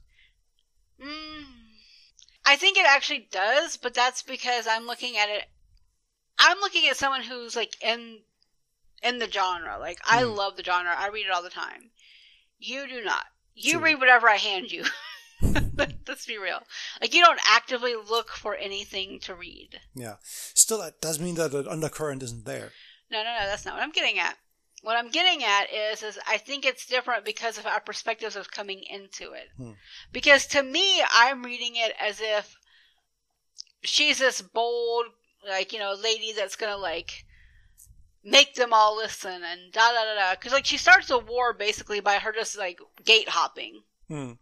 Mm, 1.03 1.45
I 2.45 2.55
think 2.55 2.77
it 2.77 2.85
actually 2.85 3.27
does, 3.31 3.77
but 3.77 3.93
that's 3.95 4.21
because 4.21 4.67
I'm 4.67 4.85
looking 4.85 5.17
at 5.17 5.29
it. 5.29 5.45
I'm 6.39 6.59
looking 6.59 6.87
at 6.87 6.97
someone 6.97 7.23
who's 7.23 7.55
like 7.55 7.75
in 7.83 8.19
in 9.03 9.19
the 9.19 9.29
genre. 9.29 9.77
Like 9.79 9.99
I 10.05 10.23
Hmm. 10.23 10.31
love 10.35 10.55
the 10.57 10.63
genre. 10.63 10.93
I 10.97 11.07
read 11.09 11.25
it 11.27 11.31
all 11.31 11.43
the 11.43 11.49
time. 11.49 11.91
You 12.59 12.87
do 12.87 13.03
not. 13.03 13.25
You 13.55 13.73
True. 13.73 13.81
read 13.83 13.99
whatever 13.99 14.29
I 14.29 14.37
hand 14.37 14.71
you. 14.71 14.85
Let's 16.07 16.25
be 16.25 16.37
real. 16.37 16.61
Like 17.01 17.13
you 17.13 17.23
don't 17.23 17.39
actively 17.47 17.95
look 17.95 18.29
for 18.31 18.55
anything 18.55 19.19
to 19.21 19.35
read. 19.35 19.79
Yeah. 19.93 20.15
Still, 20.23 20.79
that 20.79 21.01
does 21.01 21.19
mean 21.19 21.35
that 21.35 21.53
an 21.53 21.67
undercurrent 21.67 22.23
isn't 22.23 22.45
there. 22.45 22.71
No, 23.11 23.19
no, 23.23 23.33
no. 23.39 23.45
That's 23.45 23.65
not 23.65 23.75
what 23.75 23.83
I'm 23.83 23.91
getting 23.91 24.17
at. 24.19 24.35
What 24.83 24.97
I'm 24.97 25.09
getting 25.09 25.43
at 25.43 25.65
is, 25.73 26.03
is 26.03 26.19
I 26.27 26.37
think 26.37 26.65
it's 26.65 26.85
different 26.85 27.25
because 27.25 27.57
of 27.57 27.65
our 27.65 27.79
perspectives 27.79 28.35
of 28.35 28.51
coming 28.51 28.83
into 28.89 29.31
it. 29.33 29.49
Hmm. 29.57 29.71
Because 30.11 30.45
to 30.47 30.61
me, 30.63 31.01
I'm 31.11 31.43
reading 31.43 31.73
it 31.75 31.93
as 31.99 32.19
if 32.21 32.55
she's 33.83 34.17
this 34.19 34.41
bold, 34.41 35.05
like 35.47 35.73
you 35.73 35.79
know 35.79 35.93
lady 36.01 36.33
that's 36.33 36.55
gonna 36.55 36.77
like 36.77 37.25
make 38.35 38.55
them 38.55 38.73
all 38.73 38.95
listen 38.97 39.41
and 39.51 39.71
da 39.71 39.91
da 39.93 40.03
da 40.03 40.15
da 40.15 40.35
because 40.35 40.51
like 40.53 40.65
she 40.65 40.77
starts 40.77 41.09
a 41.09 41.17
war 41.17 41.53
basically 41.53 41.99
by 42.01 42.15
her 42.23 42.31
just 42.33 42.57
like 42.57 42.79
gate 43.05 43.29
hopping 43.29 43.83
Hmm. 44.09 44.33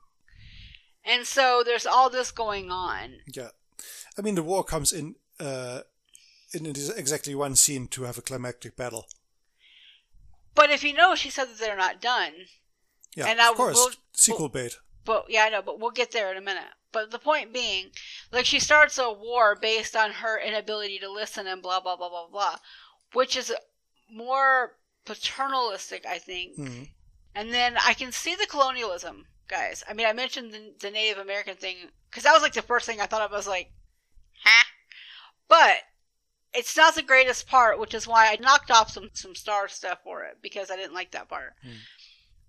and 1.04 1.26
so 1.28 1.64
there's 1.66 1.86
all 1.86 2.10
this 2.10 2.32
going 2.32 2.72
on 2.72 3.06
Yeah. 3.28 3.50
I 4.18 4.22
mean, 4.22 4.36
the 4.36 4.44
war 4.52 4.64
comes 4.64 4.94
in 4.94 5.16
uh, 5.40 5.82
in 6.54 6.66
it 6.66 6.78
is 6.78 6.90
exactly 6.90 7.36
one 7.36 7.56
scene 7.56 7.88
to 7.90 8.04
have 8.04 8.18
a 8.18 8.22
climactic 8.30 8.76
battle. 8.76 9.06
but 10.56 10.70
if 10.70 10.84
you 10.84 10.94
know 10.94 11.16
she 11.16 11.30
said 11.30 11.48
that 11.50 11.60
they're 11.60 11.76
not 11.88 12.02
done 12.02 12.34
Yeah, 13.16 13.28
And 13.28 13.40
of 13.40 13.46
I 13.46 13.54
course. 13.54 13.76
will- 13.78 13.92
sequel 14.14 14.50
bait. 14.50 14.78
but 15.04 15.26
yeah 15.30 15.44
i 15.46 15.50
know 15.50 15.62
but 15.62 15.80
we'll 15.80 15.92
get 16.02 16.12
there 16.12 16.32
in 16.32 16.38
a 16.38 16.42
minute 16.52 16.72
but 16.92 17.12
the 17.12 17.20
point 17.20 17.54
being 17.54 17.92
like 18.32 18.46
she 18.46 18.60
starts 18.60 18.98
a 18.98 19.12
war 19.12 19.56
based 19.56 19.96
on 19.96 20.10
her 20.24 20.40
inability 20.40 20.98
to 21.00 21.12
listen 21.12 21.46
and 21.48 21.62
blah 21.62 21.80
blah 21.82 21.98
blah 21.98 22.10
blah 22.10 22.28
blah 22.32 22.56
which 23.14 23.36
is 23.36 23.52
more 24.10 24.76
paternalistic 25.06 26.06
i 26.06 26.18
think 26.18 26.56
Hmm. 26.56 26.84
And 27.36 27.54
then 27.54 27.76
I 27.86 27.94
can 27.94 28.14
see 28.14 28.34
the 28.34 28.48
colonialism, 28.48 29.26
guys. 29.50 29.84
I 29.90 29.94
mean, 29.94 30.08
I 30.08 30.14
mentioned 30.14 30.54
the, 30.54 30.74
the 30.80 30.90
Native 30.90 31.18
American 31.18 31.58
thing 31.58 31.76
because 32.10 32.24
that 32.24 32.32
was 32.32 32.42
like 32.42 32.54
the 32.54 32.62
first 32.62 32.86
thing 32.86 33.02
I 33.02 33.06
thought 33.08 33.22
of. 33.22 33.34
I 33.34 33.36
was 33.36 33.48
like, 33.48 33.72
huh? 34.42 34.64
But 35.50 35.80
it's 36.54 36.78
not 36.78 36.96
the 36.96 37.02
greatest 37.04 37.46
part, 37.46 37.78
which 37.78 37.94
is 37.94 38.08
why 38.08 38.32
I 38.32 38.38
knocked 38.38 38.72
off 38.72 38.90
some, 38.90 39.10
some 39.12 39.36
star 39.36 39.68
stuff 39.68 40.00
for 40.04 40.24
it 40.24 40.38
because 40.42 40.72
I 40.72 40.78
didn't 40.78 40.94
like 40.94 41.12
that 41.12 41.28
part. 41.28 41.56
Hmm. 41.62 41.74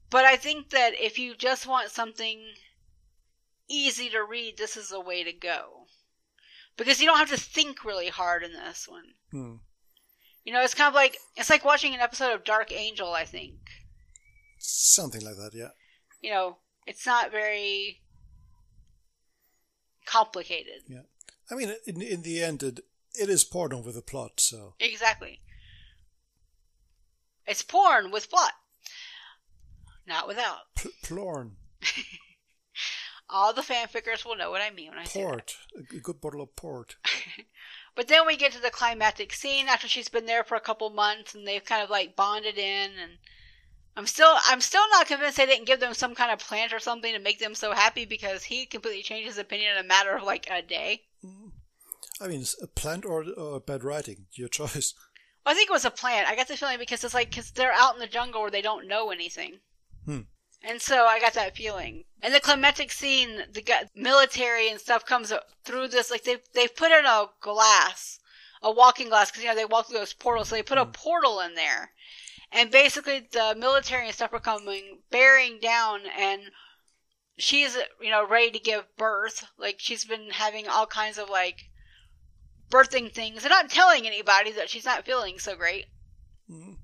But 0.09 0.25
I 0.25 0.37
think 0.37 0.71
that 0.71 0.93
if 0.95 1.19
you 1.19 1.35
just 1.35 1.67
want 1.67 1.91
something 1.91 2.41
easy 3.69 4.09
to 4.11 4.23
read, 4.23 4.57
this 4.57 4.77
is 4.77 4.91
the 4.91 5.01
way 5.01 5.25
to 5.25 5.33
go. 5.33 5.89
Because 6.77 7.01
you 7.01 7.07
don't 7.07 7.19
have 7.19 7.31
to 7.31 7.37
think 7.37 7.85
really 7.85 8.09
hard 8.09 8.45
in 8.45 8.53
this 8.53 8.87
one. 8.87 9.15
Hmm. 9.33 9.55
You 10.47 10.53
know, 10.53 10.63
it's 10.63 10.75
kind 10.75 10.87
of 10.87 10.95
like 10.95 11.19
it's 11.35 11.51
like 11.51 11.65
watching 11.65 11.93
an 11.93 12.01
episode 12.01 12.33
of 12.33 12.45
Dark 12.45 12.71
Angel, 12.71 13.13
I 13.13 13.25
think. 13.25 13.57
Something 14.59 15.23
like 15.25 15.35
that, 15.37 15.51
yeah. 15.53 15.71
you 16.23 16.31
know, 16.31 16.59
it's 16.87 17.05
not 17.05 17.33
very 17.33 18.01
complicated. 20.07 20.83
Yeah. 20.89 21.03
I 21.51 21.57
mean, 21.57 21.75
in 21.85 22.01
in 22.01 22.23
the 22.23 22.45
end, 22.45 22.63
it, 22.63 22.81
it 23.15 23.29
is 23.29 23.43
porn 23.43 23.83
with 23.85 23.97
a 23.97 24.03
plot, 24.03 24.39
so 24.39 24.75
Exactly. 24.79 25.41
It's 27.45 27.63
porn 27.63 28.13
with 28.13 28.31
plot, 28.31 28.53
not 30.07 30.29
without. 30.29 30.75
P- 30.77 30.91
plorn, 31.03 31.57
All 33.29 33.53
the 33.53 33.63
fanfickers 33.63 34.25
will 34.25 34.37
know 34.37 34.53
what 34.53 34.63
I 34.63 34.71
mean 34.71 34.91
when 34.91 34.99
I 35.01 35.05
say 35.05 35.23
port, 35.23 35.57
a 35.77 35.99
good 35.99 36.21
bottle 36.21 36.43
of 36.43 36.55
port. 36.55 36.95
But 37.97 38.09
then 38.09 38.27
we 38.27 38.37
get 38.37 38.53
to 38.53 38.61
the 38.61 38.71
climactic 38.71 39.33
scene 39.33 39.67
after 39.69 39.89
she's 39.89 40.11
been 40.11 40.27
there 40.27 40.45
for 40.45 40.55
a 40.55 40.61
couple 40.61 40.91
months 40.91 41.35
and 41.35 41.49
they've 41.49 41.65
kind 41.65 41.83
of 41.83 41.91
like 41.91 42.15
bonded 42.15 42.59
in 42.59 42.91
and 43.03 43.13
I'm 43.97 44.07
still 44.07 44.35
I'm 44.47 44.61
still 44.61 44.85
not 44.93 45.07
convinced 45.07 45.39
they 45.39 45.47
didn't 45.47 45.67
give 45.67 45.81
them 45.81 45.95
some 45.95 46.15
kind 46.15 46.31
of 46.31 46.39
plant 46.39 46.75
or 46.75 46.79
something 46.79 47.15
to 47.15 47.19
make 47.19 47.39
them 47.39 47.55
so 47.55 47.73
happy 47.73 48.05
because 48.05 48.45
he 48.45 48.67
completely 48.67 49.03
changed 49.03 49.27
his 49.27 49.39
opinion 49.39 49.73
in 49.73 49.85
a 49.85 49.89
matter 49.89 50.15
of 50.15 50.23
like 50.23 50.47
a 50.51 50.61
day. 50.61 51.05
I 52.21 52.29
mean, 52.29 52.43
it's 52.43 52.63
a 52.63 52.67
plant 52.67 53.07
or, 53.07 53.25
or 53.37 53.61
bad 53.61 53.83
writing, 53.83 54.27
your 54.33 54.49
choice. 54.61 54.95
Well, 55.45 55.53
I 55.53 55.55
think 55.55 55.71
it 55.71 55.73
was 55.73 55.87
a 55.87 55.91
plant. 55.91 56.29
I 56.29 56.37
got 56.37 56.49
the 56.49 56.57
feeling 56.57 56.79
because 56.79 57.03
it's 57.03 57.15
like 57.15 57.31
because 57.31 57.51
they're 57.51 57.73
out 57.73 57.95
in 57.95 58.01
the 58.01 58.07
jungle 58.07 58.43
where 58.43 58.51
they 58.51 58.63
don't 58.63 58.87
know 58.87 59.11
anything, 59.11 59.61
Hmm. 60.05 60.21
And 60.63 60.81
so 60.81 61.07
I 61.07 61.21
got 61.21 61.35
that 61.35 61.57
feeling. 61.57 62.05
And 62.23 62.35
the 62.35 62.41
climatic 62.41 62.91
scene, 62.91 63.45
the 63.53 63.63
gu- 63.63 63.89
military 63.95 64.69
and 64.69 64.81
stuff 64.81 65.05
comes 65.05 65.33
through 65.65 65.89
this 65.89 66.11
like 66.11 66.25
they—they've 66.25 66.75
put 66.75 66.93
in 66.93 67.07
a 67.07 67.27
glass, 67.41 68.19
a 68.63 68.71
walking 68.71 69.09
glass 69.09 69.31
because 69.31 69.43
you 69.45 69.49
know 69.49 69.55
they 69.55 69.65
walk 69.65 69.89
through 69.89 69.99
those 69.99 70.13
portals. 70.13 70.49
So 70.49 70.57
they 70.57 70.63
put 70.63 70.79
a 70.79 70.87
portal 70.87 71.41
in 71.41 71.55
there, 71.55 71.93
and 72.51 72.71
basically 72.71 73.21
the 73.31 73.55
military 73.57 74.07
and 74.07 74.15
stuff 74.15 74.33
are 74.33 74.41
coming 74.41 75.03
bearing 75.11 75.59
down 75.61 76.03
and. 76.19 76.51
She's, 77.39 77.77
you 78.01 78.11
know, 78.11 78.27
ready 78.27 78.51
to 78.53 78.59
give 78.59 78.97
birth. 78.97 79.45
Like 79.59 79.77
she's 79.79 80.07
been 80.07 80.31
having 80.31 80.69
all 80.69 80.87
kinds 80.87 81.19
of 81.19 81.29
like 81.29 81.69
birthing 82.71 83.13
things 83.13 83.45
and 83.45 83.51
not 83.51 83.71
telling 83.71 84.07
anybody 84.07 84.53
that 84.53 84.71
she's 84.71 84.85
not 84.87 85.05
feeling 85.05 85.39
so 85.39 85.55
great. 85.55 85.87
Mhm. 86.51 86.79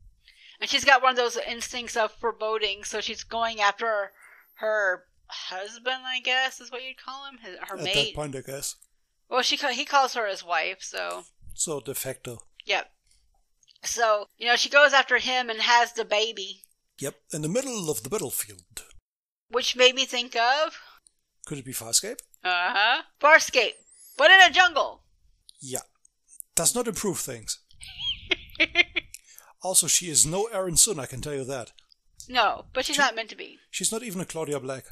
And 0.62 0.70
she's 0.70 0.84
got 0.84 1.02
one 1.02 1.10
of 1.10 1.16
those 1.16 1.36
instincts 1.36 1.96
of 1.96 2.12
foreboding, 2.12 2.84
so 2.84 3.00
she's 3.00 3.24
going 3.24 3.60
after 3.60 3.84
her, 3.88 4.10
her 4.54 5.04
husband, 5.26 6.02
I 6.06 6.20
guess 6.20 6.60
is 6.60 6.70
what 6.70 6.84
you'd 6.84 7.02
call 7.04 7.26
him, 7.28 7.38
his, 7.42 7.56
her 7.68 7.76
At 7.78 7.82
mate. 7.82 7.94
that 7.94 8.14
point, 8.14 8.36
I 8.36 8.42
guess. 8.42 8.76
Well, 9.28 9.42
she 9.42 9.56
he 9.56 9.84
calls 9.84 10.14
her 10.14 10.28
his 10.28 10.44
wife, 10.44 10.78
so 10.80 11.24
So 11.52 11.80
de 11.80 11.94
facto. 11.96 12.38
yep. 12.64 12.92
So 13.82 14.28
you 14.38 14.46
know 14.46 14.54
she 14.54 14.68
goes 14.68 14.92
after 14.92 15.18
him 15.18 15.50
and 15.50 15.60
has 15.60 15.94
the 15.94 16.04
baby, 16.04 16.62
Yep, 17.00 17.16
in 17.32 17.42
the 17.42 17.48
middle 17.48 17.90
of 17.90 18.04
the 18.04 18.08
battlefield. 18.08 18.62
which 19.50 19.74
made 19.74 19.96
me 19.96 20.04
think 20.04 20.36
of 20.36 20.78
Could 21.44 21.58
it 21.58 21.64
be 21.64 21.72
Farscape? 21.72 22.20
uh 22.44 22.70
huh 22.76 23.02
Farscape, 23.20 23.74
but 24.16 24.30
in 24.30 24.40
a 24.40 24.50
jungle. 24.50 25.02
Yeah. 25.60 25.80
Does 26.54 26.72
not 26.76 26.86
improve 26.86 27.18
things. 27.18 27.58
Also, 29.62 29.86
she 29.86 30.08
is 30.08 30.26
no 30.26 30.48
Aeryn 30.52 30.76
Sun, 30.76 30.98
I 30.98 31.06
can 31.06 31.20
tell 31.20 31.34
you 31.34 31.44
that. 31.44 31.72
No, 32.28 32.66
but 32.72 32.84
she's 32.84 32.98
not 32.98 33.14
meant 33.14 33.30
to 33.30 33.36
be. 33.36 33.58
She's 33.70 33.92
not 33.92 34.02
even 34.02 34.20
a 34.20 34.24
Claudia 34.24 34.60
Black. 34.60 34.84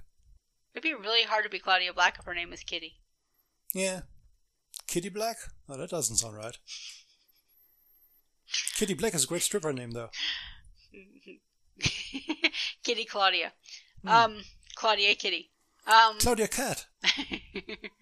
It'd 0.75 0.83
be 0.83 0.95
really 0.95 1.25
hard 1.25 1.45
to 1.45 1.51
be 1.51 1.59
Claudia 1.59 1.93
Black 1.93 2.17
if 2.19 2.25
her 2.25 2.35
name 2.35 2.53
is 2.53 2.63
Kitty. 2.63 3.01
Yeah. 3.75 4.03
Kitty 4.87 5.09
Black? 5.09 5.37
Oh, 5.69 5.77
that 5.77 5.91
doesn't 5.91 6.17
sound 6.17 6.37
right. 6.37 6.57
Kitty 8.75 8.95
Black 8.95 9.15
is 9.15 9.25
a 9.25 9.27
great 9.27 9.43
stripper 9.43 9.73
name, 9.73 9.93
though. 9.93 10.11
Kitty 12.85 13.05
Claudia. 13.05 13.53
Um, 14.07 14.43
Claudia 14.75 15.15
Kitty. 15.15 15.51
Um, 15.87 16.19
Claudia 16.19 16.49
Cat. 16.49 16.87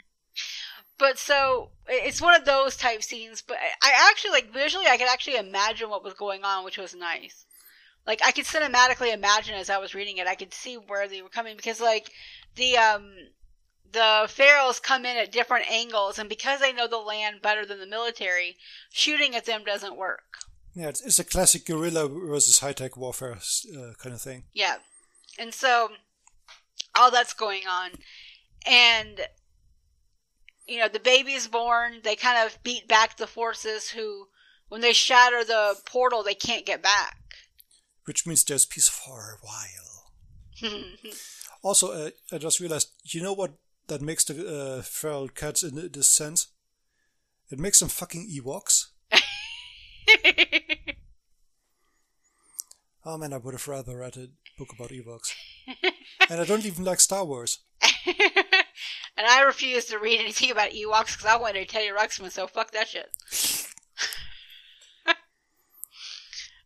but 0.98 1.18
so 1.18 1.70
it's 1.86 2.20
one 2.20 2.34
of 2.34 2.44
those 2.44 2.76
type 2.76 3.02
scenes. 3.02 3.42
But 3.42 3.58
I 3.82 4.08
actually 4.10 4.32
like 4.32 4.52
visually, 4.52 4.86
I 4.86 4.96
could 4.96 5.08
actually 5.08 5.36
imagine 5.36 5.90
what 5.90 6.04
was 6.04 6.14
going 6.14 6.44
on, 6.44 6.64
which 6.64 6.78
was 6.78 6.94
nice. 6.94 7.46
Like 8.06 8.20
I 8.24 8.32
could 8.32 8.44
cinematically 8.44 9.12
imagine 9.12 9.54
as 9.54 9.70
I 9.70 9.78
was 9.78 9.94
reading 9.94 10.18
it, 10.18 10.26
I 10.26 10.34
could 10.34 10.54
see 10.54 10.76
where 10.76 11.08
they 11.08 11.22
were 11.22 11.28
coming 11.28 11.56
because 11.56 11.80
like 11.80 12.10
the 12.56 12.76
um 12.76 13.12
the 13.90 14.28
ferals 14.28 14.82
come 14.82 15.06
in 15.06 15.16
at 15.16 15.32
different 15.32 15.70
angles, 15.70 16.18
and 16.18 16.28
because 16.28 16.60
they 16.60 16.72
know 16.72 16.86
the 16.86 16.98
land 16.98 17.40
better 17.42 17.64
than 17.64 17.80
the 17.80 17.86
military, 17.86 18.56
shooting 18.90 19.34
at 19.34 19.46
them 19.46 19.64
doesn't 19.64 19.96
work. 19.96 20.38
Yeah, 20.74 20.88
it's, 20.88 21.00
it's 21.00 21.18
a 21.18 21.24
classic 21.24 21.64
guerrilla 21.64 22.08
versus 22.08 22.58
high 22.58 22.72
tech 22.72 22.96
warfare 22.96 23.32
uh, 23.32 23.92
kind 23.98 24.14
of 24.14 24.20
thing. 24.20 24.44
Yeah. 24.52 24.76
And 25.38 25.54
so 25.54 25.88
all 26.94 27.10
that's 27.10 27.32
going 27.32 27.62
on. 27.68 27.90
And 28.66 29.20
you 30.68 30.78
know, 30.78 30.88
the 30.88 31.00
baby's 31.00 31.48
born, 31.48 32.00
they 32.04 32.14
kind 32.16 32.46
of 32.46 32.62
beat 32.62 32.86
back 32.88 33.16
the 33.16 33.26
forces 33.26 33.90
who 33.90 34.28
when 34.68 34.80
they 34.80 34.92
shatter 34.92 35.42
the 35.44 35.76
portal 35.86 36.22
they 36.22 36.34
can't 36.34 36.66
get 36.66 36.82
back. 36.82 37.16
Which 38.04 38.26
means 38.26 38.44
there's 38.44 38.66
peace 38.66 38.88
for 38.88 39.38
a 39.42 39.46
while. 39.46 40.82
Also, 41.60 41.90
uh, 41.90 42.10
I 42.30 42.38
just 42.38 42.60
realized, 42.60 42.90
you 43.02 43.20
know 43.20 43.32
what 43.32 43.54
that 43.88 44.00
makes 44.00 44.22
the 44.24 44.78
uh, 44.78 44.82
feral 44.82 45.26
cats 45.26 45.64
in 45.64 45.90
this 45.92 46.06
sense? 46.06 46.46
It 47.50 47.58
makes 47.58 47.80
them 47.80 47.88
fucking 47.88 48.30
Ewoks. 48.30 48.86
Oh 53.04 53.16
man, 53.16 53.32
I 53.32 53.38
would 53.38 53.54
have 53.54 53.66
rather 53.66 53.96
read 53.96 54.16
a 54.18 54.28
book 54.58 54.68
about 54.74 54.90
Ewoks. 54.90 55.32
and 56.28 56.40
I 56.40 56.44
don't 56.44 56.66
even 56.66 56.84
like 56.84 57.00
Star 57.00 57.24
Wars. 57.24 57.60
and 59.18 59.26
I 59.26 59.42
refuse 59.42 59.84
to 59.86 59.98
read 59.98 60.20
anything 60.20 60.50
about 60.52 60.70
Ewoks 60.70 61.16
because 61.16 61.26
I 61.26 61.36
wanted 61.36 61.62
a 61.62 61.66
Teddy 61.66 61.88
Ruxpin, 61.88 62.30
so 62.30 62.46
fuck 62.46 62.70
that 62.70 62.86
shit. 62.86 63.10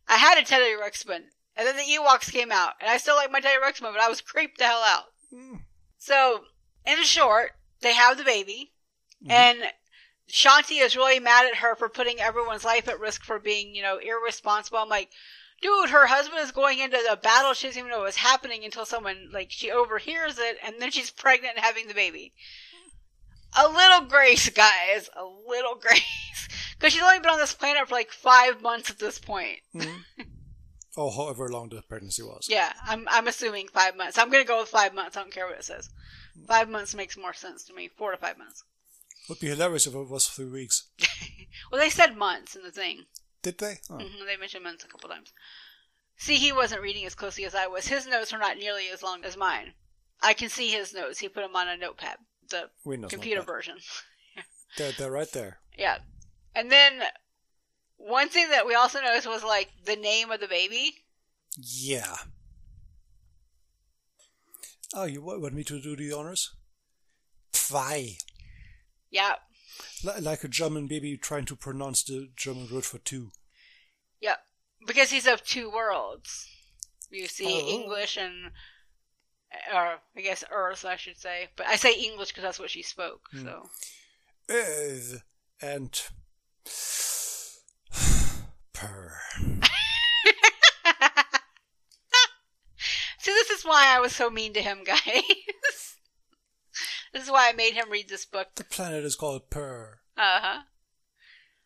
I 0.07 0.17
had 0.17 0.37
a 0.37 0.45
Teddy 0.45 0.75
Ruxpin, 0.75 1.23
and 1.57 1.67
then 1.67 1.75
the 1.75 1.81
Ewoks 1.81 2.31
came 2.31 2.51
out, 2.51 2.73
and 2.79 2.89
I 2.89 2.97
still 2.97 3.15
like 3.15 3.31
my 3.31 3.39
Teddy 3.39 3.59
Ruxpin, 3.59 3.91
but 3.91 3.99
I 3.99 4.07
was 4.07 4.21
creeped 4.21 4.59
the 4.59 4.65
hell 4.65 4.83
out. 4.85 5.05
Mm. 5.33 5.61
So, 5.97 6.43
in 6.85 7.03
short, 7.03 7.53
they 7.81 7.93
have 7.93 8.19
the 8.19 8.23
baby, 8.23 8.73
and 9.27 9.63
Shanti 10.29 10.81
is 10.81 10.95
really 10.95 11.19
mad 11.19 11.47
at 11.47 11.57
her 11.57 11.75
for 11.75 11.89
putting 11.89 12.19
everyone's 12.19 12.63
life 12.63 12.87
at 12.87 12.99
risk 12.99 13.23
for 13.23 13.39
being, 13.39 13.73
you 13.73 13.81
know, 13.81 13.97
irresponsible. 13.97 14.77
I'm 14.77 14.89
like, 14.89 15.09
dude, 15.63 15.89
her 15.89 16.05
husband 16.05 16.41
is 16.41 16.51
going 16.51 16.79
into 16.79 16.97
the 17.09 17.15
battle. 17.15 17.53
She 17.53 17.67
doesn't 17.67 17.79
even 17.79 17.89
know 17.89 18.01
what's 18.01 18.17
happening 18.17 18.63
until 18.63 18.85
someone, 18.85 19.29
like, 19.31 19.49
she 19.49 19.71
overhears 19.71 20.37
it, 20.37 20.57
and 20.63 20.75
then 20.79 20.91
she's 20.91 21.09
pregnant 21.09 21.55
and 21.55 21.65
having 21.65 21.87
the 21.87 21.93
baby. 21.93 22.33
A 23.57 23.67
little 23.67 24.07
grace, 24.07 24.49
guys. 24.49 25.09
A 25.15 25.23
little 25.47 25.75
grace. 25.81 26.47
Because 26.77 26.93
she's 26.93 27.01
only 27.01 27.19
been 27.19 27.31
on 27.31 27.39
this 27.39 27.53
planet 27.53 27.87
for 27.87 27.95
like 27.95 28.11
five 28.11 28.61
months 28.61 28.89
at 28.89 28.99
this 28.99 29.19
point. 29.19 29.59
Mm. 29.73 30.03
or 30.97 31.11
however 31.11 31.49
long 31.49 31.69
the 31.69 31.81
pregnancy 31.87 32.23
was. 32.23 32.47
Yeah, 32.49 32.73
I'm 32.85 33.07
I'm 33.09 33.27
assuming 33.27 33.67
five 33.67 33.95
months. 33.95 34.17
I'm 34.17 34.29
gonna 34.29 34.43
go 34.43 34.59
with 34.59 34.69
five 34.69 34.93
months. 34.93 35.15
I 35.15 35.21
don't 35.21 35.31
care 35.31 35.47
what 35.47 35.59
it 35.59 35.63
says. 35.63 35.89
Five 36.47 36.67
months 36.67 36.95
makes 36.95 37.15
more 37.15 37.33
sense 37.33 37.63
to 37.65 37.73
me. 37.73 37.89
Four 37.95 38.11
to 38.11 38.17
five 38.17 38.37
months. 38.37 38.63
Would 39.29 39.39
be 39.39 39.47
hilarious 39.47 39.87
if 39.87 39.93
it 39.95 40.09
was 40.09 40.27
three 40.27 40.49
weeks. 40.49 40.89
Well, 41.71 41.79
they 41.79 41.89
said 41.89 42.17
months 42.17 42.55
in 42.55 42.63
the 42.63 42.71
thing. 42.71 43.05
Did 43.43 43.59
they? 43.59 43.79
Oh. 43.89 43.99
hmm 43.99 44.25
They 44.25 44.37
mentioned 44.37 44.63
months 44.63 44.83
a 44.83 44.87
couple 44.87 45.09
times. 45.09 45.31
See, 46.17 46.35
he 46.37 46.51
wasn't 46.51 46.81
reading 46.81 47.05
as 47.05 47.15
closely 47.15 47.45
as 47.45 47.53
I 47.53 47.67
was. 47.67 47.87
His 47.87 48.07
notes 48.07 48.31
were 48.31 48.39
not 48.39 48.57
nearly 48.57 48.87
as 48.91 49.03
long 49.03 49.23
as 49.23 49.37
mine. 49.37 49.73
I 50.21 50.33
can 50.33 50.49
see 50.49 50.69
his 50.69 50.93
notes. 50.93 51.19
He 51.19 51.27
put 51.27 51.41
them 51.41 51.55
on 51.55 51.67
a 51.67 51.75
notepad, 51.77 52.17
the 52.49 52.69
Windows 52.85 53.11
computer 53.11 53.41
notepad. 53.41 53.55
version. 53.55 53.75
They're, 54.77 54.91
they're 54.93 55.11
right 55.11 55.31
there. 55.31 55.59
Yeah. 55.77 55.97
And 56.55 56.71
then 56.71 57.03
one 57.97 58.29
thing 58.29 58.49
that 58.49 58.65
we 58.65 58.73
also 58.73 58.99
noticed 59.01 59.27
was 59.27 59.43
like 59.43 59.69
the 59.85 59.95
name 59.95 60.31
of 60.31 60.39
the 60.39 60.47
baby. 60.47 60.95
Yeah. 61.57 62.15
Oh, 64.95 65.03
you 65.05 65.21
want 65.21 65.53
me 65.53 65.63
to 65.65 65.79
do 65.81 65.95
the 65.95 66.11
honors? 66.13 66.55
Zwei. 67.51 68.17
Yeah. 69.11 69.33
Li- 70.03 70.21
Like 70.21 70.43
a 70.43 70.47
German 70.47 70.87
baby 70.87 71.17
trying 71.17 71.45
to 71.45 71.55
pronounce 71.55 72.03
the 72.03 72.29
German 72.35 72.67
word 72.71 72.85
for 72.85 72.99
two. 72.99 73.31
Yeah. 74.21 74.35
Because 74.85 75.09
he's 75.11 75.27
of 75.27 75.43
two 75.43 75.71
worlds. 75.71 76.47
You 77.09 77.27
see 77.27 77.61
Oh. 77.63 77.67
English 77.69 78.17
and 78.17 78.51
or 79.71 79.99
I 80.17 80.21
guess 80.21 80.43
Earth, 80.51 80.83
I 80.83 80.95
should 80.95 81.19
say. 81.19 81.49
But 81.55 81.67
I 81.67 81.75
say 81.75 81.93
English 81.93 82.29
because 82.29 82.43
that's 82.43 82.59
what 82.59 82.71
she 82.71 82.81
spoke. 82.81 83.21
Hmm. 83.31 83.45
So 83.45 83.69
Earth 84.49 85.21
and 85.61 86.01
purr. 88.73 89.13
See, 93.19 93.31
this 93.31 93.49
is 93.51 93.63
why 93.63 93.85
I 93.87 93.99
was 94.01 94.13
so 94.13 94.29
mean 94.29 94.51
to 94.53 94.61
him, 94.61 94.83
guys. 94.85 95.92
This 97.13 97.23
is 97.23 97.31
why 97.31 97.49
I 97.49 97.53
made 97.53 97.73
him 97.73 97.91
read 97.91 98.09
this 98.09 98.25
book. 98.25 98.47
The 98.55 98.63
planet 98.63 99.03
is 99.05 99.15
called 99.15 99.49
Purr. 99.49 99.99
Uh 100.17 100.39
huh. 100.41 100.61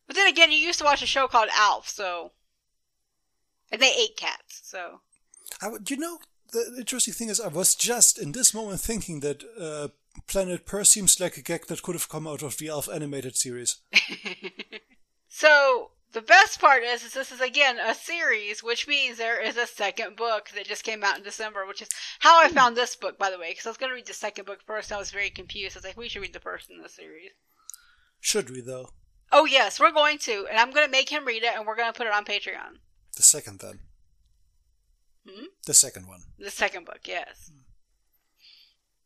But 0.05 0.15
then 0.15 0.27
again, 0.27 0.51
you 0.51 0.57
used 0.57 0.79
to 0.79 0.85
watch 0.85 1.01
a 1.01 1.05
show 1.07 1.27
called 1.27 1.49
Alf, 1.53 1.87
so. 1.89 2.31
And 3.71 3.81
they 3.81 3.91
ate 3.93 4.15
cats, 4.17 4.61
so. 4.63 5.01
I, 5.61 5.67
would- 5.69 5.89
you 5.89 5.97
know, 5.97 6.19
the 6.51 6.75
interesting 6.77 7.13
thing 7.13 7.29
is, 7.29 7.39
I 7.41 7.47
was 7.47 7.75
just 7.75 8.17
in 8.17 8.31
this 8.31 8.53
moment 8.53 8.79
thinking 8.81 9.19
that 9.21 9.43
uh, 9.59 9.89
Planet 10.27 10.65
Purr 10.65 10.83
seems 10.85 11.19
like 11.19 11.35
a 11.37 11.41
gag 11.41 11.67
that 11.67 11.81
could 11.81 11.95
have 11.95 12.07
come 12.09 12.25
out 12.27 12.41
of 12.41 12.57
the 12.57 12.69
Alf 12.69 12.87
animated 12.89 13.35
series. 13.35 13.77
so, 15.27 15.91
the 16.17 16.25
best 16.25 16.59
part 16.59 16.81
is, 16.81 17.03
is 17.03 17.13
this 17.13 17.31
is 17.31 17.41
again 17.41 17.77
a 17.77 17.93
series, 17.93 18.63
which 18.63 18.87
means 18.87 19.17
there 19.17 19.39
is 19.39 19.55
a 19.55 19.67
second 19.67 20.15
book 20.15 20.49
that 20.55 20.65
just 20.65 20.83
came 20.83 21.03
out 21.03 21.15
in 21.19 21.23
December, 21.23 21.63
which 21.67 21.83
is 21.83 21.89
how 22.17 22.41
I 22.41 22.49
found 22.49 22.75
this 22.75 22.95
book, 22.95 23.19
by 23.19 23.29
the 23.29 23.37
way, 23.37 23.51
because 23.51 23.67
I 23.67 23.69
was 23.69 23.77
going 23.77 23.91
to 23.91 23.95
read 23.95 24.07
the 24.07 24.15
second 24.15 24.45
book 24.45 24.61
first, 24.65 24.89
and 24.89 24.95
I 24.95 24.99
was 24.99 25.11
very 25.11 25.29
confused. 25.29 25.75
I 25.75 25.79
was 25.79 25.85
like, 25.85 25.95
we 25.95 26.09
should 26.09 26.23
read 26.23 26.33
the 26.33 26.39
first 26.39 26.71
in 26.71 26.81
the 26.81 26.89
series. 26.89 27.29
Should 28.19 28.49
we, 28.49 28.61
though? 28.61 28.89
Oh, 29.31 29.45
yes, 29.45 29.79
we're 29.79 29.91
going 29.91 30.17
to, 30.19 30.47
and 30.49 30.57
I'm 30.57 30.71
going 30.71 30.87
to 30.87 30.91
make 30.91 31.09
him 31.11 31.23
read 31.23 31.43
it, 31.43 31.51
and 31.55 31.67
we're 31.67 31.75
going 31.75 31.93
to 31.93 31.95
put 31.95 32.07
it 32.07 32.13
on 32.13 32.25
Patreon. 32.25 32.79
The 33.15 33.21
second, 33.21 33.59
then. 33.59 33.79
Hmm? 35.29 35.45
The 35.67 35.75
second 35.75 36.07
one. 36.07 36.21
The 36.39 36.49
second 36.49 36.87
book, 36.87 37.01
yes. 37.05 37.51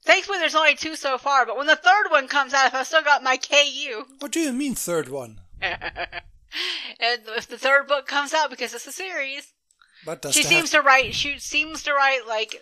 Thankfully, 0.06 0.40
there's 0.40 0.56
only 0.56 0.76
two 0.76 0.96
so 0.96 1.18
far, 1.18 1.46
but 1.46 1.58
when 1.58 1.68
the 1.68 1.76
third 1.76 2.10
one 2.10 2.30
comes 2.30 2.54
out, 2.54 2.68
if 2.68 2.74
I've 2.74 2.88
still 2.88 3.04
got 3.04 3.22
my 3.22 3.36
KU, 3.36 4.06
What 4.20 4.32
do 4.32 4.40
you 4.40 4.54
mean, 4.54 4.76
third 4.76 5.10
one? 5.10 5.42
and 7.00 7.22
if 7.38 7.48
the 7.48 7.58
third 7.58 7.88
book 7.88 8.08
comes 8.08 8.34
out 8.34 8.50
because 8.50 8.74
it's 8.74 8.88
a 8.88 8.92
series, 8.92 9.54
But 10.06 10.26
she 10.32 10.44
seems 10.44 10.72
have- 10.72 10.82
to 10.82 10.88
write. 10.88 11.14
She 11.16 11.40
seems 11.40 11.84
to 11.84 11.94
write 11.94 12.28
like 12.28 12.56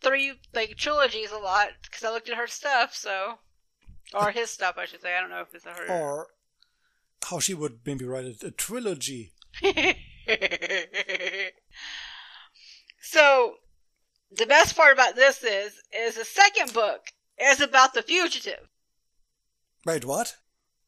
three 0.00 0.34
like 0.54 0.76
trilogies 0.76 1.30
a 1.32 1.38
lot 1.38 1.68
because 1.82 2.04
I 2.04 2.10
looked 2.10 2.28
at 2.28 2.36
her 2.36 2.46
stuff. 2.46 2.94
So, 2.94 3.38
or 4.14 4.30
his 4.30 4.50
stuff, 4.50 4.76
I 4.78 4.84
should 4.86 5.02
say. 5.02 5.16
I 5.16 5.20
don't 5.20 5.30
know 5.30 5.40
if 5.42 5.54
it's 5.54 5.64
her. 5.64 5.90
Or 5.90 6.28
how 7.24 7.38
she 7.40 7.54
would 7.54 7.80
maybe 7.84 8.04
write 8.04 8.26
a, 8.42 8.46
a 8.46 8.50
trilogy. 8.50 9.32
so, 13.00 13.54
the 14.30 14.46
best 14.46 14.76
part 14.76 14.92
about 14.92 15.16
this 15.16 15.42
is 15.42 15.74
is 15.92 16.16
the 16.16 16.24
second 16.24 16.72
book 16.72 17.06
is 17.40 17.60
about 17.60 17.94
the 17.94 18.02
fugitive. 18.02 18.68
Wait, 19.84 20.04
what? 20.04 20.36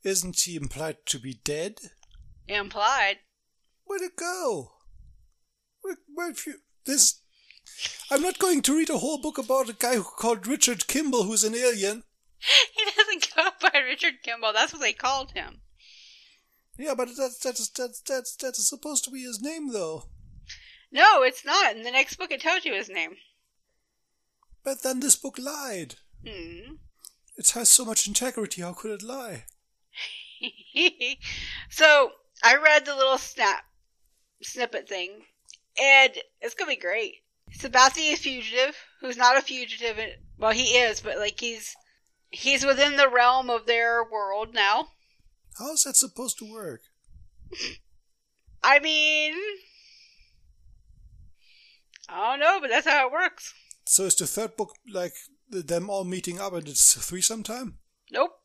Isn't 0.03 0.37
she 0.37 0.57
implied 0.57 0.99
to 1.07 1.19
be 1.19 1.35
dead? 1.45 1.79
Implied. 2.49 3.19
Where'd 3.85 4.03
it 4.03 4.17
go? 4.17 4.73
Where, 5.83 5.97
where 6.15 6.33
you, 6.47 6.55
this? 6.87 7.21
I'm 8.11 8.23
not 8.23 8.39
going 8.39 8.63
to 8.63 8.77
read 8.77 8.91
a 8.91 8.99
whole 8.99 9.21
book 9.21 9.39
about 9.39 9.69
a 9.69 9.75
guy 9.75 9.97
who 9.97 10.03
called 10.03 10.47
Richard 10.47 10.87
Kimball, 10.89 11.25
who's 11.25 11.45
an 11.45 11.55
alien. 11.55 12.05
He 12.75 12.85
doesn't 12.97 13.35
go 13.35 13.49
by 13.61 13.79
Richard 13.81 14.23
Kimball. 14.23 14.53
That's 14.53 14.73
what 14.73 14.81
they 14.81 14.93
called 14.93 15.33
him. 15.33 15.61
Yeah, 16.79 16.95
but 16.95 17.09
that's 17.17 17.39
that's 17.39 17.69
that's 17.71 18.01
that's 18.03 18.37
that's 18.37 18.69
supposed 18.69 19.05
to 19.05 19.11
be 19.11 19.23
his 19.23 19.43
name, 19.43 19.73
though. 19.73 20.05
No, 20.93 21.23
it's 21.23 21.45
not. 21.45 21.77
In 21.77 21.83
the 21.83 21.91
next 21.91 22.17
book, 22.17 22.31
it 22.31 22.41
tells 22.41 22.65
you 22.65 22.75
his 22.75 22.89
name. 22.89 23.17
But 24.65 24.83
then 24.83 25.01
this 25.01 25.17
book 25.17 25.39
lied. 25.39 25.97
Hmm. 26.27 26.75
It 27.37 27.51
has 27.51 27.69
so 27.69 27.85
much 27.85 28.07
integrity. 28.07 28.63
How 28.63 28.73
could 28.73 28.93
it 28.93 29.03
lie? 29.03 29.45
so 31.71 32.13
I 32.43 32.57
read 32.57 32.85
the 32.85 32.95
little 32.95 33.19
snap 33.19 33.65
snippet 34.43 34.89
thing, 34.89 35.23
and 35.81 36.13
it's 36.41 36.55
gonna 36.55 36.71
be 36.71 36.77
great. 36.77 37.17
About 37.65 37.95
the 37.95 38.15
fugitive 38.15 38.77
who's 39.01 39.17
not 39.17 39.39
a 39.39 39.43
fugitive. 39.43 39.99
Well, 40.39 40.53
he 40.53 40.77
is, 40.77 41.01
but 41.01 41.19
like 41.19 41.41
he's 41.41 41.75
he's 42.31 42.65
within 42.65 42.97
the 42.97 43.09
realm 43.09 43.51
of 43.51 43.67
their 43.67 44.05
world 44.05 44.55
now. 44.55 44.89
How 45.59 45.73
is 45.73 45.83
that 45.85 45.97
supposed 45.97 46.39
to 46.39 46.53
work? 46.53 46.81
I 48.63 48.79
mean, 48.81 49.35
I 52.09 52.31
don't 52.31 52.41
know, 52.41 52.59
but 52.61 52.71
that's 52.71 52.87
how 52.87 53.07
it 53.07 53.13
works. 53.13 53.55
So 53.87 54.05
is 54.05 54.15
the 54.15 54.27
third 54.27 54.57
book 54.57 54.75
like 54.93 55.15
them 55.51 55.89
all 55.89 56.05
meeting 56.05 56.39
up 56.39 56.53
and 56.53 56.69
it's 56.69 56.95
threesome 56.95 57.43
time? 57.43 57.79
Nope. 58.11 58.38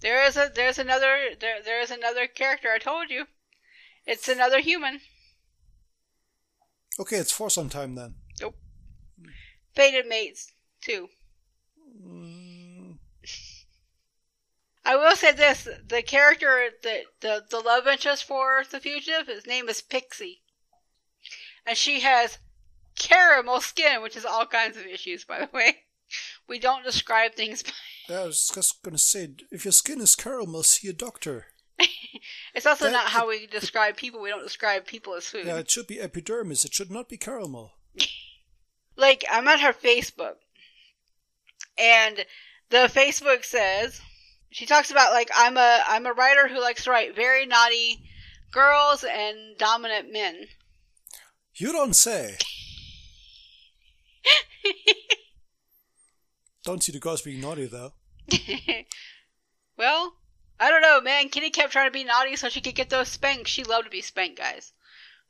There 0.00 0.24
is 0.24 0.36
a 0.36 0.50
there's 0.54 0.78
another 0.78 1.30
there 1.38 1.62
there 1.62 1.80
is 1.80 1.90
another 1.90 2.26
character. 2.26 2.70
I 2.70 2.78
told 2.78 3.10
you, 3.10 3.26
it's 4.06 4.28
another 4.28 4.60
human. 4.60 5.00
Okay, 6.98 7.16
it's 7.16 7.32
for 7.32 7.50
some 7.50 7.68
time 7.68 7.94
then. 7.94 8.14
Nope. 8.40 8.56
Fated 9.74 10.06
mates 10.06 10.52
too. 10.80 11.08
Mm, 12.02 12.98
I 14.84 14.96
will 14.96 15.16
say 15.16 15.32
this: 15.32 15.68
the 15.86 16.02
character, 16.02 16.70
the 16.82 17.04
the 17.20 17.44
the 17.48 17.60
love 17.60 17.86
interest 17.86 18.24
for 18.24 18.64
the 18.70 18.80
fugitive, 18.80 19.26
his 19.26 19.46
name 19.46 19.68
is 19.68 19.82
Pixie, 19.82 20.42
and 21.66 21.76
she 21.76 22.00
has 22.00 22.38
caramel 22.98 23.60
skin, 23.60 24.02
which 24.02 24.16
is 24.16 24.24
all 24.24 24.46
kinds 24.46 24.76
of 24.76 24.86
issues, 24.86 25.24
by 25.24 25.40
the 25.40 25.50
way. 25.52 25.84
We 26.48 26.58
don't 26.58 26.84
describe 26.84 27.34
things. 27.34 27.62
By, 27.72 27.72
I 28.10 28.26
was 28.26 28.50
just 28.52 28.82
gonna 28.82 28.98
say, 28.98 29.30
if 29.50 29.64
your 29.64 29.72
skin 29.72 30.00
is 30.00 30.14
caramel, 30.14 30.62
see 30.62 30.88
a 30.88 30.92
doctor. 30.92 31.46
it's 32.54 32.66
also 32.66 32.86
That- 32.86 32.92
not 32.92 33.06
how 33.06 33.28
we 33.28 33.46
describe 33.46 33.96
people. 33.96 34.20
We 34.20 34.30
don't 34.30 34.42
describe 34.42 34.86
people 34.86 35.14
as 35.14 35.26
food. 35.26 35.46
Yeah, 35.46 35.58
it 35.58 35.70
should 35.70 35.86
be 35.86 36.00
epidermis. 36.00 36.64
It 36.64 36.74
should 36.74 36.90
not 36.90 37.08
be 37.08 37.16
caramel. 37.16 37.72
like 38.96 39.24
I'm 39.30 39.48
on 39.48 39.60
her 39.60 39.72
Facebook, 39.72 40.36
and 41.78 42.24
the 42.70 42.90
Facebook 42.92 43.44
says 43.44 44.00
she 44.50 44.66
talks 44.66 44.90
about 44.90 45.12
like 45.12 45.30
I'm 45.34 45.56
a 45.56 45.80
I'm 45.86 46.06
a 46.06 46.12
writer 46.12 46.48
who 46.48 46.60
likes 46.60 46.84
to 46.84 46.90
write 46.90 47.14
very 47.16 47.46
naughty 47.46 48.02
girls 48.52 49.04
and 49.04 49.56
dominant 49.58 50.12
men. 50.12 50.46
You 51.54 51.72
don't 51.72 51.94
say. 51.94 52.36
Don't 56.62 56.82
see 56.82 56.92
the 56.92 56.98
girls 56.98 57.22
being 57.22 57.40
naughty 57.40 57.66
though. 57.66 57.94
well, 59.78 60.14
I 60.58 60.70
don't 60.70 60.82
know, 60.82 61.00
man. 61.00 61.28
Kitty 61.28 61.50
kept 61.50 61.72
trying 61.72 61.88
to 61.88 61.92
be 61.92 62.04
naughty 62.04 62.36
so 62.36 62.48
she 62.48 62.60
could 62.60 62.74
get 62.74 62.90
those 62.90 63.08
spanks. 63.08 63.50
She 63.50 63.64
loved 63.64 63.84
to 63.84 63.90
be 63.90 64.02
spanked, 64.02 64.38
guys. 64.38 64.72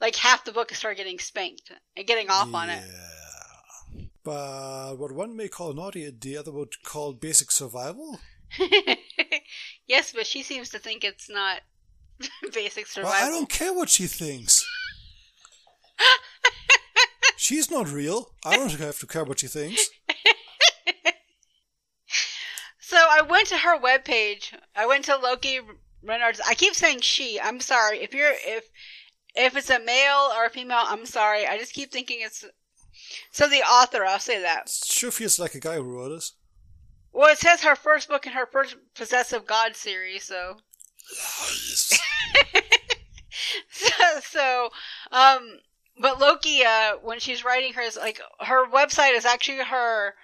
Like 0.01 0.16
half 0.16 0.44
the 0.44 0.53
book 0.53 0.72
is 0.72 0.82
her 0.82 0.94
getting 0.94 1.18
spanked 1.18 1.70
and 1.96 2.07
getting 2.07 2.30
off 2.30 2.55
on 2.55 2.70
it. 2.70 2.82
Yeah. 2.86 4.05
But 4.22 4.96
what 4.98 5.12
one 5.12 5.36
may 5.36 5.48
call 5.48 5.72
naughty, 5.72 6.11
the 6.11 6.36
other 6.36 6.53
would 6.53 6.82
call 6.82 7.12
basic 7.12 7.51
survival. 7.51 8.20
yes, 9.86 10.12
but 10.12 10.26
she 10.26 10.42
seems 10.42 10.70
to 10.70 10.78
think 10.78 11.05
it's 11.05 11.30
not 11.30 11.61
basic 12.55 12.86
survival. 12.86 13.18
Well, 13.18 13.26
I 13.26 13.30
don't 13.30 13.48
care 13.48 13.72
what 13.72 13.88
she 13.88 14.07
thinks. 14.07 14.66
She's 17.36 17.70
not 17.70 17.90
real. 17.90 18.32
I 18.44 18.57
don't 18.57 18.70
have 18.72 18.98
to 18.98 19.07
care 19.07 19.24
what 19.24 19.40
she 19.40 19.46
thinks. 19.46 19.88
So 22.91 22.97
I 22.97 23.22
went 23.22 23.47
to 23.47 23.57
her 23.57 23.78
webpage. 23.78 24.53
I 24.74 24.84
went 24.84 25.05
to 25.05 25.14
Loki 25.16 25.61
Renard's. 26.03 26.41
I 26.41 26.55
keep 26.55 26.74
saying 26.74 27.03
she. 27.03 27.38
I'm 27.41 27.61
sorry 27.61 27.99
if 27.99 28.12
you're 28.12 28.32
if 28.32 28.64
if 29.36 29.57
it's 29.57 29.70
a 29.70 29.78
male 29.78 30.32
or 30.34 30.47
a 30.47 30.51
female. 30.51 30.82
I'm 30.82 31.07
sorry. 31.07 31.47
I 31.47 31.57
just 31.57 31.72
keep 31.72 31.93
thinking 31.93 32.18
it's 32.20 32.45
so 33.30 33.49
the 33.49 33.62
author. 33.62 34.05
I'll 34.05 34.18
say 34.18 34.43
that. 34.43 34.68
Sure 34.68 35.12
feels 35.12 35.38
like 35.38 35.55
a 35.55 35.61
guy 35.61 35.76
who 35.76 35.84
wrote 35.84 36.09
this. 36.09 36.32
Well, 37.12 37.30
it 37.30 37.38
says 37.38 37.61
her 37.61 37.76
first 37.76 38.09
book 38.09 38.26
in 38.26 38.32
her 38.32 38.47
first 38.47 38.74
Possessive 38.97 39.47
God 39.47 39.76
series. 39.76 40.24
So 40.24 40.57
so, 43.70 44.20
so, 44.20 44.70
um, 45.12 45.61
but 45.97 46.18
Loki, 46.18 46.64
uh, 46.64 46.95
when 47.05 47.20
she's 47.20 47.45
writing 47.45 47.72
hers, 47.72 47.97
like 47.97 48.20
her 48.41 48.68
website 48.68 49.14
is 49.14 49.24
actually 49.24 49.59
her 49.59 50.16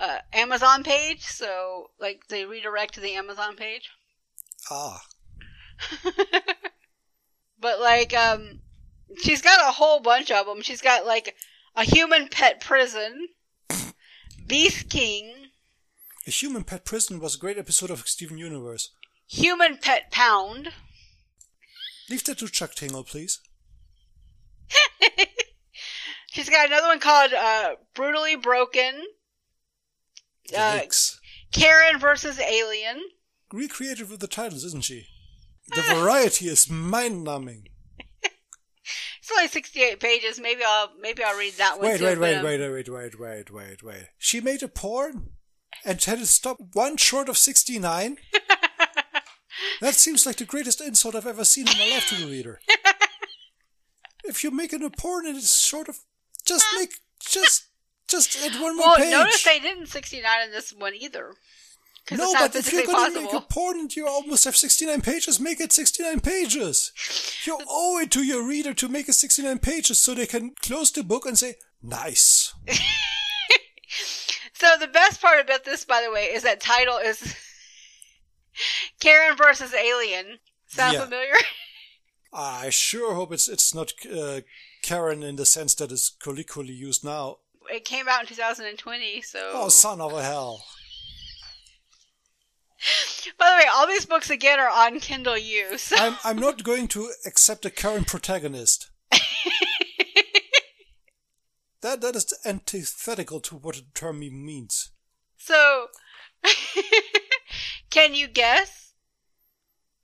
uh, 0.00 0.18
Amazon 0.32 0.82
page, 0.82 1.22
so 1.22 1.90
like 2.00 2.26
they 2.28 2.44
redirect 2.44 2.94
to 2.94 3.00
the 3.00 3.14
Amazon 3.14 3.54
page. 3.54 3.90
Ah, 4.70 5.02
but 7.60 7.80
like, 7.80 8.12
um, 8.14 8.60
she's 9.18 9.42
got 9.42 9.60
a 9.68 9.72
whole 9.72 10.00
bunch 10.00 10.30
of 10.30 10.46
them. 10.46 10.62
She's 10.62 10.80
got 10.82 11.06
like 11.06 11.36
a 11.76 11.84
human 11.84 12.28
pet 12.28 12.60
prison, 12.60 13.28
Beast 14.46 14.88
King, 14.90 15.32
A 16.26 16.30
Human 16.30 16.64
Pet 16.64 16.84
Prison 16.84 17.20
was 17.20 17.36
a 17.36 17.38
great 17.38 17.58
episode 17.58 17.90
of 17.90 18.06
Steven 18.08 18.36
Universe. 18.38 18.90
human 19.28 19.76
pet 19.78 20.10
pound. 20.10 20.70
Leave 22.08 22.24
that 22.24 22.38
to 22.38 22.48
Chuck 22.48 22.74
Tingle, 22.74 23.04
please. 23.04 23.40
She's 26.32 26.48
got 26.50 26.66
another 26.68 26.88
one 26.88 26.98
called 27.00 27.32
uh, 27.32 27.74
Brutally 27.94 28.34
Broken, 28.36 29.02
Uh, 30.56 30.80
Karen 31.52 31.98
versus 31.98 32.38
Alien. 32.38 33.00
Recreated 33.52 34.10
with 34.10 34.20
the 34.20 34.28
titles, 34.28 34.64
isn't 34.64 34.84
she? 34.84 35.06
The 35.74 35.82
variety 35.82 36.48
is 36.48 36.70
mind-numbing. 36.70 37.68
It's 39.20 39.30
only 39.36 39.48
sixty-eight 39.48 40.00
pages. 40.00 40.40
Maybe 40.40 40.62
I'll 40.66 40.90
maybe 41.00 41.22
I'll 41.22 41.38
read 41.38 41.52
that 41.58 41.78
one. 41.78 41.86
Wait, 41.86 42.00
wait, 42.00 42.18
wait, 42.18 42.36
um, 42.36 42.44
wait, 42.44 42.58
wait, 42.58 42.88
wait, 42.88 43.20
wait, 43.20 43.50
wait, 43.52 43.82
wait. 43.82 44.06
She 44.18 44.40
made 44.40 44.64
a 44.64 44.68
porn 44.68 45.34
and 45.84 46.02
had 46.02 46.18
it 46.18 46.26
stop 46.26 46.58
one 46.72 46.96
short 46.96 47.28
of 47.28 47.38
69? 47.38 48.16
That 49.80 49.94
seems 49.94 50.26
like 50.26 50.36
the 50.36 50.44
greatest 50.44 50.80
insult 50.82 51.14
I've 51.14 51.26
ever 51.26 51.44
seen 51.44 51.66
in 51.66 51.78
my 51.78 51.88
life 51.90 52.08
to 52.08 52.14
the 52.16 52.30
reader. 52.30 52.60
If 54.24 54.42
you're 54.42 54.52
making 54.52 54.84
a 54.84 54.90
porn 54.90 55.26
and 55.26 55.36
it's 55.36 55.58
short 55.64 55.88
of, 55.88 55.98
just 56.44 56.64
make, 56.78 56.92
just, 57.18 57.64
just 58.10 58.36
add 58.44 58.60
one 58.60 58.76
more 58.76 58.86
Well, 58.86 58.96
page. 58.96 59.10
notice 59.10 59.42
they 59.44 59.58
didn't 59.60 59.86
sixty-nine 59.86 60.42
in 60.46 60.50
this 60.50 60.72
one 60.72 60.94
either. 60.94 61.34
No, 62.12 62.32
but 62.32 62.56
if 62.56 62.72
you're 62.72 62.86
going 62.86 63.12
to 63.14 63.20
make 63.20 63.32
a 63.32 63.40
porn 63.40 63.78
and 63.78 63.94
you 63.94 64.08
almost 64.08 64.44
have 64.44 64.56
69 64.56 65.00
pages, 65.00 65.38
make 65.38 65.60
it 65.60 65.70
69 65.70 66.18
pages. 66.20 66.90
You 67.46 67.58
owe 67.68 68.00
it 68.02 68.10
to 68.12 68.24
your 68.24 68.42
reader 68.44 68.74
to 68.74 68.88
make 68.88 69.08
it 69.08 69.12
69 69.12 69.58
pages 69.60 70.00
so 70.00 70.14
they 70.14 70.26
can 70.26 70.54
close 70.60 70.90
the 70.90 71.04
book 71.04 71.24
and 71.26 71.38
say, 71.38 71.54
nice. 71.82 72.52
So 74.54 74.66
the 74.78 74.88
best 74.88 75.22
part 75.22 75.40
about 75.40 75.64
this, 75.64 75.86
by 75.86 76.02
the 76.04 76.12
way, 76.12 76.24
is 76.24 76.42
that 76.42 76.60
title 76.60 76.98
is 76.98 77.34
Karen 79.00 79.36
versus 79.36 79.72
Alien. 79.72 80.38
Sound 80.66 80.94
Yeah. 80.94 81.04
familiar? 81.04 81.32
I 82.32 82.68
sure 82.70 83.14
hope 83.14 83.32
it's 83.32 83.48
it's 83.48 83.74
not 83.74 83.92
uh, 84.06 84.42
Karen 84.82 85.22
in 85.22 85.36
the 85.36 85.46
sense 85.46 85.74
that 85.76 85.90
it's 85.90 86.10
colloquially 86.22 86.74
used 86.74 87.02
now. 87.04 87.38
It 87.72 87.84
came 87.84 88.08
out 88.08 88.22
in 88.22 88.26
2020, 88.26 89.22
so. 89.22 89.50
Oh, 89.54 89.68
son 89.68 90.00
of 90.00 90.12
a 90.12 90.22
hell. 90.22 90.64
By 93.38 93.50
the 93.50 93.56
way, 93.64 93.68
all 93.72 93.86
these 93.86 94.06
books 94.06 94.30
again 94.30 94.58
are 94.58 94.70
on 94.70 94.98
Kindle 95.00 95.36
U. 95.36 95.76
So 95.78 95.96
I'm, 95.98 96.16
I'm 96.24 96.38
not 96.38 96.62
going 96.64 96.88
to 96.88 97.10
accept 97.26 97.64
a 97.66 97.70
current 97.70 98.06
protagonist. 98.06 98.90
That 101.82 102.00
That 102.02 102.14
is 102.14 102.34
antithetical 102.44 103.40
to 103.40 103.56
what 103.56 103.76
the 103.76 103.82
term 103.94 104.22
even 104.22 104.44
means. 104.44 104.90
so 105.38 105.86
can 107.90 108.14
you 108.14 108.28
guess 108.28 108.92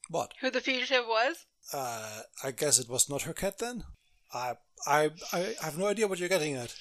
What? 0.09 0.33
who 0.41 0.51
the 0.51 0.63
fugitive 0.63 1.05
was? 1.07 1.45
Uh, 1.75 2.23
I 2.43 2.53
guess 2.53 2.79
it 2.79 2.89
was 2.89 3.11
not 3.11 3.23
her 3.23 3.35
cat 3.35 3.59
then? 3.59 3.85
I, 4.33 4.55
I, 4.87 5.11
I 5.33 5.55
have 5.61 5.77
no 5.77 5.87
idea 5.87 6.07
what 6.09 6.19
you're 6.19 6.29
getting 6.31 6.55
at. 6.55 6.75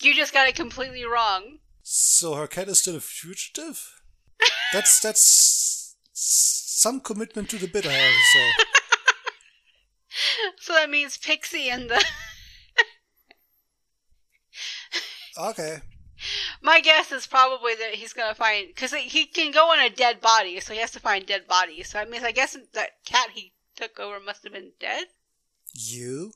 You 0.00 0.14
just 0.14 0.32
got 0.32 0.48
it 0.48 0.56
completely 0.56 1.04
wrong. 1.04 1.58
So 1.82 2.34
her 2.34 2.46
cat 2.46 2.68
is 2.68 2.80
still 2.80 2.96
a 2.96 3.00
fugitive? 3.00 4.00
That's, 4.72 5.00
that's 5.00 5.96
some 6.12 7.00
commitment 7.00 7.48
to 7.50 7.58
the 7.58 7.68
bit, 7.68 7.86
I 7.86 7.92
have 7.92 8.12
to 8.12 8.24
say. 8.24 8.64
So 10.60 10.72
that 10.74 10.90
means 10.90 11.16
Pixie 11.18 11.68
and 11.70 11.90
the. 11.90 12.02
Okay. 15.36 15.80
My 16.62 16.80
guess 16.80 17.10
is 17.10 17.26
probably 17.26 17.74
that 17.74 17.94
he's 17.94 18.12
gonna 18.12 18.36
find 18.36 18.68
because 18.68 18.94
he 18.94 19.26
can 19.26 19.50
go 19.50 19.72
on 19.72 19.80
a 19.80 19.90
dead 19.90 20.20
body, 20.20 20.60
so 20.60 20.72
he 20.72 20.78
has 20.78 20.92
to 20.92 21.00
find 21.00 21.26
dead 21.26 21.48
bodies. 21.48 21.90
So 21.90 21.98
I 21.98 22.04
mean, 22.04 22.24
I 22.24 22.30
guess 22.30 22.56
that 22.72 22.90
cat 23.04 23.30
he 23.34 23.52
took 23.74 23.98
over 23.98 24.20
must 24.20 24.44
have 24.44 24.52
been 24.52 24.70
dead. 24.78 25.06
You? 25.74 26.32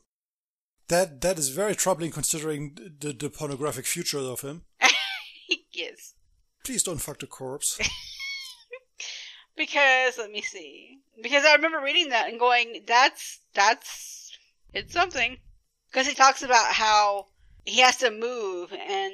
That 0.89 1.21
that 1.21 1.39
is 1.39 1.49
very 1.49 1.75
troubling 1.75 2.11
considering 2.11 2.77
the, 2.99 3.13
the 3.13 3.29
pornographic 3.29 3.85
future 3.85 4.19
of 4.19 4.41
him. 4.41 4.63
he 5.47 5.63
is 5.73 6.15
Please 6.63 6.83
don't 6.83 6.97
fuck 6.97 7.19
the 7.19 7.27
corpse. 7.27 7.79
because 9.55 10.17
let 10.17 10.31
me 10.31 10.41
see. 10.41 10.99
Because 11.21 11.45
I 11.45 11.55
remember 11.55 11.79
reading 11.79 12.09
that 12.09 12.29
and 12.29 12.39
going, 12.39 12.83
"That's 12.85 13.39
that's 13.53 14.31
it's 14.73 14.93
something." 14.93 15.37
Because 15.89 16.07
he 16.07 16.13
talks 16.13 16.43
about 16.43 16.71
how 16.73 17.27
he 17.65 17.81
has 17.81 17.97
to 17.97 18.11
move 18.11 18.71
and 18.73 19.13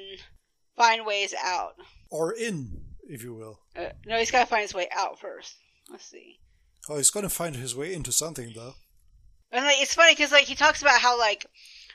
find 0.76 1.06
ways 1.06 1.34
out. 1.42 1.76
or 2.10 2.32
in, 2.32 2.82
if 3.08 3.22
you 3.22 3.32
will. 3.34 3.60
Uh, 3.74 3.92
no, 4.04 4.18
he's 4.18 4.30
got 4.30 4.40
to 4.40 4.46
find 4.46 4.62
his 4.62 4.74
way 4.74 4.88
out 4.94 5.18
first. 5.18 5.56
Let's 5.90 6.04
see. 6.04 6.38
Oh, 6.88 6.96
he's 6.96 7.10
gonna 7.10 7.28
find 7.28 7.56
his 7.56 7.74
way 7.74 7.92
into 7.92 8.12
something 8.12 8.52
though. 8.54 8.74
And 9.52 9.64
like 9.64 9.80
it's 9.80 9.94
funny 9.94 10.12
because 10.14 10.32
like 10.32 10.44
he 10.44 10.54
talks 10.54 10.82
about 10.82 11.00
how 11.00 11.18
like 11.18 11.46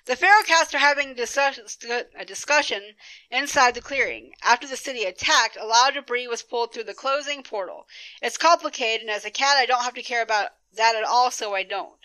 the 0.05 0.15
feral 0.15 0.41
cast 0.43 0.73
are 0.73 0.79
having 0.79 1.13
discuss- 1.13 1.77
a 2.17 2.25
discussion 2.25 2.81
inside 3.29 3.75
the 3.75 3.81
clearing. 3.81 4.31
After 4.43 4.67
the 4.67 4.77
city 4.77 5.03
attacked, 5.03 5.57
a 5.59 5.65
lot 5.65 5.89
of 5.89 5.95
debris 6.05 6.27
was 6.27 6.41
pulled 6.41 6.73
through 6.73 6.85
the 6.85 6.93
closing 6.93 7.43
portal. 7.43 7.85
It's 8.21 8.37
complicated, 8.37 9.01
and 9.01 9.11
as 9.11 9.25
a 9.25 9.29
cat, 9.31 9.57
I 9.57 9.65
don't 9.65 9.83
have 9.83 9.93
to 9.93 10.01
care 10.01 10.23
about 10.23 10.49
that 10.75 10.95
at 10.95 11.03
all, 11.03 11.29
so 11.29 11.53
I 11.53 11.63
don't. 11.63 11.99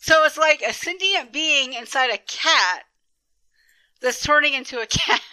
So 0.00 0.24
it's 0.24 0.36
like 0.36 0.62
a 0.62 0.72
sentient 0.72 1.32
being 1.32 1.74
inside 1.74 2.10
a 2.10 2.18
cat 2.18 2.84
that's 4.00 4.20
turning 4.22 4.54
into 4.54 4.80
a 4.80 4.86
cat. 4.86 5.20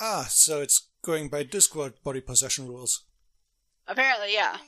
Ah, 0.00 0.26
so 0.30 0.60
it's 0.60 0.90
going 1.02 1.28
by 1.28 1.42
Discord 1.42 1.94
body 2.04 2.20
possession 2.20 2.68
rules. 2.68 3.02
Apparently, 3.88 4.32
yeah. 4.32 4.58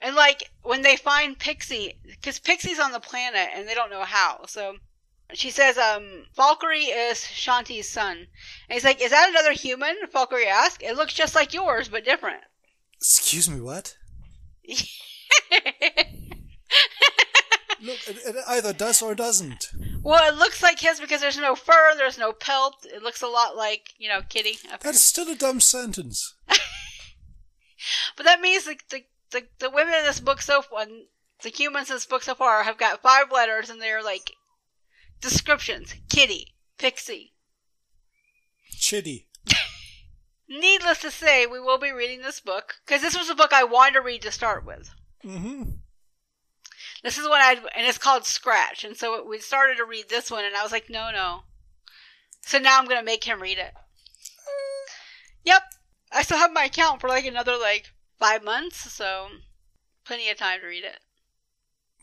And 0.00 0.14
like 0.14 0.50
when 0.62 0.82
they 0.82 0.96
find 0.96 1.38
Pixie, 1.38 1.98
because 2.04 2.38
Pixie's 2.38 2.78
on 2.78 2.92
the 2.92 3.00
planet 3.00 3.48
and 3.54 3.66
they 3.66 3.74
don't 3.74 3.90
know 3.90 4.04
how, 4.04 4.44
so 4.46 4.76
she 5.32 5.50
says, 5.50 5.78
um, 5.78 6.26
Valkyrie 6.36 6.84
is 6.84 7.18
Shanti's 7.18 7.88
son. 7.88 8.16
And 8.16 8.26
he's 8.68 8.84
like, 8.84 9.00
Is 9.02 9.10
that 9.10 9.30
another 9.30 9.52
human? 9.52 9.96
Valkyrie 10.12 10.46
asks. 10.46 10.84
It 10.84 10.96
looks 10.96 11.14
just 11.14 11.34
like 11.34 11.54
yours, 11.54 11.88
but 11.88 12.04
different. 12.04 12.42
Excuse 12.96 13.48
me, 13.48 13.60
what? 13.60 13.96
Look, 17.82 17.98
it, 18.08 18.16
it 18.24 18.36
either 18.48 18.72
does 18.72 19.02
or 19.02 19.14
doesn't. 19.14 19.70
well, 20.02 20.26
it 20.32 20.38
looks 20.38 20.62
like 20.62 20.80
his 20.80 20.98
because 20.98 21.20
there's 21.20 21.38
no 21.38 21.54
fur, 21.54 21.94
there's 21.96 22.18
no 22.18 22.32
pelt. 22.32 22.74
It 22.84 23.02
looks 23.02 23.22
a 23.22 23.26
lot 23.26 23.56
like, 23.56 23.90
you 23.98 24.08
know, 24.08 24.22
Kitty. 24.28 24.58
That's 24.80 25.00
still 25.00 25.28
a 25.28 25.36
dumb 25.36 25.60
sentence. 25.60 26.34
But 28.16 28.24
that 28.24 28.40
means 28.40 28.64
the, 28.64 28.76
the, 28.90 29.04
the, 29.36 29.46
the 29.58 29.70
women 29.70 29.94
in 29.94 30.04
this 30.04 30.20
book 30.20 30.40
so 30.40 30.62
far, 30.62 30.86
the 31.42 31.48
humans 31.50 31.90
in 31.90 31.96
this 31.96 32.06
book 32.06 32.22
so 32.22 32.34
far, 32.34 32.62
have 32.62 32.78
got 32.78 33.02
five 33.02 33.30
letters 33.30 33.68
and 33.68 33.80
they're 33.80 34.02
like 34.02 34.32
descriptions 35.20 35.94
Kitty, 36.08 36.54
Pixie. 36.78 37.32
Chitty. 38.70 39.26
Needless 40.48 41.00
to 41.02 41.10
say, 41.10 41.46
we 41.46 41.60
will 41.60 41.78
be 41.78 41.92
reading 41.92 42.22
this 42.22 42.40
book 42.40 42.76
because 42.84 43.02
this 43.02 43.18
was 43.18 43.28
a 43.28 43.34
book 43.34 43.52
I 43.52 43.64
wanted 43.64 43.94
to 43.94 44.00
read 44.00 44.22
to 44.22 44.32
start 44.32 44.64
with. 44.64 44.90
Mm-hmm. 45.24 45.70
This 47.02 47.18
is 47.18 47.28
what 47.28 47.42
I 47.42 47.52
and 47.76 47.86
it's 47.86 47.98
called 47.98 48.24
Scratch, 48.24 48.84
and 48.84 48.96
so 48.96 49.24
we 49.28 49.38
started 49.38 49.76
to 49.76 49.84
read 49.84 50.08
this 50.08 50.30
one, 50.30 50.44
and 50.44 50.56
I 50.56 50.62
was 50.62 50.72
like, 50.72 50.88
no, 50.88 51.10
no. 51.12 51.40
So 52.40 52.58
now 52.58 52.78
I'm 52.78 52.86
gonna 52.86 53.02
make 53.02 53.24
him 53.24 53.42
read 53.42 53.58
it. 53.58 53.72
Yep, 55.44 55.62
I 56.10 56.22
still 56.22 56.38
have 56.38 56.52
my 56.52 56.64
account 56.64 57.00
for 57.00 57.08
like 57.08 57.26
another 57.26 57.56
like 57.56 57.92
five 58.18 58.42
months, 58.44 58.92
so 58.92 59.28
plenty 60.04 60.30
of 60.30 60.36
time 60.38 60.60
to 60.60 60.66
read 60.66 60.84
it. 60.84 60.98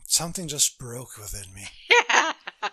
Something 0.06 0.48
just 0.48 0.78
broke 0.78 1.16
within 1.18 1.52
me. 1.54 1.66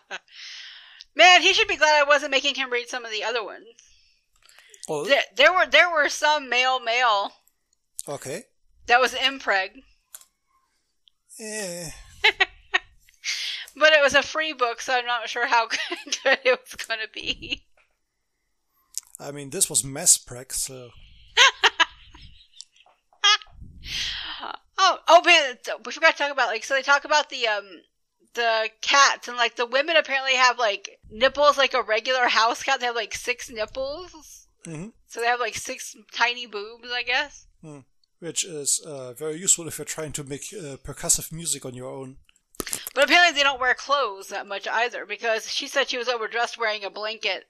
Man, 1.16 1.42
he 1.42 1.54
should 1.54 1.68
be 1.68 1.78
glad 1.78 2.02
I 2.02 2.08
wasn't 2.08 2.32
making 2.32 2.56
him 2.56 2.72
read 2.72 2.90
some 2.90 3.06
of 3.06 3.12
the 3.12 3.24
other 3.24 3.44
ones. 3.44 3.66
Oh, 4.90 5.06
There, 5.06 5.22
there 5.36 5.54
were 5.54 5.66
there 5.66 5.90
were 5.92 6.10
some 6.10 6.50
male 6.50 6.80
male 6.80 7.32
okay. 8.08 8.44
that 8.88 9.00
was 9.00 9.14
impreg, 9.14 9.84
Eh. 11.40 11.90
but 13.76 13.94
it 13.94 14.02
was 14.02 14.14
a 14.16 14.22
free 14.24 14.54
book, 14.54 14.82
so 14.82 14.94
I'm 14.94 15.06
not 15.06 15.30
sure 15.30 15.48
how 15.48 15.68
good 16.24 16.40
it 16.44 16.60
was 16.64 16.76
going 16.86 17.00
to 17.00 17.10
be. 17.14 17.66
I 19.20 19.32
mean, 19.32 19.50
this 19.52 19.70
was 19.70 19.84
mess 19.84 20.18
preg, 20.18 20.52
so. 20.52 20.90
Oh, 24.78 24.98
oh 25.08 25.22
man, 25.24 25.58
we 25.86 25.92
forgot 25.92 26.14
to 26.18 26.24
talk 26.24 26.32
about 26.32 26.48
like 26.48 26.64
so 26.64 26.74
they 26.74 26.82
talk 26.82 27.06
about 27.06 27.30
the 27.30 27.48
um 27.48 27.66
the 28.34 28.70
cats 28.82 29.28
and 29.28 29.38
like 29.38 29.56
the 29.56 29.66
women 29.66 29.96
apparently 29.96 30.36
have 30.36 30.58
like 30.58 31.00
nipples 31.12 31.58
like 31.58 31.74
a 31.74 31.82
regular 31.84 32.28
house 32.28 32.64
cat. 32.64 32.80
They 32.80 32.88
have 32.88 32.96
like 32.96 33.14
six 33.14 33.50
nipples, 33.50 34.48
hmm 34.66 34.88
so 35.08 35.20
they 35.20 35.28
have 35.28 35.40
like 35.40 35.56
six 35.56 35.96
tiny 36.14 36.46
boobs, 36.48 36.88
I 36.92 37.04
guess. 37.04 37.46
Which 38.20 38.44
is 38.46 38.80
uh, 38.86 39.14
very 39.14 39.36
useful 39.38 39.68
if 39.68 39.78
you're 39.78 39.86
trying 39.86 40.14
to 40.14 40.24
make 40.24 40.46
uh, 40.54 40.78
percussive 40.78 41.32
music 41.32 41.66
on 41.66 41.74
your 41.74 41.90
own. 41.90 42.18
But 42.96 43.04
apparently 43.06 43.36
they 43.38 43.44
don't 43.44 43.60
wear 43.60 43.74
clothes 43.74 44.28
that 44.30 44.48
much 44.48 44.68
either 44.68 45.06
because 45.06 45.52
she 45.52 45.68
said 45.68 45.90
she 45.90 45.98
was 45.98 46.08
overdressed 46.08 46.58
wearing 46.58 46.84
a 46.84 46.90
blanket. 46.90 47.46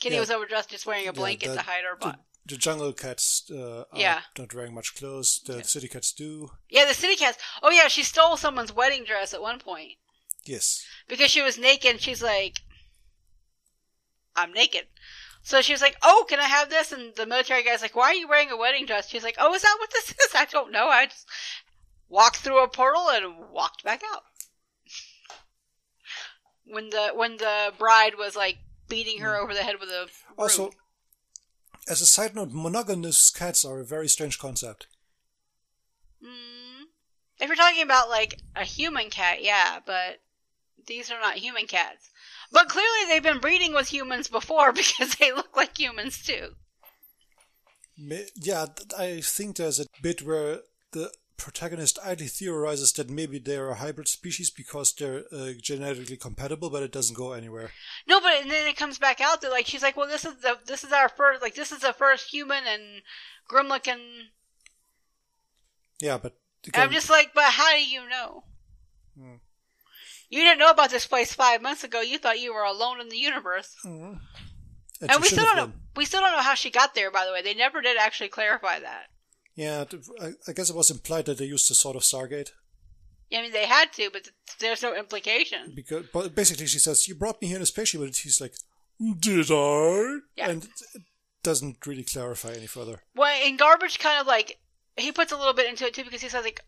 Kitty 0.00 0.14
Yeah. 0.14 0.20
was 0.20 0.30
overdressed 0.30 0.70
just 0.70 0.86
wearing 0.86 1.08
a 1.08 1.12
blanket 1.12 1.48
the- 1.48 1.56
to 1.56 1.62
hide 1.62 1.84
her 1.84 1.96
butt. 1.96 2.18
The 2.44 2.56
jungle 2.56 2.92
cats 2.92 3.50
uh, 3.50 3.84
are 3.92 3.98
Yeah. 3.98 4.20
not 4.38 4.52
wearing 4.54 4.74
much 4.74 4.94
clothes. 4.96 5.40
The 5.46 5.62
city 5.64 5.88
cats 5.88 6.12
do. 6.12 6.50
Yeah, 6.68 6.84
the 6.86 6.94
city 6.94 7.16
cats. 7.16 7.38
Oh 7.62 7.70
yeah, 7.70 7.88
she 7.88 8.02
stole 8.02 8.36
someone's 8.36 8.72
wedding 8.72 9.04
dress 9.04 9.32
at 9.34 9.42
one 9.42 9.58
point 9.60 9.92
Yes. 10.44 10.84
because 11.08 11.30
she 11.30 11.42
was 11.42 11.56
naked. 11.58 11.90
and 11.92 12.00
She's 12.00 12.22
like, 12.22 12.58
"I'm 14.34 14.52
naked." 14.52 14.88
So 15.44 15.60
she 15.60 15.72
was 15.72 15.82
like, 15.82 15.96
"Oh, 16.02 16.24
can 16.28 16.40
I 16.40 16.44
have 16.48 16.68
this?" 16.70 16.92
And 16.92 17.14
the 17.16 17.26
military 17.26 17.62
guy's 17.62 17.82
like, 17.82 17.94
"Why 17.96 18.06
are 18.10 18.14
you 18.14 18.28
wearing 18.28 18.50
a 18.50 18.56
wedding 18.56 18.86
dress?" 18.86 19.08
She's 19.08 19.24
like, 19.24 19.36
"Oh, 19.38 19.54
is 19.54 19.62
that 19.62 19.76
what 19.78 19.90
this 19.92 20.10
is?" 20.26 20.34
I 20.34 20.44
don't 20.46 20.72
know. 20.72 20.88
I 20.88 21.06
just 21.06 21.26
walked 22.08 22.36
through 22.38 22.62
a 22.62 22.68
portal 22.68 23.08
and 23.10 23.50
walked 23.52 23.82
back 23.84 24.02
out. 24.12 24.22
When 26.64 26.90
the 26.90 27.08
when 27.14 27.36
the 27.38 27.72
bride 27.78 28.14
was 28.16 28.36
like 28.36 28.58
beating 28.88 29.18
her 29.20 29.36
over 29.36 29.52
the 29.52 29.62
head 29.64 29.76
with 29.80 29.88
a 29.88 30.06
broom. 30.06 30.38
Also, 30.38 30.70
as 31.88 32.00
a 32.00 32.06
side 32.06 32.34
note, 32.34 32.50
monogamous 32.52 33.30
cats 33.30 33.64
are 33.64 33.80
a 33.80 33.84
very 33.84 34.08
strange 34.08 34.38
concept. 34.38 34.86
Mm, 36.22 36.84
if 37.40 37.48
you're 37.48 37.56
talking 37.56 37.82
about 37.82 38.08
like 38.08 38.40
a 38.54 38.64
human 38.64 39.10
cat, 39.10 39.42
yeah, 39.42 39.80
but 39.84 40.20
these 40.86 41.10
are 41.10 41.20
not 41.20 41.36
human 41.36 41.66
cats. 41.66 42.10
But 42.50 42.68
clearly 42.68 43.06
they've 43.08 43.22
been 43.22 43.40
breeding 43.40 43.72
with 43.72 43.88
humans 43.88 44.28
before 44.28 44.72
because 44.72 45.14
they 45.14 45.32
look 45.32 45.56
like 45.56 45.78
humans 45.78 46.22
too. 46.22 46.54
Yeah, 47.96 48.66
I 48.98 49.20
think 49.20 49.56
there's 49.56 49.80
a 49.80 49.86
bit 50.00 50.22
where 50.22 50.60
the 50.92 51.12
protagonist 51.36 51.98
idly 52.04 52.26
theorizes 52.28 52.92
that 52.94 53.10
maybe 53.10 53.38
they're 53.38 53.70
a 53.70 53.74
hybrid 53.76 54.08
species 54.08 54.50
because 54.50 54.92
they're 54.92 55.24
uh, 55.32 55.50
genetically 55.60 56.16
compatible, 56.16 56.70
but 56.70 56.82
it 56.82 56.92
doesn't 56.92 57.16
go 57.16 57.32
anywhere. 57.32 57.70
No, 58.06 58.20
but 58.20 58.32
and 58.40 58.50
then 58.50 58.66
it 58.68 58.76
comes 58.76 58.98
back 58.98 59.20
out 59.20 59.40
that 59.40 59.50
like 59.50 59.66
she's 59.66 59.82
like, 59.82 59.96
well, 59.96 60.08
this 60.08 60.24
is 60.24 60.36
the 60.42 60.58
this 60.66 60.84
is 60.84 60.92
our 60.92 61.08
first 61.08 61.42
like 61.42 61.54
this 61.54 61.72
is 61.72 61.80
the 61.80 61.92
first 61.92 62.30
human 62.32 62.64
and 62.66 63.02
Grimlock 63.50 63.86
and, 63.88 64.00
Yeah, 66.00 66.18
but 66.18 66.34
and 66.72 66.82
I'm 66.82 66.90
just 66.92 67.10
like, 67.10 67.32
but 67.34 67.44
how 67.44 67.72
do 67.74 67.84
you 67.84 68.08
know? 68.08 68.44
Hmm. 69.18 69.34
You 70.30 70.40
didn't 70.42 70.60
know 70.60 70.70
about 70.70 70.90
this 70.90 71.06
place 71.06 71.34
five 71.34 71.60
months 71.60 71.84
ago. 71.84 72.00
You 72.00 72.18
thought 72.18 72.40
you 72.40 72.54
were 72.54 72.62
alone 72.62 73.00
in 73.00 73.08
the 73.10 73.18
universe, 73.18 73.76
Mhm. 73.84 74.20
and 75.02 75.10
you 75.10 75.18
we 75.20 75.26
still 75.28 75.44
don't 75.44 75.56
know. 75.56 75.72
We 75.94 76.06
still 76.06 76.20
don't 76.22 76.32
know 76.32 76.40
how 76.42 76.54
she 76.54 76.70
got 76.70 76.94
there. 76.94 77.10
By 77.10 77.26
the 77.26 77.32
way, 77.32 77.42
they 77.42 77.52
never 77.52 77.82
did 77.82 77.98
actually 77.98 78.30
clarify 78.30 78.78
that. 78.80 79.08
Yeah, 79.54 79.84
I, 80.20 80.32
I 80.48 80.52
guess 80.52 80.70
it 80.70 80.76
was 80.76 80.90
implied 80.90 81.26
that 81.26 81.38
they 81.38 81.44
used 81.44 81.70
a 81.70 81.74
sort 81.74 81.96
of 81.96 82.02
Stargate. 82.02 82.50
I 83.32 83.42
mean, 83.42 83.52
they 83.52 83.66
had 83.66 83.92
to, 83.94 84.10
but 84.12 84.28
there's 84.58 84.82
no 84.82 84.94
implication. 84.94 85.72
Because, 85.74 86.06
but 86.12 86.34
basically, 86.34 86.66
she 86.66 86.78
says, 86.78 87.08
"You 87.08 87.14
brought 87.14 87.40
me 87.40 87.48
here 87.48 87.56
in 87.56 87.62
a 87.62 87.66
spaceship," 87.66 88.00
and 88.00 88.14
he's 88.14 88.40
like, 88.40 88.54
"Did 88.98 89.50
I?" 89.50 90.18
Yeah. 90.36 90.50
And 90.50 90.64
it 90.94 91.02
doesn't 91.42 91.86
really 91.86 92.04
clarify 92.04 92.52
any 92.52 92.66
further. 92.66 93.02
Well, 93.14 93.34
and 93.44 93.58
garbage 93.58 93.98
kind 93.98 94.20
of 94.20 94.26
like 94.26 94.58
he 94.96 95.12
puts 95.12 95.32
a 95.32 95.36
little 95.36 95.54
bit 95.54 95.68
into 95.68 95.86
it 95.86 95.94
too 95.94 96.04
because 96.04 96.20
he 96.20 96.28
says 96.28 96.44
like, 96.44 96.60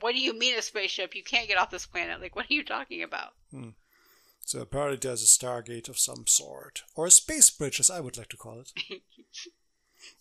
"What 0.00 0.12
do 0.12 0.20
you 0.20 0.38
mean 0.38 0.58
a 0.58 0.62
spaceship? 0.62 1.14
You 1.14 1.22
can't 1.22 1.48
get 1.48 1.58
off 1.58 1.70
this 1.70 1.86
planet. 1.86 2.20
Like, 2.20 2.36
what 2.36 2.50
are 2.50 2.54
you 2.54 2.64
talking 2.64 3.02
about?" 3.02 3.32
Hmm. 3.50 3.70
So 4.46 4.60
apparently, 4.60 4.98
there's 4.98 5.22
a 5.22 5.26
Stargate 5.26 5.88
of 5.88 5.98
some 5.98 6.26
sort, 6.26 6.84
or 6.94 7.06
a 7.06 7.10
space 7.10 7.50
bridge, 7.50 7.80
as 7.80 7.90
I 7.90 8.00
would 8.00 8.16
like 8.16 8.28
to 8.28 8.36
call 8.36 8.60
it. 8.60 8.72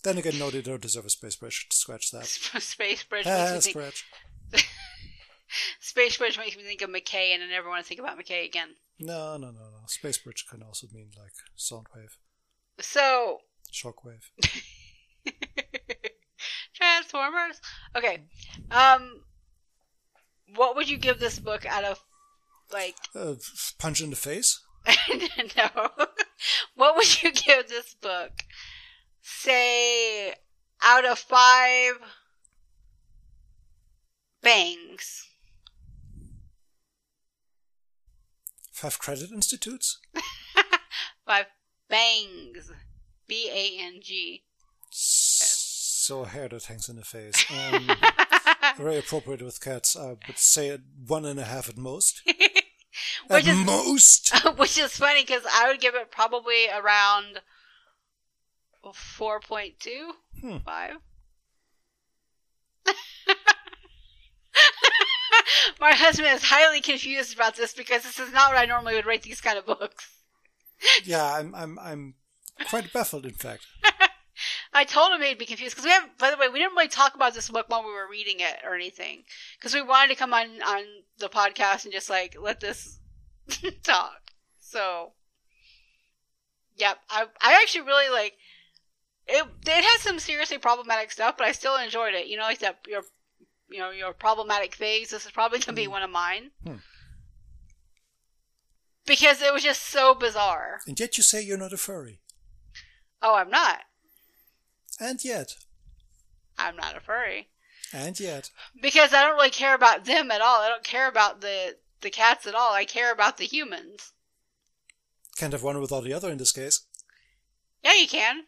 then 0.04 0.18
again, 0.18 0.38
no, 0.40 0.50
they 0.50 0.62
don't 0.62 0.82
deserve 0.82 1.06
a 1.06 1.10
space 1.10 1.36
bridge. 1.36 1.68
to 1.70 1.76
Scratch 1.76 2.12
that. 2.12 2.26
Space 2.62 3.04
bridge 3.04 3.26
Ah, 3.28 3.52
makes 3.54 3.68
me 3.68 3.74
think. 3.74 3.94
scratch. 3.94 4.06
Space 5.80 6.18
bridge 6.18 6.38
makes 6.38 6.58
me 6.58 6.64
think 6.64 6.82
of 6.82 6.90
McKay, 6.90 7.34
and 7.34 7.44
I 7.44 7.48
never 7.48 7.70
want 7.70 7.84
to 7.84 7.88
think 7.88 8.00
about 8.00 8.18
McKay 8.20 8.46
again. 8.46 8.70
No, 9.00 9.38
no, 9.38 9.48
no, 9.52 9.60
no. 9.60 9.84
Space 9.88 10.18
bridge 10.18 10.46
can 10.50 10.64
also 10.64 10.88
mean 10.94 11.10
like 11.18 11.34
sound 11.56 11.88
wave, 11.96 12.18
So 12.80 13.40
shockwave. 13.72 14.30
Transformers. 16.74 17.60
Okay. 17.96 18.24
Um, 18.72 19.22
what 20.56 20.76
would 20.76 20.90
you 20.90 20.98
give 20.98 21.20
this 21.20 21.40
book 21.40 21.66
out 21.66 21.84
of 21.84 22.00
like? 22.72 22.96
Uh, 23.16 23.36
punch 23.80 24.02
in 24.02 24.10
the 24.10 24.16
face. 24.16 24.62
no. 25.58 25.90
what 26.76 26.96
would 26.96 27.24
you 27.24 27.32
give 27.32 27.68
this 27.68 27.94
book? 27.96 28.32
Say 29.28 30.36
out 30.84 31.04
of 31.04 31.18
five 31.18 31.96
bangs. 34.44 35.28
Five 38.72 39.00
credit 39.00 39.32
institutes. 39.32 39.98
Five 41.26 41.48
bangs. 41.90 42.72
B 43.28 43.50
A 43.52 43.84
N 43.84 44.00
G. 44.00 44.44
So 44.92 46.22
a 46.22 46.28
hair 46.28 46.48
that 46.50 46.66
hangs 46.66 46.88
in 46.88 46.98
the 46.98 47.04
face. 47.04 47.44
Um, 47.52 47.90
very 48.78 49.00
appropriate 49.00 49.42
with 49.42 49.60
cats. 49.60 49.96
I 49.96 50.18
would 50.28 50.38
say 50.38 50.78
one 51.08 51.26
and 51.26 51.40
a 51.40 51.46
half 51.46 51.68
at 51.68 51.78
most. 51.78 52.22
Which 53.28 53.48
at 53.48 53.48
is 53.48 53.66
most. 53.66 54.32
which 54.58 54.78
is 54.78 54.96
funny 54.96 55.24
because 55.24 55.44
I 55.52 55.68
would 55.68 55.82
give 55.82 55.96
it 55.96 56.12
probably 56.12 56.70
around 56.70 57.42
four 58.94 59.40
point 59.40 59.80
two 59.80 60.12
Hmm. 60.42 60.58
five. 60.66 60.96
My 65.80 65.92
husband 65.94 66.30
is 66.30 66.44
highly 66.44 66.82
confused 66.82 67.34
about 67.34 67.56
this 67.56 67.74
because 67.74 68.04
this 68.04 68.20
is 68.20 68.32
not 68.32 68.50
what 68.52 68.58
I 68.60 68.66
normally 68.66 68.96
would 68.96 69.06
rate 69.06 69.24
these 69.24 69.42
kind 69.42 69.58
of 69.58 69.66
books. 69.66 70.10
Yeah, 71.04 71.24
I'm, 71.26 71.54
I'm, 71.56 71.78
I'm 71.80 72.14
quite 72.70 72.92
baffled. 72.94 73.26
In 73.26 73.34
fact, 73.34 73.66
I 74.74 74.84
told 74.86 75.12
him 75.14 75.22
he'd 75.22 75.38
be 75.38 75.46
confused 75.46 75.76
because 75.76 75.86
we 75.86 75.92
have. 75.92 76.18
By 76.18 76.32
the 76.32 76.38
way, 76.38 76.48
we 76.48 76.60
didn't 76.60 76.76
really 76.76 76.88
talk 76.88 77.16
about 77.16 77.34
this 77.34 77.50
book 77.50 77.66
while 77.70 77.84
we 77.84 77.92
were 77.92 78.08
reading 78.10 78.40
it 78.40 78.58
or 78.66 78.76
anything 78.76 79.24
because 79.58 79.74
we 79.74 79.82
wanted 79.82 80.10
to 80.10 80.16
come 80.20 80.34
on 80.34 80.62
on 80.62 80.84
the 81.18 81.30
podcast 81.30 81.84
and 81.86 81.94
just 81.94 82.10
like 82.10 82.36
let 82.40 82.60
this 82.60 83.00
talk. 83.84 84.22
So, 84.60 85.14
yep, 86.76 86.98
I 87.10 87.26
I 87.42 87.60
actually 87.62 87.86
really 87.86 88.10
like 88.10 88.34
it. 89.28 89.46
It 89.68 89.84
has 89.84 90.02
some 90.02 90.20
seriously 90.20 90.58
problematic 90.58 91.12
stuff, 91.12 91.36
but 91.38 91.48
I 91.48 91.52
still 91.52 91.76
enjoyed 91.78 92.14
it. 92.14 92.28
You 92.28 92.38
know, 92.38 92.44
like 92.44 92.60
that 92.60 92.80
your 92.88 93.02
you 93.70 93.80
know 93.80 93.92
your 93.92 94.14
problematic 94.14 94.76
phase. 94.76 95.10
This 95.10 95.26
is 95.26 95.32
probably 95.32 95.60
gonna 95.60 95.76
be 95.76 95.88
one 95.88 96.04
of 96.04 96.10
mine. 96.10 96.52
Hmm. 96.64 96.76
Because 99.06 99.42
it 99.42 99.54
was 99.54 99.64
just 99.64 99.84
so 99.84 100.16
bizarre. 100.16 100.80
and 100.88 101.00
yet 101.00 101.18
you 101.18 101.24
say 101.24 101.42
you're 101.42 101.58
not 101.58 101.74
a 101.74 101.78
furry, 101.78 102.22
Oh, 103.22 103.36
I'm 103.36 103.50
not. 103.50 103.82
and 105.00 105.24
yet, 105.24 105.56
I'm 106.58 106.76
not 106.76 106.98
a 106.98 107.00
furry. 107.00 107.50
and 107.94 108.20
yet. 108.20 108.50
Because 108.82 109.14
I 109.14 109.22
don't 109.24 109.36
really 109.36 109.50
care 109.52 109.76
about 109.76 110.06
them 110.06 110.32
at 110.32 110.42
all. 110.42 110.62
I 110.62 110.70
don't 110.70 110.84
care 110.84 111.08
about 111.08 111.42
the 111.42 111.78
the 112.02 112.10
cats 112.10 112.46
at 112.48 112.56
all. 112.56 112.74
I 112.74 112.86
care 112.86 113.12
about 113.12 113.38
the 113.38 113.46
humans. 113.46 114.12
Can't 115.38 115.54
have 115.54 115.64
one 115.64 115.80
without 115.82 116.04
the 116.04 116.14
other 116.14 116.30
in 116.32 116.38
this 116.38 116.52
case. 116.52 116.82
Yeah, 117.84 117.94
you 117.94 118.08
can. 118.08 118.44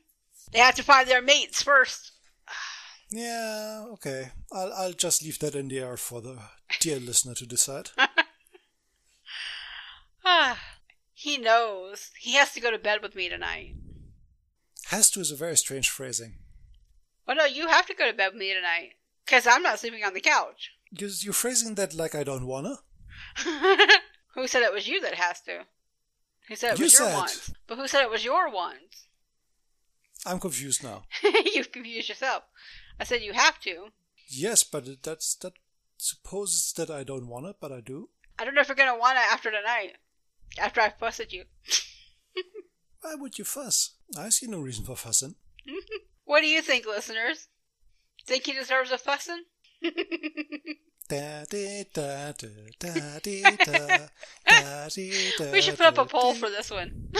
They 0.51 0.59
have 0.59 0.75
to 0.75 0.83
find 0.83 1.07
their 1.07 1.21
mates 1.21 1.61
first. 1.61 2.11
Yeah, 3.09 3.85
okay. 3.93 4.31
I'll, 4.51 4.73
I'll 4.73 4.93
just 4.93 5.23
leave 5.23 5.39
that 5.39 5.55
in 5.55 5.67
the 5.69 5.79
air 5.79 5.95
for 5.97 6.21
the 6.21 6.37
dear 6.79 6.99
listener 6.99 7.33
to 7.35 7.45
decide. 7.45 7.89
Ah, 10.29 10.59
he 11.13 11.37
knows. 11.37 12.11
He 12.19 12.33
has 12.33 12.51
to 12.53 12.59
go 12.59 12.69
to 12.69 12.77
bed 12.77 13.01
with 13.01 13.15
me 13.15 13.29
tonight. 13.29 13.75
Has 14.87 15.09
to 15.11 15.21
is 15.21 15.31
a 15.31 15.37
very 15.37 15.55
strange 15.55 15.89
phrasing. 15.89 16.35
Well, 17.25 17.37
no, 17.37 17.45
you 17.45 17.67
have 17.67 17.85
to 17.87 17.93
go 17.93 18.05
to 18.09 18.15
bed 18.15 18.33
with 18.33 18.39
me 18.39 18.53
tonight. 18.53 18.95
Because 19.25 19.47
I'm 19.47 19.63
not 19.63 19.79
sleeping 19.79 20.03
on 20.03 20.13
the 20.13 20.19
couch. 20.19 20.71
Because 20.91 21.23
you're 21.23 21.33
phrasing 21.33 21.75
that 21.75 21.93
like 21.93 22.13
I 22.13 22.23
don't 22.23 22.45
wanna. 22.45 22.75
who 24.35 24.47
said 24.47 24.63
it 24.63 24.73
was 24.73 24.87
you 24.87 24.99
that 25.01 25.13
has 25.15 25.39
to? 25.41 25.65
Who 26.49 26.55
said 26.55 26.73
it 26.73 26.79
You 26.79 26.85
was 26.85 26.93
your 26.99 27.07
said. 27.07 27.15
wants? 27.15 27.53
But 27.67 27.77
who 27.77 27.87
said 27.87 28.03
it 28.03 28.11
was 28.11 28.25
your 28.25 28.49
wants? 28.51 29.06
I'm 30.27 30.39
confused 30.39 30.83
now. 30.83 31.03
You've 31.53 31.71
confused 31.71 32.09
yourself. 32.09 32.43
I 32.99 33.05
said 33.05 33.21
you 33.21 33.33
have 33.33 33.59
to. 33.61 33.87
Yes, 34.29 34.63
but 34.63 35.01
that's 35.03 35.35
that 35.35 35.53
supposes 35.97 36.73
that 36.73 36.89
I 36.89 37.03
don't 37.03 37.27
want 37.27 37.45
it, 37.45 37.55
but 37.61 37.71
I 37.71 37.79
do. 37.79 38.09
I 38.37 38.43
don't 38.43 38.53
know 38.53 38.61
if 38.61 38.67
you're 38.67 38.75
going 38.75 38.93
to 38.93 38.99
want 38.99 39.17
it 39.17 39.31
after 39.31 39.49
tonight. 39.49 39.93
After 40.59 40.81
I 40.81 40.89
fuss 40.89 41.19
at 41.21 41.31
you. 41.33 41.45
Why 43.01 43.15
would 43.15 43.39
you 43.39 43.45
fuss? 43.45 43.93
I 44.17 44.29
see 44.29 44.47
no 44.47 44.59
reason 44.59 44.85
for 44.85 44.95
fussing. 44.95 45.35
What 46.25 46.41
do 46.41 46.47
you 46.47 46.61
think, 46.61 46.85
listeners? 46.85 47.47
Think 48.25 48.45
he 48.45 48.51
deserves 48.51 48.91
a 48.91 48.97
fussing? 48.97 49.43
Da, 51.07 51.45
dee, 51.49 51.85
da, 51.93 52.33
da, 52.33 52.47
da, 52.77 53.19
dee, 53.23 53.41
da, 53.43 54.07
da, 54.45 54.89
dee, 54.89 55.31
da, 55.37 55.51
we 55.53 55.61
should 55.61 55.77
put 55.77 55.85
up 55.85 55.97
a 55.97 56.05
poll 56.05 56.33
for 56.33 56.49
this 56.49 56.69
one. 56.69 57.13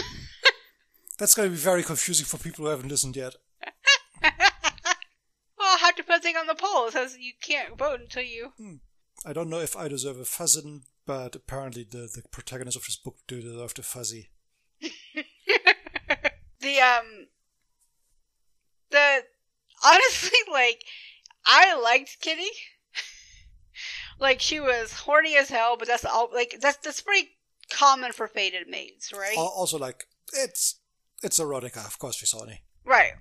That's 1.18 1.34
going 1.34 1.48
to 1.48 1.54
be 1.54 1.60
very 1.60 1.82
confusing 1.82 2.26
for 2.26 2.38
people 2.38 2.64
who 2.64 2.70
haven't 2.70 2.88
listened 2.88 3.16
yet. 3.16 3.34
well, 4.22 5.78
how 5.78 5.90
to 5.90 6.02
put 6.04 6.18
a 6.18 6.20
thing 6.20 6.36
on 6.36 6.46
the 6.46 6.54
poll? 6.54 6.90
Says 6.90 7.16
you 7.18 7.32
can't 7.40 7.76
vote 7.76 8.00
until 8.00 8.22
you. 8.22 8.52
I 9.26 9.32
don't 9.32 9.50
know 9.50 9.58
if 9.58 9.76
I 9.76 9.88
deserve 9.88 10.18
a 10.18 10.22
fuzzin, 10.22 10.82
but 11.06 11.34
apparently 11.34 11.84
the, 11.84 12.08
the 12.14 12.22
protagonist 12.30 12.76
of 12.76 12.84
this 12.84 12.96
book 12.96 13.16
do 13.26 13.40
deserve 13.40 13.74
the 13.74 13.82
fuzzy. 13.82 14.30
the 14.80 16.78
um 16.78 17.26
the 18.90 19.24
honestly 19.84 20.38
like 20.52 20.84
I 21.44 21.74
liked 21.80 22.18
Kitty. 22.20 22.50
like 24.20 24.40
she 24.40 24.60
was 24.60 24.92
horny 24.92 25.36
as 25.36 25.48
hell, 25.50 25.76
but 25.76 25.88
that's 25.88 26.04
all 26.04 26.30
like 26.32 26.58
that's 26.60 26.78
that's 26.78 27.00
pretty 27.00 27.30
common 27.70 28.12
for 28.12 28.28
fated 28.28 28.68
mates, 28.68 29.12
right? 29.12 29.36
Also, 29.36 29.78
like, 29.78 30.04
it's 30.32 30.77
it's 31.22 31.40
erotica, 31.40 31.84
of 31.86 31.98
course, 31.98 32.22
Visani. 32.22 32.58
Right. 32.84 33.12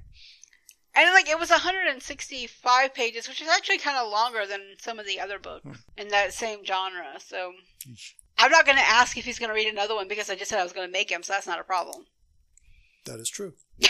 And 0.95 1.13
like 1.13 1.29
it 1.29 1.39
was 1.39 1.51
165 1.51 2.93
pages, 2.93 3.27
which 3.27 3.41
is 3.41 3.47
actually 3.47 3.77
kind 3.77 3.97
of 3.97 4.11
longer 4.11 4.45
than 4.47 4.61
some 4.79 4.97
of 4.97 5.05
the 5.05 5.19
other 5.19 5.37
books 5.37 5.85
in 5.95 6.07
that 6.07 6.33
same 6.33 6.65
genre. 6.65 7.19
So 7.19 7.53
I'm 8.37 8.51
not 8.51 8.65
going 8.65 8.77
to 8.77 8.83
ask 8.83 9.15
if 9.15 9.25
he's 9.25 9.37
going 9.37 9.49
to 9.49 9.55
read 9.55 9.71
another 9.71 9.93
one 9.93 10.07
because 10.07 10.29
I 10.29 10.35
just 10.35 10.49
said 10.49 10.59
I 10.59 10.63
was 10.63 10.73
going 10.73 10.87
to 10.87 10.91
make 10.91 11.11
him, 11.11 11.21
so 11.21 11.33
that's 11.33 11.45
not 11.45 11.59
a 11.59 11.63
problem. 11.63 12.05
That 13.05 13.19
is 13.19 13.29
true. 13.29 13.53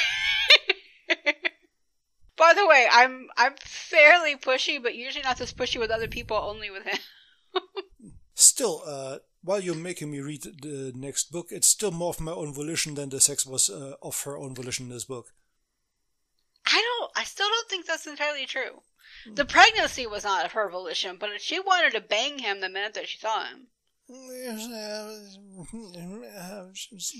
By 2.37 2.53
the 2.53 2.67
way, 2.67 2.87
I'm 2.91 3.29
I'm 3.35 3.55
fairly 3.59 4.35
pushy, 4.35 4.81
but 4.81 4.93
usually 4.93 5.23
not 5.23 5.37
this 5.37 5.53
pushy 5.53 5.79
with 5.79 5.89
other 5.89 6.07
people, 6.07 6.37
only 6.37 6.69
with 6.69 6.83
him. 6.83 6.99
Still, 8.35 8.83
uh, 8.85 9.17
while 9.47 9.61
you're 9.61 9.75
making 9.75 10.11
me 10.11 10.19
read 10.19 10.43
the 10.43 10.91
next 10.93 11.31
book, 11.31 11.47
it's 11.51 11.67
still 11.67 11.91
more 11.91 12.09
of 12.09 12.19
my 12.19 12.33
own 12.33 12.53
volition 12.53 12.95
than 12.95 13.07
the 13.07 13.21
sex 13.21 13.45
was 13.45 13.69
uh, 13.69 13.93
of 14.01 14.21
her 14.23 14.37
own 14.37 14.53
volition 14.53 14.87
in 14.87 14.91
this 14.91 15.05
book. 15.05 15.27
I 16.65 16.81
don't. 16.81 17.11
I 17.15 17.23
still 17.23 17.47
don't 17.47 17.69
think 17.69 17.85
that's 17.85 18.05
entirely 18.05 18.45
true. 18.45 18.81
The 19.33 19.45
pregnancy 19.45 20.05
was 20.05 20.25
not 20.25 20.45
of 20.45 20.51
her 20.51 20.69
volition, 20.69 21.15
but 21.17 21.29
she 21.39 21.61
wanted 21.61 21.93
to 21.93 22.01
bang 22.01 22.39
him 22.39 22.59
the 22.59 22.67
minute 22.67 22.93
that 22.95 23.07
she 23.07 23.19
saw 23.19 23.45
him. 23.45 23.67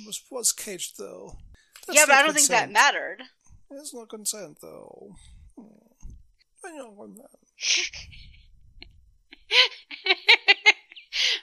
was, 0.06 0.22
was 0.30 0.52
caged 0.52 0.98
though. 0.98 1.38
yeah, 1.90 2.04
but 2.06 2.16
I 2.16 2.24
don't 2.24 2.34
think 2.34 2.50
that 2.50 2.72
mattered. 2.72 3.24
It's 3.72 3.94
not 3.94 4.10
consent 4.10 4.58
though. 4.62 5.16
I 6.66 6.78
don't 6.78 6.98
want 6.98 7.16
that. 7.16 7.30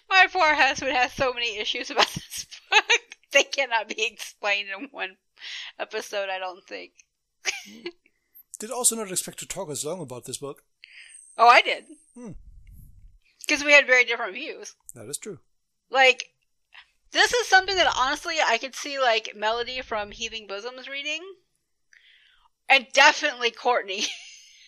My 0.08 0.26
poor 0.32 0.54
husband 0.54 0.92
has 0.92 1.12
so 1.12 1.32
many 1.32 1.58
issues 1.58 1.90
about 1.90 2.08
this 2.14 2.46
book. 2.70 2.84
They 3.32 3.44
cannot 3.44 3.88
be 3.88 4.04
explained 4.04 4.68
in 4.68 4.88
one 4.90 5.16
episode, 5.78 6.28
I 6.28 6.38
don't 6.38 6.64
think. 6.64 6.92
Did 8.58 8.70
also 8.70 8.96
not 8.96 9.10
expect 9.10 9.38
to 9.40 9.46
talk 9.46 9.70
as 9.70 9.84
long 9.84 10.00
about 10.00 10.24
this 10.24 10.38
book. 10.38 10.62
Oh, 11.36 11.48
I 11.48 11.60
did. 11.60 11.84
Hmm. 12.14 12.32
Because 13.40 13.64
we 13.64 13.72
had 13.72 13.86
very 13.86 14.04
different 14.04 14.34
views. 14.34 14.74
That 14.94 15.08
is 15.08 15.18
true. 15.18 15.40
Like, 15.90 16.30
this 17.10 17.32
is 17.32 17.46
something 17.48 17.76
that 17.76 17.92
honestly 17.96 18.36
I 18.44 18.58
could 18.58 18.74
see, 18.74 18.98
like, 18.98 19.34
Melody 19.36 19.82
from 19.82 20.12
Heaving 20.12 20.46
Bosoms 20.46 20.88
reading. 20.88 21.20
And 22.68 22.86
definitely 22.92 23.50
Courtney 23.50 24.04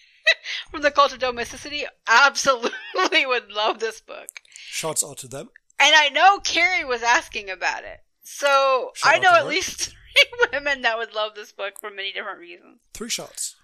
from 0.70 0.82
the 0.82 0.90
Cult 0.90 1.12
of 1.12 1.18
Domesticity 1.18 1.86
absolutely 2.06 3.24
would 3.24 3.50
love 3.50 3.78
this 3.78 4.00
book. 4.00 4.42
Shouts 4.58 5.04
out 5.04 5.18
to 5.18 5.28
them. 5.28 5.50
And 5.78 5.94
I 5.94 6.08
know 6.08 6.38
Carrie 6.40 6.84
was 6.84 7.02
asking 7.02 7.50
about 7.50 7.84
it. 7.84 8.00
So 8.22 8.90
Shout 8.94 9.14
I 9.14 9.18
know 9.18 9.32
at 9.34 9.42
her. 9.42 9.48
least 9.48 9.80
three 10.16 10.48
women 10.52 10.82
that 10.82 10.98
would 10.98 11.14
love 11.14 11.34
this 11.34 11.52
book 11.52 11.74
for 11.80 11.90
many 11.90 12.12
different 12.12 12.38
reasons. 12.38 12.78
Three 12.94 13.10
shots. 13.10 13.56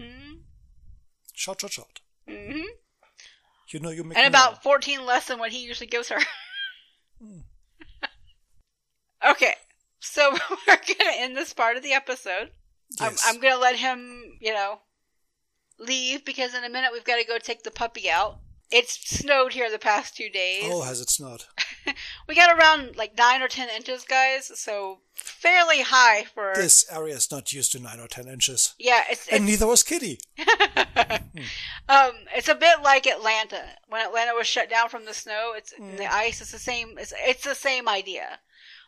hmm 0.00 0.34
Shot, 1.34 1.60
shot, 1.60 1.72
shot. 1.72 2.00
hmm 2.28 2.62
You 3.68 3.80
know 3.80 3.90
you 3.90 4.04
make 4.04 4.16
And 4.16 4.26
about. 4.26 4.62
14 4.62 5.04
less 5.04 5.26
than 5.26 5.38
what 5.38 5.52
he 5.52 5.64
usually 5.66 5.86
gives 5.88 6.08
her. 6.08 6.18
Hmm. 7.22 7.40
okay, 9.30 9.54
so 10.00 10.30
we're 10.66 10.76
going 10.76 10.84
to 10.98 11.18
end 11.20 11.36
this 11.36 11.52
part 11.52 11.76
of 11.76 11.82
the 11.82 11.92
episode. 11.92 12.50
Yes. 13.00 13.24
I'm, 13.26 13.34
I'm 13.36 13.40
going 13.40 13.54
to 13.54 13.60
let 13.60 13.76
him, 13.76 14.38
you 14.40 14.52
know, 14.54 14.80
leave 15.78 16.24
because 16.24 16.54
in 16.54 16.64
a 16.64 16.68
minute 16.70 16.90
we've 16.92 17.04
got 17.04 17.16
to 17.16 17.24
go 17.26 17.38
take 17.38 17.62
the 17.64 17.70
puppy 17.70 18.08
out. 18.08 18.38
It's 18.70 18.98
snowed 19.08 19.52
here 19.52 19.70
the 19.70 19.78
past 19.78 20.16
two 20.16 20.28
days. 20.28 20.64
Oh, 20.66 20.82
has 20.82 21.00
it 21.00 21.10
snowed? 21.10 21.44
We 22.28 22.34
got 22.34 22.58
around 22.58 22.96
like 22.96 23.16
9 23.16 23.42
or 23.42 23.46
10 23.46 23.68
inches, 23.68 24.02
guys, 24.02 24.50
so 24.58 24.98
fairly 25.14 25.82
high 25.82 26.24
for. 26.24 26.52
This 26.54 26.84
area 26.90 27.14
is 27.14 27.30
not 27.30 27.52
used 27.52 27.72
to 27.72 27.80
nine 27.80 28.00
or 28.00 28.06
ten 28.08 28.28
inches. 28.28 28.74
Yeah, 28.78 29.02
it's, 29.10 29.26
And 29.28 29.44
it's 29.44 29.50
neither 29.50 29.66
was 29.66 29.82
Kitty. 29.82 30.18
um, 31.88 32.12
it's 32.34 32.48
a 32.48 32.54
bit 32.54 32.82
like 32.82 33.06
Atlanta. 33.06 33.62
When 33.88 34.04
Atlanta 34.04 34.34
was 34.34 34.46
shut 34.46 34.68
down 34.70 34.88
from 34.88 35.04
the 35.04 35.14
snow, 35.14 35.52
it's 35.56 35.72
the 35.72 36.12
ice. 36.12 36.40
It's 36.40 36.52
the 36.52 36.58
same. 36.58 36.98
It's 36.98 37.12
it's 37.16 37.44
the 37.44 37.54
same 37.54 37.88
idea. 37.88 38.38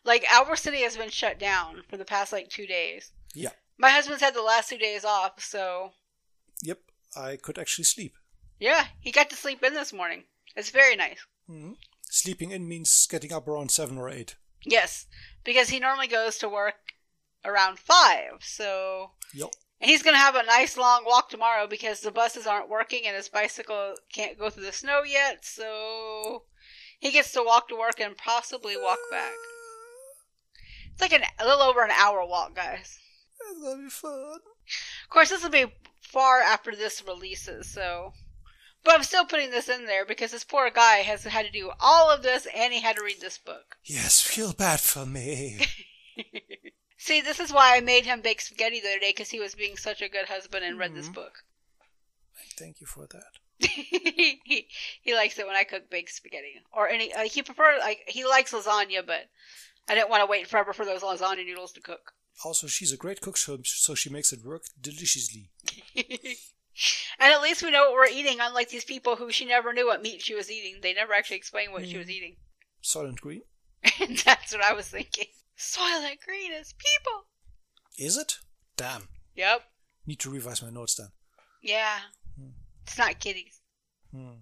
Like 0.04 0.24
our 0.32 0.56
city 0.56 0.78
has 0.82 0.96
been 0.96 1.10
shut 1.10 1.38
down 1.38 1.82
for 1.88 1.96
the 1.96 2.04
past 2.04 2.32
like 2.32 2.48
two 2.48 2.66
days. 2.66 3.12
Yeah. 3.34 3.50
My 3.78 3.90
husband's 3.90 4.22
had 4.22 4.34
the 4.34 4.42
last 4.42 4.68
two 4.70 4.78
days 4.78 5.04
off, 5.04 5.42
so 5.42 5.92
Yep. 6.62 6.78
I 7.16 7.36
could 7.36 7.58
actually 7.58 7.84
sleep. 7.84 8.14
Yeah, 8.58 8.86
he 9.00 9.10
got 9.10 9.30
to 9.30 9.36
sleep 9.36 9.62
in 9.62 9.74
this 9.74 9.92
morning. 9.92 10.24
It's 10.56 10.70
very 10.70 10.96
nice. 10.96 11.24
Mhm. 11.48 11.76
Sleeping 12.10 12.50
in 12.50 12.68
means 12.68 13.06
getting 13.06 13.32
up 13.32 13.46
around 13.46 13.70
seven 13.70 13.98
or 13.98 14.08
eight. 14.08 14.36
Yes, 14.64 15.06
because 15.44 15.68
he 15.68 15.78
normally 15.78 16.08
goes 16.08 16.38
to 16.38 16.48
work 16.48 16.94
around 17.44 17.78
five. 17.78 18.42
So 18.42 19.12
Yep. 19.34 19.50
And 19.80 19.90
he's 19.90 20.02
going 20.02 20.14
to 20.14 20.18
have 20.20 20.34
a 20.34 20.42
nice 20.42 20.76
long 20.76 21.04
walk 21.04 21.28
tomorrow 21.28 21.68
because 21.68 22.00
the 22.00 22.10
buses 22.10 22.46
aren't 22.48 22.68
working 22.68 23.06
and 23.06 23.14
his 23.14 23.28
bicycle 23.28 23.94
can't 24.12 24.36
go 24.38 24.50
through 24.50 24.64
the 24.64 24.72
snow 24.72 25.02
yet. 25.04 25.44
So 25.44 26.44
he 26.98 27.12
gets 27.12 27.30
to 27.32 27.44
walk 27.44 27.68
to 27.68 27.76
work 27.76 28.00
and 28.00 28.16
possibly 28.16 28.76
walk 28.76 28.98
back. 29.10 29.32
It's 30.92 31.00
like 31.00 31.12
an, 31.12 31.22
a 31.38 31.44
little 31.46 31.62
over 31.62 31.84
an 31.84 31.92
hour 31.92 32.26
walk, 32.26 32.56
guys. 32.56 32.98
It's 33.50 33.62
gonna 33.62 33.84
be 33.84 33.88
fun. 33.88 34.40
Of 35.04 35.10
course, 35.10 35.28
this 35.28 35.44
will 35.44 35.50
be 35.50 35.72
far 36.00 36.40
after 36.40 36.74
this 36.74 37.04
releases, 37.06 37.72
so. 37.72 38.12
But 38.84 38.94
I'm 38.94 39.02
still 39.02 39.24
putting 39.24 39.50
this 39.50 39.68
in 39.68 39.86
there 39.86 40.06
because 40.06 40.30
this 40.30 40.44
poor 40.44 40.70
guy 40.70 40.98
has 40.98 41.24
had 41.24 41.46
to 41.46 41.52
do 41.52 41.70
all 41.80 42.10
of 42.10 42.22
this 42.22 42.46
and 42.54 42.72
he 42.72 42.80
had 42.80 42.96
to 42.96 43.04
read 43.04 43.20
this 43.20 43.38
book. 43.38 43.76
Yes, 43.84 44.20
feel 44.20 44.52
bad 44.52 44.80
for 44.80 45.04
me. 45.04 45.60
See, 46.96 47.20
this 47.20 47.38
is 47.40 47.52
why 47.52 47.76
I 47.76 47.80
made 47.80 48.06
him 48.06 48.20
bake 48.20 48.40
spaghetti 48.40 48.80
the 48.80 48.88
other 48.88 48.98
day 48.98 49.10
because 49.10 49.30
he 49.30 49.40
was 49.40 49.54
being 49.54 49.76
such 49.76 50.02
a 50.02 50.08
good 50.08 50.26
husband 50.26 50.64
and 50.64 50.78
read 50.78 50.94
this 50.94 51.06
mm-hmm. 51.06 51.14
book. 51.14 51.44
Thank 52.56 52.80
you 52.80 52.86
for 52.86 53.06
that. 53.06 53.68
he 53.68 54.40
he 55.02 55.14
likes 55.14 55.38
it 55.38 55.46
when 55.46 55.56
I 55.56 55.64
cook 55.64 55.90
baked 55.90 56.14
spaghetti 56.14 56.62
or 56.72 56.88
any. 56.88 57.12
Like 57.14 57.32
he 57.32 57.42
prefers 57.42 57.80
like 57.80 58.04
he 58.06 58.24
likes 58.24 58.52
lasagna, 58.52 59.06
but 59.06 59.28
I 59.88 59.94
didn't 59.94 60.10
want 60.10 60.22
to 60.22 60.30
wait 60.30 60.46
forever 60.46 60.72
for 60.72 60.84
those 60.84 61.02
lasagna 61.02 61.44
noodles 61.44 61.72
to 61.72 61.80
cook. 61.80 62.12
Also, 62.44 62.66
she's 62.66 62.92
a 62.92 62.96
great 62.96 63.20
cook, 63.20 63.36
so 63.36 63.58
she 63.94 64.10
makes 64.10 64.32
it 64.32 64.44
work 64.44 64.62
deliciously. 64.80 65.50
and 67.18 67.32
at 67.32 67.42
least 67.42 67.62
we 67.62 67.70
know 67.70 67.90
what 67.90 67.94
we're 67.94 68.06
eating, 68.06 68.38
unlike 68.40 68.68
these 68.68 68.84
people 68.84 69.16
who 69.16 69.30
she 69.30 69.44
never 69.44 69.72
knew 69.72 69.86
what 69.86 70.02
meat 70.02 70.22
she 70.22 70.34
was 70.34 70.50
eating. 70.50 70.80
They 70.82 70.94
never 70.94 71.12
actually 71.12 71.36
explained 71.36 71.72
what 71.72 71.86
she 71.86 71.98
was 71.98 72.10
eating. 72.10 72.36
Soylent 72.82 73.20
Green. 73.20 73.42
That's 74.24 74.52
what 74.52 74.64
I 74.64 74.72
was 74.72 74.88
thinking. 74.88 75.26
Soylent 75.58 76.20
Green 76.24 76.52
is 76.52 76.74
people. 76.74 77.24
Is 77.98 78.16
it? 78.16 78.34
Damn. 78.76 79.08
Yep. 79.34 79.62
Need 80.06 80.20
to 80.20 80.30
revise 80.30 80.62
my 80.62 80.70
notes 80.70 80.94
then. 80.94 81.08
Yeah. 81.62 81.98
It's 82.88 82.96
not 82.96 83.20
kitties. 83.20 83.60
Hmm. 84.14 84.40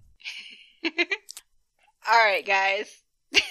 All 2.09 2.25
right, 2.25 2.47
guys. 2.47 3.03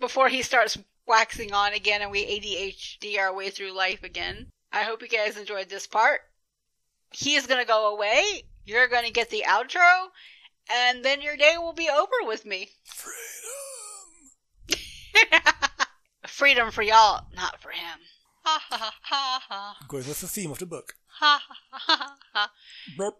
Before 0.00 0.28
he 0.28 0.42
starts 0.42 0.76
waxing 1.06 1.54
on 1.54 1.72
again 1.72 2.02
and 2.02 2.10
we 2.10 2.26
ADHD 2.26 3.18
our 3.18 3.34
way 3.34 3.48
through 3.48 3.74
life 3.74 4.02
again, 4.02 4.48
I 4.70 4.82
hope 4.82 5.00
you 5.00 5.08
guys 5.08 5.38
enjoyed 5.38 5.70
this 5.70 5.86
part. 5.86 6.20
He 7.12 7.36
is 7.36 7.46
going 7.46 7.60
to 7.60 7.66
go 7.66 7.94
away. 7.94 8.42
You're 8.66 8.88
going 8.88 9.04
to 9.04 9.12
get 9.12 9.30
the 9.30 9.44
outro. 9.46 10.08
And 10.70 11.04
then 11.04 11.22
your 11.22 11.36
day 11.36 11.54
will 11.56 11.72
be 11.72 11.88
over 11.88 12.12
with 12.26 12.44
me. 12.44 12.68
Freedom! 12.84 13.18
Freedom 16.26 16.70
for 16.70 16.82
y'all, 16.82 17.24
not 17.34 17.60
for 17.60 17.70
him. 17.70 17.98
Ha 18.44 18.62
ha 18.68 18.76
ha 18.76 18.94
ha 19.02 19.42
ha. 19.48 19.76
Going 19.88 20.06
with 20.06 20.20
the 20.20 20.28
theme 20.28 20.50
of 20.50 20.58
the 20.58 20.66
book. 20.66 20.94
Ha 21.20 21.42
ha 21.48 21.56
ha 21.70 22.16
ha. 22.32 22.50
Burp. 22.96 23.14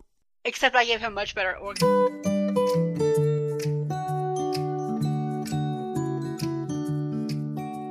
Except 0.44 0.76
I 0.76 0.84
gave 0.84 1.00
him 1.00 1.14
much 1.14 1.34
better 1.34 1.56
organ. 1.56 1.86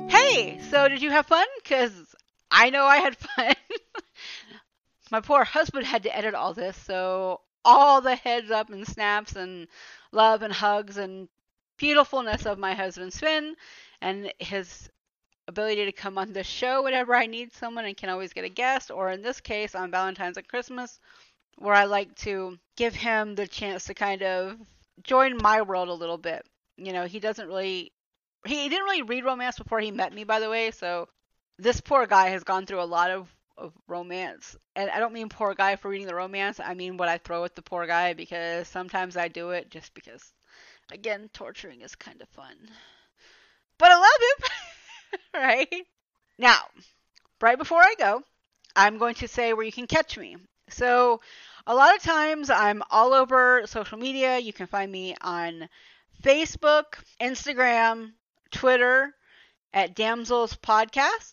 Hey, 0.08 0.60
so 0.70 0.88
did 0.88 1.02
you 1.02 1.10
have 1.10 1.26
fun? 1.26 1.46
Because 1.62 1.92
I 2.50 2.70
know 2.70 2.84
I 2.84 2.98
had 2.98 3.16
fun. 3.16 3.54
My 5.10 5.20
poor 5.20 5.44
husband 5.44 5.86
had 5.86 6.02
to 6.02 6.14
edit 6.16 6.34
all 6.34 6.54
this, 6.54 6.76
so 6.76 7.40
all 7.64 8.00
the 8.00 8.14
heads 8.14 8.50
up 8.50 8.70
and 8.70 8.86
snaps 8.86 9.36
and 9.36 9.68
love 10.12 10.42
and 10.42 10.52
hugs 10.52 10.96
and 10.96 11.28
beautifulness 11.76 12.44
of 12.46 12.58
my 12.58 12.74
husband 12.74 13.12
Sven 13.12 13.54
and 14.00 14.32
his 14.38 14.90
ability 15.46 15.86
to 15.86 15.92
come 15.92 16.18
on 16.18 16.32
the 16.32 16.44
show 16.44 16.82
whenever 16.82 17.14
I 17.14 17.26
need 17.26 17.52
someone 17.52 17.86
and 17.86 17.96
can 17.96 18.10
always 18.10 18.32
get 18.32 18.44
a 18.44 18.50
guest, 18.50 18.90
or 18.90 19.10
in 19.10 19.22
this 19.22 19.40
case 19.40 19.74
on 19.74 19.90
Valentine's 19.90 20.36
and 20.36 20.46
Christmas, 20.46 21.00
where 21.56 21.74
I 21.74 21.84
like 21.84 22.14
to 22.16 22.58
give 22.76 22.94
him 22.94 23.34
the 23.34 23.46
chance 23.46 23.84
to 23.84 23.94
kind 23.94 24.22
of 24.22 24.58
join 25.02 25.36
my 25.38 25.62
world 25.62 25.88
a 25.88 25.94
little 25.94 26.18
bit. 26.18 26.46
You 26.76 26.92
know, 26.92 27.06
he 27.06 27.18
doesn't 27.18 27.48
really 27.48 27.92
he 28.44 28.68
didn't 28.68 28.84
really 28.84 29.02
read 29.02 29.24
romance 29.24 29.58
before 29.58 29.80
he 29.80 29.90
met 29.90 30.12
me 30.12 30.24
by 30.24 30.38
the 30.38 30.50
way, 30.50 30.70
so 30.70 31.08
this 31.58 31.80
poor 31.80 32.06
guy 32.06 32.28
has 32.28 32.44
gone 32.44 32.66
through 32.66 32.82
a 32.82 32.84
lot 32.84 33.10
of 33.10 33.34
of 33.58 33.72
romance. 33.86 34.56
And 34.76 34.90
I 34.90 35.00
don't 35.00 35.12
mean 35.12 35.28
poor 35.28 35.54
guy 35.54 35.76
for 35.76 35.88
reading 35.88 36.06
the 36.06 36.14
romance. 36.14 36.60
I 36.60 36.74
mean 36.74 36.96
what 36.96 37.08
I 37.08 37.18
throw 37.18 37.44
at 37.44 37.54
the 37.56 37.62
poor 37.62 37.86
guy 37.86 38.14
because 38.14 38.68
sometimes 38.68 39.16
I 39.16 39.28
do 39.28 39.50
it 39.50 39.70
just 39.70 39.92
because 39.94 40.32
again, 40.92 41.28
torturing 41.32 41.82
is 41.82 41.94
kind 41.94 42.20
of 42.22 42.28
fun. 42.30 42.56
But 43.78 43.90
I 43.92 43.96
love 43.96 44.20
him. 44.20 45.20
right? 45.34 45.86
Now, 46.38 46.58
right 47.40 47.58
before 47.58 47.80
I 47.80 47.94
go, 47.98 48.22
I'm 48.74 48.98
going 48.98 49.14
to 49.16 49.28
say 49.28 49.52
where 49.52 49.64
you 49.64 49.72
can 49.72 49.86
catch 49.86 50.16
me. 50.16 50.36
So, 50.70 51.20
a 51.66 51.74
lot 51.74 51.94
of 51.94 52.02
times 52.02 52.50
I'm 52.50 52.82
all 52.90 53.12
over 53.12 53.62
social 53.66 53.98
media. 53.98 54.38
You 54.38 54.52
can 54.52 54.66
find 54.66 54.90
me 54.90 55.14
on 55.20 55.68
Facebook, 56.22 56.84
Instagram, 57.20 58.12
Twitter 58.50 59.14
at 59.72 59.94
Damsels 59.94 60.56
Podcast. 60.56 61.32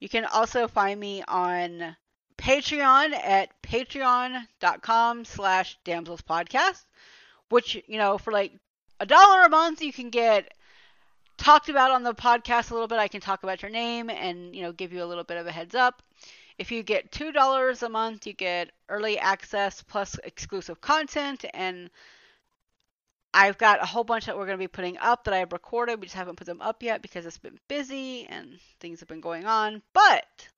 You 0.00 0.08
can 0.08 0.24
also 0.24 0.68
find 0.68 0.98
me 1.00 1.22
on 1.26 1.96
Patreon 2.36 3.14
at 3.14 3.50
patreon.com 3.62 5.24
slash 5.24 5.78
damsels 5.84 6.20
podcast, 6.22 6.84
which, 7.48 7.82
you 7.86 7.98
know, 7.98 8.18
for 8.18 8.32
like 8.32 8.52
a 9.00 9.06
dollar 9.06 9.42
a 9.42 9.48
month, 9.48 9.82
you 9.82 9.92
can 9.92 10.10
get 10.10 10.52
talked 11.36 11.68
about 11.68 11.90
on 11.90 12.02
the 12.02 12.14
podcast 12.14 12.70
a 12.70 12.74
little 12.74 12.88
bit. 12.88 12.98
I 12.98 13.08
can 13.08 13.20
talk 13.20 13.42
about 13.42 13.62
your 13.62 13.70
name 13.70 14.10
and, 14.10 14.54
you 14.54 14.62
know, 14.62 14.72
give 14.72 14.92
you 14.92 15.02
a 15.02 15.06
little 15.06 15.24
bit 15.24 15.38
of 15.38 15.46
a 15.46 15.52
heads 15.52 15.74
up. 15.74 16.02
If 16.58 16.72
you 16.72 16.82
get 16.82 17.10
$2 17.12 17.82
a 17.82 17.88
month, 17.88 18.26
you 18.26 18.32
get 18.32 18.72
early 18.88 19.18
access 19.18 19.82
plus 19.82 20.18
exclusive 20.24 20.80
content. 20.80 21.44
And 21.52 21.90
I've 23.38 23.58
got 23.58 23.82
a 23.82 23.86
whole 23.86 24.02
bunch 24.02 24.24
that 24.24 24.36
we're 24.38 24.46
going 24.46 24.56
to 24.56 24.62
be 24.62 24.66
putting 24.66 24.96
up 24.96 25.24
that 25.24 25.34
I've 25.34 25.52
recorded. 25.52 26.00
We 26.00 26.06
just 26.06 26.16
haven't 26.16 26.36
put 26.36 26.46
them 26.46 26.62
up 26.62 26.82
yet 26.82 27.02
because 27.02 27.26
it's 27.26 27.36
been 27.36 27.58
busy 27.68 28.24
and 28.30 28.58
things 28.80 29.00
have 29.00 29.10
been 29.10 29.20
going 29.20 29.44
on. 29.44 29.82
But, 29.92 30.48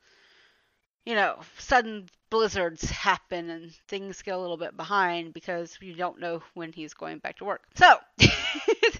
you 1.04 1.16
know, 1.16 1.40
sudden 1.58 2.08
blizzards 2.30 2.88
happen 2.88 3.50
and 3.50 3.72
things 3.88 4.22
get 4.22 4.36
a 4.36 4.38
little 4.38 4.56
bit 4.56 4.76
behind 4.76 5.34
because 5.34 5.76
you 5.80 5.94
don't 5.94 6.20
know 6.20 6.40
when 6.54 6.72
he's 6.72 6.94
going 6.94 7.18
back 7.18 7.38
to 7.38 7.44
work. 7.44 7.62
So, 7.74 7.96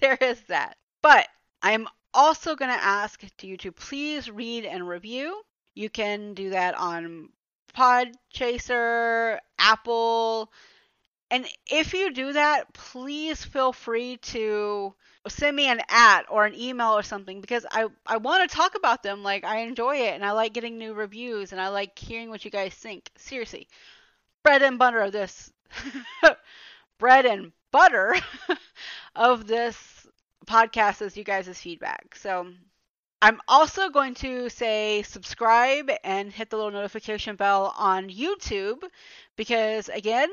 there 0.01 0.17
is 0.19 0.41
that. 0.49 0.75
But 1.01 1.29
I 1.61 1.71
am 1.71 1.87
also 2.13 2.57
going 2.57 2.71
to 2.71 2.83
ask 2.83 3.23
you 3.41 3.55
to 3.55 3.71
please 3.71 4.29
read 4.29 4.65
and 4.65 4.89
review. 4.89 5.41
You 5.73 5.89
can 5.89 6.33
do 6.33 6.49
that 6.49 6.75
on 6.75 7.29
Podchaser, 7.73 9.39
Apple. 9.57 10.51
And 11.31 11.45
if 11.69 11.93
you 11.93 12.11
do 12.11 12.33
that, 12.33 12.73
please 12.73 13.43
feel 13.43 13.71
free 13.73 14.17
to 14.17 14.93
send 15.27 15.55
me 15.55 15.67
an 15.67 15.81
at 15.89 16.23
or 16.29 16.45
an 16.45 16.55
email 16.55 16.97
or 16.97 17.03
something 17.03 17.41
because 17.41 17.65
I, 17.71 17.87
I 18.05 18.17
want 18.17 18.49
to 18.49 18.55
talk 18.55 18.75
about 18.75 19.03
them. 19.03 19.21
Like, 19.23 19.43
I 19.43 19.59
enjoy 19.59 19.97
it 19.97 20.13
and 20.15 20.25
I 20.25 20.31
like 20.31 20.53
getting 20.53 20.77
new 20.77 20.93
reviews 20.93 21.51
and 21.51 21.61
I 21.61 21.67
like 21.69 21.97
hearing 21.99 22.29
what 22.29 22.45
you 22.45 22.51
guys 22.51 22.73
think. 22.73 23.11
Seriously. 23.17 23.67
Bread 24.43 24.63
and 24.63 24.79
butter 24.79 25.01
of 25.01 25.11
this. 25.11 25.51
bread 26.99 27.25
and 27.25 27.51
butter 27.71 28.15
of 29.15 29.47
this 29.47 30.07
podcast 30.45 31.01
is 31.01 31.17
you 31.17 31.23
guys' 31.23 31.59
feedback. 31.59 32.15
So 32.15 32.47
I'm 33.21 33.41
also 33.47 33.89
going 33.89 34.13
to 34.15 34.49
say 34.49 35.03
subscribe 35.03 35.91
and 36.05 36.31
hit 36.31 36.49
the 36.49 36.55
little 36.55 36.71
notification 36.71 37.35
bell 37.35 37.73
on 37.77 38.09
YouTube 38.09 38.83
because, 39.35 39.89
again, 39.89 40.29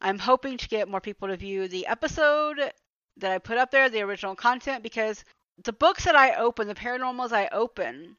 I'm 0.00 0.20
hoping 0.20 0.56
to 0.58 0.68
get 0.68 0.88
more 0.88 1.00
people 1.00 1.28
to 1.28 1.36
view 1.36 1.66
the 1.66 1.86
episode 1.88 2.72
that 3.16 3.32
I 3.32 3.38
put 3.38 3.58
up 3.58 3.72
there, 3.72 3.88
the 3.88 4.02
original 4.02 4.36
content, 4.36 4.84
because 4.84 5.24
the 5.64 5.72
books 5.72 6.04
that 6.04 6.14
I 6.14 6.36
open, 6.36 6.68
the 6.68 6.74
paranormals 6.76 7.32
I 7.32 7.48
open, 7.50 8.16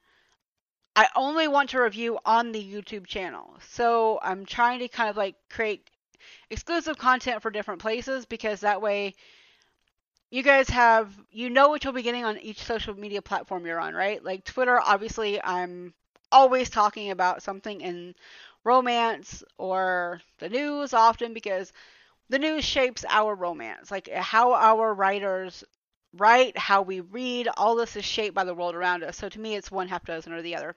I 0.98 1.08
only 1.16 1.48
want 1.48 1.70
to 1.70 1.82
review 1.82 2.20
on 2.26 2.52
the 2.52 2.62
YouTube 2.62 3.08
channel. 3.08 3.58
So 3.70 4.20
I'm 4.22 4.46
trying 4.46 4.80
to 4.80 4.90
kind 4.90 5.10
of 5.10 5.16
like 5.16 5.36
create 5.50 5.90
exclusive 6.50 6.98
content 6.98 7.42
for 7.42 7.52
different 7.52 7.82
places 7.82 8.26
because 8.26 8.60
that 8.60 8.82
way 8.82 9.16
you 10.32 10.44
guys 10.44 10.70
have 10.70 11.12
you 11.32 11.50
know 11.50 11.70
what 11.70 11.84
you'll 11.84 11.94
be 11.94 12.04
getting 12.04 12.26
on 12.26 12.38
each 12.40 12.64
social 12.64 12.94
media 12.94 13.22
platform 13.22 13.66
you're 13.66 13.80
on, 13.80 13.94
right? 13.94 14.24
Like 14.24 14.44
Twitter, 14.44 14.80
obviously 14.80 15.42
I'm 15.42 15.94
always 16.32 16.70
talking 16.70 17.12
about 17.12 17.42
something 17.42 17.82
in 17.82 18.16
romance 18.64 19.44
or 19.58 20.22
the 20.38 20.50
news 20.50 20.94
often 20.94 21.34
because 21.34 21.74
the 22.30 22.40
news 22.40 22.64
shapes 22.64 23.06
our 23.10 23.34
romance. 23.34 23.90
Like 23.90 24.10
how 24.10 24.54
our 24.54 24.94
writers 24.94 25.64
write, 26.14 26.58
how 26.58 26.84
we 26.84 27.00
read, 27.00 27.48
all 27.58 27.76
this 27.76 27.96
is 27.96 28.06
shaped 28.06 28.36
by 28.36 28.44
the 28.44 28.54
world 28.54 28.76
around 28.76 29.04
us. 29.04 29.18
So 29.18 29.30
to 29.30 29.40
me 29.40 29.56
it's 29.56 29.72
one 29.72 29.88
half 29.88 30.06
dozen 30.06 30.34
or 30.34 30.42
the 30.42 30.56
other. 30.56 30.76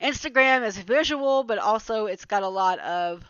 Instagram 0.00 0.66
is 0.66 0.76
visual, 0.78 1.44
but 1.44 1.58
also 1.58 2.06
it's 2.06 2.24
got 2.24 2.42
a 2.42 2.48
lot 2.48 2.78
of, 2.80 3.22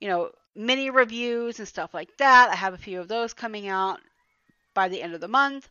you 0.00 0.08
know, 0.08 0.30
mini 0.54 0.90
reviews 0.90 1.58
and 1.58 1.68
stuff 1.68 1.94
like 1.94 2.16
that. 2.18 2.50
I 2.50 2.56
have 2.56 2.74
a 2.74 2.78
few 2.78 3.00
of 3.00 3.08
those 3.08 3.34
coming 3.34 3.68
out 3.68 4.00
by 4.74 4.88
the 4.88 5.02
end 5.02 5.14
of 5.14 5.20
the 5.20 5.28
month. 5.28 5.68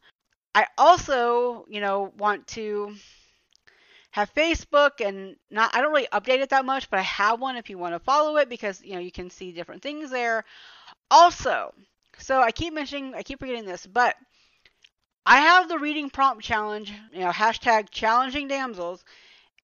I 0.54 0.68
also, 0.78 1.66
you 1.70 1.82
know, 1.82 2.14
want 2.18 2.48
to 2.48 2.96
have 4.12 4.34
Facebook 4.34 5.00
and 5.00 5.36
not 5.50 5.74
I 5.74 5.82
don't 5.82 5.94
really 5.94 6.08
update 6.12 6.42
it 6.42 6.50
that 6.50 6.66
much, 6.66 6.90
but 6.90 7.00
I 7.00 7.04
have 7.04 7.40
one 7.40 7.56
if 7.56 7.70
you 7.70 7.78
want 7.78 7.96
to 7.96 8.00
follow 8.00 8.38
it 8.38 8.50
because, 8.50 8.82
you 8.84 8.94
know, 8.94 9.00
you 9.00 9.12
can 9.12 9.30
see 9.30 9.52
different 9.52 9.82
things 9.82 10.12
there. 10.12 10.44
Also, 11.10 11.74
so 12.18 12.42
I 12.42 12.52
keep 12.52 12.74
mentioning 12.74 13.16
I 13.16 13.24
keep 13.24 13.40
forgetting 13.40 13.66
this, 13.66 13.86
but 13.86 14.16
I 15.26 15.42
have 15.42 15.70
the 15.70 15.80
reading 15.80 16.10
prompt 16.10 16.44
challenge, 16.44 16.92
you 17.14 17.20
know, 17.20 17.30
hashtag 17.30 17.90
challenging 17.90 18.48
damsels, 18.48 19.04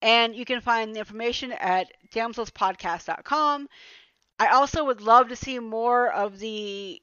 and 0.01 0.35
you 0.35 0.45
can 0.45 0.61
find 0.61 0.95
the 0.95 0.99
information 0.99 1.51
at 1.51 1.91
damselspodcast.com. 2.14 3.68
I 4.39 4.47
also 4.49 4.85
would 4.85 5.01
love 5.01 5.30
to 5.30 5.35
see 5.35 5.57
more 5.57 6.11
of 6.11 6.38
the 6.38 7.01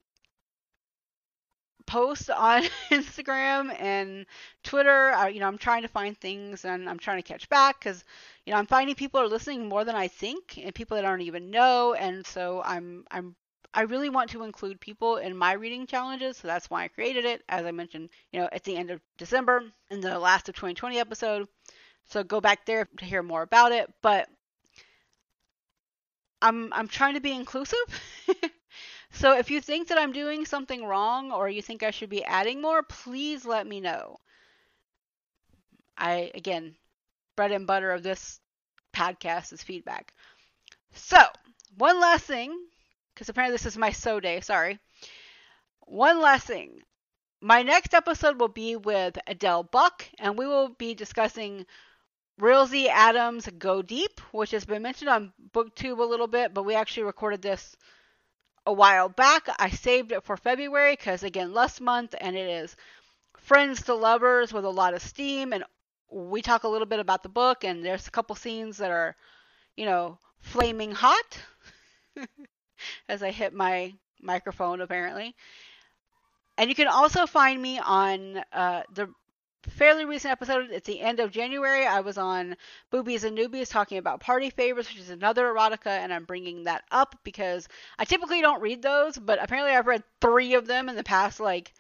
post 1.87 2.31
on 2.31 2.63
Instagram 2.91 3.75
and 3.81 4.27
Twitter. 4.63 5.13
I, 5.13 5.29
you 5.29 5.41
know, 5.41 5.47
I'm 5.47 5.59
trying 5.59 5.83
to 5.83 5.89
find 5.89 6.19
things 6.19 6.65
and 6.65 6.89
I'm 6.89 6.99
trying 6.99 7.19
to 7.19 7.29
catch 7.29 7.49
back 7.49 7.81
because, 7.81 8.05
you 8.47 8.53
know, 8.53 8.59
I'm 8.59 8.67
finding 8.67 8.95
people 8.95 9.21
are 9.21 9.29
listening 9.29 9.69
more 9.69 9.85
than 9.85 9.95
I 9.97 10.09
think 10.09 10.59
and 10.59 10.75
people 10.75 10.97
that 10.97 11.05
I 11.05 11.11
don't 11.11 11.21
even 11.23 11.51
know. 11.51 11.95
And 11.95 12.27
so 12.27 12.63
I'm, 12.65 13.05
I'm, 13.11 13.37
I 13.75 13.83
really 13.83 14.09
want 14.11 14.31
to 14.31 14.45
include 14.45 14.81
people 14.81 15.17
in 15.17 15.37
my 15.37 15.53
reading 15.53 15.87
challenges. 15.87 16.37
So 16.37 16.49
that's 16.49 16.71
why 16.71 16.85
I 16.85 16.89
created 16.89 17.25
it. 17.25 17.43
As 17.49 17.65
I 17.67 17.73
mentioned, 17.73 18.11
you 18.33 18.41
know, 18.41 18.49
at 18.53 18.65
the 18.65 18.77
end 18.77 18.91
of 18.91 19.01
December 19.19 19.65
in 19.91 20.01
the 20.01 20.19
last 20.19 20.49
of 20.49 20.55
2020 20.55 20.99
episode. 20.99 21.49
So 22.07 22.23
go 22.25 22.41
back 22.41 22.67
there 22.67 22.89
to 22.99 23.05
hear 23.05 23.23
more 23.23 23.43
about 23.43 23.73
it. 23.73 23.93
But 24.03 24.29
I'm, 26.43 26.73
I'm 26.73 26.89
trying 26.89 27.15
to 27.15 27.21
be 27.21 27.33
inclusive. 27.33 27.79
So 29.15 29.37
if 29.39 29.51
you 29.51 29.61
think 29.61 29.89
that 29.89 29.99
I'm 29.99 30.13
doing 30.13 30.45
something 30.45 30.85
wrong 30.85 31.33
or 31.33 31.49
you 31.49 31.63
think 31.63 31.83
I 31.83 31.93
should 31.93 32.11
be 32.11 32.25
adding 32.25 32.61
more, 32.61 32.83
please 32.83 33.45
let 33.45 33.67
me 33.67 33.81
know. 33.81 34.19
I, 35.97 36.33
again, 36.35 36.77
bread 37.37 37.53
and 37.53 37.67
butter 37.67 37.93
of 37.93 38.03
this 38.03 38.41
podcast 38.93 39.53
is 39.53 39.63
feedback. 39.63 40.13
So, 40.95 41.19
one 41.77 42.01
last 42.01 42.25
thing, 42.27 42.59
because 43.15 43.29
apparently 43.29 43.55
this 43.55 43.67
is 43.67 43.79
my 43.79 43.93
so 43.93 44.19
day, 44.21 44.41
sorry. 44.41 44.81
One 45.87 46.21
last 46.21 46.47
thing. 46.47 46.83
My 47.41 47.63
next 47.63 47.95
episode 47.95 48.41
will 48.41 48.49
be 48.49 48.75
with 48.75 49.17
Adele 49.29 49.63
Buck, 49.63 50.09
and 50.19 50.37
we 50.37 50.47
will 50.47 50.71
be 50.71 50.93
discussing 50.93 51.67
Rilzy 52.41 52.89
Adams' 52.89 53.49
Go 53.59 53.81
Deep, 53.81 54.21
which 54.33 54.51
has 54.51 54.65
been 54.65 54.83
mentioned 54.83 55.09
on 55.11 55.33
BookTube 55.53 55.99
a 56.01 56.05
little 56.05 56.27
bit, 56.27 56.53
but 56.53 56.65
we 56.65 56.75
actually 56.75 57.05
recorded 57.05 57.43
this 57.43 57.77
a 58.67 58.73
while 58.73 59.09
back. 59.09 59.49
I 59.59 59.71
saved 59.71 60.13
it 60.13 60.25
for 60.25 60.37
February 60.37 60.93
because, 60.93 61.23
again, 61.23 61.53
last 61.55 61.81
month, 61.81 62.15
and 62.21 62.37
it 62.37 62.49
is 62.49 62.77
friends 63.39 63.83
to 63.85 63.95
lovers 63.95 64.53
with 64.53 64.65
a 64.65 64.71
lot 64.71 64.95
of 64.95 65.03
steam. 65.03 65.53
And 65.53 65.65
we 66.11 66.43
talk 66.43 66.65
a 66.65 66.69
little 66.69 66.87
bit 66.87 67.01
about 67.01 67.23
the 67.23 67.29
book, 67.29 67.65
and 67.65 67.85
there's 67.85 68.07
a 68.09 68.11
couple 68.13 68.37
scenes 68.37 68.79
that 68.79 68.91
are, 68.91 69.17
you 69.77 69.87
know, 69.87 70.19
flaming 70.41 70.93
hot 70.93 71.39
as 73.09 73.23
I 73.23 73.31
hit 73.31 73.53
my 73.55 73.95
microphone, 74.21 74.81
apparently. 74.81 75.35
And 76.57 76.69
you 76.71 76.75
can 76.77 76.89
also 76.89 77.27
find 77.27 77.61
me 77.61 77.79
on 77.79 78.39
uh, 78.53 78.83
the 78.93 79.09
fairly 79.71 80.05
recent 80.05 80.33
episode. 80.33 80.71
It's 80.71 80.87
the 80.87 81.01
end 81.01 81.21
of 81.21 81.31
January. 81.31 81.87
I 81.87 82.01
was 82.01 82.19
on 82.19 82.57
Boobies 82.91 83.25
and 83.25 83.37
Newbies 83.37 83.71
talking 83.71 83.99
about 83.99 84.21
Party 84.21 84.51
Favors, 84.51 84.89
which 84.89 84.99
is 84.99 85.11
another 85.11 85.47
erotica, 85.47 85.87
and 85.87 86.13
I'm 86.13 86.25
bringing 86.25 86.65
that 86.65 86.85
up 86.91 87.19
because 87.25 87.69
I 87.99 88.05
typically 88.05 88.41
don't 88.41 88.61
read 88.61 88.83
those, 88.83 89.17
but 89.17 89.43
apparently 89.43 89.75
I've 89.75 89.87
read 89.87 90.03
three 90.21 90.55
of 90.55 90.67
them 90.67 90.89
in 90.89 90.97
the 90.97 91.05
past, 91.05 91.41
like, 91.41 91.73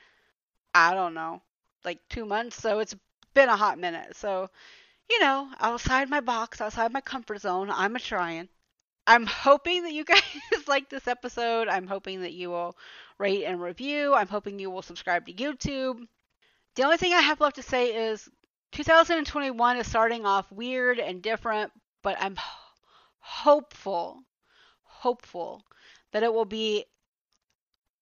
I 0.74 0.94
don't 0.94 1.14
know, 1.14 1.42
like 1.84 1.98
two 2.08 2.24
months. 2.24 2.56
So 2.56 2.80
it's 2.80 2.96
been 3.34 3.48
a 3.48 3.56
hot 3.56 3.78
minute. 3.78 4.16
So, 4.16 4.48
you 5.10 5.20
know, 5.20 5.48
outside 5.60 6.08
my 6.08 6.20
box, 6.20 6.60
outside 6.60 6.92
my 6.92 7.00
comfort 7.00 7.40
zone, 7.40 7.70
I'm 7.70 7.96
a 7.96 8.00
trying. 8.00 8.48
I'm 9.06 9.26
hoping 9.26 9.82
that 9.82 9.92
you 9.92 10.04
guys 10.06 10.22
like 10.66 10.88
this 10.88 11.06
episode. 11.06 11.68
I'm 11.68 11.86
hoping 11.86 12.22
that 12.22 12.32
you 12.32 12.50
will 12.50 12.76
rate 13.18 13.44
and 13.44 13.60
review. 13.60 14.14
I'm 14.14 14.28
hoping 14.28 14.58
you 14.58 14.70
will 14.70 14.82
subscribe 14.82 15.26
to 15.26 15.32
YouTube. 15.32 16.06
The 16.74 16.82
only 16.82 16.96
thing 16.96 17.12
I 17.12 17.20
have 17.20 17.40
left 17.40 17.56
to 17.56 17.62
say 17.62 18.08
is 18.08 18.28
2021 18.72 19.76
is 19.76 19.86
starting 19.88 20.26
off 20.26 20.50
weird 20.50 20.98
and 20.98 21.22
different, 21.22 21.72
but 22.02 22.16
I'm 22.18 22.36
hopeful, 23.18 24.22
hopeful 24.82 25.62
that 26.12 26.22
it 26.22 26.32
will 26.32 26.44
be 26.44 26.84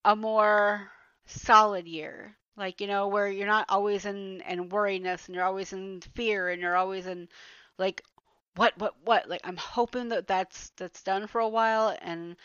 a 0.05 0.17
more 0.17 0.91
solid 1.27 1.87
year. 1.87 2.35
Like, 2.57 2.81
you 2.81 2.87
know, 2.87 3.09
where 3.09 3.29
you're 3.29 3.47
not 3.47 3.67
always 3.69 4.05
in, 4.05 4.43
in 4.43 4.69
worriness 4.69 5.27
and 5.27 5.35
you're 5.35 5.45
always 5.45 5.73
in 5.73 6.01
fear 6.15 6.49
and 6.49 6.61
you're 6.61 6.77
always 6.77 7.07
in 7.07 7.29
like 7.79 8.03
what 8.55 8.77
what 8.79 8.95
what 9.05 9.29
like 9.29 9.41
i'm 9.45 9.57
hoping 9.57 10.11
that 10.11 10.27
that's 10.27 10.71
that's 10.77 11.03
done 11.03 11.27
for 11.27 11.41
a 11.41 11.49
while 11.49 11.97
and 12.03 12.37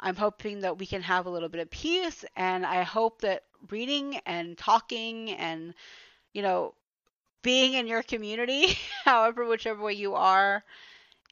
i'm 0.00 0.16
hoping 0.16 0.60
that 0.60 0.78
we 0.78 0.86
can 0.86 1.02
have 1.02 1.26
a 1.26 1.30
little 1.30 1.48
bit 1.48 1.60
of 1.60 1.70
peace 1.70 2.24
and 2.36 2.66
i 2.66 2.82
hope 2.82 3.20
that 3.22 3.44
reading 3.70 4.18
and 4.26 4.56
talking 4.58 5.30
and 5.32 5.74
you 6.32 6.42
know 6.42 6.74
being 7.42 7.74
in 7.74 7.86
your 7.86 8.02
community 8.02 8.76
however 9.04 9.44
whichever 9.44 9.82
way 9.82 9.92
you 9.92 10.14
are 10.14 10.64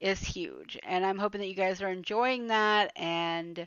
is 0.01 0.21
huge 0.21 0.79
and 0.85 1.05
i'm 1.07 1.19
hoping 1.19 1.41
that 1.41 1.49
you 1.49 1.55
guys 1.55 1.83
are 1.83 1.91
enjoying 1.91 2.49
that 2.49 2.93
and 2.97 3.67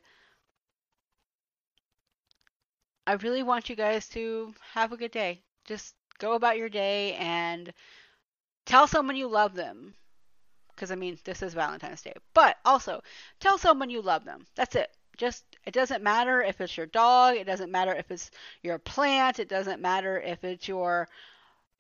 i 3.08 3.14
really 3.14 3.44
want 3.44 3.70
you 3.70 3.76
guys 3.76 4.08
to 4.08 4.54
have 4.74 4.92
a 4.92 4.98
good 4.98 5.12
day 5.12 5.42
just 5.66 5.96
go 6.20 6.34
about 6.34 6.58
your 6.58 6.70
day 6.70 7.14
and 7.16 7.74
tell 8.66 8.88
someone 8.88 9.16
you 9.16 9.28
love 9.28 9.56
them 9.56 9.94
because 10.76 10.92
I 10.92 10.96
mean, 10.96 11.18
this 11.24 11.42
is 11.42 11.54
Valentine's 11.54 12.02
Day. 12.02 12.14
But 12.34 12.58
also, 12.66 13.02
tell 13.40 13.58
someone 13.58 13.90
you 13.90 14.02
love 14.02 14.26
them. 14.26 14.46
That's 14.56 14.76
it. 14.76 14.92
Just, 15.18 15.44
it 15.66 15.74
doesn't 15.74 16.04
matter 16.04 16.42
if 16.42 16.62
it's 16.62 16.78
your 16.78 16.86
dog, 16.86 17.36
it 17.36 17.46
doesn't 17.46 17.72
matter 17.72 17.94
if 17.94 18.12
it's 18.12 18.32
your 18.62 18.78
plant, 18.78 19.40
it 19.40 19.50
doesn't 19.50 19.82
matter 19.82 20.20
if 20.20 20.44
it's 20.44 20.68
your, 20.68 21.08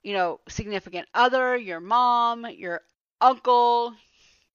you 0.03 0.13
know, 0.13 0.39
significant 0.47 1.07
other, 1.13 1.57
your 1.57 1.79
mom, 1.79 2.45
your 2.49 2.81
uncle, 3.21 3.93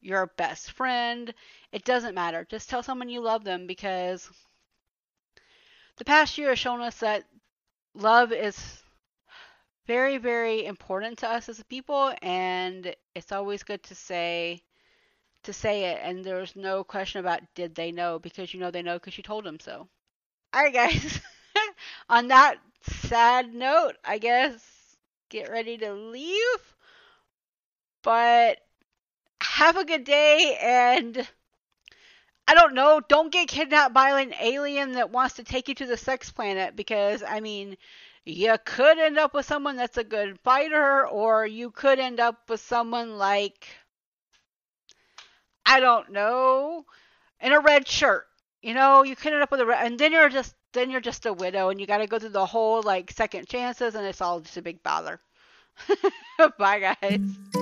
your 0.00 0.26
best 0.36 0.72
friend. 0.72 1.32
It 1.72 1.84
doesn't 1.84 2.14
matter. 2.14 2.46
Just 2.48 2.70
tell 2.70 2.82
someone 2.82 3.08
you 3.08 3.20
love 3.20 3.44
them 3.44 3.66
because 3.66 4.28
the 5.96 6.04
past 6.04 6.38
year 6.38 6.50
has 6.50 6.58
shown 6.58 6.80
us 6.80 6.96
that 7.00 7.24
love 7.94 8.32
is 8.32 8.82
very, 9.86 10.18
very 10.18 10.64
important 10.64 11.18
to 11.18 11.28
us 11.28 11.48
as 11.48 11.58
a 11.58 11.64
people, 11.64 12.12
and 12.22 12.94
it's 13.14 13.32
always 13.32 13.62
good 13.62 13.82
to 13.82 13.94
say 13.94 14.62
to 15.44 15.52
say 15.52 15.84
it. 15.92 16.00
And 16.02 16.24
there's 16.24 16.56
no 16.56 16.84
question 16.84 17.20
about 17.20 17.42
did 17.54 17.74
they 17.74 17.92
know 17.92 18.18
because 18.18 18.52
you 18.54 18.60
know 18.60 18.70
they 18.70 18.82
know 18.82 18.94
because 18.94 19.16
you 19.16 19.22
told 19.22 19.44
them 19.44 19.60
so. 19.60 19.88
All 20.52 20.62
right, 20.62 20.72
guys. 20.72 21.20
On 22.08 22.28
that 22.28 22.56
sad 22.82 23.54
note, 23.54 23.96
I 24.04 24.18
guess 24.18 24.58
get 25.28 25.50
ready 25.50 25.78
to 25.78 25.92
leave. 25.92 26.74
But 28.02 28.58
have 29.42 29.76
a 29.76 29.84
good 29.84 30.04
day 30.04 30.58
and. 30.60 31.28
I 32.48 32.54
don't 32.54 32.74
know. 32.74 33.00
Don't 33.06 33.30
get 33.30 33.46
kidnapped 33.46 33.94
by 33.94 34.20
an 34.20 34.34
alien 34.40 34.92
that 34.92 35.10
wants 35.10 35.36
to 35.36 35.44
take 35.44 35.68
you 35.68 35.74
to 35.76 35.86
the 35.86 35.96
sex 35.96 36.32
planet 36.32 36.74
because, 36.74 37.22
I 37.22 37.38
mean, 37.38 37.76
you 38.24 38.56
could 38.64 38.98
end 38.98 39.18
up 39.18 39.34
with 39.34 39.46
someone 39.46 39.76
that's 39.76 39.96
a 39.96 40.04
good 40.04 40.38
fighter, 40.40 41.06
or 41.06 41.46
you 41.46 41.70
could 41.70 41.98
end 41.98 42.20
up 42.20 42.48
with 42.50 42.60
someone 42.60 43.16
like, 43.18 43.68
I 45.70 45.78
don't 45.78 46.10
know, 46.10 46.84
in 47.40 47.52
a 47.52 47.60
red 47.60 47.86
shirt. 47.86 48.26
You 48.60 48.74
know, 48.74 49.04
you 49.04 49.14
end 49.24 49.36
up 49.36 49.52
with 49.52 49.60
a 49.60 49.66
red, 49.66 49.86
and 49.86 49.98
then 49.98 50.12
you're 50.12 50.28
just 50.28 50.54
then 50.72 50.90
you're 50.90 51.00
just 51.00 51.26
a 51.26 51.32
widow, 51.32 51.70
and 51.70 51.80
you 51.80 51.86
got 51.86 51.98
to 51.98 52.08
go 52.08 52.18
through 52.18 52.30
the 52.30 52.44
whole 52.44 52.82
like 52.82 53.12
second 53.12 53.48
chances, 53.48 53.94
and 53.94 54.04
it's 54.04 54.20
all 54.20 54.40
just 54.40 54.56
a 54.56 54.62
big 54.62 54.82
bother. 54.82 55.20
Bye, 56.58 56.94
guys. 57.00 57.59